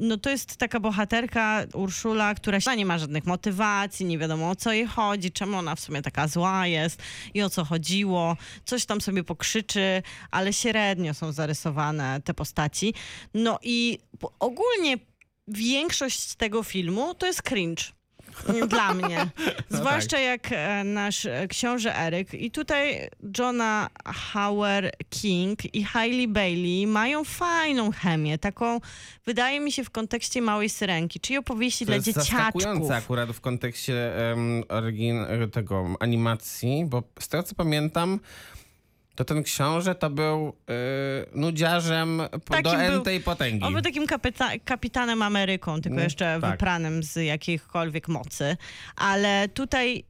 No 0.00 0.16
to 0.16 0.30
jest 0.30 0.56
taka 0.56 0.80
bohaterka 0.80 1.64
Urszula, 1.74 2.34
która 2.34 2.58
nie 2.76 2.86
ma 2.86 2.98
żadnych 2.98 3.26
motywacji, 3.26 4.06
nie 4.06 4.18
wiadomo 4.18 4.50
o 4.50 4.56
co 4.56 4.72
jej 4.72 4.86
chodzi, 4.86 5.32
czemu 5.32 5.56
ona 5.56 5.74
w 5.74 5.80
sumie 5.80 6.02
taka 6.02 6.28
zła 6.28 6.66
jest 6.66 7.02
i 7.34 7.42
o 7.42 7.50
co 7.50 7.64
chodziło. 7.64 8.36
Coś 8.64 8.86
tam 8.86 9.00
sobie 9.00 9.24
pokrzyczy, 9.24 10.02
ale 10.30 10.52
średnio 10.52 11.14
są 11.14 11.32
zarysowane 11.32 12.20
te 12.24 12.34
postaci. 12.34 12.94
No 13.34 13.58
i 13.62 13.98
ogólnie 14.38 14.98
większość 15.48 16.34
tego 16.34 16.62
filmu 16.62 17.14
to 17.14 17.26
jest 17.26 17.42
cringe. 17.42 17.93
Dla 18.68 18.94
mnie. 18.94 19.26
Zwłaszcza 19.68 20.18
jak 20.18 20.48
e, 20.52 20.84
nasz 20.84 21.26
e, 21.26 21.48
książę 21.48 21.98
Eryk. 21.98 22.34
I 22.34 22.50
tutaj 22.50 23.08
Johna 23.38 23.88
Hauer 24.04 24.92
King 25.10 25.74
i 25.74 25.84
Hailey 25.84 26.28
Bailey 26.28 26.86
mają 26.86 27.24
fajną 27.24 27.92
chemię. 27.92 28.38
Taką, 28.38 28.80
wydaje 29.26 29.60
mi 29.60 29.72
się, 29.72 29.84
w 29.84 29.90
kontekście 29.90 30.42
Małej 30.42 30.68
Syrenki, 30.68 31.20
czyli 31.20 31.38
opowieści 31.38 31.86
To 31.86 31.92
dla 31.92 31.98
dzieciaczków. 31.98 32.34
zaskakujące 32.34 32.96
akurat 32.96 33.30
w 33.30 33.40
kontekście 33.40 34.12
um, 34.30 35.50
tego 35.52 35.94
animacji, 36.00 36.84
bo 36.84 37.02
z 37.20 37.28
tego 37.28 37.42
co 37.42 37.54
pamiętam, 37.54 38.20
to 39.14 39.24
ten 39.24 39.42
książę 39.42 39.94
to 39.94 40.10
był 40.10 40.48
e, 40.48 41.38
nudziarzem 41.38 42.18
do 42.32 42.38
Takim 42.38 42.62
był- 42.80 42.80
entej 42.96 43.20
potęgi. 43.20 43.64
On 43.64 43.72
był 43.72 43.82
takim 43.82 44.06
kapita- 44.06 44.60
kapitanem 44.64 45.22
Ameryką, 45.22 45.74
tylko 45.80 45.94
Mm, 45.94 46.04
jeszcze 46.04 46.38
tak. 46.40 46.50
wypranym 46.50 47.02
z 47.02 47.16
jakichkolwiek 47.16 48.08
mocy. 48.08 48.56
Ale 48.96 49.48
tutaj 49.48 50.04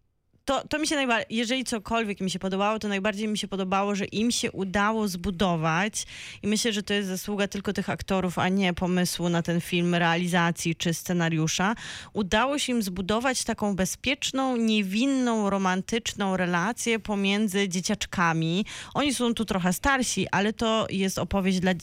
to, 0.45 0.69
to 0.69 0.79
mi 0.79 0.87
się 0.87 0.95
najbardziej, 0.95 1.37
jeżeli 1.37 1.65
cokolwiek 1.65 2.21
mi 2.21 2.31
się 2.31 2.39
podobało, 2.39 2.79
to 2.79 2.89
najbardziej 2.89 3.29
mi 3.29 3.39
się 3.39 3.49
podobało, 3.49 3.95
że 3.95 4.05
im 4.05 4.31
się 4.31 4.53
udało 4.53 5.09
zbudować 5.09 6.07
i 6.43 6.47
myślę, 6.47 6.73
że 6.73 6.83
to 6.83 6.95
jest 6.95 7.09
zasługa 7.09 7.49
tylko 7.49 7.73
tych 7.73 7.91
aktorów, 7.91 8.39
a 8.39 8.49
nie 8.49 8.75
pomysłu 8.75 9.29
na 9.29 9.43
ten 9.43 9.61
film, 9.61 9.95
realizacji 9.95 10.77
czy 10.77 10.95
scenariusza. 10.95 11.75
Udało 12.13 12.59
się 12.59 12.73
im 12.73 12.83
zbudować 12.83 13.45
taką 13.45 13.77
bezpieczną, 13.77 14.57
niewinną, 14.57 15.51
romantyczną 15.51 16.37
relację 16.37 16.99
pomiędzy 16.99 17.69
dzieciaczkami. 17.69 18.67
Oni 18.95 19.15
są 19.15 19.35
tu 19.35 19.45
trochę 19.45 19.73
starsi, 19.73 20.27
ale 20.31 20.53
to 20.53 20.87
jest 20.91 21.19
opowieść 21.19 21.61
dla 21.61 21.75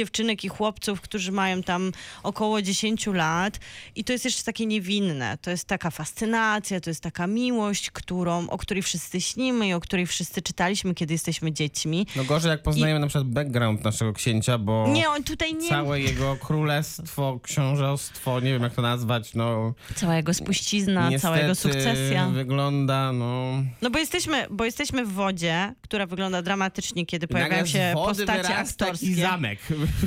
dziewczynek 0.00 0.44
i 0.44 0.48
chłopców, 0.48 1.00
którzy 1.00 1.32
mają 1.32 1.62
tam 1.62 1.92
około 2.22 2.62
10 2.62 3.06
lat 3.06 3.58
i 3.96 4.04
to 4.04 4.12
jest 4.12 4.24
jeszcze 4.24 4.42
takie 4.42 4.66
niewinne. 4.66 5.38
To 5.42 5.50
jest 5.50 5.64
taka 5.64 5.90
fascynacja, 5.90 6.80
to 6.80 6.90
jest 6.90 7.02
taka 7.02 7.26
miłość, 7.26 7.90
którą, 7.90 8.48
o 8.48 8.58
której 8.58 8.82
wszyscy 8.82 9.20
śnimy 9.20 9.68
i 9.68 9.72
o 9.72 9.80
której 9.80 10.06
wszyscy 10.06 10.42
czytaliśmy, 10.42 10.94
kiedy 10.94 11.14
jesteśmy 11.14 11.52
dziećmi. 11.52 12.06
No 12.16 12.24
gorzej 12.24 12.50
jak 12.50 12.62
poznajemy 12.62 13.00
na 13.00 13.06
przykład 13.06 13.28
background 13.28 13.84
naszego 13.84 14.12
księcia, 14.12 14.58
bo 14.58 14.86
Nie, 14.88 15.08
on 15.10 15.24
tutaj 15.24 15.54
nie... 15.54 15.68
całe 15.68 16.00
jego 16.00 16.36
królestwo, 16.36 17.40
książęstwo, 17.42 18.40
nie 18.40 18.52
wiem 18.52 18.62
jak 18.62 18.74
to 18.74 18.82
nazwać, 18.82 19.34
no 19.34 19.74
Cała 19.94 20.16
jego 20.16 20.34
spuścizna, 20.34 21.10
cała 21.18 21.38
jego 21.38 21.54
sukcesja. 21.54 22.28
wygląda, 22.28 23.12
no... 23.12 23.62
No 23.82 23.90
bo 23.90 23.98
jesteśmy, 23.98 24.46
bo 24.50 24.64
jesteśmy 24.64 25.04
w 25.06 25.12
wodzie, 25.12 25.74
która 25.80 26.06
wygląda 26.06 26.42
dramatycznie, 26.42 27.06
kiedy 27.06 27.28
pojawiają 27.28 27.66
się 27.66 27.92
postacie 27.94 28.56
aktorskie. 28.56 29.06
taki 29.06 29.14
zamek. 29.14 29.58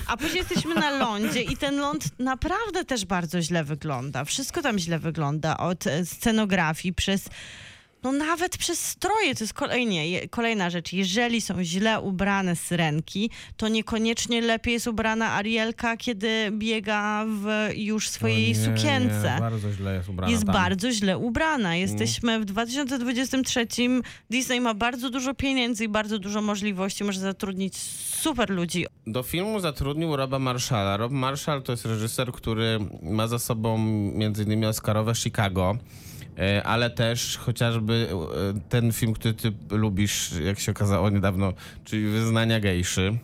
A 0.08 0.18
później 0.18 0.40
jesteśmy 0.40 0.76
na 0.76 0.92
lądzie 0.92 1.42
i 1.42 1.58
ten 1.58 1.78
ląd 1.78 2.20
naprawdę 2.20 2.86
też 2.86 3.06
bardzo 3.06 3.42
źle 3.42 3.64
wygląda. 3.64 4.26
Wszystko 4.26 4.62
tam 4.62 4.80
źle 4.80 5.00
wygląda. 5.00 5.58
Od 5.58 5.84
scenografii 6.06 6.94
przez. 6.94 7.30
No 8.04 8.12
nawet 8.12 8.58
przez 8.58 8.80
stroje, 8.80 9.36
to 9.36 9.44
jest 9.44 9.54
kolejnie, 9.54 10.28
kolejna 10.28 10.70
rzecz. 10.70 10.94
Jeżeli 10.94 11.42
są 11.42 11.64
źle 11.64 12.02
ubrane 12.02 12.56
syrenki, 12.56 13.30
to 13.58 13.68
niekoniecznie 13.68 14.42
lepiej 14.42 14.74
jest 14.74 14.88
ubrana 14.88 15.32
Arielka, 15.32 15.98
kiedy 15.98 16.52
biega 16.52 17.26
w 17.28 17.70
już 17.76 18.10
swojej 18.10 18.48
nie, 18.48 18.56
sukience. 18.56 19.32
Nie, 19.36 19.40
bardzo 19.40 19.72
źle 19.72 19.94
jest 19.96 20.10
ubrana 20.10 20.32
jest 20.32 20.46
tam. 20.46 20.54
bardzo 20.54 20.92
źle 20.92 21.18
ubrana. 21.18 21.76
Jesteśmy 21.76 22.40
w 22.40 22.46
2023. 22.46 23.68
Disney 24.30 24.62
ma 24.62 24.74
bardzo 24.74 25.10
dużo 25.10 25.34
pieniędzy 25.34 25.84
i 25.84 25.88
bardzo 25.88 26.20
dużo 26.20 26.42
możliwości. 26.42 27.04
Może 27.04 27.20
zatrudnić 27.20 27.78
super 27.78 28.50
ludzi. 28.50 28.86
Do 29.08 29.24
filmu 29.24 29.60
zatrudnił 29.60 30.16
Roba 30.16 30.40
Marshalla. 30.40 30.98
Rob 30.98 31.12
Marshall 31.12 31.64
to 31.64 31.72
jest 31.72 31.86
reżyser, 31.86 32.32
który 32.32 32.80
ma 33.02 33.28
za 33.28 33.40
sobą 33.40 33.78
między 34.16 34.44
innymi 34.44 34.66
Oscarowe 34.66 35.16
Chicago, 35.16 35.78
ale 36.64 36.90
też 36.90 37.38
chociażby 37.38 38.08
e, 38.12 38.60
ten 38.70 38.92
film, 38.92 39.14
który 39.14 39.34
ty 39.34 39.54
lubisz, 39.72 40.32
jak 40.46 40.60
się 40.60 40.72
okazało 40.72 41.10
niedawno, 41.10 41.54
czyli 41.84 42.08
Wyznania 42.08 42.60
Gejszy. 42.60 43.18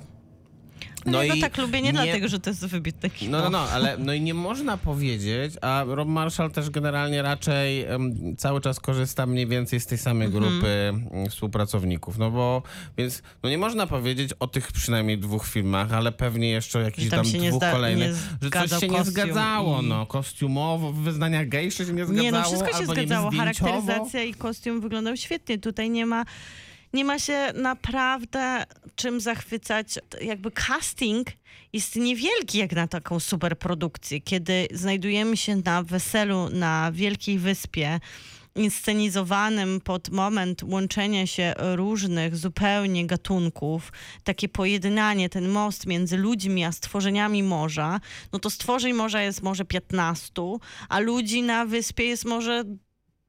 No, 1.11 1.23
ja 1.23 1.35
go 1.35 1.41
tak 1.41 1.57
lubię 1.57 1.81
nie, 1.81 1.91
dlatego, 1.93 2.27
że 2.27 2.39
to 2.39 2.49
jest 2.49 2.65
wybitne 2.65 3.09
kino. 3.09 3.37
No, 3.37 3.43
no, 3.43 3.49
no, 3.49 3.59
ale 3.69 3.97
no 3.97 4.13
i 4.13 4.21
nie 4.21 4.33
można 4.33 4.77
powiedzieć, 4.77 5.53
a 5.61 5.83
Rob 5.87 6.07
Marshall 6.07 6.51
też 6.51 6.69
generalnie 6.69 7.21
raczej 7.21 7.83
em, 7.83 8.35
cały 8.37 8.61
czas 8.61 8.79
korzysta 8.79 9.25
mniej 9.25 9.47
więcej 9.47 9.79
z 9.79 9.85
tej 9.85 9.97
samej 9.97 10.27
Mhm. 10.27 10.43
grupy 10.43 10.67
mm, 10.67 11.29
współpracowników, 11.29 12.17
no 12.17 12.31
bo, 12.31 12.63
więc 12.97 13.21
no 13.43 13.49
nie 13.49 13.57
można 13.57 13.87
powiedzieć 13.87 14.29
o 14.39 14.47
tych 14.47 14.71
przynajmniej 14.71 15.17
dwóch 15.17 15.47
filmach, 15.47 15.93
ale 15.93 16.11
pewnie 16.11 16.49
jeszcze 16.49 16.79
o 16.79 16.81
jakichś 16.81 17.09
tam 17.09 17.25
tam, 17.25 17.41
nie 17.41 17.49
dwóch 17.49 17.63
kolejnych, 17.71 18.07
nie 18.41 18.49
że 18.61 18.67
coś 18.69 18.79
się 18.79 18.87
nie 18.87 19.03
zgadzało, 19.03 19.81
i- 19.81 19.85
no, 19.85 20.05
kostiumowo, 20.05 20.91
w 20.91 20.97
wyznaniach 20.97 21.47
gejszy 21.49 21.85
się 21.85 21.93
nie 21.93 22.05
zgadzało, 22.05 22.23
Nie, 22.23 22.31
no 22.31 22.43
wszystko 22.43 22.73
się 22.73 22.79
nie 22.79 22.85
zgadzało. 22.87 23.31
Charakteryzacja 23.31 24.23
i 24.23 24.33
kostium 24.33 24.81
wyglądał 24.81 25.17
świetnie. 25.17 25.57
Tutaj 25.59 25.89
nie 25.89 26.05
ma, 26.05 26.25
nie 26.93 27.05
ma 27.05 27.19
się 27.19 27.53
naprawdę 27.55 28.65
czym 28.95 29.21
zachwycać. 29.21 29.99
Jakby 30.21 30.51
casting 30.51 31.27
jest 31.73 31.95
niewielki 31.95 32.57
jak 32.57 32.71
na 32.71 32.87
taką 32.87 33.19
superprodukcję. 33.19 34.21
Kiedy 34.21 34.67
znajdujemy 34.71 35.37
się 35.37 35.55
na 35.55 35.83
weselu 35.83 36.49
na 36.49 36.91
Wielkiej 36.91 37.39
Wyspie 37.39 37.99
inscenizowanym 38.55 39.81
pod 39.81 40.09
moment 40.09 40.63
łączenia 40.63 41.27
się 41.27 41.53
różnych 41.57 42.37
zupełnie 42.37 43.07
gatunków, 43.07 43.91
takie 44.23 44.49
pojednanie, 44.49 45.29
ten 45.29 45.49
most 45.49 45.85
między 45.85 46.17
ludźmi 46.17 46.63
a 46.63 46.71
stworzeniami 46.71 47.43
morza, 47.43 47.99
no 48.33 48.39
to 48.39 48.49
stworzeń 48.49 48.93
morza 48.93 49.21
jest 49.21 49.41
może 49.41 49.65
15, 49.65 50.31
a 50.89 50.99
ludzi 50.99 51.41
na 51.41 51.65
wyspie 51.65 52.03
jest 52.03 52.25
może 52.25 52.63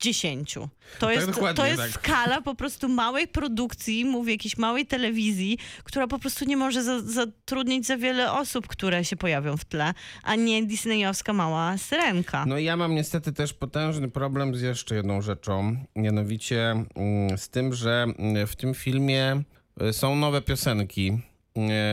10. 0.01 0.55
To 0.98 1.11
jest, 1.11 1.26
dokładnie 1.26 1.57
to 1.57 1.66
jest 1.66 1.82
tak. 1.82 1.90
skala 1.90 2.40
po 2.40 2.55
prostu 2.55 2.88
małej 2.88 3.28
produkcji, 3.28 4.05
mówię, 4.05 4.32
jakiejś 4.32 4.59
małej 4.59 4.86
telewizji, 4.86 5.59
która 5.84 6.07
po 6.07 6.18
prostu 6.18 6.44
nie 6.44 6.57
może 6.57 6.82
za, 6.82 7.01
zatrudnić 7.01 7.86
za 7.86 7.96
wiele 7.96 8.32
osób, 8.32 8.66
które 8.68 9.05
się 9.05 9.16
pojawią 9.16 9.57
w 9.57 9.64
tle, 9.64 9.94
a 10.22 10.34
nie 10.34 10.66
disneyowska 10.66 11.32
mała 11.32 11.78
syrenka. 11.78 12.44
No 12.46 12.59
i 12.59 12.64
ja 12.64 12.76
mam 12.76 12.94
niestety 12.94 13.32
też 13.32 13.53
potężny 13.53 14.09
problem 14.09 14.55
z 14.55 14.61
jeszcze 14.61 14.94
jedną 14.94 15.22
rzeczą, 15.22 15.76
mianowicie 15.96 16.70
mm, 16.70 17.38
z 17.38 17.48
tym, 17.48 17.74
że 17.74 18.07
mm, 18.18 18.46
w 18.46 18.57
tym 18.57 18.74
filmie 18.74 19.42
y, 19.82 19.92
są 19.92 20.16
nowe 20.16 20.42
piosenki 20.42 21.18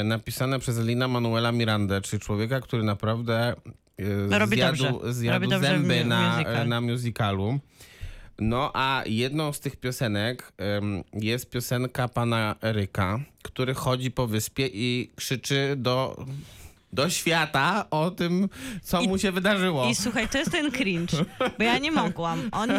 y, 0.01 0.03
napisane 0.03 0.59
przez 0.59 0.79
Lina 0.79 1.07
Manuela 1.07 1.51
Mirandę, 1.51 2.01
czyli 2.01 2.19
człowieka, 2.19 2.61
który 2.61 2.83
naprawdę 2.83 3.55
y, 3.99 4.39
Robi 4.39 4.55
zjadł, 4.55 4.83
dobrze. 4.83 5.13
zjadł 5.13 5.51
Robi 5.51 5.65
zęby 5.65 6.05
na, 6.05 6.31
musical. 6.31 6.67
na 6.67 6.81
musicalu. 6.81 7.59
No 8.39 8.71
a 8.73 9.03
jedną 9.05 9.53
z 9.53 9.59
tych 9.59 9.75
piosenek 9.75 10.53
jest 11.13 11.49
piosenka 11.49 12.07
pana 12.07 12.55
Eryka, 12.63 13.19
który 13.43 13.73
chodzi 13.73 14.11
po 14.11 14.27
wyspie 14.27 14.67
i 14.73 15.11
krzyczy 15.15 15.73
do, 15.77 16.25
do 16.93 17.09
świata 17.09 17.85
o 17.91 18.11
tym, 18.11 18.49
co 18.83 19.01
I- 19.01 19.07
mu 19.07 19.17
się 19.17 19.31
wydarzyło. 19.31 19.89
I 19.89 19.95
słuchaj, 19.95 20.27
to 20.29 20.37
jest 20.37 20.51
ten 20.51 20.71
cringe, 20.71 21.25
bo 21.57 21.63
ja 21.63 21.77
nie 21.77 21.91
mogłam. 21.91 22.49
On, 22.51 22.69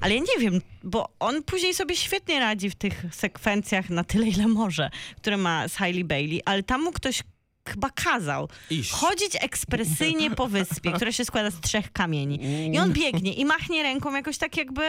ale 0.00 0.14
ja 0.14 0.20
nie 0.20 0.40
wiem, 0.40 0.60
bo 0.84 1.08
on 1.20 1.42
później 1.42 1.74
sobie 1.74 1.96
świetnie 1.96 2.40
radzi 2.40 2.70
w 2.70 2.74
tych 2.74 3.04
sekwencjach 3.10 3.90
na 3.90 4.04
tyle, 4.04 4.26
ile 4.26 4.48
może, 4.48 4.90
które 5.16 5.36
ma 5.36 5.68
z 5.68 5.74
Hailey 5.76 6.04
Bailey, 6.04 6.42
ale 6.44 6.62
tam 6.62 6.82
mu 6.82 6.92
ktoś 6.92 7.22
chyba 7.68 7.90
kazał 7.90 8.48
Iść. 8.70 8.90
chodzić 8.90 9.36
ekspresyjnie 9.40 10.30
po 10.30 10.48
wyspie, 10.48 10.92
która 10.96 11.12
się 11.12 11.24
składa 11.24 11.50
z 11.50 11.60
trzech 11.60 11.92
kamieni. 11.92 12.40
I 12.74 12.78
on 12.78 12.92
biegnie 12.92 13.32
i 13.34 13.44
machnie 13.44 13.82
ręką 13.82 14.14
jakoś 14.14 14.38
tak 14.38 14.56
jakby 14.56 14.82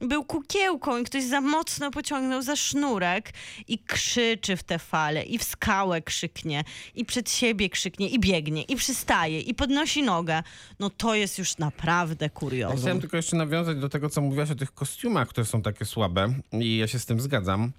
był 0.00 0.24
kukiełką 0.24 0.98
i 0.98 1.04
ktoś 1.04 1.24
za 1.24 1.40
mocno 1.40 1.90
pociągnął 1.90 2.42
za 2.42 2.56
sznurek 2.56 3.32
i 3.68 3.78
krzyczy 3.78 4.56
w 4.56 4.62
te 4.62 4.78
fale 4.78 5.22
i 5.22 5.38
w 5.38 5.44
skałę 5.44 6.02
krzyknie 6.02 6.64
i 6.94 7.04
przed 7.04 7.30
siebie 7.30 7.70
krzyknie 7.70 8.08
i 8.08 8.18
biegnie 8.20 8.62
i 8.62 8.76
przystaje 8.76 9.40
i 9.40 9.54
podnosi 9.54 10.02
nogę. 10.02 10.42
No 10.78 10.90
to 10.90 11.14
jest 11.14 11.38
już 11.38 11.58
naprawdę 11.58 12.24
Ja 12.24 12.30
kuriozum. 12.30 12.78
chciałem 12.78 13.00
tylko 13.00 13.16
jeszcze 13.16 13.36
nawiązać 13.36 13.78
do 13.78 13.88
tego, 13.88 14.08
co 14.10 14.20
mówiłaś 14.20 14.50
o 14.50 14.54
tych 14.54 14.72
kostiumach, 14.74 15.28
które 15.28 15.44
są 15.44 15.62
takie 15.62 15.84
słabe 15.84 16.34
i 16.52 16.76
ja 16.76 16.88
się 16.88 16.98
z 16.98 17.06
tym 17.06 17.20
zgadzam. 17.20 17.72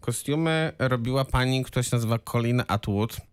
Kostiumy 0.00 0.72
robiła 0.78 1.24
pani, 1.24 1.64
która 1.64 1.82
się 1.82 1.90
nazywa 1.92 2.18
Colin 2.18 2.62
Atwood. 2.68 3.29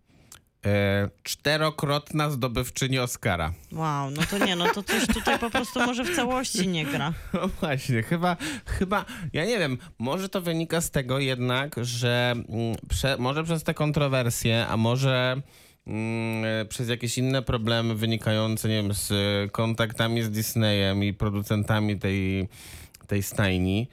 E, 0.68 1.10
czterokrotna 1.24 2.30
zdobywczyni 2.30 3.00
Oscara. 3.00 3.54
Wow, 3.72 4.12
no 4.12 4.22
to 4.30 4.46
nie, 4.46 4.56
no 4.56 4.66
to 4.74 4.84
coś 4.84 5.08
tutaj 5.08 5.40
po 5.40 5.50
prostu 5.50 5.80
może 5.80 6.04
w 6.04 6.16
całości 6.16 6.68
nie 6.68 6.86
gra. 6.86 7.14
No 7.34 7.48
właśnie, 7.48 8.04
chyba, 8.04 8.38
chyba, 8.66 9.06
ja 9.34 9.46
nie 9.46 9.60
wiem, 9.60 9.78
może 10.00 10.30
to 10.30 10.42
wynika 10.42 10.82
z 10.82 10.92
tego 10.92 11.20
jednak, 11.20 11.76
że 11.82 12.32
mm, 12.32 12.76
prze, 12.90 13.18
może 13.18 13.44
przez 13.44 13.64
te 13.64 13.74
kontrowersje, 13.74 14.68
a 14.68 14.78
może 14.78 15.42
mm, 15.88 16.68
przez 16.68 16.90
jakieś 16.90 17.18
inne 17.18 17.42
problemy 17.42 17.96
wynikające, 17.96 18.70
nie 18.70 18.76
wiem, 18.76 18.94
z 18.94 19.12
kontaktami 19.52 20.24
z 20.24 20.30
Disneyem 20.30 21.04
i 21.04 21.14
producentami 21.14 22.00
tej, 22.00 22.48
tej 23.08 23.24
stajni, 23.24 23.88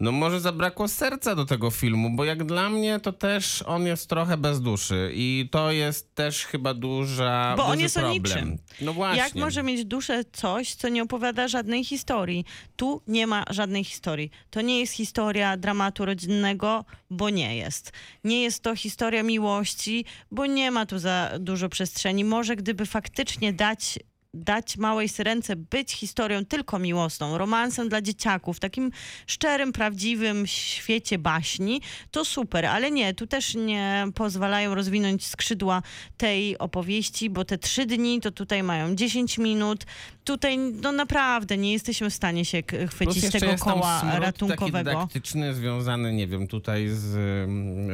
no 0.00 0.12
może 0.12 0.40
zabrakło 0.40 0.88
serca 0.88 1.34
do 1.34 1.44
tego 1.44 1.70
filmu, 1.70 2.10
bo 2.16 2.24
jak 2.24 2.44
dla 2.44 2.70
mnie 2.70 3.00
to 3.00 3.12
też 3.12 3.62
on 3.62 3.86
jest 3.86 4.08
trochę 4.08 4.36
bez 4.36 4.60
duszy 4.60 5.10
i 5.14 5.48
to 5.52 5.72
jest 5.72 6.14
też 6.14 6.44
chyba 6.44 6.74
duża 6.74 7.54
Bo 7.56 7.66
on 7.66 7.80
jest 7.80 7.96
o 7.96 8.00
problem. 8.00 8.22
niczym. 8.22 8.58
No 8.80 8.92
właśnie. 8.92 9.22
Jak 9.22 9.34
może 9.34 9.62
mieć 9.62 9.84
duszę 9.84 10.24
coś, 10.32 10.74
co 10.74 10.88
nie 10.88 11.02
opowiada 11.02 11.48
żadnej 11.48 11.84
historii? 11.84 12.44
Tu 12.76 13.02
nie 13.06 13.26
ma 13.26 13.44
żadnej 13.50 13.84
historii. 13.84 14.30
To 14.50 14.60
nie 14.60 14.80
jest 14.80 14.92
historia 14.92 15.56
dramatu 15.56 16.04
rodzinnego, 16.04 16.84
bo 17.10 17.30
nie 17.30 17.56
jest. 17.56 17.92
Nie 18.24 18.42
jest 18.42 18.62
to 18.62 18.76
historia 18.76 19.22
miłości, 19.22 20.04
bo 20.30 20.46
nie 20.46 20.70
ma 20.70 20.86
tu 20.86 20.98
za 20.98 21.30
dużo 21.38 21.68
przestrzeni. 21.68 22.24
Może 22.24 22.56
gdyby 22.56 22.86
faktycznie 22.86 23.52
dać 23.52 23.98
dać 24.34 24.76
małej 24.76 25.08
syrence 25.08 25.56
być 25.56 25.92
historią 25.92 26.44
tylko 26.44 26.78
miłosną, 26.78 27.38
romansem 27.38 27.88
dla 27.88 28.02
dzieciaków, 28.02 28.56
w 28.56 28.60
takim 28.60 28.90
szczerym, 29.26 29.72
prawdziwym 29.72 30.46
świecie 30.46 31.18
baśni, 31.18 31.82
to 32.10 32.24
super, 32.24 32.66
ale 32.66 32.90
nie, 32.90 33.14
tu 33.14 33.26
też 33.26 33.54
nie 33.54 34.06
pozwalają 34.14 34.74
rozwinąć 34.74 35.26
skrzydła 35.26 35.82
tej 36.16 36.58
opowieści, 36.58 37.30
bo 37.30 37.44
te 37.44 37.58
trzy 37.58 37.86
dni 37.86 38.20
to 38.20 38.30
tutaj 38.30 38.62
mają 38.62 38.94
10 38.94 39.38
minut. 39.38 39.86
Tutaj 40.28 40.58
no 40.58 40.92
naprawdę 40.92 41.56
nie 41.56 41.72
jesteśmy 41.72 42.10
w 42.10 42.14
stanie 42.14 42.44
się 42.44 42.62
chwycić 42.90 43.30
tego 43.30 43.46
jest 43.46 43.64
tam 43.64 43.74
koła 43.74 44.00
smród 44.00 44.12
taki 44.12 44.24
ratunkowego. 44.24 44.90
dydaktyczny 44.90 45.54
związany, 45.54 46.12
nie 46.12 46.26
wiem, 46.26 46.46
tutaj 46.48 46.88
z 46.88 47.16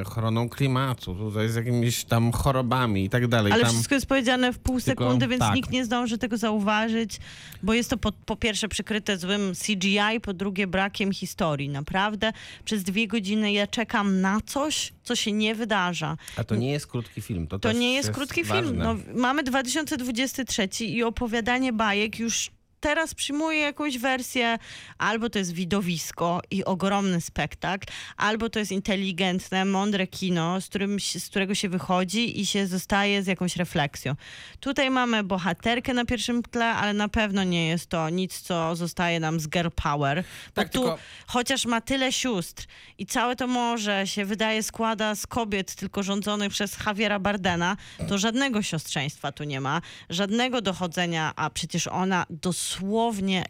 ochroną 0.07 0.49
klimatu, 0.49 1.15
tutaj 1.15 1.49
z 1.49 1.55
jakimiś 1.55 2.05
tam 2.05 2.33
chorobami 2.33 3.05
i 3.05 3.11
tak 3.11 3.27
dalej. 3.27 3.53
Ale 3.53 3.63
tam... 3.63 3.73
wszystko 3.73 3.95
jest 3.95 4.07
powiedziane 4.07 4.53
w 4.53 4.59
pół 4.59 4.81
Tylko- 4.81 5.05
sekundy, 5.05 5.29
więc 5.29 5.41
tak. 5.41 5.55
nikt 5.55 5.71
nie 5.71 5.85
zdąży 5.85 6.19
tego 6.19 6.37
zauważyć, 6.37 7.19
bo 7.63 7.75
jest 7.75 7.91
to 7.91 7.97
po, 7.97 8.13
po 8.13 8.37
pierwsze 8.37 8.69
przykryte 8.69 9.19
złym 9.19 9.53
CGI, 9.67 10.21
po 10.23 10.33
drugie 10.33 10.67
brakiem 10.67 11.13
historii. 11.13 11.69
Naprawdę 11.69 12.33
przez 12.65 12.83
dwie 12.83 13.09
godziny 13.09 13.53
ja 13.53 13.67
czekam 13.67 14.21
na 14.21 14.41
coś, 14.47 14.93
co 15.05 15.17
się 15.17 15.33
nie 15.33 15.55
wydarza. 15.55 16.17
A 16.37 16.45
to 16.45 16.57
nie 16.57 16.73
jest 16.73 16.87
krótki 16.87 17.21
film. 17.21 17.47
To, 17.47 17.59
To 17.59 17.73
nie 17.73 17.95
jest 17.95 18.11
krótki 18.11 18.45
film. 18.45 18.65
ważne. 18.65 18.85
No, 18.85 18.97
mamy 19.21 19.43
2023 19.43 20.85
i 20.85 21.03
opowiadanie 21.03 21.73
bajek 21.73 22.19
już 22.19 22.24
już 22.25 22.51
teraz 22.85 23.15
przyjmuje 23.15 23.59
jakąś 23.59 23.99
wersję, 23.99 24.59
albo 24.99 25.31
to 25.31 25.39
jest 25.39 25.53
widowisko 25.53 26.41
i 26.51 26.65
ogromny 26.65 27.21
spektakl, 27.21 27.87
albo 28.17 28.51
to 28.51 28.59
jest 28.59 28.73
inteligentne, 28.73 29.65
mądre 29.65 30.07
kino, 30.07 30.61
z, 30.61 30.67
którym, 30.69 31.01
z 31.01 31.27
którego 31.27 31.55
się 31.55 31.69
wychodzi 31.69 32.41
i 32.41 32.47
się 32.47 32.67
zostaje 32.67 33.23
z 33.23 33.27
jakąś 33.27 33.57
refleksją. 33.57 34.15
Tutaj 34.61 34.91
mamy 34.91 35.23
bohaterkę 35.23 35.95
na 35.95 36.05
pierwszym 36.05 36.43
tle, 36.43 36.67
ale 36.67 36.93
na 36.93 37.09
pewno 37.09 37.45
nie 37.45 37.69
jest 37.69 37.87
to 37.87 38.11
nic, 38.11 38.41
co 38.41 38.77
zostaje 38.77 39.21
nam 39.21 39.41
z 39.41 39.49
girl 39.49 39.69
power. 39.83 40.25
Bo 40.47 40.63
Tak, 40.63 40.69
tu, 40.69 40.81
tylko- 40.81 40.99
chociaż 41.27 41.67
ma 41.67 41.81
tyle 41.81 42.13
sióstr 42.13 42.67
i 42.99 43.07
całe 43.07 43.37
to 43.37 43.47
morze 43.47 44.07
się 44.07 44.25
wydaje 44.25 44.63
składa 44.63 45.15
z 45.15 45.27
kobiet 45.27 45.75
tylko 45.75 46.03
rządzonych 46.03 46.51
przez 46.53 46.77
Javiera 46.87 47.19
Bardena, 47.19 47.77
to 48.09 48.19
żadnego 48.19 48.63
siostrzeństwa 48.63 49.33
tu 49.33 49.45
nie 49.45 49.61
ma, 49.61 49.81
żadnego 50.11 50.61
dochodzenia, 50.61 51.33
a 51.37 51.51
przecież 51.51 51.87
ona 51.87 52.27
dosłownie, 52.31 52.74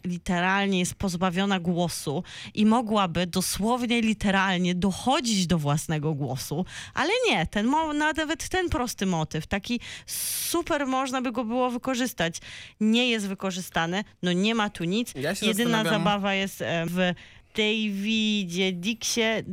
literalnie 0.05 0.79
jest 0.79 0.95
pozbawiona 0.95 1.59
głosu 1.59 2.23
i 2.53 2.65
mogłaby 2.65 3.27
dosłownie, 3.27 4.01
literalnie 4.01 4.75
dochodzić 4.75 5.47
do 5.47 5.57
własnego 5.57 6.13
głosu, 6.13 6.65
ale 6.93 7.09
nie, 7.29 7.47
ten, 7.47 7.71
nawet 7.97 8.49
ten 8.49 8.69
prosty 8.69 9.05
motyw, 9.05 9.47
taki 9.47 9.79
super 10.05 10.87
można 10.87 11.21
by 11.21 11.31
go 11.31 11.45
było 11.45 11.69
wykorzystać, 11.69 12.37
nie 12.79 13.09
jest 13.09 13.27
wykorzystany, 13.27 14.03
no 14.23 14.33
nie 14.33 14.55
ma 14.55 14.69
tu 14.69 14.83
nic, 14.83 15.13
Ja 15.15 15.33
jedyna 15.41 15.83
zabawa 15.83 16.33
jest 16.33 16.61
e, 16.61 16.85
w 16.85 17.13
Davidzie 17.55 18.71
Dixie, 18.71 19.43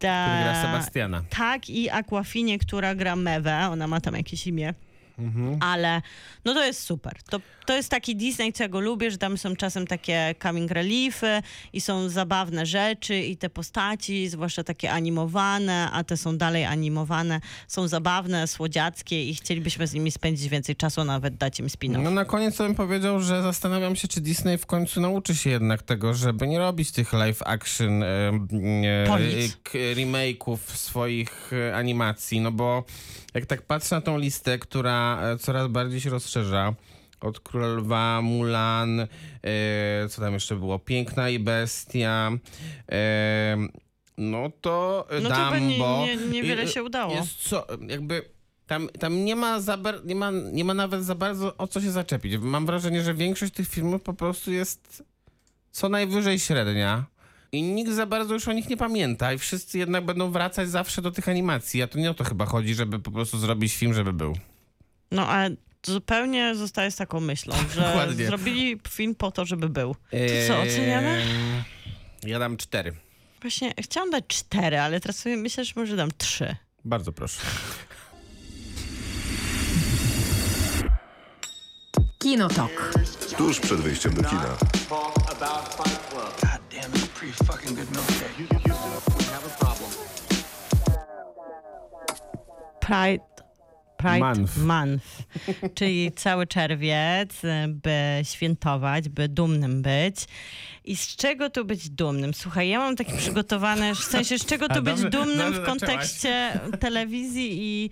da... 0.00 0.26
Który 0.26 0.44
gra 0.44 0.62
Sebastiana. 0.62 1.22
Tak, 1.30 1.70
i 1.70 1.90
Aquafinie, 1.90 2.58
która 2.58 2.94
gra 2.94 3.16
Mewę, 3.16 3.68
ona 3.70 3.86
ma 3.86 4.00
tam 4.00 4.14
jakieś 4.14 4.46
imię. 4.46 4.74
Mhm. 5.18 5.58
Ale 5.60 6.02
no 6.44 6.54
to 6.54 6.64
jest 6.64 6.82
super. 6.82 7.22
To, 7.30 7.40
to 7.66 7.76
jest 7.76 7.88
taki 7.88 8.16
Disney, 8.16 8.52
co 8.52 8.64
ja 8.64 8.68
go 8.68 8.80
lubię, 8.80 9.10
że 9.10 9.18
tam 9.18 9.38
są 9.38 9.56
czasem 9.56 9.86
takie 9.86 10.34
coming 10.42 10.70
reliefy 10.70 11.42
i 11.72 11.80
są 11.80 12.08
zabawne 12.08 12.66
rzeczy 12.66 13.18
i 13.18 13.36
te 13.36 13.50
postaci, 13.50 14.28
zwłaszcza 14.28 14.64
takie 14.64 14.92
animowane, 14.92 15.88
a 15.92 16.04
te 16.04 16.16
są 16.16 16.38
dalej 16.38 16.64
animowane, 16.64 17.40
są 17.68 17.88
zabawne, 17.88 18.46
słodziackie 18.46 19.24
i 19.24 19.34
chcielibyśmy 19.34 19.86
z 19.86 19.94
nimi 19.94 20.10
spędzić 20.10 20.48
więcej 20.48 20.76
czasu, 20.76 21.04
nawet 21.04 21.36
dać 21.36 21.60
im 21.60 21.66
spin-off. 21.66 22.02
No 22.02 22.10
na 22.10 22.24
koniec 22.24 22.58
bym 22.58 22.74
powiedział, 22.74 23.20
że 23.20 23.42
zastanawiam 23.42 23.96
się, 23.96 24.08
czy 24.08 24.20
Disney 24.20 24.58
w 24.58 24.66
końcu 24.66 25.00
nauczy 25.00 25.34
się 25.34 25.50
jednak 25.50 25.82
tego, 25.82 26.14
żeby 26.14 26.46
nie 26.46 26.58
robić 26.58 26.92
tych 26.92 27.12
live 27.12 27.42
action 27.42 28.02
e, 28.02 28.06
e, 28.06 29.94
remake'ów 29.94 30.56
swoich 30.74 31.52
e, 31.52 31.76
animacji, 31.76 32.40
no 32.40 32.52
bo 32.52 32.84
jak 33.36 33.46
tak 33.46 33.62
patrzę 33.62 33.94
na 33.94 34.00
tą 34.00 34.18
listę, 34.18 34.58
która 34.58 35.20
e, 35.22 35.38
coraz 35.38 35.68
bardziej 35.68 36.00
się 36.00 36.10
rozszerza, 36.10 36.74
od 37.20 37.40
Króla 37.40 37.66
Lwa, 37.66 38.22
Mulan, 38.22 39.00
e, 39.00 39.06
co 40.08 40.20
tam 40.22 40.34
jeszcze 40.34 40.56
było, 40.56 40.78
Piękna 40.78 41.30
i 41.30 41.38
Bestia, 41.38 42.30
e, 42.92 43.56
no 44.18 44.50
to 44.60 45.06
No 45.22 45.28
to 45.30 45.36
Dumbo. 45.36 45.50
pewnie 45.52 45.78
nie- 46.16 46.26
niewiele 46.32 46.64
I- 46.64 46.68
się 46.68 46.84
udało. 46.84 47.14
Jest 47.14 47.34
co, 47.48 47.66
jakby 47.88 48.22
tam, 48.66 48.88
tam 49.00 49.24
nie, 49.24 49.36
ma 49.36 49.60
za, 49.60 49.78
nie, 50.04 50.14
ma, 50.14 50.30
nie 50.52 50.64
ma 50.64 50.74
nawet 50.74 51.04
za 51.04 51.14
bardzo 51.14 51.56
o 51.56 51.66
co 51.66 51.80
się 51.80 51.90
zaczepić. 51.90 52.36
Mam 52.40 52.66
wrażenie, 52.66 53.02
że 53.02 53.14
większość 53.14 53.52
tych 53.52 53.68
filmów 53.68 54.02
po 54.02 54.14
prostu 54.14 54.52
jest 54.52 55.02
co 55.70 55.88
najwyżej 55.88 56.38
średnia. 56.38 57.04
I 57.56 57.62
nikt 57.62 57.92
za 57.92 58.06
bardzo 58.06 58.34
już 58.34 58.48
o 58.48 58.52
nich 58.52 58.68
nie 58.68 58.76
pamięta 58.76 59.32
i 59.32 59.38
wszyscy 59.38 59.78
jednak 59.78 60.04
będą 60.04 60.30
wracać 60.30 60.70
zawsze 60.70 61.02
do 61.02 61.10
tych 61.10 61.28
animacji. 61.28 61.82
A 61.82 61.86
to 61.86 61.98
nie 61.98 62.10
o 62.10 62.14
to 62.14 62.24
chyba 62.24 62.46
chodzi, 62.46 62.74
żeby 62.74 62.98
po 62.98 63.10
prostu 63.10 63.38
zrobić 63.38 63.74
film, 63.76 63.94
żeby 63.94 64.12
był. 64.12 64.36
No 65.10 65.30
a 65.30 65.44
zupełnie 65.86 66.54
zostaje 66.54 66.90
z 66.90 66.96
taką 66.96 67.20
myślą, 67.20 67.54
że 67.74 68.14
zrobili 68.26 68.80
film 68.88 69.14
po 69.14 69.30
to, 69.30 69.44
żeby 69.44 69.68
był. 69.68 69.94
To 69.94 70.16
co, 70.48 70.60
oceniamy? 70.60 71.08
Eee, 71.08 72.30
Ja 72.30 72.38
dam 72.38 72.56
cztery. 72.56 72.92
Właśnie 73.42 73.74
chciałam 73.80 74.10
dać 74.10 74.24
cztery, 74.28 74.78
ale 74.78 75.00
teraz 75.00 75.16
sobie 75.18 75.36
myślę, 75.36 75.64
że 75.64 75.72
może 75.76 75.96
dam 75.96 76.08
trzy. 76.18 76.56
Bardzo 76.84 77.12
proszę. 77.12 77.40
Kinotok. 82.18 82.92
Tuż 83.38 83.60
przed 83.60 83.80
wyjściem 83.80 84.14
do 84.14 84.22
kina. 84.24 84.56
Pretty 87.26 87.44
fucking 87.44 87.74
good 87.74 87.90
milkshake. 87.90 88.38
You, 88.38 88.46
you, 88.50 88.60
you. 88.66 88.74
We 89.18 89.24
have 89.24 89.46
a 89.46 89.64
problem. 89.64 89.90
Pride, 92.80 93.20
Pride 93.98 94.20
Month. 94.20 94.56
Month, 94.56 95.22
czyli 95.78 96.12
cały 96.12 96.46
czerwiec, 96.46 97.42
by 97.68 98.20
świętować, 98.22 99.08
by 99.08 99.28
dumnym 99.28 99.82
być. 99.82 100.16
I 100.84 100.96
z 100.96 101.16
czego 101.16 101.50
tu 101.50 101.64
być 101.64 101.90
dumnym? 101.90 102.34
Słuchaj, 102.34 102.68
ja 102.68 102.78
mam 102.78 102.96
takie 102.96 103.16
przygotowane, 103.16 103.94
w 103.94 103.98
sensie 103.98 104.38
z 104.38 104.46
czego 104.46 104.68
tu 104.68 104.82
być 104.82 105.02
dumnym 105.02 105.52
w 105.52 105.66
kontekście 105.66 106.60
telewizji 106.80 107.48
i 107.52 107.90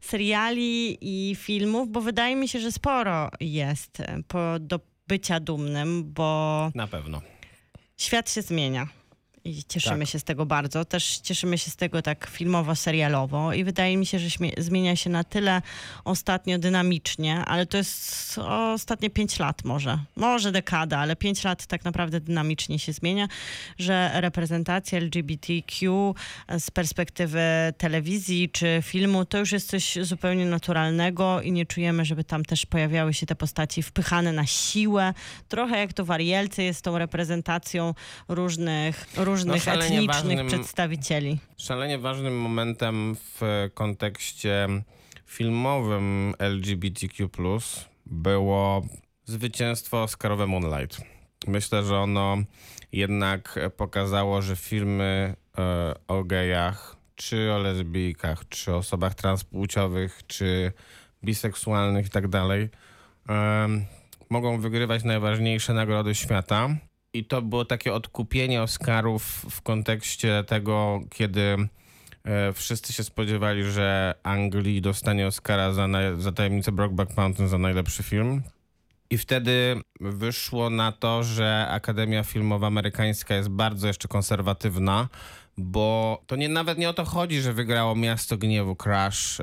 seriali 0.00 0.98
i 1.00 1.34
filmów, 1.34 1.88
bo 1.88 2.00
wydaje 2.00 2.36
mi 2.36 2.48
się, 2.48 2.60
że 2.60 2.72
sporo 2.72 3.30
jest 3.40 4.02
po, 4.28 4.58
do 4.60 4.80
bycia 5.08 5.40
dumnym, 5.40 6.12
bo 6.12 6.70
Na 6.74 6.86
pewno. 6.86 7.20
Świat 7.96 8.30
się 8.30 8.42
zmienia. 8.42 8.86
I 9.46 9.64
cieszymy 9.68 9.98
Tak. 9.98 10.08
się 10.08 10.18
z 10.18 10.24
tego 10.24 10.46
bardzo. 10.46 10.84
Też 10.84 11.18
cieszymy 11.18 11.58
się 11.58 11.70
z 11.70 11.76
tego 11.76 12.02
tak 12.02 12.30
filmowo-serialowo 12.30 13.52
i 13.52 13.64
wydaje 13.64 13.96
mi 13.96 14.06
się, 14.06 14.18
że 14.18 14.28
zmienia 14.58 14.96
się 14.96 15.10
na 15.10 15.24
tyle 15.24 15.62
ostatnio 16.04 16.58
dynamicznie, 16.58 17.44
ale 17.44 17.66
to 17.66 17.76
jest 17.76 18.38
ostatnie 18.72 19.10
pięć 19.10 19.38
lat 19.38 19.64
może. 19.64 19.98
Może 20.16 20.52
dekada, 20.52 20.98
ale 20.98 21.16
pięć 21.16 21.44
lat 21.44 21.66
tak 21.66 21.84
naprawdę 21.84 22.20
dynamicznie 22.20 22.78
się 22.78 22.92
zmienia, 22.92 23.28
że 23.78 24.10
reprezentacja 24.14 24.98
LGBTQ 24.98 26.14
z 26.58 26.70
perspektywy 26.70 27.40
telewizji 27.78 28.50
czy 28.52 28.78
filmu 28.82 29.24
to 29.24 29.38
już 29.38 29.52
jest 29.52 29.70
coś 29.70 29.98
zupełnie 30.02 30.46
naturalnego 30.46 31.40
i 31.42 31.52
nie 31.52 31.66
czujemy, 31.66 32.04
żeby 32.04 32.24
tam 32.24 32.44
też 32.44 32.66
pojawiały 32.66 33.14
się 33.14 33.26
te 33.26 33.34
postaci 33.34 33.82
wpychane 33.82 34.32
na 34.32 34.46
siłę. 34.46 35.14
Trochę 35.48 35.78
jak 35.78 35.92
to 35.92 36.04
w 36.04 36.10
Arielce 36.10 36.62
jest 36.62 36.82
tą 36.82 36.98
reprezentacją 36.98 37.94
różnych, 38.28 39.06
różnych 39.16 39.35
No, 39.44 39.58
szalenie 39.58 39.96
etnicznych 39.96 40.16
ważnym- 40.16 40.46
przedstawicieli. 40.46 41.38
Szalenie 41.56 41.98
ważnym 41.98 42.40
momentem 42.40 43.16
w 43.16 43.40
kontekście 43.74 44.68
filmowym 45.26 46.34
LGBTQ 46.38 47.28
było 48.06 48.86
zwycięstwo 49.24 50.02
Oscarowe 50.02 50.46
Moonlight. 50.46 51.00
Myślę, 51.46 51.82
że 51.84 51.98
ono 51.98 52.36
jednak 52.92 53.58
pokazało, 53.76 54.42
że 54.42 54.56
filmy 54.56 55.34
e, 55.58 55.94
o 56.08 56.24
gejach, 56.24 56.96
czy 57.14 57.52
o 57.52 57.58
lesbijkach, 57.58 58.48
czy 58.48 58.72
o 58.72 58.76
osobach 58.76 59.14
transpłciowych, 59.14 60.20
czy 60.26 60.72
biseksualnych 61.24 62.06
i 62.06 62.10
tak 62.10 62.28
dalej, 62.28 62.68
em, 63.28 63.84
mogą 64.30 64.60
wygrywać 64.60 65.04
najważniejsze 65.04 65.74
nagrody 65.74 66.14
świata. 66.14 66.68
I 67.16 67.24
to 67.24 67.42
było 67.42 67.64
takie 67.64 67.92
odkupienie 67.92 68.62
Oscarów 68.62 69.46
w 69.50 69.62
kontekście 69.62 70.44
tego, 70.46 71.00
kiedy 71.10 71.56
e, 72.24 72.52
wszyscy 72.52 72.92
się 72.92 73.04
spodziewali, 73.04 73.64
że 73.64 74.14
Anglii 74.22 74.82
dostanie 74.82 75.26
Oscara 75.26 75.72
za, 75.72 75.88
za 76.18 76.32
tajemnicę 76.32 76.72
Brokeback 76.72 77.16
Mountain 77.16 77.48
za 77.48 77.58
najlepszy 77.58 78.02
film. 78.02 78.42
I 79.10 79.18
wtedy 79.18 79.80
wyszło 80.00 80.70
na 80.70 80.92
to, 80.92 81.22
że 81.22 81.66
Akademia 81.70 82.24
Filmowa 82.24 82.66
Amerykańska 82.66 83.34
jest 83.34 83.48
bardzo 83.48 83.86
jeszcze 83.86 84.08
konserwatywna, 84.08 85.08
bo 85.58 86.22
to 86.26 86.36
nie, 86.36 86.48
nawet 86.48 86.78
nie 86.78 86.88
o 86.88 86.94
to 86.94 87.04
chodzi, 87.04 87.40
że 87.40 87.52
wygrało 87.52 87.94
Miasto 87.94 88.36
Gniewu 88.36 88.76
Crash, 88.76 89.38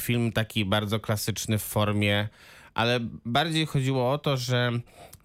film 0.00 0.32
taki 0.32 0.64
bardzo 0.64 1.00
klasyczny 1.00 1.58
w 1.58 1.62
formie, 1.62 2.28
ale 2.74 3.00
bardziej 3.24 3.66
chodziło 3.66 4.12
o 4.12 4.18
to, 4.18 4.36
że 4.36 4.72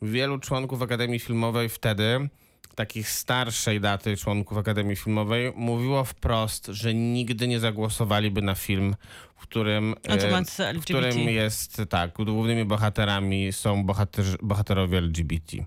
wielu 0.01 0.39
członków 0.39 0.81
Akademii 0.81 1.19
Filmowej 1.19 1.69
wtedy, 1.69 2.29
takich 2.75 3.09
starszej 3.09 3.81
daty 3.81 4.17
członków 4.17 4.57
Akademii 4.57 4.95
Filmowej, 4.95 5.53
mówiło 5.55 6.03
wprost, 6.03 6.67
że 6.67 6.93
nigdy 6.93 7.47
nie 7.47 7.59
zagłosowaliby 7.59 8.41
na 8.41 8.55
film, 8.55 8.95
w 9.35 9.41
którym, 9.41 9.95
e, 10.03 10.73
w 10.73 10.81
którym 10.81 11.19
jest, 11.19 11.81
tak, 11.89 12.11
głównymi 12.13 12.65
bohaterami 12.65 13.53
są 13.53 13.83
bohaterzy, 13.83 14.37
bohaterowie 14.41 14.97
LGBT. 14.97 15.57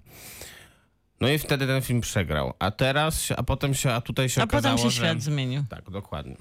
No 1.23 1.29
i 1.29 1.39
wtedy 1.39 1.67
ten 1.67 1.83
film 1.83 2.01
przegrał. 2.01 2.55
A 2.59 2.71
teraz, 2.71 3.29
a 3.37 3.43
potem 3.43 3.75
się, 3.75 3.93
a 3.93 4.01
tutaj 4.01 4.29
się 4.29 4.41
A 4.41 4.45
okazało, 4.45 4.77
potem 4.77 4.91
się 4.91 4.97
że... 4.97 5.07
świat 5.07 5.23
zmienił. 5.23 5.65
Tak, 5.71 5.91
dokładnie. 5.91 6.37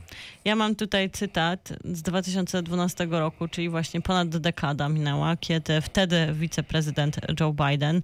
Ja 0.45 0.55
mam 0.55 0.75
tutaj 0.75 1.09
cytat 1.09 1.73
z 1.83 2.01
2012 2.01 3.07
roku, 3.09 3.47
czyli 3.47 3.69
właśnie 3.69 4.01
ponad 4.01 4.37
dekada 4.37 4.89
minęła, 4.89 5.37
kiedy 5.37 5.81
wtedy 5.81 6.27
wiceprezydent 6.33 7.19
Joe 7.39 7.53
Biden 7.53 8.01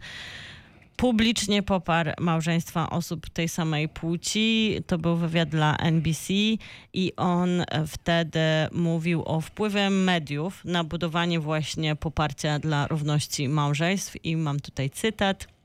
publicznie 0.97 1.63
poparł 1.63 2.11
małżeństwa 2.19 2.89
osób 2.89 3.29
tej 3.29 3.49
samej 3.49 3.89
płci. 3.89 4.77
To 4.87 4.97
był 4.97 5.15
wywiad 5.15 5.49
dla 5.49 5.75
NBC 5.75 6.33
i 6.93 7.13
on 7.17 7.63
wtedy 7.87 8.39
mówił 8.71 9.23
o 9.25 9.41
wpływie 9.41 9.89
mediów 9.89 10.65
na 10.65 10.83
budowanie 10.83 11.39
właśnie 11.39 11.95
poparcia 11.95 12.59
dla 12.59 12.87
równości 12.87 13.49
małżeństw 13.49 14.25
i 14.25 14.37
mam 14.37 14.59
tutaj 14.59 14.89
cytat. 14.89 15.56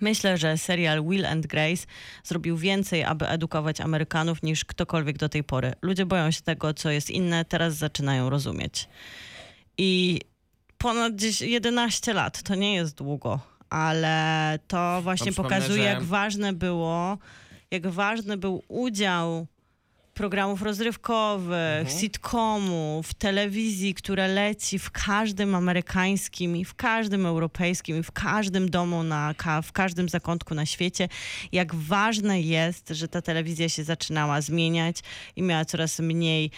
Myślę, 0.00 0.38
że 0.38 0.58
serial 0.58 1.04
Will 1.08 1.26
and 1.26 1.46
Grace 1.46 1.86
zrobił 2.24 2.56
więcej, 2.56 3.04
aby 3.04 3.28
edukować 3.28 3.80
Amerykanów 3.80 4.42
niż 4.42 4.64
ktokolwiek 4.64 5.18
do 5.18 5.28
tej 5.28 5.44
pory. 5.44 5.72
Ludzie 5.82 6.06
boją 6.06 6.30
się 6.30 6.42
tego, 6.42 6.74
co 6.74 6.90
jest 6.90 7.10
inne, 7.10 7.44
teraz 7.44 7.74
zaczynają 7.74 8.30
rozumieć. 8.30 8.88
I 9.78 10.20
ponad 10.78 11.12
dzies- 11.14 11.44
11 11.46 12.12
lat 12.12 12.42
to 12.42 12.54
nie 12.54 12.74
jest 12.74 12.94
długo, 12.96 13.40
ale 13.70 14.58
to 14.68 15.00
właśnie 15.02 15.32
pokazuje, 15.42 15.82
że- 15.82 15.88
jak 15.88 16.02
ważne 16.02 16.52
było, 16.52 17.18
jak 17.70 17.86
ważny 17.86 18.36
był 18.36 18.62
udział 18.68 19.46
programów 20.14 20.62
rozrywkowych, 20.62 21.90
sitcomów, 22.00 23.14
telewizji, 23.14 23.94
które 23.94 24.28
leci 24.28 24.78
w 24.78 24.90
każdym 24.90 25.54
amerykańskim 25.54 26.56
i 26.56 26.64
w 26.64 26.74
każdym 26.74 27.26
europejskim 27.26 28.00
i 28.00 28.02
w 28.02 28.12
każdym 28.12 28.70
domu, 28.70 29.02
na, 29.02 29.34
w 29.62 29.72
każdym 29.72 30.08
zakątku 30.08 30.54
na 30.54 30.66
świecie, 30.66 31.08
jak 31.52 31.74
ważne 31.74 32.40
jest, 32.40 32.88
że 32.88 33.08
ta 33.08 33.22
telewizja 33.22 33.68
się 33.68 33.84
zaczynała 33.84 34.40
zmieniać 34.40 34.96
i 35.36 35.42
miała 35.42 35.64
coraz 35.64 35.98
mniej 35.98 36.50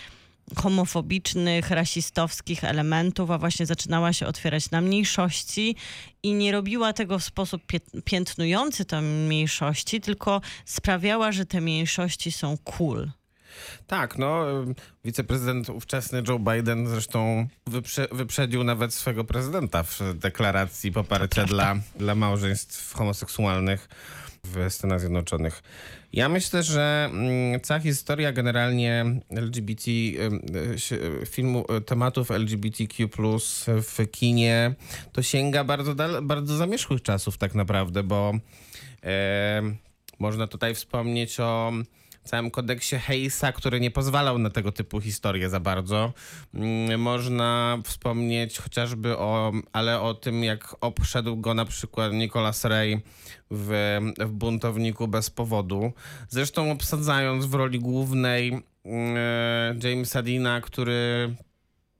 homofobicznych, 0.57 1.71
rasistowskich 1.71 2.65
elementów, 2.65 3.31
a 3.31 3.39
właśnie 3.39 3.67
zaczynała 3.67 4.13
się 4.13 4.27
otwierać 4.27 4.71
na 4.71 4.81
mniejszości 4.81 5.77
i 6.23 6.35
nie 6.35 6.53
robiła 6.53 6.93
tego 6.93 7.19
w 7.19 7.25
sposób 7.25 7.63
piętnujący 8.05 8.85
te 8.85 9.01
mniejszości, 9.01 10.01
tylko 10.01 10.41
sprawiała, 10.65 11.33
że 11.33 11.47
te 11.47 11.61
mniejszości 11.61 12.33
są 12.33 12.59
cool. 12.65 13.11
Tak, 13.87 14.19
no, 14.19 14.45
wiceprezydent 15.05 15.69
ówczesny 15.69 16.23
Joe 16.29 16.39
Biden 16.39 16.89
zresztą 16.89 17.47
wyprze 17.67 18.09
wyprzedził 18.13 18.65
nawet 18.65 18.95
swego 18.95 19.25
prezydenta 19.25 19.83
w 19.83 20.01
deklaracji 20.15 20.93
poparcia 20.93 21.45
dla, 21.45 21.77
dla 21.97 22.15
małżeństw 22.15 22.95
homoseksualnych 22.95 23.89
w 24.45 24.73
Stanach 24.73 25.01
Zjednoczonych. 25.01 25.63
Ja 26.13 26.29
myślę, 26.29 26.63
że 26.63 27.09
mm, 27.13 27.61
cała 27.61 27.81
historia 27.81 28.33
generalnie 28.33 29.05
LGBT, 29.31 29.91
filmu, 31.27 31.65
y, 31.79 31.81
tematów 31.81 32.31
LGBTQ 32.31 33.09
w 33.67 34.11
kinie 34.11 34.75
to 35.13 35.23
sięga 35.23 35.65
bardzo, 35.65 35.95
bardzo 36.23 36.57
zamierzchłych 36.57 37.03
czasów 37.03 37.39
tak 37.39 37.55
naprawdę, 37.55 38.03
bo 38.03 38.33
e, 39.03 39.63
można 40.19 40.47
tutaj 40.47 40.75
wspomnieć 40.75 41.41
o 41.41 41.73
całym 42.25 42.51
kodeksie 42.51 42.97
Hayesa, 42.97 43.53
który 43.53 43.81
nie 43.81 43.91
pozwalał 43.91 44.39
na 44.39 44.51
tego 44.51 44.73
typu 44.73 45.01
historie 45.01 45.51
za 45.51 45.61
bardzo. 45.61 46.13
Mm, 46.55 47.01
Można 47.01 47.79
wspomnieć 47.85 48.59
chociażby 48.59 49.19
o, 49.19 49.53
ale 49.73 50.01
o 50.01 50.15
tym, 50.15 50.45
jak 50.45 50.77
obszedł 50.81 51.37
go 51.37 51.55
na 51.55 51.65
przykład 51.65 52.13
Nicholas 52.13 52.65
Ray 52.65 53.01
w, 53.51 53.99
w 54.19 54.31
Buntowniku 54.31 55.09
bez 55.09 55.31
powodu. 55.31 55.93
Zresztą 56.29 56.71
obsadzając 56.71 57.47
w 57.47 57.55
roli 57.55 57.79
głównej 57.79 58.63
mm, 58.85 59.81
Jamesa 59.83 60.23
Dina, 60.23 60.61
który 60.61 61.35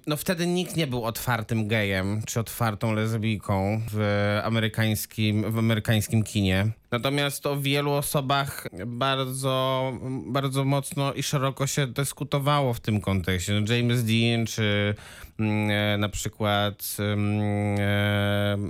no 0.07 0.17
wtedy 0.17 0.47
nikt 0.47 0.77
nie 0.77 0.87
był 0.87 1.05
otwartym 1.05 1.69
gejem 1.69 2.23
czy 2.27 2.41
otwartą 2.41 2.93
lesbijką 2.93 3.81
w 3.91 4.41
amerykańskim, 4.45 5.53
w 5.53 5.59
amerykańskim 5.59 6.23
kinie. 6.23 6.67
Natomiast 6.91 7.47
o 7.47 7.61
wielu 7.61 7.93
osobach 7.93 8.69
bardzo, 8.87 9.93
bardzo 10.27 10.65
mocno 10.65 11.13
i 11.13 11.23
szeroko 11.23 11.67
się 11.67 11.87
dyskutowało 11.87 12.75
w 12.75 12.81
tym 12.81 13.01
kontekście. 13.01 13.61
No 13.61 13.75
James 13.75 14.05
Dean 14.05 14.47
czy 14.47 14.95
mm, 15.39 15.71
e, 15.71 15.99
na 15.99 16.09
przykład 16.09 16.97
mm, 16.99 17.77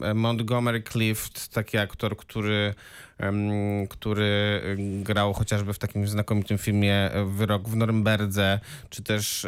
e, 0.02 0.14
Montgomery 0.14 0.82
Clift, 0.82 1.48
taki 1.48 1.78
aktor, 1.78 2.16
który 2.16 2.74
który 3.88 4.60
grał 5.02 5.32
chociażby 5.32 5.72
w 5.72 5.78
takim 5.78 6.08
znakomitym 6.08 6.58
filmie 6.58 7.10
Wyrok 7.26 7.68
w 7.68 7.76
Norymberdze, 7.76 8.60
czy 8.90 9.02
też 9.02 9.46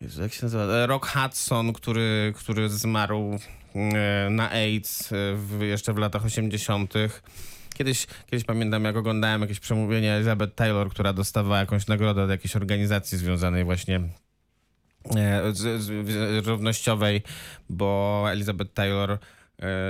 Jezu, 0.00 0.22
jak 0.22 0.32
się 0.32 0.42
nazywa? 0.42 0.86
Rock 0.86 1.06
Hudson, 1.06 1.72
który, 1.72 2.32
który 2.36 2.68
zmarł 2.68 3.38
e, 3.74 4.30
na 4.30 4.50
AIDS 4.50 5.12
e, 5.12 5.16
w, 5.34 5.62
jeszcze 5.62 5.92
w 5.92 5.98
latach 5.98 6.24
80. 6.24 6.94
Kiedyś, 7.74 8.06
kiedyś 8.26 8.44
pamiętam, 8.44 8.84
jak 8.84 8.96
oglądałem 8.96 9.40
jakieś 9.40 9.60
przemówienie 9.60 10.12
Elizabeth 10.12 10.54
Taylor, 10.54 10.90
która 10.90 11.12
dostawała 11.12 11.58
jakąś 11.58 11.86
nagrodę 11.86 12.22
od 12.22 12.30
jakiejś 12.30 12.56
organizacji 12.56 13.18
związanej 13.18 13.64
właśnie 13.64 14.00
e, 15.16 15.52
z, 15.52 15.82
z, 15.82 16.46
równościowej, 16.46 17.22
bo 17.70 18.24
Elizabeth 18.30 18.72
Taylor 18.72 19.10
e, 19.10 19.18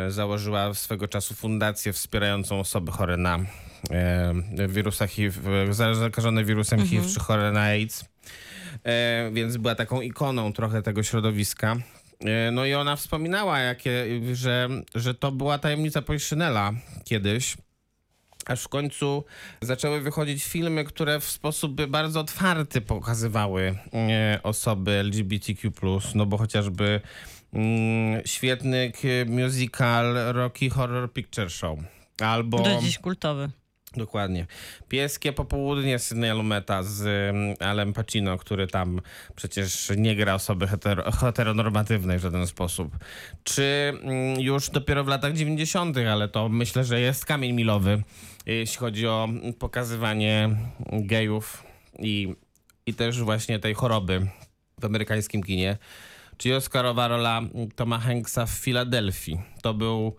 założyła 0.09 0.75
swego 0.75 1.09
czasu 1.09 1.35
fundację 1.35 1.93
wspierającą 1.93 2.61
osoby 2.61 2.93
chore 2.93 3.17
na 3.17 3.39
e, 3.91 4.69
wirusa 4.69 5.07
HIV, 5.07 5.41
zakażone 5.93 6.45
wirusem 6.45 6.87
HIV 6.87 7.09
czy 7.09 7.21
chore 7.21 7.53
na 7.53 7.61
AIDS. 7.61 8.05
E, 8.85 9.31
więc 9.33 9.57
była 9.57 9.75
taką 9.75 10.01
ikoną 10.01 10.53
trochę 10.53 10.83
tego 10.83 11.03
środowiska. 11.03 11.77
E, 12.21 12.51
no 12.51 12.67
i 12.67 12.75
ona 12.75 12.97
wspominała, 12.97 13.59
jakie, 13.59 14.07
że, 14.33 14.69
że 14.95 15.15
to 15.15 15.33
była 15.33 15.59
tajemnica 15.59 16.03
Poliszynela 16.03 16.73
kiedyś. 17.05 17.57
Aż 18.47 18.63
w 18.63 18.69
końcu 18.69 19.25
zaczęły 19.63 20.01
wychodzić 20.01 20.45
filmy, 20.45 20.85
które 20.85 21.21
w 21.21 21.25
sposób 21.25 21.87
bardzo 21.87 22.21
otwarty 22.21 22.81
pokazywały 22.81 23.79
e, 23.95 24.41
osoby 24.43 24.91
LGBTQ+, 24.91 25.71
no 26.15 26.27
bo 26.27 26.39
chociażby 26.39 27.01
świetny 28.25 28.93
k- 28.93 29.31
musical 29.31 30.15
Rocky 30.33 30.71
Horror 30.71 31.13
Picture 31.13 31.51
Show. 31.51 31.79
Albo... 32.21 32.59
Do 32.59 32.81
dziś 32.81 32.99
kultowy. 32.99 33.51
Dokładnie. 33.97 34.47
Pieskie 34.89 35.33
popołudnie 35.33 35.99
Sydneya 35.99 36.35
Lumeta 36.35 36.83
z 36.83 37.01
um, 37.35 37.69
Alem 37.69 37.93
Pacino, 37.93 38.39
który 38.39 38.67
tam 38.67 39.01
przecież 39.37 39.93
nie 39.97 40.17
gra 40.17 40.35
osoby 40.35 40.67
hetero, 40.67 41.13
heteronormatywnej 41.13 42.19
w 42.19 42.23
żaden 42.23 42.47
sposób. 42.47 42.99
Czy 43.45 43.93
mm, 44.03 44.41
już 44.41 44.71
dopiero 44.71 45.05
w 45.05 45.09
latach 45.09 45.33
90., 45.33 45.97
ale 45.99 46.29
to 46.29 46.49
myślę, 46.49 46.85
że 46.85 47.01
jest 47.01 47.25
kamień 47.27 47.53
milowy, 47.53 48.03
jeśli 48.47 48.77
chodzi 48.79 49.07
o 49.07 49.29
pokazywanie 49.59 50.51
gejów 50.93 51.65
i, 51.99 52.35
i 52.87 52.95
też 52.95 53.23
właśnie 53.23 53.59
tej 53.59 53.75
choroby 53.75 54.27
w 54.81 54.85
amerykańskim 54.85 55.43
kinie. 55.43 55.79
Czyli 56.39 56.55
Oscarowa 56.55 57.09
rola 57.09 57.43
Toma 57.77 57.99
Hanksa 57.99 58.47
w 58.47 58.51
Filadelfii. 58.51 59.39
To 59.63 59.75
był 59.75 60.17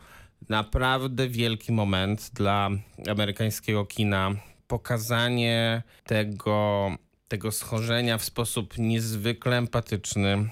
naprawdę 0.49 1.27
wielki 1.29 1.71
moment 1.71 2.31
dla 2.33 2.69
amerykańskiego 3.09 3.85
kina. 3.85 4.31
Pokazanie 4.67 5.83
tego, 6.03 6.89
tego 7.27 7.51
schorzenia 7.51 8.17
w 8.17 8.23
sposób 8.23 8.77
niezwykle 8.77 9.57
empatyczny, 9.57 10.27
e, 10.29 10.47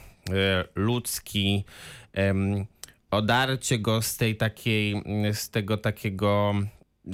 ludzki, 0.76 1.64
odarcie 3.12 3.80
go 3.80 4.02
z 4.02 4.18
tej 4.18 4.36
takiej, 4.38 5.04
z 5.34 5.50
tego 5.50 5.78
takiego, 5.78 6.54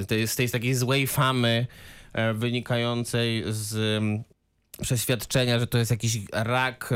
tej- 0.08 0.28
z 0.28 0.36
tej 0.36 0.50
takiej 0.50 0.76
złej 0.76 1.08
famy 1.08 1.68
e, 2.14 2.34
wynikającej 2.34 3.44
z 3.48 4.02
przeświadczenia, 4.82 5.60
że 5.60 5.68
to 5.68 5.78
jest 5.78 5.92
jakiś 5.92 6.20
rak 6.32 6.94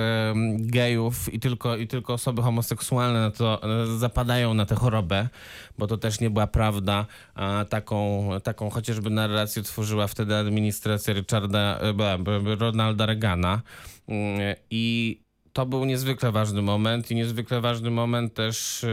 gejów 0.60 1.34
i 1.34 1.40
tylko, 1.40 1.78
i 1.78 1.88
tylko 1.88 2.14
osoby 2.14 2.42
homoseksualne 2.42 3.20
na 3.20 3.32
to 3.32 3.62
zapadają 3.98 4.54
na 4.54 4.66
tę 4.66 4.76
chorobę, 4.76 5.30
bo 5.78 5.88
to 5.88 5.98
też 5.98 6.20
nie 6.20 6.30
była 6.30 6.48
prawda. 6.48 7.06
A 7.36 7.66
taką, 7.70 8.30
taką 8.44 8.70
chociażby 8.70 9.10
narrację 9.10 9.64
tworzyła 9.64 10.08
wtedy 10.08 10.36
administracja 10.36 11.14
Richarda, 11.14 11.80
e, 11.80 12.56
Ronalda 12.56 13.06
Reagana. 13.06 13.62
Mm, 14.08 14.56
I 14.72 15.18
to 15.54 15.66
był 15.66 15.86
niezwykle 15.86 16.32
ważny 16.32 16.62
moment 16.62 17.12
i 17.12 17.16
niezwykle 17.16 17.62
ważny 17.62 17.90
moment 17.90 18.34
też, 18.34 18.86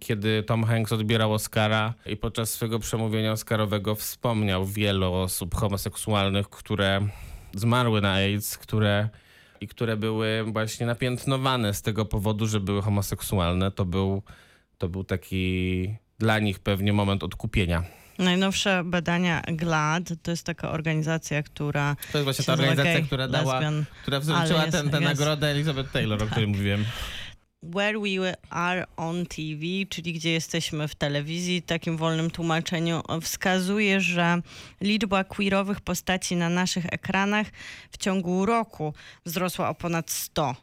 kiedy 0.00 0.42
Tom 0.42 0.64
Hanks 0.64 0.92
odbierał 0.92 1.32
Oscara 1.32 1.94
i 2.06 2.16
podczas 2.16 2.50
swego 2.50 2.78
przemówienia 2.78 3.32
Oscarowego 3.32 3.94
wspomniał 3.94 4.66
wielu 4.66 5.12
osób 5.12 5.54
homoseksualnych, 5.54 6.50
które 6.50 7.08
zmarły 7.56 8.00
na 8.00 8.12
AIDS, 8.12 8.58
które 8.58 9.08
i 9.60 9.68
które 9.68 9.96
były 9.96 10.44
właśnie 10.44 10.86
napiętnowane 10.86 11.74
z 11.74 11.82
tego 11.82 12.04
powodu, 12.04 12.46
że 12.46 12.60
były 12.60 12.82
homoseksualne. 12.82 13.70
To 13.70 13.84
był, 13.84 14.22
to 14.78 14.88
był 14.88 15.04
taki 15.04 15.94
dla 16.18 16.38
nich 16.38 16.58
pewnie 16.58 16.92
moment 16.92 17.22
odkupienia. 17.22 17.82
Najnowsze 18.18 18.82
badania 18.84 19.42
GLAD 19.48 20.02
to 20.22 20.30
jest 20.30 20.46
taka 20.46 20.70
organizacja, 20.70 21.42
która. 21.42 21.96
To 22.12 22.18
jest 22.18 22.24
właśnie 22.24 22.44
ta 22.44 22.52
organizacja, 22.52 23.00
która 23.00 23.28
dała, 23.28 23.54
Lesbian 23.54 23.84
która 24.02 24.16
jest- 24.66 24.90
tę 24.90 25.00
nagrodę 25.00 25.46
Elizabeth 25.46 25.92
Taylor, 25.92 26.22
o 26.22 26.26
której 26.26 26.46
mówiłem. 26.46 26.84
Where 27.62 28.00
We 28.00 28.34
Are 28.50 28.86
on 28.96 29.26
TV, 29.26 29.62
czyli 29.88 30.12
gdzie 30.12 30.32
jesteśmy 30.32 30.88
w 30.88 30.94
telewizji, 30.94 31.62
takim 31.62 31.96
wolnym 31.96 32.30
tłumaczeniu, 32.30 33.02
wskazuje, 33.22 34.00
że 34.00 34.42
liczba 34.80 35.24
queerowych 35.24 35.80
postaci 35.80 36.36
na 36.36 36.48
naszych 36.48 36.86
ekranach 36.86 37.46
w 37.90 37.96
ciągu 37.96 38.46
roku 38.46 38.94
wzrosła 39.24 39.68
o 39.68 39.74
ponad 39.74 40.10
100. 40.10 40.54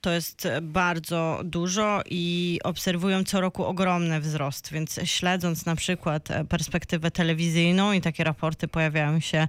To 0.00 0.10
jest 0.10 0.48
bardzo 0.62 1.40
dużo 1.44 2.02
i 2.10 2.58
obserwują 2.64 3.24
co 3.24 3.40
roku 3.40 3.64
ogromny 3.64 4.20
wzrost, 4.20 4.72
więc 4.72 5.00
śledząc 5.04 5.66
na 5.66 5.76
przykład 5.76 6.28
perspektywę 6.48 7.10
telewizyjną 7.10 7.92
i 7.92 8.00
takie 8.00 8.24
raporty 8.24 8.68
pojawiają 8.68 9.20
się 9.20 9.48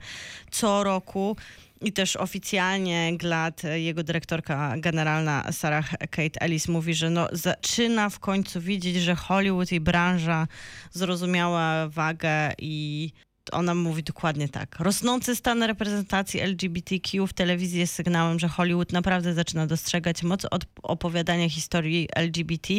co 0.51 0.84
roku 0.84 1.36
i 1.82 1.93
też 1.93 2.15
oficjalnie 2.15 3.17
GLAD, 3.17 3.61
jego 3.63 4.03
dyrektorka 4.03 4.73
generalna 4.77 5.51
Sarah 5.51 5.89
Kate 5.89 6.41
Ellis 6.41 6.67
mówi, 6.67 6.93
że 6.93 7.09
no, 7.09 7.27
zaczyna 7.32 8.09
w 8.09 8.19
końcu 8.19 8.61
widzieć, 8.61 8.95
że 8.95 9.15
Hollywood 9.15 9.71
i 9.71 9.79
branża 9.79 10.47
zrozumiała 10.91 11.88
wagę 11.88 12.53
i 12.57 13.11
ona 13.51 13.75
mówi 13.75 14.03
dokładnie 14.03 14.49
tak. 14.49 14.79
Rosnący 14.79 15.35
stan 15.35 15.63
reprezentacji 15.63 16.39
LGBTQ 16.39 17.27
w 17.27 17.33
telewizji 17.33 17.79
jest 17.79 17.93
sygnałem, 17.93 18.39
że 18.39 18.47
Hollywood 18.47 18.91
naprawdę 18.91 19.33
zaczyna 19.33 19.67
dostrzegać 19.67 20.23
moc 20.23 20.45
od 20.51 20.65
opowiadania 20.83 21.49
historii 21.49 22.09
LGBT, 22.15 22.73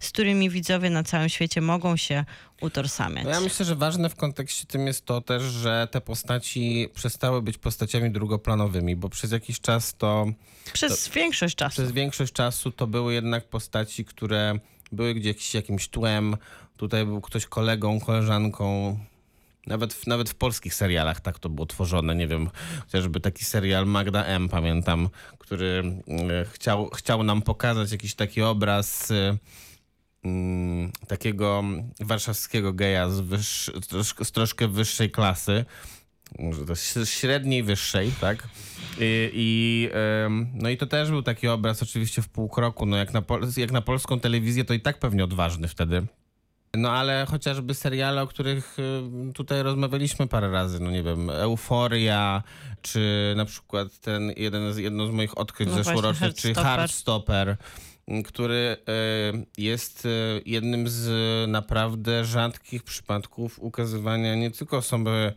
z 0.00 0.08
którymi 0.08 0.50
widzowie 0.50 0.90
na 0.90 1.02
całym 1.02 1.28
świecie 1.28 1.60
mogą 1.60 1.96
się 1.96 2.24
utożsamiać. 2.60 3.24
No 3.24 3.30
ja 3.30 3.40
myślę, 3.40 3.66
że 3.66 3.76
ważne 3.76 4.08
w 4.08 4.16
kontekście 4.16 4.66
tym 4.66 4.86
jest 4.86 5.04
to 5.06 5.20
też, 5.20 5.42
że 5.42 5.88
te 5.90 6.00
postaci 6.00 6.88
przestały 6.94 7.42
być 7.42 7.58
postaciami 7.58 8.10
drugoplanowymi, 8.10 8.96
bo 8.96 9.08
przez 9.08 9.32
jakiś 9.32 9.60
czas 9.60 9.94
to, 9.94 10.26
Przez 10.72 11.08
większość 11.08 11.56
czasu. 11.56 11.72
przez 11.72 11.92
większość 11.92 12.32
czasu 12.32 12.70
to 12.70 12.86
były 12.86 13.14
jednak 13.14 13.48
postaci, 13.48 14.04
które 14.04 14.58
były 14.92 15.14
gdzieś 15.14 15.54
jakimś 15.54 15.88
tłem. 15.88 16.36
Tutaj 16.76 17.04
był 17.04 17.20
ktoś 17.20 17.46
kolegą, 17.46 18.00
koleżanką. 18.00 18.98
Nawet 19.66 19.94
w, 19.94 20.06
nawet 20.06 20.30
w 20.30 20.34
polskich 20.34 20.74
serialach 20.74 21.20
tak 21.20 21.38
to 21.38 21.48
było 21.48 21.66
tworzone. 21.66 22.14
Nie 22.14 22.28
wiem, 22.28 22.50
chociażby 22.80 23.20
taki 23.20 23.44
serial 23.44 23.86
Magda 23.86 24.24
M, 24.24 24.48
pamiętam, 24.48 25.08
który 25.38 25.82
e, 26.08 26.44
chciał, 26.44 26.90
chciał 26.90 27.22
nam 27.22 27.42
pokazać 27.42 27.92
jakiś 27.92 28.14
taki 28.14 28.42
obraz 28.42 29.10
e, 29.10 29.36
mm, 30.24 30.92
takiego 31.08 31.62
warszawskiego 32.00 32.72
geja 32.72 33.10
z, 33.10 33.20
wyższ, 33.20 33.70
troszkę, 33.88 34.24
z 34.24 34.32
troszkę 34.32 34.68
wyższej 34.68 35.10
klasy, 35.10 35.64
może 36.38 36.64
to 36.64 36.74
średniej, 37.04 37.62
wyższej, 37.62 38.12
tak? 38.20 38.48
I, 39.00 39.30
i, 39.34 39.88
no 40.54 40.68
i 40.68 40.76
to 40.76 40.86
też 40.86 41.10
był 41.10 41.22
taki 41.22 41.48
obraz 41.48 41.82
oczywiście 41.82 42.22
w 42.22 42.28
półkroku, 42.28 42.86
no 42.86 42.96
jak 42.96 43.12
na, 43.12 43.22
jak 43.56 43.72
na 43.72 43.80
polską 43.80 44.20
telewizję 44.20 44.64
to 44.64 44.74
i 44.74 44.80
tak 44.80 44.98
pewnie 44.98 45.24
odważny 45.24 45.68
wtedy. 45.68 46.06
No 46.76 46.90
ale 46.92 47.26
chociażby 47.30 47.74
seriale, 47.74 48.22
o 48.22 48.26
których 48.26 48.76
y, 48.78 49.32
tutaj 49.32 49.62
rozmawialiśmy 49.62 50.26
parę 50.26 50.50
razy, 50.50 50.80
no 50.80 50.90
nie 50.90 51.02
wiem, 51.02 51.30
Euforia, 51.30 52.42
czy 52.82 53.34
na 53.36 53.44
przykład 53.44 53.98
ten 53.98 54.32
jeden 54.36 54.72
z, 54.72 54.76
jedno 54.76 55.06
z 55.06 55.10
moich 55.10 55.38
odkryć 55.38 55.68
No 55.68 55.74
właśnie, 55.74 55.92
zeszłorocznych, 55.92 56.34
czyli 56.34 56.54
Heartstopper. 56.54 57.46
Heartstopper, 57.46 57.56
m, 58.08 58.22
który 58.22 58.76
y, 59.34 59.62
jest 59.62 60.06
y, 60.06 60.42
jednym 60.46 60.88
z 60.88 61.10
naprawdę 61.50 62.24
rzadkich 62.24 62.82
przypadków 62.82 63.58
ukazywania 63.58 64.34
nie 64.34 64.50
tylko 64.50 64.76
osoby 64.76 65.32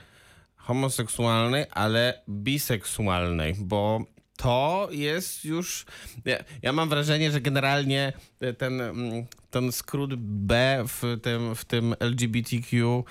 homoseksualnej, 0.56 1.66
ale 1.72 2.22
biseksualnej, 2.30 3.56
bo 3.60 4.02
to 4.38 4.88
jest 4.92 5.46
już. 5.46 5.86
Ja, 6.26 6.38
ja 6.62 6.74
mam 6.74 6.90
wrażenie, 6.90 7.32
że 7.32 7.42
generalnie 7.42 8.14
ten, 8.58 8.82
mm, 8.82 9.26
ten 9.50 9.72
skrót 9.72 10.16
B 10.16 10.84
w 10.88 11.18
tym, 11.22 11.56
w 11.56 11.66
tym 11.66 11.96
LGBTQ 12.00 13.04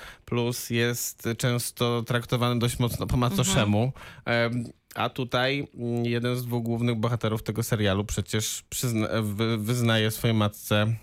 jest 0.70 1.28
często 1.38 2.02
traktowany 2.02 2.58
dość 2.58 2.78
mocno 2.78 3.06
po 3.06 3.16
macoszemu. 3.16 3.92
Em, 4.24 4.64
A 4.94 5.08
tutaj 5.08 5.68
mm, 5.74 6.04
jeden 6.04 6.36
z 6.36 6.46
dwóch 6.46 6.62
głównych 6.62 6.96
bohaterów 6.96 7.42
tego 7.42 7.62
serialu 7.62 8.04
przecież 8.04 8.64
przyzna, 8.70 9.08
wy- 9.22 9.58
wyznaje 9.58 10.10
swojej 10.10 10.36
matce 10.36 10.94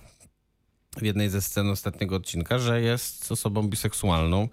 w 0.98 1.02
jednej 1.02 1.30
ze 1.30 1.41
scen 1.41 1.70
ostatniego 1.70 2.16
odcinka, 2.16 2.60
że 2.60 2.82
jest 2.82 3.32
osobą 3.32 3.64
biseksualną, 3.68 4.50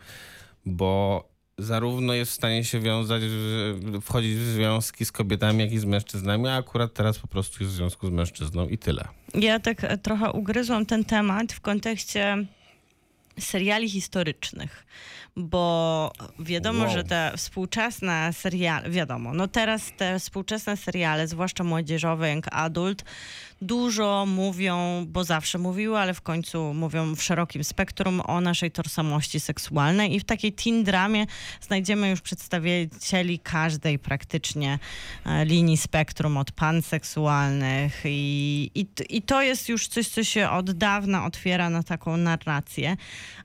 bo 0.67 1.25
zarówno 1.65 2.12
jest 2.12 2.31
w 2.31 2.35
stanie 2.35 2.65
się 2.65 2.81
wiązać, 2.81 3.23
wchodzić 4.03 4.37
w 4.37 4.45
związki 4.45 5.05
z 5.05 5.12
kobietami, 5.12 5.61
jak 5.61 5.73
i 5.73 5.78
z 5.78 5.85
mężczyznami, 5.85 6.49
a 6.49 6.57
akurat 6.57 6.95
teraz 6.95 7.19
po 7.19 7.27
prostu 7.27 7.62
jest 7.62 7.73
w 7.74 7.77
związku 7.77 8.07
z 8.07 8.11
mężczyzną 8.11 8.69
i 8.69 8.78
tyle. 8.78 9.05
Ja 9.35 9.61
tak 9.61 9.85
e, 9.85 9.99
trochę 9.99 10.32
ugryzłam 10.32 10.87
ten 10.87 11.05
temat 11.05 11.53
w 11.53 11.61
kontekście 11.61 12.37
seriali 13.39 13.91
historycznych, 13.91 14.87
bo 15.37 16.12
wiadomo, 16.39 16.85
Wow. 16.85 16.93
że 16.93 17.05
te 17.05 17.32
współczesne 17.37 18.32
seriale, 18.32 18.91
wiadomo, 18.91 19.35
no 19.35 19.49
teraz 19.49 19.93
te 19.97 20.19
współczesne 20.19 20.77
seriale, 20.77 21.28
zwłaszcza 21.28 21.65
młodzieżowe, 21.65 22.28
jak 22.28 22.47
adult, 22.53 23.05
dużo 23.62 24.27
mówią, 24.27 25.07
bo 25.09 25.24
zawsze 25.24 25.59
mówiły, 25.59 25.99
ale 25.99 26.15
w 26.15 26.20
końcu 26.20 26.74
mówią 26.74 27.15
w 27.15 27.23
szerokim 27.23 27.65
spektrum 27.65 28.23
o 28.27 28.41
naszej 28.41 28.70
tożsamości 28.70 29.41
seksualnej 29.41 30.15
i 30.15 30.20
w 30.20 30.24
takiej 30.24 30.53
teen 30.53 30.85
dramie 30.85 31.27
znajdziemy 31.61 32.11
już 32.11 32.20
przedstawicieli 32.20 33.39
każdej 33.39 33.99
praktycznie 33.99 34.78
e, 35.27 35.45
linii 35.45 35.77
spektrum 35.77 36.37
od 36.37 36.53
panseksualnych 36.53 38.03
i, 38.05 38.70
i, 38.74 38.87
i 39.09 39.23
to 39.23 39.43
jest 39.43 39.69
już 39.69 39.89
coś, 39.89 40.09
co 40.09 40.24
się 40.24 40.51
od 40.51 40.70
dawna 40.70 41.27
otwiera 41.27 41.70
na 41.70 41.82
taką 41.82 42.16
narrację, 42.16 42.97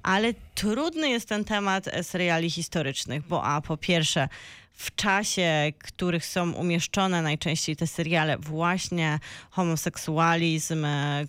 ale 0.04 0.34
trudny 0.56 1.10
jest 1.10 1.30
ten 1.30 1.44
temat 1.44 1.86
seriali 2.02 2.50
historycznych, 2.50 3.28
bo 3.28 3.44
a 3.44 3.62
po 3.62 3.78
pierwsze 3.78 4.30
w 4.76 4.96
czasie, 4.96 5.74
których 5.80 6.26
są 6.26 6.52
umieszczone 6.52 7.22
najczęściej 7.22 7.76
te 7.76 7.88
seriale, 7.88 8.38
właśnie 8.38 9.20
homoseksualizm, 9.50 10.86
e, 10.86 11.26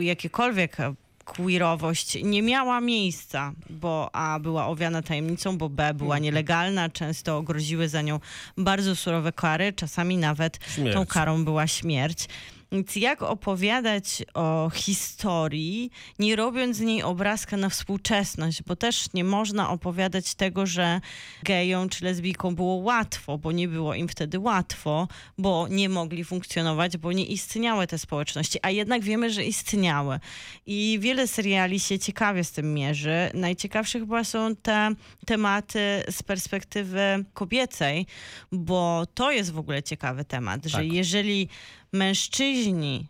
jakiekolwiek 0.00 0.80
e, 0.80 0.94
queerowość 1.24 2.18
nie 2.22 2.42
miała 2.42 2.80
miejsca, 2.80 3.52
bo 3.70 4.10
A 4.12 4.38
była 4.38 4.66
owiana 4.66 5.02
tajemnicą, 5.02 5.58
bo 5.58 5.68
B 5.68 5.94
była 5.94 6.18
nielegalna, 6.18 6.88
często 6.88 7.42
groziły 7.42 7.88
za 7.88 8.02
nią 8.02 8.20
bardzo 8.56 8.96
surowe 8.96 9.32
kary, 9.32 9.72
czasami 9.72 10.16
nawet 10.16 10.58
Śmierć. 10.74 10.94
tą 10.94 11.06
karą 11.06 11.44
była 11.44 11.66
śmierć. 11.66 12.28
Więc 12.72 12.96
jak 12.96 13.22
opowiadać 13.22 14.22
o 14.34 14.70
historii, 14.74 15.90
nie 16.18 16.36
robiąc 16.36 16.76
z 16.76 16.80
niej 16.80 17.02
obrazka 17.02 17.56
na 17.56 17.68
współczesność, 17.68 18.62
bo 18.62 18.76
też 18.76 19.12
nie 19.14 19.24
można 19.24 19.70
opowiadać 19.70 20.34
tego, 20.34 20.66
że 20.66 21.00
gejom 21.42 21.88
czy 21.88 22.04
lesbijkom 22.04 22.54
było 22.54 22.74
łatwo, 22.74 23.38
bo 23.38 23.52
nie 23.52 23.68
było 23.68 23.94
im 23.94 24.08
wtedy 24.08 24.38
łatwo, 24.38 25.08
bo 25.38 25.68
nie 25.68 25.88
mogli 25.88 26.24
funkcjonować, 26.24 26.96
bo 26.96 27.12
nie 27.12 27.24
istniały 27.24 27.86
te 27.86 27.98
społeczności, 27.98 28.58
a 28.62 28.70
jednak 28.70 29.02
wiemy, 29.02 29.30
że 29.30 29.44
istniały. 29.44 30.20
I 30.66 30.98
wiele 31.00 31.26
seriali 31.28 31.80
się 31.80 31.98
ciekawie 31.98 32.44
z 32.44 32.52
tym 32.52 32.74
mierzy. 32.74 33.30
Najciekawsze 33.34 33.98
chyba 33.98 34.24
są 34.24 34.56
te 34.56 34.90
tematy 35.26 36.02
z 36.10 36.22
perspektywy 36.22 37.24
kobiecej, 37.34 38.06
bo 38.52 39.06
to 39.14 39.30
jest 39.32 39.52
w 39.52 39.58
ogóle 39.58 39.82
ciekawy 39.82 40.24
temat, 40.24 40.64
że 40.64 40.78
Tak. 40.78 40.92
jeżeli 40.92 41.48
mężczyźni 41.96 43.06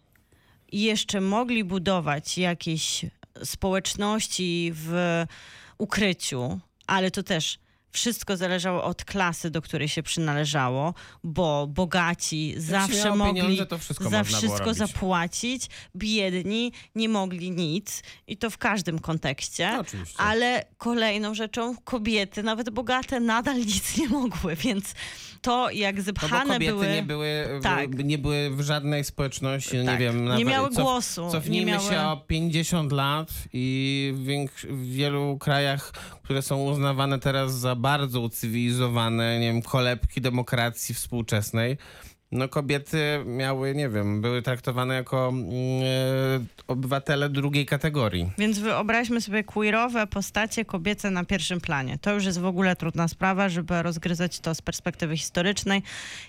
jeszcze 0.72 1.20
mogli 1.20 1.64
budować 1.64 2.38
jakieś 2.38 3.06
społeczności 3.44 4.72
w 4.74 5.24
ukryciu, 5.78 6.60
ale 6.86 7.10
to 7.10 7.22
też 7.22 7.58
wszystko 7.96 8.36
zależało 8.36 8.84
od 8.84 9.04
klasy, 9.04 9.50
do 9.50 9.62
której 9.62 9.88
się 9.88 10.02
przynależało, 10.02 10.94
bo 11.24 11.66
bogaci 11.66 12.54
zawsze 12.56 13.14
mogli 13.14 13.58
wszystko 13.80 14.10
za 14.10 14.24
wszystko 14.24 14.74
zapłacić, 14.74 15.66
biedni 15.96 16.72
nie 16.94 17.08
mogli 17.08 17.50
nic 17.50 18.02
i 18.26 18.36
to 18.36 18.50
w 18.50 18.58
każdym 18.58 18.98
kontekście. 18.98 19.72
No. 19.76 19.82
Ale 20.16 20.64
kolejną 20.78 21.34
rzeczą 21.34 21.76
kobiety, 21.84 22.42
nawet 22.42 22.70
bogate, 22.70 23.20
nadal 23.20 23.56
nic 23.56 23.96
nie 23.98 24.08
mogły, 24.08 24.56
więc 24.56 24.94
to 25.42 25.70
jak 25.70 25.96
No 25.96 26.02
zepchane 26.02 26.54
kobiety 26.54 26.72
były... 26.72 26.88
nie, 26.88 27.02
były, 27.02 27.44
w- 27.60 27.62
Tak. 27.62 28.04
nie 28.04 28.18
były 28.18 28.50
w 28.50 28.60
żadnej 28.60 29.04
społeczności, 29.04 29.76
no 29.76 29.84
Tak. 29.84 30.00
nie 30.00 30.06
wiem. 30.06 30.22
Nie 30.22 30.28
nawet- 30.28 30.46
miały 30.46 30.68
cof- 30.68 30.82
głosu, 30.82 31.28
Cofnijmy 31.32 31.72
nie 31.72 31.80
się 31.80 31.90
miały- 31.90 32.12
o 32.12 32.16
50 32.16 32.92
lat 32.92 33.28
i 33.52 34.12
w, 34.16 34.66
w 34.72 34.92
wielu 34.92 35.38
krajach, 35.40 35.92
które 36.22 36.42
są 36.42 36.62
uznawane 36.64 37.18
teraz 37.18 37.54
za 37.54 37.74
bardzo 37.86 38.20
ucywilizowane, 38.20 39.40
nie 39.40 39.52
wiem, 39.52 39.62
kolebki 39.62 40.20
demokracji 40.20 40.94
współczesnej, 40.94 41.78
no 42.32 42.48
kobiety 42.48 43.22
miały, 43.26 43.74
nie 43.74 43.88
wiem, 43.88 44.20
były 44.20 44.42
traktowane 44.42 44.94
jako 44.94 45.28
mm, 45.28 45.46
e, 45.82 46.64
obywatele 46.68 47.28
drugiej 47.28 47.66
kategorii. 47.66 48.30
Więc 48.38 48.58
wyobraźmy 48.58 49.20
sobie 49.20 49.44
queerowe 49.44 50.06
postacie 50.06 50.64
kobiece 50.64 51.10
na 51.10 51.24
pierwszym 51.24 51.60
planie. 51.60 51.98
To 51.98 52.14
już 52.14 52.24
jest 52.24 52.40
w 52.40 52.46
ogóle 52.46 52.76
trudna 52.76 53.08
sprawa, 53.08 53.48
żeby 53.48 53.82
rozgryzać 53.82 54.40
to 54.40 54.54
z 54.54 54.62
perspektywy 54.62 55.16
historycznej. 55.16 55.82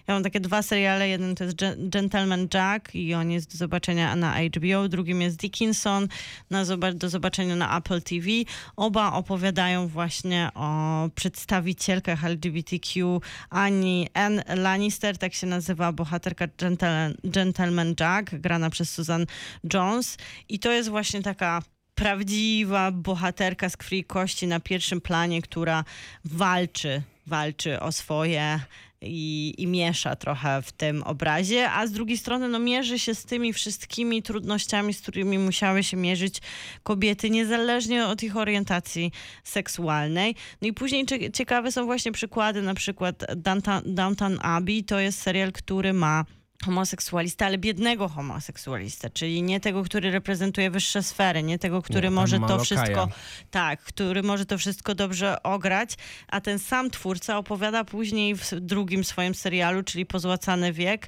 Ja 0.07 0.13
mam 0.13 0.23
takie 0.23 0.39
dwa 0.39 0.61
seriale. 0.61 1.09
Jeden 1.09 1.35
to 1.35 1.43
jest 1.43 1.57
Gen- 1.57 1.89
Gentleman 1.89 2.47
Jack 2.53 2.95
i 2.95 3.13
on 3.13 3.31
jest 3.31 3.51
do 3.51 3.57
zobaczenia 3.57 4.15
na 4.15 4.35
HBO. 4.39 4.87
Drugim 4.87 5.21
jest 5.21 5.37
Dickinson 5.37 6.07
na 6.49 6.65
do 6.93 7.09
zobaczenia 7.09 7.55
na 7.55 7.77
Apple 7.77 8.01
TV. 8.01 8.27
Oba 8.75 9.13
opowiadają 9.13 9.87
właśnie 9.87 10.49
o 10.55 11.09
przedstawicielkach 11.15 12.23
LGBTQ. 12.23 13.19
Ani 13.49 14.07
Anne 14.13 14.43
Lannister, 14.55 15.17
tak 15.17 15.33
się 15.33 15.47
nazywa 15.47 15.91
bohaterka 15.97 16.47
Gentle- 16.47 17.15
Gentleman 17.23 17.95
Jack, 17.99 18.35
grana 18.35 18.69
przez 18.69 18.89
Susan 18.89 19.25
Jones. 19.73 20.17
I 20.49 20.59
to 20.59 20.71
jest 20.71 20.89
właśnie 20.89 21.21
taka 21.21 21.61
prawdziwa 21.95 22.91
bohaterka 22.91 23.69
z 23.69 23.77
krwi 23.77 24.03
kości 24.03 24.47
na 24.47 24.59
pierwszym 24.59 25.01
planie, 25.01 25.41
która 25.41 25.83
walczy, 26.25 27.01
walczy 27.27 27.79
o 27.79 27.91
swoje 27.91 28.59
i, 29.01 29.53
i 29.57 29.67
miesza 29.67 30.15
trochę 30.15 30.61
w 30.61 30.71
tym 30.71 31.03
obrazie, 31.03 31.71
a 31.71 31.87
z 31.87 31.91
drugiej 31.91 32.17
strony 32.17 32.47
no, 32.49 32.59
mierzy 32.59 32.99
się 32.99 33.15
z 33.15 33.25
tymi 33.25 33.53
wszystkimi 33.53 34.23
trudnościami, 34.23 34.93
z 34.93 35.01
którymi 35.01 35.39
musiały 35.39 35.83
się 35.83 35.97
mierzyć 35.97 36.41
kobiety, 36.83 37.29
niezależnie 37.29 38.07
od 38.07 38.23
ich 38.23 38.37
orientacji 38.37 39.11
seksualnej. 39.43 40.35
No 40.61 40.67
i 40.67 40.73
później 40.73 41.05
cie- 41.05 41.31
ciekawe 41.31 41.71
są 41.71 41.85
właśnie 41.85 42.11
przykłady, 42.11 42.61
na 42.61 42.73
przykład 42.73 43.25
Downtown, 43.35 43.81
Downtown 43.85 44.39
Abbey, 44.41 44.83
to 44.83 44.99
jest 44.99 45.21
serial, 45.21 45.51
który 45.51 45.93
ma 45.93 46.25
homoseksualistę, 46.65 47.45
ale 47.45 47.57
biednego 47.57 48.09
homoseksualistę, 48.09 49.09
czyli 49.09 49.43
nie 49.43 49.59
tego, 49.59 49.83
który 49.83 50.11
reprezentuje 50.11 50.71
wyższe 50.71 51.03
sfery, 51.03 51.43
nie 51.43 51.59
tego, 51.59 51.81
który 51.81 52.07
tam 52.07 52.13
może 52.13 52.39
to 52.39 52.59
wszystko 52.59 53.09
tak, 53.51 53.81
który 53.81 54.23
może 54.23 54.45
to 54.45 54.57
wszystko 54.57 54.95
dobrze 54.95 55.43
ograć, 55.43 55.95
a 56.27 56.41
ten 56.41 56.59
sam 56.59 56.89
twórca 56.89 57.37
opowiada 57.37 57.83
później 57.83 58.35
w 58.35 58.53
drugim 58.59 59.03
swoim 59.03 59.35
serialu, 59.35 59.83
czyli 59.83 60.05
Pozłacany 60.05 60.73
wiek, 60.73 61.07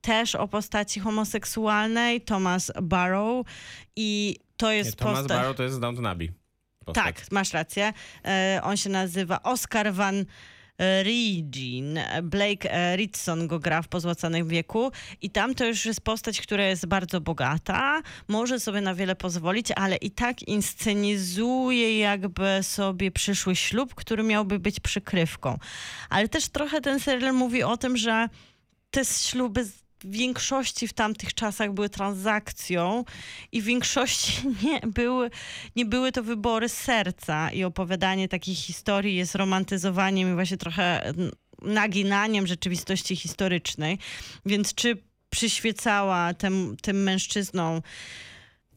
też 0.00 0.34
o 0.34 0.48
postaci 0.48 1.00
homoseksualnej, 1.00 2.20
Thomas 2.20 2.72
Barrow 2.82 3.46
i 3.96 4.36
to 4.56 4.70
Nie, 4.70 4.76
jest 4.76 4.96
Thomas 4.96 5.18
postać... 5.18 5.38
Barrow 5.38 5.56
to 5.56 5.62
jest 5.62 5.74
z 5.74 5.80
Downton 5.80 6.06
Abbey. 6.06 6.32
Postać. 6.84 7.04
Tak, 7.04 7.32
masz 7.32 7.52
rację. 7.52 7.92
E, 8.24 8.60
on 8.62 8.76
się 8.76 8.90
nazywa 8.90 9.42
Oscar 9.42 9.92
Van 9.92 10.24
Regin. 11.02 11.98
Blake 12.22 12.72
e, 12.72 12.96
Ritson 12.96 13.46
go 13.46 13.58
gra 13.58 13.82
w 13.82 13.88
Pozłacanym 13.88 14.48
wieku 14.48 14.92
i 15.22 15.30
tam 15.30 15.54
to 15.54 15.64
już 15.64 15.86
jest 15.86 16.00
postać, 16.00 16.40
która 16.40 16.64
jest 16.64 16.86
bardzo 16.86 17.20
bogata, 17.20 18.02
może 18.28 18.60
sobie 18.60 18.80
na 18.80 18.94
wiele 18.94 19.16
pozwolić, 19.16 19.70
ale 19.70 19.96
i 19.96 20.10
tak 20.10 20.42
inscenizuje 20.42 21.98
jakby 21.98 22.58
sobie 22.62 23.10
przyszły 23.10 23.56
ślub, 23.56 23.94
który 23.94 24.22
miałby 24.22 24.58
być 24.58 24.80
przykrywką. 24.80 25.58
Ale 26.10 26.28
też 26.28 26.48
trochę 26.48 26.80
ten 26.80 27.00
serial 27.00 27.34
mówi 27.34 27.62
o 27.62 27.76
tym, 27.76 27.96
że 27.96 28.28
te 28.90 29.04
śluby 29.04 29.64
większości 30.04 30.88
w 30.88 30.92
tamtych 30.92 31.34
czasach 31.34 31.72
były 31.72 31.88
transakcją 31.88 33.04
i 33.52 33.62
w 33.62 33.64
większości 33.64 34.32
nie 34.64 34.80
były, 34.80 35.30
nie 35.76 35.86
były 35.86 36.12
to 36.12 36.22
wybory 36.22 36.68
serca 36.68 37.50
i 37.50 37.64
opowiadanie 37.64 38.28
takich 38.28 38.58
historii 38.58 39.16
jest 39.16 39.34
romantyzowaniem 39.34 40.30
i 40.30 40.34
właśnie 40.34 40.56
trochę 40.56 41.12
naginaniem 41.62 42.46
rzeczywistości 42.46 43.16
historycznej. 43.16 43.98
Więc 44.46 44.74
czy 44.74 44.96
przyświecała 45.30 46.34
tym, 46.34 46.76
tym 46.82 47.02
mężczyznom 47.02 47.82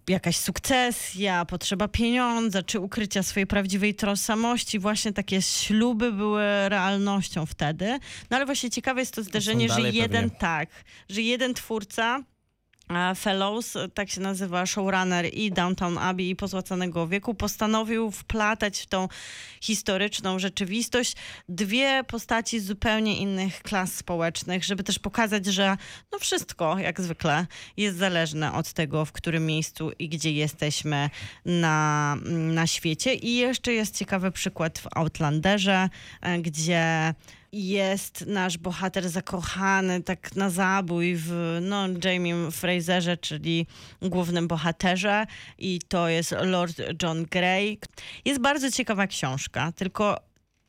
jakaś 0.09 0.37
sukcesja, 0.37 1.45
potrzeba 1.45 1.87
pieniądza, 1.87 2.63
czy 2.63 2.79
ukrycia 2.79 3.23
swojej 3.23 3.47
prawdziwej 3.47 3.95
tożsamości. 3.95 4.79
Właśnie 4.79 5.13
takie 5.13 5.41
śluby 5.41 6.11
były 6.11 6.43
realnością 6.69 7.45
wtedy. 7.45 7.99
No 8.29 8.37
ale 8.37 8.45
właśnie 8.45 8.69
ciekawe 8.69 8.99
jest 8.99 9.13
to 9.13 9.23
zdarzenie, 9.23 9.69
że 9.69 9.75
dalej 9.75 9.95
jeden, 9.95 10.23
pewnie. 10.23 10.39
tak, 10.39 10.69
że 11.09 11.21
jeden 11.21 11.53
twórca 11.53 12.23
Fellows, 13.15 13.77
tak 13.93 14.09
się 14.09 14.21
nazywa 14.21 14.65
showrunner 14.65 15.33
i 15.33 15.51
Downtown 15.51 15.97
Abbey 15.97 16.29
i 16.29 16.35
Pozłacanego 16.35 17.07
Wieku, 17.07 17.33
postanowił 17.33 18.11
wplatać 18.11 18.79
w 18.79 18.85
tą 18.85 19.07
historyczną 19.61 20.39
rzeczywistość 20.39 21.15
dwie 21.49 22.03
postaci 22.07 22.59
zupełnie 22.59 23.17
innych 23.17 23.61
klas 23.61 23.93
społecznych, 23.93 24.63
żeby 24.63 24.83
też 24.83 24.99
pokazać, 24.99 25.45
że 25.45 25.77
no 26.11 26.19
wszystko, 26.19 26.79
jak 26.79 27.01
zwykle, 27.01 27.47
jest 27.77 27.97
zależne 27.97 28.53
od 28.53 28.73
tego, 28.73 29.05
w 29.05 29.11
którym 29.11 29.45
miejscu 29.45 29.91
i 29.99 30.09
gdzie 30.09 30.31
jesteśmy 30.31 31.09
na, 31.45 32.15
na 32.25 32.67
świecie. 32.67 33.13
I 33.13 33.35
jeszcze 33.35 33.73
jest 33.73 33.97
ciekawy 33.97 34.31
przykład 34.31 34.79
w 34.79 34.87
Outlanderze, 34.95 35.89
e, 36.21 36.39
gdzie 36.39 37.13
jest 37.55 38.25
nasz 38.27 38.57
bohater 38.57 39.09
zakochany 39.09 40.03
tak 40.03 40.35
na 40.35 40.49
zabój 40.49 41.15
w 41.15 41.57
no, 41.61 41.87
Jamie 42.03 42.51
Fraserze, 42.51 43.17
czyli 43.17 43.67
głównym 44.01 44.47
bohaterze 44.47 45.25
i 45.57 45.79
to 45.87 46.09
jest 46.09 46.35
Lord 46.41 46.81
John 47.03 47.25
Grey. 47.25 47.79
Jest 48.25 48.41
bardzo 48.41 48.71
ciekawa 48.71 49.07
książka, 49.07 49.71
tylko 49.71 50.19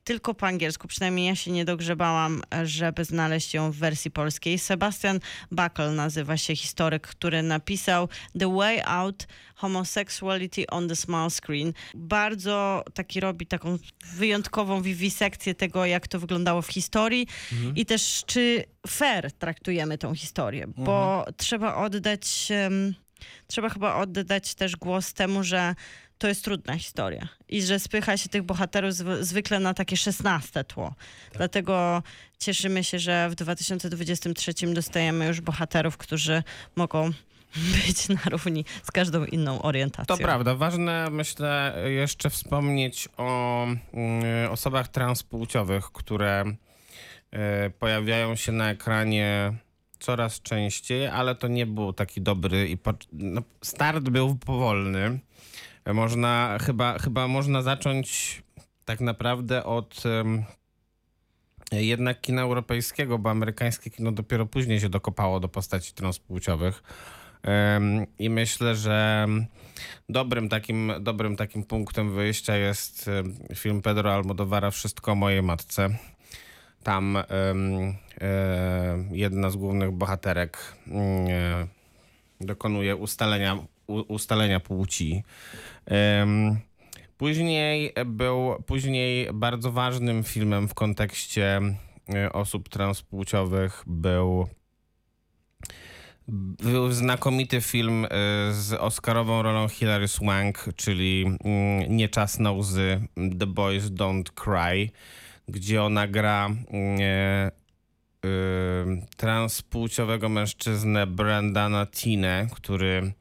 tylko 0.07 0.35
po 0.35 0.47
angielsku, 0.47 0.89
przynajmniej 0.89 1.27
ja 1.27 1.37
się 1.37 1.51
nie 1.51 1.65
dogrzebałam, 1.65 2.43
żeby 2.65 3.05
znaleźć 3.05 3.55
ją 3.55 3.73
w 3.73 3.77
wersji 3.77 4.11
polskiej. 4.11 4.59
Sebastian 4.59 5.21
Buckle 5.51 5.91
nazywa 5.91 6.37
się 6.37 6.57
historyk, 6.57 7.07
który 7.07 7.43
napisał 7.43 8.09
The 8.39 8.55
Way 8.57 8.83
Out 8.85 9.27
Homosexuality 9.55 10.67
on 10.67 10.89
the 10.89 10.97
Small 10.97 11.31
Screen. 11.31 11.73
Bardzo 11.95 12.85
taki 12.95 13.21
robi 13.21 13.47
taką 13.47 13.79
wyjątkową 14.15 14.83
wiwisekcję 14.83 15.55
tego, 15.55 15.87
jak 15.87 16.09
to 16.09 16.21
wyglądało 16.21 16.63
w 16.63 16.69
historii 16.69 17.27
i 17.77 17.87
też 17.87 18.23
czy 18.27 18.65
fair 18.87 19.33
traktujemy 19.33 19.99
tą 19.99 20.15
historię, 20.15 20.67
bo 20.77 21.25
trzeba 21.37 21.77
oddać, 21.77 22.49
em, 22.51 22.95
trzeba 23.47 23.69
chyba 23.69 23.97
oddać 23.97 24.55
też 24.55 24.77
głos 24.77 25.13
temu, 25.13 25.43
że 25.43 25.75
to 26.19 26.29
jest 26.29 26.45
trudna 26.45 26.79
historia 26.79 27.29
i 27.49 27.63
że 27.63 27.79
spycha 27.79 28.17
się 28.17 28.29
tych 28.29 28.43
bohaterów 28.43 28.91
zw- 28.91 29.23
zwykle 29.23 29.61
na 29.61 29.75
takie 29.75 29.97
szesnaste 29.97 30.65
tło. 30.65 30.95
Dlatego 31.33 32.03
cieszymy 32.39 32.85
się, 32.85 32.99
że 32.99 33.29
w 33.31 33.35
2023 33.35 34.53
dostajemy 34.75 35.27
już 35.27 35.41
bohaterów, 35.41 35.97
którzy 35.97 36.43
mogą 36.77 37.11
być 37.87 38.09
na 38.09 38.21
równi 38.31 38.65
z 38.83 38.91
każdą 38.91 39.25
inną 39.25 39.63
orientacją. 39.63 40.17
To 40.17 40.23
prawda. 40.23 40.55
Ważne, 40.55 41.11
myślę, 41.11 41.75
jeszcze 41.87 42.31
wspomnieć 42.31 43.09
o 43.17 43.63
mm, 43.93 44.53
osobach 44.53 44.89
transpłciowych, 44.89 45.85
które 45.85 46.45
e, 47.31 47.71
pojawiają 47.71 48.37
się 48.37 48.53
na 48.53 48.71
ekranie 48.71 49.53
coraz 49.99 50.43
częściej, 50.43 51.07
ale 51.07 51.35
to 51.35 51.49
nie 51.49 51.67
był 51.67 51.93
taki 51.93 52.21
dobry 52.21 52.69
i 52.69 52.79
no, 53.13 53.43
start 53.63 54.09
był 54.09 54.37
powolny. 54.37 55.19
Można, 55.95 56.59
chyba, 56.63 56.99
chyba 56.99 57.29
można 57.29 57.63
zacząć 57.63 58.43
tak 58.85 59.01
naprawdę 59.01 59.65
od 59.65 60.03
em, 60.07 60.45
jednak 61.73 62.21
kina 62.21 62.43
europejskiego, 62.43 63.19
bo 63.19 63.31
amerykańskie 63.31 63.91
kino 63.91 64.13
dopiero 64.13 64.47
później 64.47 64.81
się 64.81 64.89
dokopało 64.89 65.41
do 65.41 65.49
postaci 65.49 65.93
transpłciowych. 65.93 66.83
Em, 67.43 68.07
I 68.19 68.31
myślę, 68.31 68.77
że 68.77 69.27
dobrym 70.09 70.49
takim, 70.49 70.93
dobrym 71.01 71.37
takim 71.37 71.65
punktem 71.65 72.15
wyjścia 72.15 72.57
jest 72.57 73.11
film 73.55 73.83
Pedro 73.83 74.15
Almodovara 74.15 74.71
Wszystko 74.71 75.13
o 75.13 75.15
mojej 75.15 75.43
matce. 75.43 75.89
Tam 76.83 77.17
e, 77.17 77.25
jedna 79.11 79.51
z 79.51 79.57
głównych 79.57 79.91
bohaterek 79.91 80.59
mm, 80.87 81.27
e, 81.31 81.67
dokonuje 82.41 82.97
ustalenia, 82.97 83.59
ustalenia 83.87 84.61
płci. 84.61 85.23
Później 87.17 87.93
był, 88.07 88.63
później 88.67 89.29
bardzo 89.35 89.73
ważnym 89.73 90.25
filmem 90.25 90.69
w 90.69 90.75
kontekście 90.75 91.61
e, 92.15 92.33
osób 92.33 92.69
transpłciowych 92.69 93.83
był 93.87 94.49
był 96.29 96.93
znakomity 96.93 97.61
film 97.61 98.05
e, 98.05 98.09
z 98.53 98.73
Oscarową 98.73 99.43
rolą 99.43 99.69
Hilary 99.69 100.09
Swank, 100.09 100.65
czyli 100.77 101.25
mm, 101.45 101.97
Nie 101.97 102.09
czas 102.09 102.39
na 102.39 102.53
łzy, 102.53 103.01
The 103.39 103.47
Boys 103.47 103.85
Don't 103.85 104.31
Cry, 104.35 104.91
gdzie 105.49 105.83
ona 105.83 106.09
gra 106.09 106.47
mm, 106.47 107.01
e, 107.01 107.51
y, 108.27 109.07
transpłciowego 109.17 110.29
mężczyznę 110.29 111.07
Brandana 111.07 111.87
Tine, 111.87 112.47
który 112.55 113.13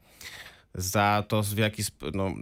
za 0.76 1.24
to, 1.28 1.42
w 1.42 1.58
jaki 1.58 1.82
sp- 1.88 2.10
no, 2.14 2.34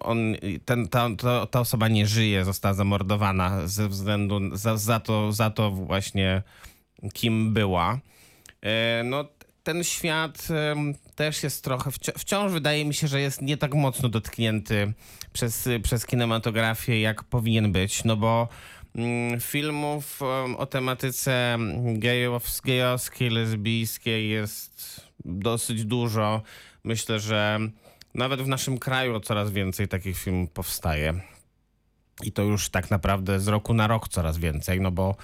on, 0.00 0.18
ten, 0.64 0.88
ta, 0.88 1.08
ta, 1.50 1.60
osoba 1.60 1.88
nie 1.88 2.06
żyje, 2.06 2.44
została 2.44 2.74
zamordowana 2.74 3.66
ze 3.68 3.88
względu 3.88 4.40
za, 4.56 4.76
za, 4.76 5.00
to, 5.00 5.32
za 5.32 5.50
to 5.50 5.70
właśnie, 5.70 6.42
kim 7.12 7.52
była. 7.54 7.98
E, 8.62 9.02
No, 9.04 9.24
ten 9.62 9.84
świat 9.84 10.48
też 11.14 11.42
jest 11.42 11.64
trochę, 11.64 11.90
wci- 11.90 12.18
wciąż 12.18 12.52
wydaje 12.52 12.84
mi 12.84 12.94
się, 12.94 13.08
że 13.08 13.20
jest 13.20 13.42
nie 13.42 13.56
tak 13.56 13.74
mocno 13.74 14.08
dotknięty 14.08 14.92
przez, 15.32 15.68
przez 15.82 16.06
kinematografię, 16.06 17.00
jak 17.00 17.24
powinien 17.24 17.72
być, 17.72 18.04
no 18.04 18.16
bo 18.16 18.48
mm, 18.94 19.40
filmów 19.40 20.20
o 20.58 20.66
tematyce 20.66 21.56
gejows- 21.94 22.62
gejowskiej, 22.64 23.30
lesbijskiej 23.30 24.28
jest 24.28 25.00
dosyć 25.24 25.84
dużo. 25.84 26.42
Myślę, 26.88 27.20
że 27.20 27.58
nawet 28.14 28.42
w 28.42 28.48
naszym 28.48 28.78
kraju 28.78 29.20
coraz 29.20 29.50
więcej 29.50 29.88
takich 29.88 30.18
filmów 30.18 30.50
powstaje. 30.50 31.20
I 32.22 32.32
to 32.32 32.42
już 32.42 32.68
tak 32.68 32.90
naprawdę 32.90 33.40
z 33.40 33.48
roku 33.48 33.74
na 33.74 33.86
rok 33.86 34.08
coraz 34.08 34.38
więcej, 34.38 34.80
no 34.80 34.90
bo 34.90 35.16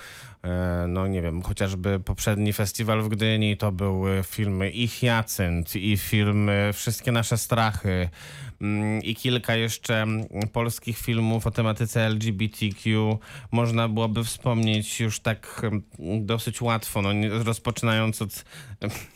e, 0.44 0.84
no 0.88 1.06
nie 1.06 1.22
wiem, 1.22 1.42
chociażby 1.42 2.00
poprzedni 2.00 2.52
festiwal 2.52 3.02
w 3.02 3.08
Gdyni 3.08 3.56
to 3.56 3.72
były 3.72 4.22
filmy 4.22 4.70
i 4.70 4.88
Hyacynt, 4.88 5.76
i 5.76 5.96
filmy 5.96 6.70
Wszystkie 6.72 7.12
nasze 7.12 7.38
strachy, 7.38 8.08
mm, 8.60 9.02
i 9.02 9.14
kilka 9.14 9.54
jeszcze 9.54 10.02
mm, 10.02 10.28
polskich 10.52 10.98
filmów 10.98 11.46
o 11.46 11.50
tematyce 11.50 12.06
LGBTQ. 12.06 13.18
Można 13.50 13.88
byłoby 13.88 14.24
wspomnieć 14.24 15.00
już 15.00 15.20
tak 15.20 15.62
mm, 15.64 16.26
dosyć 16.26 16.60
łatwo, 16.60 17.02
no, 17.02 17.10
rozpoczynając 17.44 18.22
od 18.22 18.44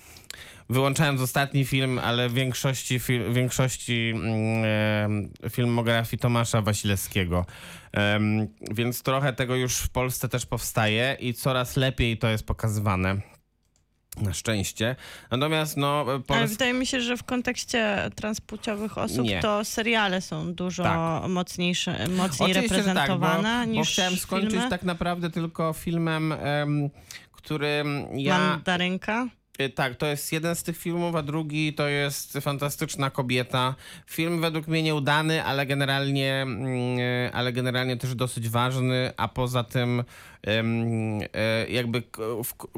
wyłączając 0.71 1.21
ostatni 1.21 1.65
film, 1.65 1.99
ale 1.99 2.29
w 2.29 2.35
większości, 2.35 2.99
fil, 2.99 3.33
większości 3.33 4.13
mm, 4.15 5.31
e, 5.45 5.51
filmografii 5.51 6.21
Tomasza 6.21 6.63
Wasilewskiego. 6.63 7.47
Em, 7.93 8.49
więc 8.71 9.03
trochę 9.03 9.33
tego 9.33 9.57
już 9.57 9.77
w 9.77 9.89
Polsce 9.89 10.29
też 10.29 10.47
powstaje 10.47 11.17
i 11.21 11.35
coraz 11.35 11.77
lepiej 11.77 12.19
to 12.19 12.29
jest 12.29 12.47
pokazywane. 12.47 13.17
Na 14.23 14.35
szczęście. 14.35 14.97
Natomiast 15.31 15.77
no, 15.77 16.05
Ale 16.09 16.19
Pols- 16.19 16.49
wydaje 16.49 16.73
mi 16.73 16.87
się, 16.87 17.01
że 17.01 17.17
w 17.17 17.25
kontekście 17.25 18.11
transpłciowych 18.15 18.99
osób 18.99 19.25
Nie. 19.25 19.41
to 19.41 19.65
seriale 19.65 20.21
są 20.21 20.55
dużo 20.55 20.83
Tak. 20.83 21.29
mocniejsze, 21.29 22.09
mocniej 22.09 22.51
Oczywiście, 22.51 22.77
reprezentowane 22.77 23.49
tak, 23.49 23.67
bo, 23.69 23.73
bo 23.75 23.79
niż 23.79 23.89
chciałem 23.93 24.17
skończyć 24.17 24.51
filmy. 24.51 24.71
tak 24.71 24.83
naprawdę 24.83 25.31
tylko 25.31 25.73
filmem, 25.73 26.33
em, 26.33 26.91
którym 27.33 28.07
ja... 28.15 28.39
Mandarynka. 28.39 29.29
Y, 29.63 29.71
Tak, 29.71 29.97
to 29.97 30.07
jest 30.07 30.33
jeden 30.33 30.57
z 30.57 30.63
tych 30.63 30.79
filmów, 30.79 31.15
a 31.15 31.23
drugi 31.23 31.75
to 31.75 31.89
jest 31.89 32.39
Fantastyczna 32.41 33.11
Kobieta. 33.11 33.75
Film 34.07 34.41
według 34.41 34.67
mnie 34.67 34.83
nieudany, 34.83 35.45
ale 35.45 35.67
generalnie, 35.67 36.35
mm, 36.43 36.99
e, 36.99 37.33
ale 37.33 37.53
generalnie 37.53 37.97
też 37.97 38.15
dosyć 38.15 38.49
ważny, 38.49 39.13
a 39.17 39.29
poza 39.29 39.65
tym 39.65 40.05
e, 40.47 41.69
jakby 41.69 42.03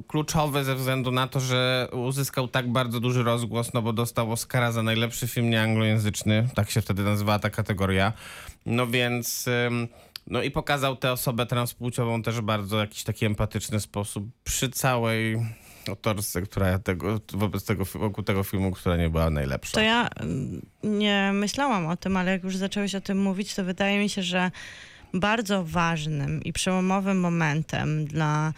kluczowy 0.09 0.65
ze 0.65 0.75
względu 0.75 1.11
na 1.11 1.29
to, 1.29 1.41
że 1.41 1.89
uzyskał 1.93 2.49
tak 2.49 2.69
bardzo 2.69 3.01
duży 3.01 3.23
rozgłos, 3.23 3.73
no 3.75 3.83
bo 3.83 3.93
dostał 3.93 4.33
Oscara 4.33 4.73
za 4.73 4.83
najlepszy 4.83 5.29
film 5.29 5.51
nieanglojęzyczny, 5.51 6.49
tak 6.55 6.71
się 6.71 6.81
wtedy 6.81 7.03
nazywała 7.03 7.39
ta 7.39 7.51
kategoria. 7.51 8.13
No 8.67 8.87
więc... 8.87 9.49
no 10.27 10.43
i 10.43 10.51
pokazał 10.51 10.97
tę 10.97 11.13
osobę 11.13 11.47
transpłciową 11.47 12.23
też 12.23 12.41
bardzo 12.41 12.77
w 12.77 12.81
jakiś 12.81 13.05
taki 13.05 13.27
empatyczny 13.27 13.81
sposób 13.81 14.25
przy 14.45 14.69
całej 14.69 15.37
autorce, 15.89 16.43
która 16.43 16.79
tego, 16.79 17.21
wobec 17.33 17.65
tego, 17.65 17.85
wokół 17.85 18.25
tego 18.25 18.45
filmu, 18.45 18.71
która 18.71 18.97
nie 18.97 19.11
była 19.11 19.31
najlepsza. 19.31 19.75
To 19.75 19.81
ja 19.81 20.09
mm, 20.09 20.67
nie 20.83 21.31
myślałam 21.35 21.87
o 21.87 21.97
tym, 21.97 22.17
ale 22.17 22.31
jak 22.31 22.45
już 22.45 22.57
zacząłeś 22.57 22.95
o 22.95 23.01
tym 23.01 23.23
mówić, 23.23 23.55
to 23.55 23.65
wydaje 23.65 23.99
mi 23.99 24.09
się, 24.09 24.23
że 24.23 24.51
bardzo 25.15 25.65
ważnym 25.65 26.45
i 26.45 26.53
przełomowym 26.53 27.21
momentem 27.21 28.07
dla 28.07 28.53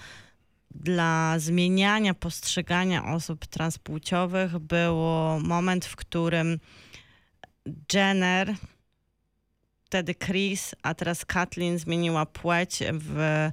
dla 0.74 1.38
zmieniania 1.38 2.14
postrzegania 2.14 3.04
osób 3.04 3.46
transpłciowych 3.46 4.58
było 4.58 5.40
moment, 5.40 5.84
w 5.84 5.96
którym 5.96 6.58
Jenner, 7.92 8.54
wtedy 9.84 10.14
Chris, 10.14 10.74
a 10.82 10.94
teraz 10.94 11.24
Kathleen 11.24 11.78
zmieniła 11.78 12.26
płeć 12.26 12.78
w, 12.92 13.50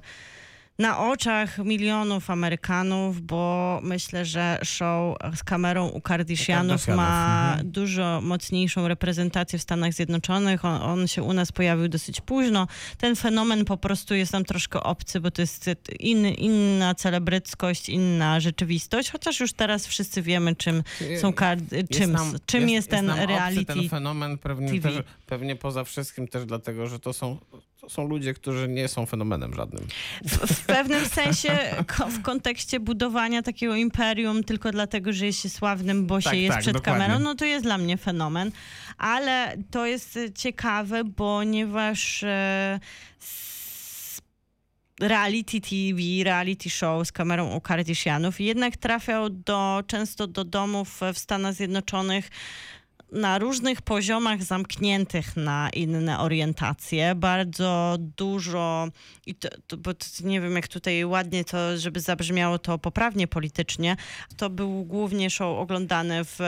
na 0.80 0.98
oczach 0.98 1.58
milionów 1.58 2.30
Amerykanów, 2.30 3.20
bo 3.22 3.80
myślę, 3.82 4.24
że 4.24 4.58
show 4.64 5.16
z 5.36 5.42
kamerą 5.44 5.88
u 5.88 6.00
Kardashianów 6.00 6.88
ma 6.88 7.48
mhm. 7.48 7.70
dużo 7.70 8.20
mocniejszą 8.20 8.88
reprezentację 8.88 9.58
w 9.58 9.62
Stanach 9.62 9.92
Zjednoczonych. 9.92 10.64
On, 10.64 10.82
on 10.82 11.08
się 11.08 11.22
u 11.22 11.32
nas 11.32 11.52
pojawił 11.52 11.88
dosyć 11.88 12.20
późno. 12.20 12.66
Ten 12.98 13.16
fenomen 13.16 13.64
po 13.64 13.76
prostu 13.76 14.14
jest 14.14 14.32
nam 14.32 14.44
troszkę 14.44 14.82
obcy, 14.82 15.20
bo 15.20 15.30
to 15.30 15.42
jest 15.42 15.70
inny, 15.98 16.30
inna 16.34 16.94
celebryckość, 16.94 17.88
inna 17.88 18.40
rzeczywistość, 18.40 19.10
chociaż 19.10 19.40
już 19.40 19.52
teraz 19.52 19.86
wszyscy 19.86 20.22
wiemy, 20.22 20.56
czym 20.56 20.82
są 21.20 21.32
Jest 21.32 21.90
czym, 21.90 22.12
nam- 22.12 22.36
czym 22.46 22.68
jest, 22.68 22.90
ten 22.90 23.06
nam 23.06 23.14
obcy 23.14 23.26
reality. 23.26 23.64
ten 23.64 23.88
fenomen 23.88 24.38
pewnie, 24.38 24.80
też, 24.80 24.94
pewnie 25.26 25.56
poza 25.56 25.84
wszystkim 25.84 26.28
też 26.28 26.44
dlatego, 26.44 26.86
że 26.86 26.98
to 26.98 27.12
są, 27.12 27.38
to 27.80 27.88
są 27.90 28.08
ludzie, 28.08 28.34
którzy 28.34 28.68
nie 28.68 28.88
są 28.88 29.06
fenomenem 29.06 29.54
żadnym. 29.54 29.86
w, 30.24 30.36
w 30.54 30.66
pewnym 30.66 31.06
sensie 31.08 31.58
ko- 31.86 32.06
w 32.08 32.22
kontekście 32.22 32.80
budowania 32.80 33.42
takiego 33.42 33.76
imperium 33.76 34.44
tylko 34.44 34.70
dlatego, 34.70 35.12
że 35.12 35.26
jest 35.26 35.40
się 35.42 35.48
sławnym, 35.48 36.06
bo 36.06 36.22
Tak, 36.22 36.32
się 36.34 36.38
jest 36.40 36.52
tak, 36.54 36.60
przed 36.62 36.74
dokładnie. 36.74 37.02
kamerą, 37.04 37.20
no 37.20 37.34
to 37.34 37.44
jest 37.44 37.64
dla 37.64 37.78
mnie 37.78 37.96
fenomen. 37.96 38.52
Ale 38.98 39.56
to 39.70 39.86
jest 39.86 40.16
e, 40.16 40.32
ciekawe, 40.32 41.02
ponieważ 41.16 42.22
e, 42.22 42.80
reality 45.00 45.60
TV, 45.60 46.00
reality 46.24 46.70
show 46.70 47.06
z 47.08 47.12
kamerą 47.12 47.54
u 47.56 47.60
Kardashianów 47.60 48.40
jednak 48.40 48.76
trafiał 48.76 49.30
do, 49.30 49.82
często 49.86 50.26
do 50.26 50.44
domów 50.44 51.00
w 51.14 51.18
Stanach 51.18 51.54
Zjednoczonych 51.54 52.30
na 53.12 53.38
różnych 53.38 53.82
poziomach 53.82 54.42
zamkniętych 54.42 55.36
na 55.36 55.70
inne 55.70 56.18
orientacje. 56.18 57.14
Bardzo 57.14 57.96
dużo, 58.16 58.88
i 59.26 59.34
to, 59.34 59.48
to, 59.66 59.76
bo 59.76 59.94
to, 59.94 60.06
nie 60.24 60.40
wiem 60.40 60.56
jak 60.56 60.68
tutaj 60.68 61.04
ładnie 61.04 61.44
to, 61.44 61.78
żeby 61.78 62.00
zabrzmiało 62.00 62.58
to 62.58 62.78
poprawnie 62.78 63.26
politycznie, 63.26 63.96
to 64.36 64.50
był 64.50 64.84
głównie 64.84 65.30
show 65.30 65.58
oglądany 65.58 66.24
w, 66.24 66.38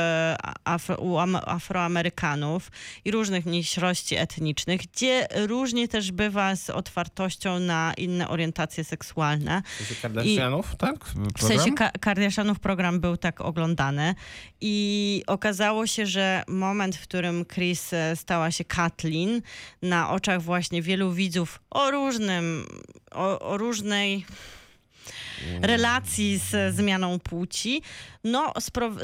afro, 0.65 0.97
u 0.97 1.19
Am- 1.19 1.39
Afroamerykanów 1.47 2.71
i 3.05 3.11
różnych 3.11 3.47
mniejszości 3.47 4.17
etnicznych, 4.17 4.81
gdzie 4.81 5.27
różnie 5.47 5.89
też 5.89 6.13
bywa 6.13 6.57
z 6.57 6.71
otwartością 6.71 7.59
na 7.59 7.95
inne 7.97 8.29
orientacje 8.29 8.85
seksualne. 8.85 9.63
W 9.67 9.77
sensie 9.77 9.95
Kardashianów, 10.03 10.77
tak? 10.77 11.05
W 11.39 11.43
sensie 11.43 11.73
Ka- 11.73 11.91
Kardashianów 12.01 12.61
program 12.61 13.01
był 13.01 13.17
tak 13.17 13.41
oglądany 13.41 14.15
i 14.61 15.23
okazało 15.27 15.87
się, 15.87 16.07
że 16.07 16.43
moment, 16.53 16.97
w 16.97 17.03
którym 17.03 17.45
Chris 17.45 17.93
e, 17.93 18.17
stała 18.17 18.51
się 18.51 18.65
Kathleen 18.65 19.43
na 19.83 20.11
oczach 20.11 20.43
właśnie 20.43 20.83
wielu 20.83 21.13
widzów 21.13 21.61
o 21.71 21.91
różnym, 21.91 22.67
o, 23.11 23.39
o 23.39 23.57
różnej 23.57 24.27
relacji 25.63 26.39
z 26.39 26.75
zmianą 26.75 27.19
płci, 27.19 27.83
no 28.25 28.53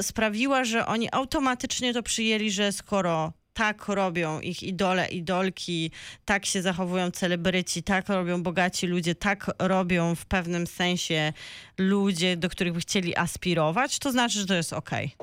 sprawiła, 0.01 0.63
że 0.63 0.85
oni 0.85 1.07
automatycznie 1.11 1.93
to 1.93 2.03
przyjęli, 2.03 2.51
że 2.51 2.71
skoro 2.71 3.33
tak 3.53 3.87
robią 3.87 4.39
ich 4.39 4.63
idole, 4.63 5.07
idolki, 5.07 5.91
tak 6.25 6.45
się 6.45 6.61
zachowują 6.61 7.11
celebryci, 7.11 7.83
tak 7.83 8.09
robią 8.09 8.43
bogaci 8.43 8.87
ludzie, 8.87 9.15
tak 9.15 9.51
robią 9.59 10.15
w 10.15 10.25
pewnym 10.25 10.67
sensie 10.67 11.33
ludzie, 11.77 12.37
do 12.37 12.49
których 12.49 12.73
by 12.73 12.79
chcieli 12.79 13.15
aspirować, 13.15 13.99
to 13.99 14.11
znaczy, 14.11 14.39
że 14.39 14.45
to 14.45 14.53
jest 14.53 14.73
okej. 14.73 15.15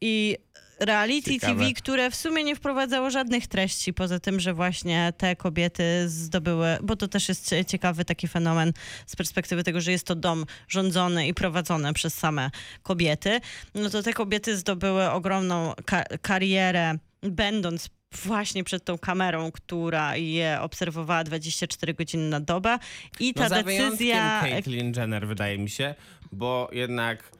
I 0.00 0.38
reality 0.84 1.30
Ciekawe. 1.32 1.54
TV, 1.54 1.72
które 1.72 2.10
w 2.10 2.14
sumie 2.16 2.44
nie 2.44 2.56
wprowadzało 2.56 3.10
żadnych 3.10 3.46
treści, 3.46 3.92
poza 3.94 4.20
tym, 4.20 4.40
że 4.40 4.54
właśnie 4.54 5.12
te 5.16 5.36
kobiety 5.36 6.08
zdobyły, 6.08 6.78
bo 6.82 6.96
to 6.96 7.08
też 7.08 7.28
jest 7.28 7.48
cie- 7.48 7.64
ciekawy 7.64 8.04
taki 8.04 8.28
fenomen 8.28 8.72
z 9.06 9.16
perspektywy 9.16 9.64
tego, 9.64 9.80
że 9.80 9.90
jest 9.92 10.06
to 10.06 10.14
dom 10.14 10.46
rządzony 10.68 11.26
i 11.26 11.34
prowadzony 11.34 11.92
przez 11.92 12.14
same 12.14 12.50
kobiety, 12.82 13.40
no 13.74 13.90
to 13.90 14.02
te 14.02 14.12
kobiety 14.12 14.56
zdobyły 14.56 15.10
ogromną 15.10 15.72
ka- 15.86 16.04
karierę, 16.22 16.94
będąc 17.22 17.88
właśnie 18.24 18.64
przed 18.64 18.84
tą 18.84 18.98
kamerą, 18.98 19.52
która 19.52 20.16
je 20.16 20.58
obserwowała 20.60 21.24
24 21.24 21.94
godziny 21.94 22.28
na 22.28 22.40
dobę 22.40 22.78
i 23.20 23.34
ta 23.34 23.42
no, 23.42 23.48
za 23.48 23.62
decyzja... 23.62 24.40
Caitlyn 24.40 24.92
Jenner, 24.96 25.26
wydaje 25.26 25.58
mi 25.58 25.70
się, 25.70 25.94
bo 26.32 26.68
jednak 26.72 27.32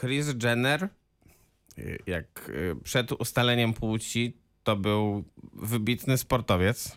Chris 0.00 0.26
Jenner, 0.42 0.88
jak 2.06 2.48
y, 2.48 2.76
przed 2.84 3.12
ustaleniem 3.12 3.74
płci, 3.74 4.36
to 4.64 4.76
był 4.76 5.24
wybitny 5.52 6.18
sportowiec. 6.18 6.96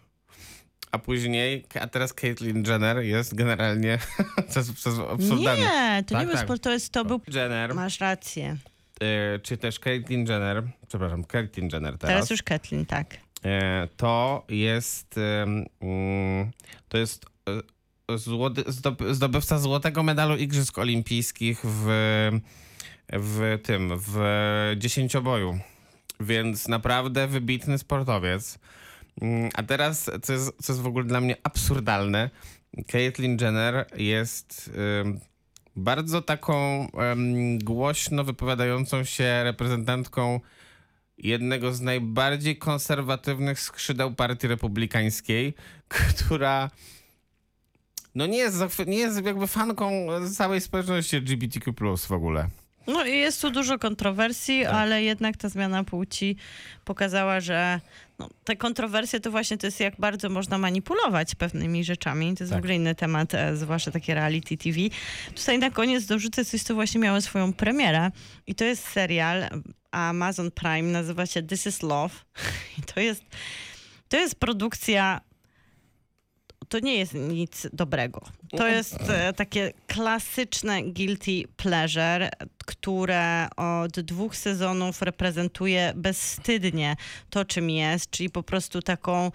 A 0.92 1.00
później, 1.00 1.66
a 1.82 1.88
teraz 1.88 2.14
Caitlyn 2.14 2.64
Jenner 2.68 2.98
jest 2.98 3.36
generalnie 3.36 4.00
przez, 4.50 4.72
przez. 4.72 4.98
Nie, 5.30 6.04
to 6.08 6.14
Tak, 6.16 6.20
nie 6.22 6.26
był 6.26 6.36
tak. 6.36 6.44
sport, 6.46 6.68
to 6.92 7.06
był... 7.06 7.22
Jenner, 7.34 7.76
Masz 7.76 8.00
rację. 8.00 8.58
y, 9.36 9.40
czy 9.40 9.58
też 9.58 9.80
Caitlyn 9.80 10.20
Jenner, 10.28 10.64
przepraszam, 10.88 11.24
Caitlyn 11.24 11.70
Jenner 11.74 11.98
teraz. 11.98 12.14
Teraz 12.14 12.30
już 12.30 12.44
Kathleen, 12.44 12.86
tak. 12.86 13.18
E, 13.46 13.88
to 13.98 14.46
jest 14.50 15.18
em, 15.18 15.66
mm, 15.82 16.52
to 16.90 16.98
jest 16.98 17.26
e, 18.12 18.18
złoty, 18.18 18.62
zdob- 18.64 19.14
zdobywca 19.14 19.60
złotego 19.60 20.04
medalu 20.04 20.36
Igrzysk 20.38 20.78
Olimpijskich 20.78 21.60
w, 21.64 21.88
w 23.14 23.60
tym, 23.64 23.91
w 23.98 24.18
dziesięcioboju. 24.77 25.60
Więc 26.19 26.68
naprawdę 26.68 27.27
wybitny 27.27 27.77
sportowiec. 27.77 28.60
Mm, 29.22 29.49
A 29.53 29.64
teraz, 29.64 30.11
co 30.22 30.34
jest, 30.34 30.52
co 30.64 30.73
jest 30.73 30.82
w 30.82 30.88
ogóle 30.88 31.06
dla 31.06 31.22
mnie 31.22 31.36
absurdalne, 31.44 32.30
Caitlyn 32.88 33.38
Jenner 33.41 33.88
jest 33.98 34.72
em, 35.02 35.19
bardzo 35.76 36.22
taką 36.22 36.88
em, 36.91 37.60
głośno 37.60 38.23
wypowiadającą 38.23 39.03
się 39.03 39.44
reprezentantką 39.44 40.40
jednego 41.18 41.73
z 41.73 41.82
najbardziej 41.82 42.57
konserwatywnych 42.57 43.60
skrzydeł 43.60 44.15
Partii 44.15 44.48
Republikańskiej, 44.48 45.53
która 46.26 46.69
no 48.15 48.26
nie 48.26 48.38
jest, 48.38 48.57
nie 48.88 48.98
jest 48.98 49.26
jakby 49.26 49.48
fanką 49.48 50.07
całej 50.36 50.61
społeczności 50.61 51.15
LGBTQ+, 51.15 51.98
w 51.98 52.11
ogóle. 52.11 52.49
No 52.88 53.06
i 53.06 53.18
jest 53.18 53.41
tu 53.41 53.52
dużo 53.52 53.80
kontrowersji, 53.80 54.64
Tak. 54.64 54.74
ale 54.74 55.03
jednak 55.03 55.38
ta 55.38 55.49
zmiana 55.49 55.84
płci 55.84 56.36
pokazała, 56.86 57.40
że 57.40 57.80
no, 58.20 58.30
te 58.44 58.56
kontrowersje 58.56 59.20
to 59.20 59.32
właśnie 59.32 59.57
to 59.57 59.68
jest 59.68 59.80
jak 59.80 59.95
bardzo 59.99 60.30
można 60.30 60.57
manipulować 60.57 61.36
pewnymi 61.36 61.84
rzeczami. 61.84 62.36
To 62.38 62.44
jest 62.44 62.52
w 62.52 62.56
Tak. 62.56 62.60
ogóle 62.60 62.76
inny 62.76 62.95
temat, 62.95 63.34
e, 63.34 63.56
zwłaszcza 63.57 63.91
takie 63.91 64.14
reality 64.14 64.57
TV. 64.57 64.80
Tutaj 65.36 65.60
na 65.60 65.70
koniec 65.72 66.06
dorzucę 66.06 66.45
coś, 66.45 66.62
co 66.62 66.74
właśnie 66.76 67.02
miało 67.02 67.22
swoją 67.22 67.53
premierę 67.53 68.12
i 68.48 68.56
to 68.56 68.64
jest 68.66 68.88
serial 68.88 69.49
Amazon 69.91 70.52
Prime, 70.52 70.91
nazywa 70.91 71.26
się 71.26 71.44
This 71.44 71.68
is 71.68 71.82
Love 71.84 72.16
i 72.78 72.82
to 72.82 72.99
jest, 72.99 73.24
to 74.10 74.18
jest 74.18 74.36
produkcja 74.36 75.22
to 76.70 76.80
nie 76.80 76.98
jest 76.98 77.14
nic 77.14 77.68
dobrego. 77.74 78.22
To 78.58 78.68
jest 78.68 79.10
e, 79.10 79.34
takie 79.34 79.74
klasyczne 79.88 80.84
guilty 80.84 81.44
pleasure, 81.58 82.30
które 82.66 83.48
od 83.56 84.00
dwóch 84.00 84.36
sezonów 84.36 85.02
reprezentuje 85.02 85.94
bezwstydnie 85.96 86.96
to, 87.30 87.46
czym 87.46 87.70
jest, 87.70 88.10
czyli 88.10 88.30
po 88.30 88.44
prostu 88.44 88.82
taką 88.82 89.32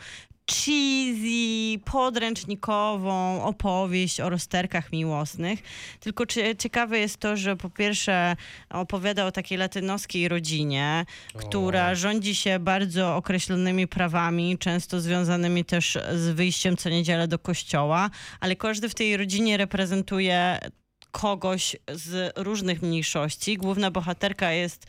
cheesy, 0.53 1.79
podręcznikową 1.85 3.45
opowieść 3.45 4.21
o 4.21 4.29
rozterkach 4.29 4.93
miłosnych. 4.93 5.63
Tylko 6.01 6.25
ciekawe 6.59 6.99
jest 6.99 7.17
to, 7.17 7.37
że 7.37 7.57
po 7.57 7.71
pierwsze 7.71 8.37
opowiada 8.71 9.27
o 9.27 9.33
takiej 9.33 9.59
latynoskiej 9.59 10.29
rodzinie, 10.29 11.05
która 11.35 11.95
rządzi 11.95 12.35
się 12.35 12.59
bardzo 12.59 13.17
określonymi 13.17 13.87
prawami, 13.87 14.59
często 14.59 15.01
związanymi 15.01 15.65
też 15.65 15.99
z 16.15 16.29
wyjściem 16.35 16.77
co 16.77 16.89
niedzielę 16.89 17.29
do 17.29 17.39
kościoła, 17.39 18.11
ale 18.41 18.57
każdy 18.57 18.89
w 18.89 18.95
tej 18.95 19.17
rodzinie 19.17 19.57
reprezentuje 19.57 20.59
kogoś 21.11 21.77
z 21.93 22.33
różnych 22.37 22.83
mniejszości. 22.83 23.57
Główna 23.57 23.91
bohaterka 23.91 24.53
jest 24.53 24.87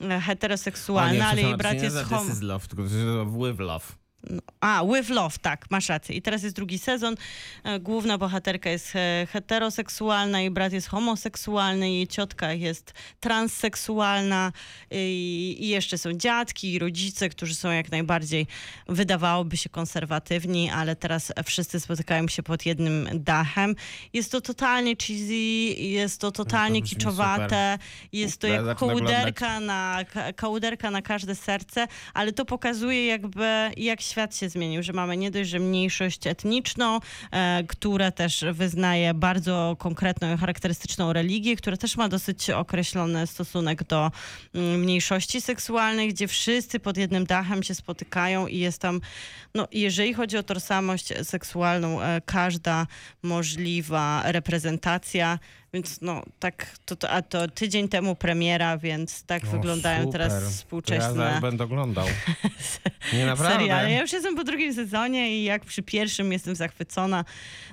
e, 0.00 0.20
heteroseksualna, 0.20 1.28
ale 1.28 1.42
jej 1.42 1.56
brat 1.56 1.82
jest 1.82 1.96
This 1.98 2.08
hom... 2.08 2.32
is 2.32 2.40
love, 2.40 2.68
tylko 2.68 2.82
with 2.82 3.58
love. 3.58 4.01
No, 4.30 4.42
a, 4.60 4.82
With 4.84 5.08
Love, 5.10 5.36
tak, 5.42 5.70
masz 5.70 5.88
rację. 5.88 6.16
I 6.16 6.22
teraz 6.22 6.42
jest 6.42 6.56
drugi 6.56 6.78
sezon. 6.78 7.14
E, 7.64 7.80
Główna 7.80 8.18
bohaterka 8.18 8.70
jest 8.70 8.96
e, 8.96 9.26
heteroseksualna, 9.30 10.40
jej 10.40 10.50
brat 10.50 10.72
jest 10.72 10.88
homoseksualny, 10.88 11.90
jej 11.92 12.06
ciotka 12.08 12.52
jest 12.52 12.92
transseksualna 13.20 14.52
i, 14.90 15.56
i 15.60 15.68
jeszcze 15.68 15.98
są 15.98 16.12
dziadki 16.12 16.72
i 16.72 16.78
rodzice, 16.78 17.28
którzy 17.28 17.54
są 17.54 17.70
jak 17.70 17.90
najbardziej, 17.90 18.46
wydawałoby 18.88 19.56
się 19.56 19.68
konserwatywni, 19.68 20.70
ale 20.70 20.96
teraz 20.96 21.32
wszyscy 21.44 21.80
spotykają 21.80 22.28
się 22.28 22.42
pod 22.42 22.66
jednym 22.66 23.08
dachem. 23.14 23.74
Jest 24.12 24.32
to 24.32 24.40
totalnie 24.40 24.96
cheesy, 24.96 25.34
jest 25.82 26.20
to 26.20 26.32
totalnie 26.32 26.82
brzmi 26.82 26.96
kiczowate, 26.96 27.78
jest 28.12 28.40
to 28.40 28.46
Ja 28.46 28.62
jak 28.62 28.78
kołderka 28.78 29.60
na, 29.60 29.98
ka- 30.12 30.32
kołderka 30.32 30.90
na 30.90 31.02
każde 31.02 31.34
serce, 31.34 31.86
ale 32.14 32.32
to 32.32 32.44
pokazuje 32.44 33.06
jakby 33.06 33.70
jak 33.76 34.00
świat 34.12 34.36
się 34.36 34.48
zmienił, 34.48 34.82
że 34.82 34.92
mamy 34.92 35.16
nie 35.16 35.30
dość, 35.30 35.50
że 35.50 35.58
mniejszość 35.58 36.26
etniczną, 36.26 37.00
e, 37.30 37.64
która 37.68 38.10
też 38.10 38.44
wyznaje 38.52 39.14
bardzo 39.14 39.76
konkretną 39.78 40.34
i 40.34 40.36
charakterystyczną 40.36 41.12
religię, 41.12 41.56
która 41.56 41.76
też 41.76 41.96
ma 41.96 42.08
dosyć 42.08 42.50
określony 42.50 43.26
stosunek 43.26 43.84
do 43.84 44.10
mm, 44.54 44.80
mniejszości 44.80 45.40
seksualnych, 45.40 46.10
gdzie 46.10 46.28
wszyscy 46.28 46.80
pod 46.80 46.96
jednym 46.96 47.24
dachem 47.24 47.62
się 47.62 47.74
spotykają 47.74 48.46
i 48.46 48.58
jest 48.58 48.78
tam, 48.78 49.00
no 49.54 49.68
jeżeli 49.72 50.14
chodzi 50.14 50.36
o 50.36 50.42
tożsamość 50.42 51.12
seksualną, 51.22 52.02
e, 52.02 52.20
każda 52.20 52.86
możliwa 53.22 54.22
reprezentacja, 54.24 55.38
więc 55.72 56.00
no 56.00 56.22
tak, 56.38 56.74
to, 56.84 56.96
to, 56.96 57.10
a 57.10 57.22
to 57.22 57.48
tydzień 57.48 57.88
temu 57.88 58.16
premiera, 58.16 58.78
więc 58.78 59.24
tak 59.24 59.44
O, 59.44 59.46
wyglądają 59.46 60.04
super. 60.04 60.12
teraz 60.12 60.42
Ja 60.42 60.50
współczesne 60.50 61.14
zaraz 61.14 61.40
będę 61.40 61.64
oglądał. 61.64 62.06
Nie 63.12 63.26
naprawdę. 63.26 63.58
seriale. 63.58 63.92
Ja 63.92 64.00
już 64.00 64.12
jestem 64.12 64.36
po 64.36 64.44
drugim 64.44 64.74
sezonie 64.74 65.38
i 65.38 65.44
jak 65.44 65.64
przy 65.64 65.82
pierwszym 65.82 66.32
jestem 66.32 66.54
zachwycona. 66.54 67.24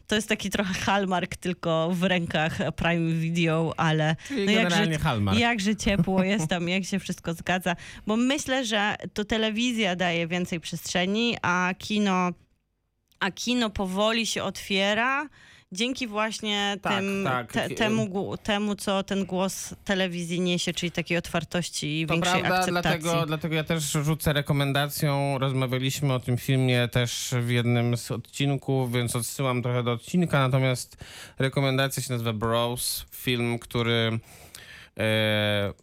To 0.08 0.16
jest 0.16 0.30
taki 0.30 0.50
trochę 0.50 0.74
Hallmark, 0.74 1.36
tylko 1.36 1.90
w 1.94 2.04
rękach 2.04 2.58
Prime 2.76 3.14
Video, 3.14 3.74
ale 3.78 4.16
Czyli 4.28 4.46
no 4.46 4.52
jakże, 4.52 4.88
jakże 5.38 5.76
ciepło 5.76 6.24
jest 6.24 6.48
tam, 6.48 6.70
jak 6.76 6.86
się 6.86 7.00
wszystko 7.00 7.34
zgadza. 7.34 7.76
Bo 8.08 8.16
myślę, 8.16 8.66
że 8.66 8.96
to 9.14 9.26
telewizja 9.26 9.96
daje 9.96 10.28
więcej 10.28 10.60
przestrzeni, 10.60 11.38
a 11.42 11.74
kino, 11.78 12.30
a 13.20 13.32
kino 13.32 13.70
powoli 13.70 14.26
się 14.26 14.44
otwiera. 14.44 15.30
Dzięki 15.72 16.08
właśnie 16.08 16.78
Tak, 16.82 16.94
tym, 17.00 17.24
tak. 17.24 17.52
Te, 17.52 17.70
temu, 17.70 18.38
temu, 18.38 18.76
co 18.76 19.04
ten 19.04 19.26
głos 19.26 19.74
telewizji 19.86 20.42
niesie, 20.42 20.74
czyli 20.74 20.92
takiej 20.92 21.18
otwartości 21.18 22.02
i 22.02 22.08
To 22.08 22.14
większej 22.14 22.40
prawda, 22.42 22.60
akceptacji. 22.60 23.00
dlatego, 23.00 23.26
dlatego 23.26 23.56
ja 23.56 23.64
też 23.64 23.84
rzucę 23.92 24.34
rekomendacją. 24.34 25.38
Rozmawialiśmy 25.40 26.14
o 26.14 26.20
tym 26.20 26.38
filmie 26.38 26.88
też 26.88 27.34
w 27.42 27.50
jednym 27.50 27.98
z 27.98 28.12
odcinków, 28.12 28.92
więc 28.92 29.16
odsyłam 29.16 29.62
trochę 29.62 29.84
do 29.84 29.92
odcinka. 29.92 30.40
Natomiast 30.40 30.98
rekomendacja 31.40 32.04
się 32.04 32.14
nazywa 32.14 32.34
Bros. 32.34 33.06
Film, 33.16 33.60
który 33.60 34.20
e, 35.00 35.74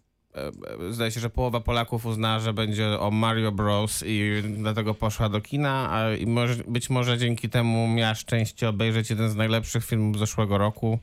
zdaje 0.90 1.10
się, 1.10 1.20
że 1.20 1.30
połowa 1.30 1.60
Polaków 1.60 2.06
uzna, 2.06 2.40
że 2.40 2.52
będzie 2.52 3.00
o 3.00 3.10
Mario 3.10 3.52
Bros. 3.52 4.04
i 4.06 4.42
dlatego 4.58 4.94
poszła 4.94 5.28
do 5.28 5.40
kina. 5.40 5.90
A, 5.90 6.12
I 6.12 6.26
być 6.68 6.90
może 6.90 7.18
dzięki 7.18 7.48
temu 7.48 7.88
miała 7.88 8.14
szczęście 8.14 8.68
obejrzeć 8.68 9.10
jeden 9.10 9.30
z 9.30 9.36
najlepszych 9.36 9.84
filmów 9.84 10.18
zeszłego 10.18 10.58
roku, 10.58 10.98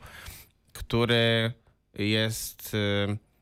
który 0.74 1.54
jest. 1.94 2.76
E, 3.10 3.34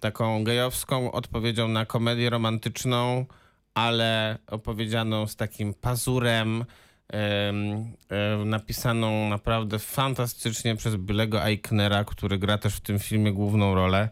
taką 0.00 0.44
gejowską 0.44 1.12
odpowiedzią 1.12 1.68
na 1.68 1.86
komedię 1.86 2.30
romantyczną, 2.30 3.26
ale 3.74 4.38
opowiedzianą 4.46 5.26
z 5.26 5.36
takim 5.36 5.74
pazurem, 5.74 6.64
em, 7.08 7.92
em, 8.08 8.50
napisaną 8.50 9.28
naprawdę 9.28 9.78
fantastycznie 9.78 10.76
przez 10.76 10.96
Billego 10.96 11.44
Eichnera, 11.44 12.04
który 12.04 12.38
gra 12.38 12.58
też 12.58 12.74
w 12.74 12.80
tym 12.80 12.98
filmie 12.98 13.32
główną 13.32 13.74
rolę. 13.74 14.08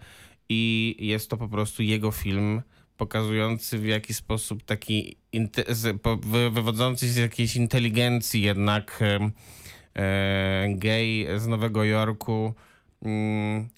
I 0.48 0.96
jest 0.98 1.30
to 1.30 1.36
po 1.36 1.48
prostu 1.48 1.82
jego 1.82 2.10
film, 2.10 2.62
pokazujący 2.96 3.78
w 3.78 3.86
jaki 3.86 4.14
sposób 4.14 4.62
taki 4.62 5.16
wywodzący 6.50 7.06
się 7.06 7.12
z 7.12 7.16
jakiejś 7.16 7.56
inteligencji 7.56 8.42
jednak 8.42 9.00
e, 9.94 10.68
gej 10.74 11.26
z 11.36 11.46
Nowego 11.46 11.84
Jorku 11.84 12.54
mm, 13.02 13.68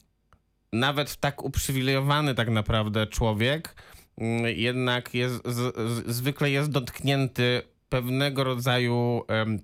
nawet 0.72 1.16
tak 1.16 1.44
uprzywilejowany 1.44 2.34
tak 2.34 2.48
naprawdę 2.48 3.06
człowiek 3.06 3.74
mm, 4.18 4.56
jednak 4.56 5.14
jest, 5.14 5.42
z, 5.44 5.76
z, 5.76 6.16
zwykle 6.16 6.50
jest 6.50 6.70
dotknięty 6.70 7.62
pewnego 7.88 8.44
rodzaju 8.44 9.22
em, 9.28 9.58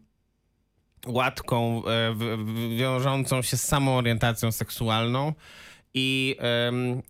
łatką 1.06 1.82
e, 1.86 2.12
w, 2.12 2.46
wiążącą 2.78 3.42
się 3.42 3.56
z 3.56 3.64
samą 3.64 3.96
orientacją 3.96 4.52
seksualną 4.52 5.32
i 5.98 6.36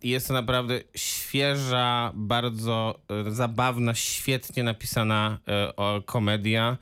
jest 0.03 0.27
to 0.27 0.33
naprawdę 0.33 0.79
świeża, 0.95 2.11
bardzo 2.15 2.99
e, 3.27 3.31
zabawna, 3.31 3.93
świetnie 3.95 4.63
napisana 4.63 5.37
e, 5.47 6.01
komedia. 6.05 6.77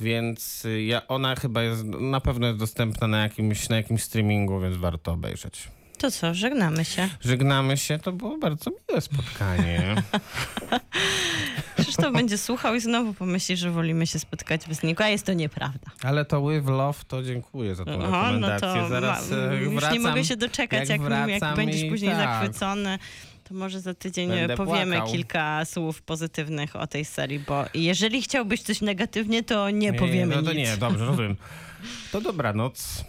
Więc 0.00 0.64
y, 0.64 0.82
ja, 0.82 1.08
ona 1.08 1.36
chyba 1.36 1.62
jest, 1.62 1.84
na 1.84 2.20
pewno 2.20 2.46
jest 2.46 2.58
dostępna 2.58 3.06
na 3.06 3.22
jakimś, 3.22 3.68
na 3.68 3.76
jakimś 3.76 4.02
streamingu, 4.02 4.60
więc 4.60 4.76
warto 4.76 5.12
obejrzeć. 5.12 5.68
To 5.98 6.10
co, 6.10 6.34
żegnamy 6.34 6.84
się. 6.84 7.08
Żegnamy 7.20 7.76
się, 7.76 7.98
to 7.98 8.12
było 8.12 8.38
bardzo 8.38 8.70
miłe 8.70 9.00
spotkanie. 9.00 9.94
Krzysztof 11.96 12.14
będzie 12.14 12.38
słuchał 12.38 12.74
i 12.74 12.80
znowu 12.80 13.14
pomyśli, 13.14 13.56
że 13.56 13.70
wolimy 13.70 14.06
się 14.06 14.18
spotkać 14.18 14.66
bez 14.68 14.82
niego, 14.82 15.04
a 15.04 15.08
jest 15.08 15.26
to 15.26 15.32
nieprawda. 15.32 15.90
Ale 16.02 16.24
to 16.24 16.48
With 16.48 16.66
Love, 16.68 16.98
to 17.08 17.22
dziękuję 17.22 17.74
za 17.74 17.84
tą 17.84 17.92
Oho, 17.92 18.00
no 18.10 18.16
rekomendację. 18.22 18.82
to 18.82 18.88
Zaraz 18.88 19.30
ma, 19.30 19.36
e, 19.36 19.56
już 19.56 19.74
wracam. 19.74 19.92
nie 19.92 20.00
mogę 20.08 20.24
się 20.24 20.36
doczekać, 20.36 20.80
jak, 20.88 20.88
jak, 20.88 21.00
wracam 21.00 21.56
będziesz 21.56 21.90
później 21.90 22.10
tak. 22.10 22.18
zachwycony. 22.20 22.98
To 23.44 23.54
może 23.54 23.80
za 23.80 23.94
tydzień 23.94 24.28
Będę 24.28 24.56
powiemy 24.56 24.96
płakał. 24.96 25.12
kilka 25.12 25.64
słów 25.64 26.02
pozytywnych 26.02 26.76
o 26.76 26.86
tej 26.86 27.04
serii, 27.04 27.38
bo 27.38 27.64
jeżeli 27.74 28.22
chciałbyś 28.22 28.62
coś 28.62 28.80
negatywnie, 28.80 29.42
to 29.42 29.70
nie, 29.70 29.92
powiemy 29.92 30.36
No 30.36 30.42
to 30.42 30.52
nic. 30.52 30.68
nie, 30.68 30.76
dobrze, 30.76 31.04
rozumiem. 31.06 31.36
To 32.12 32.20
dobranoc. 32.20 33.04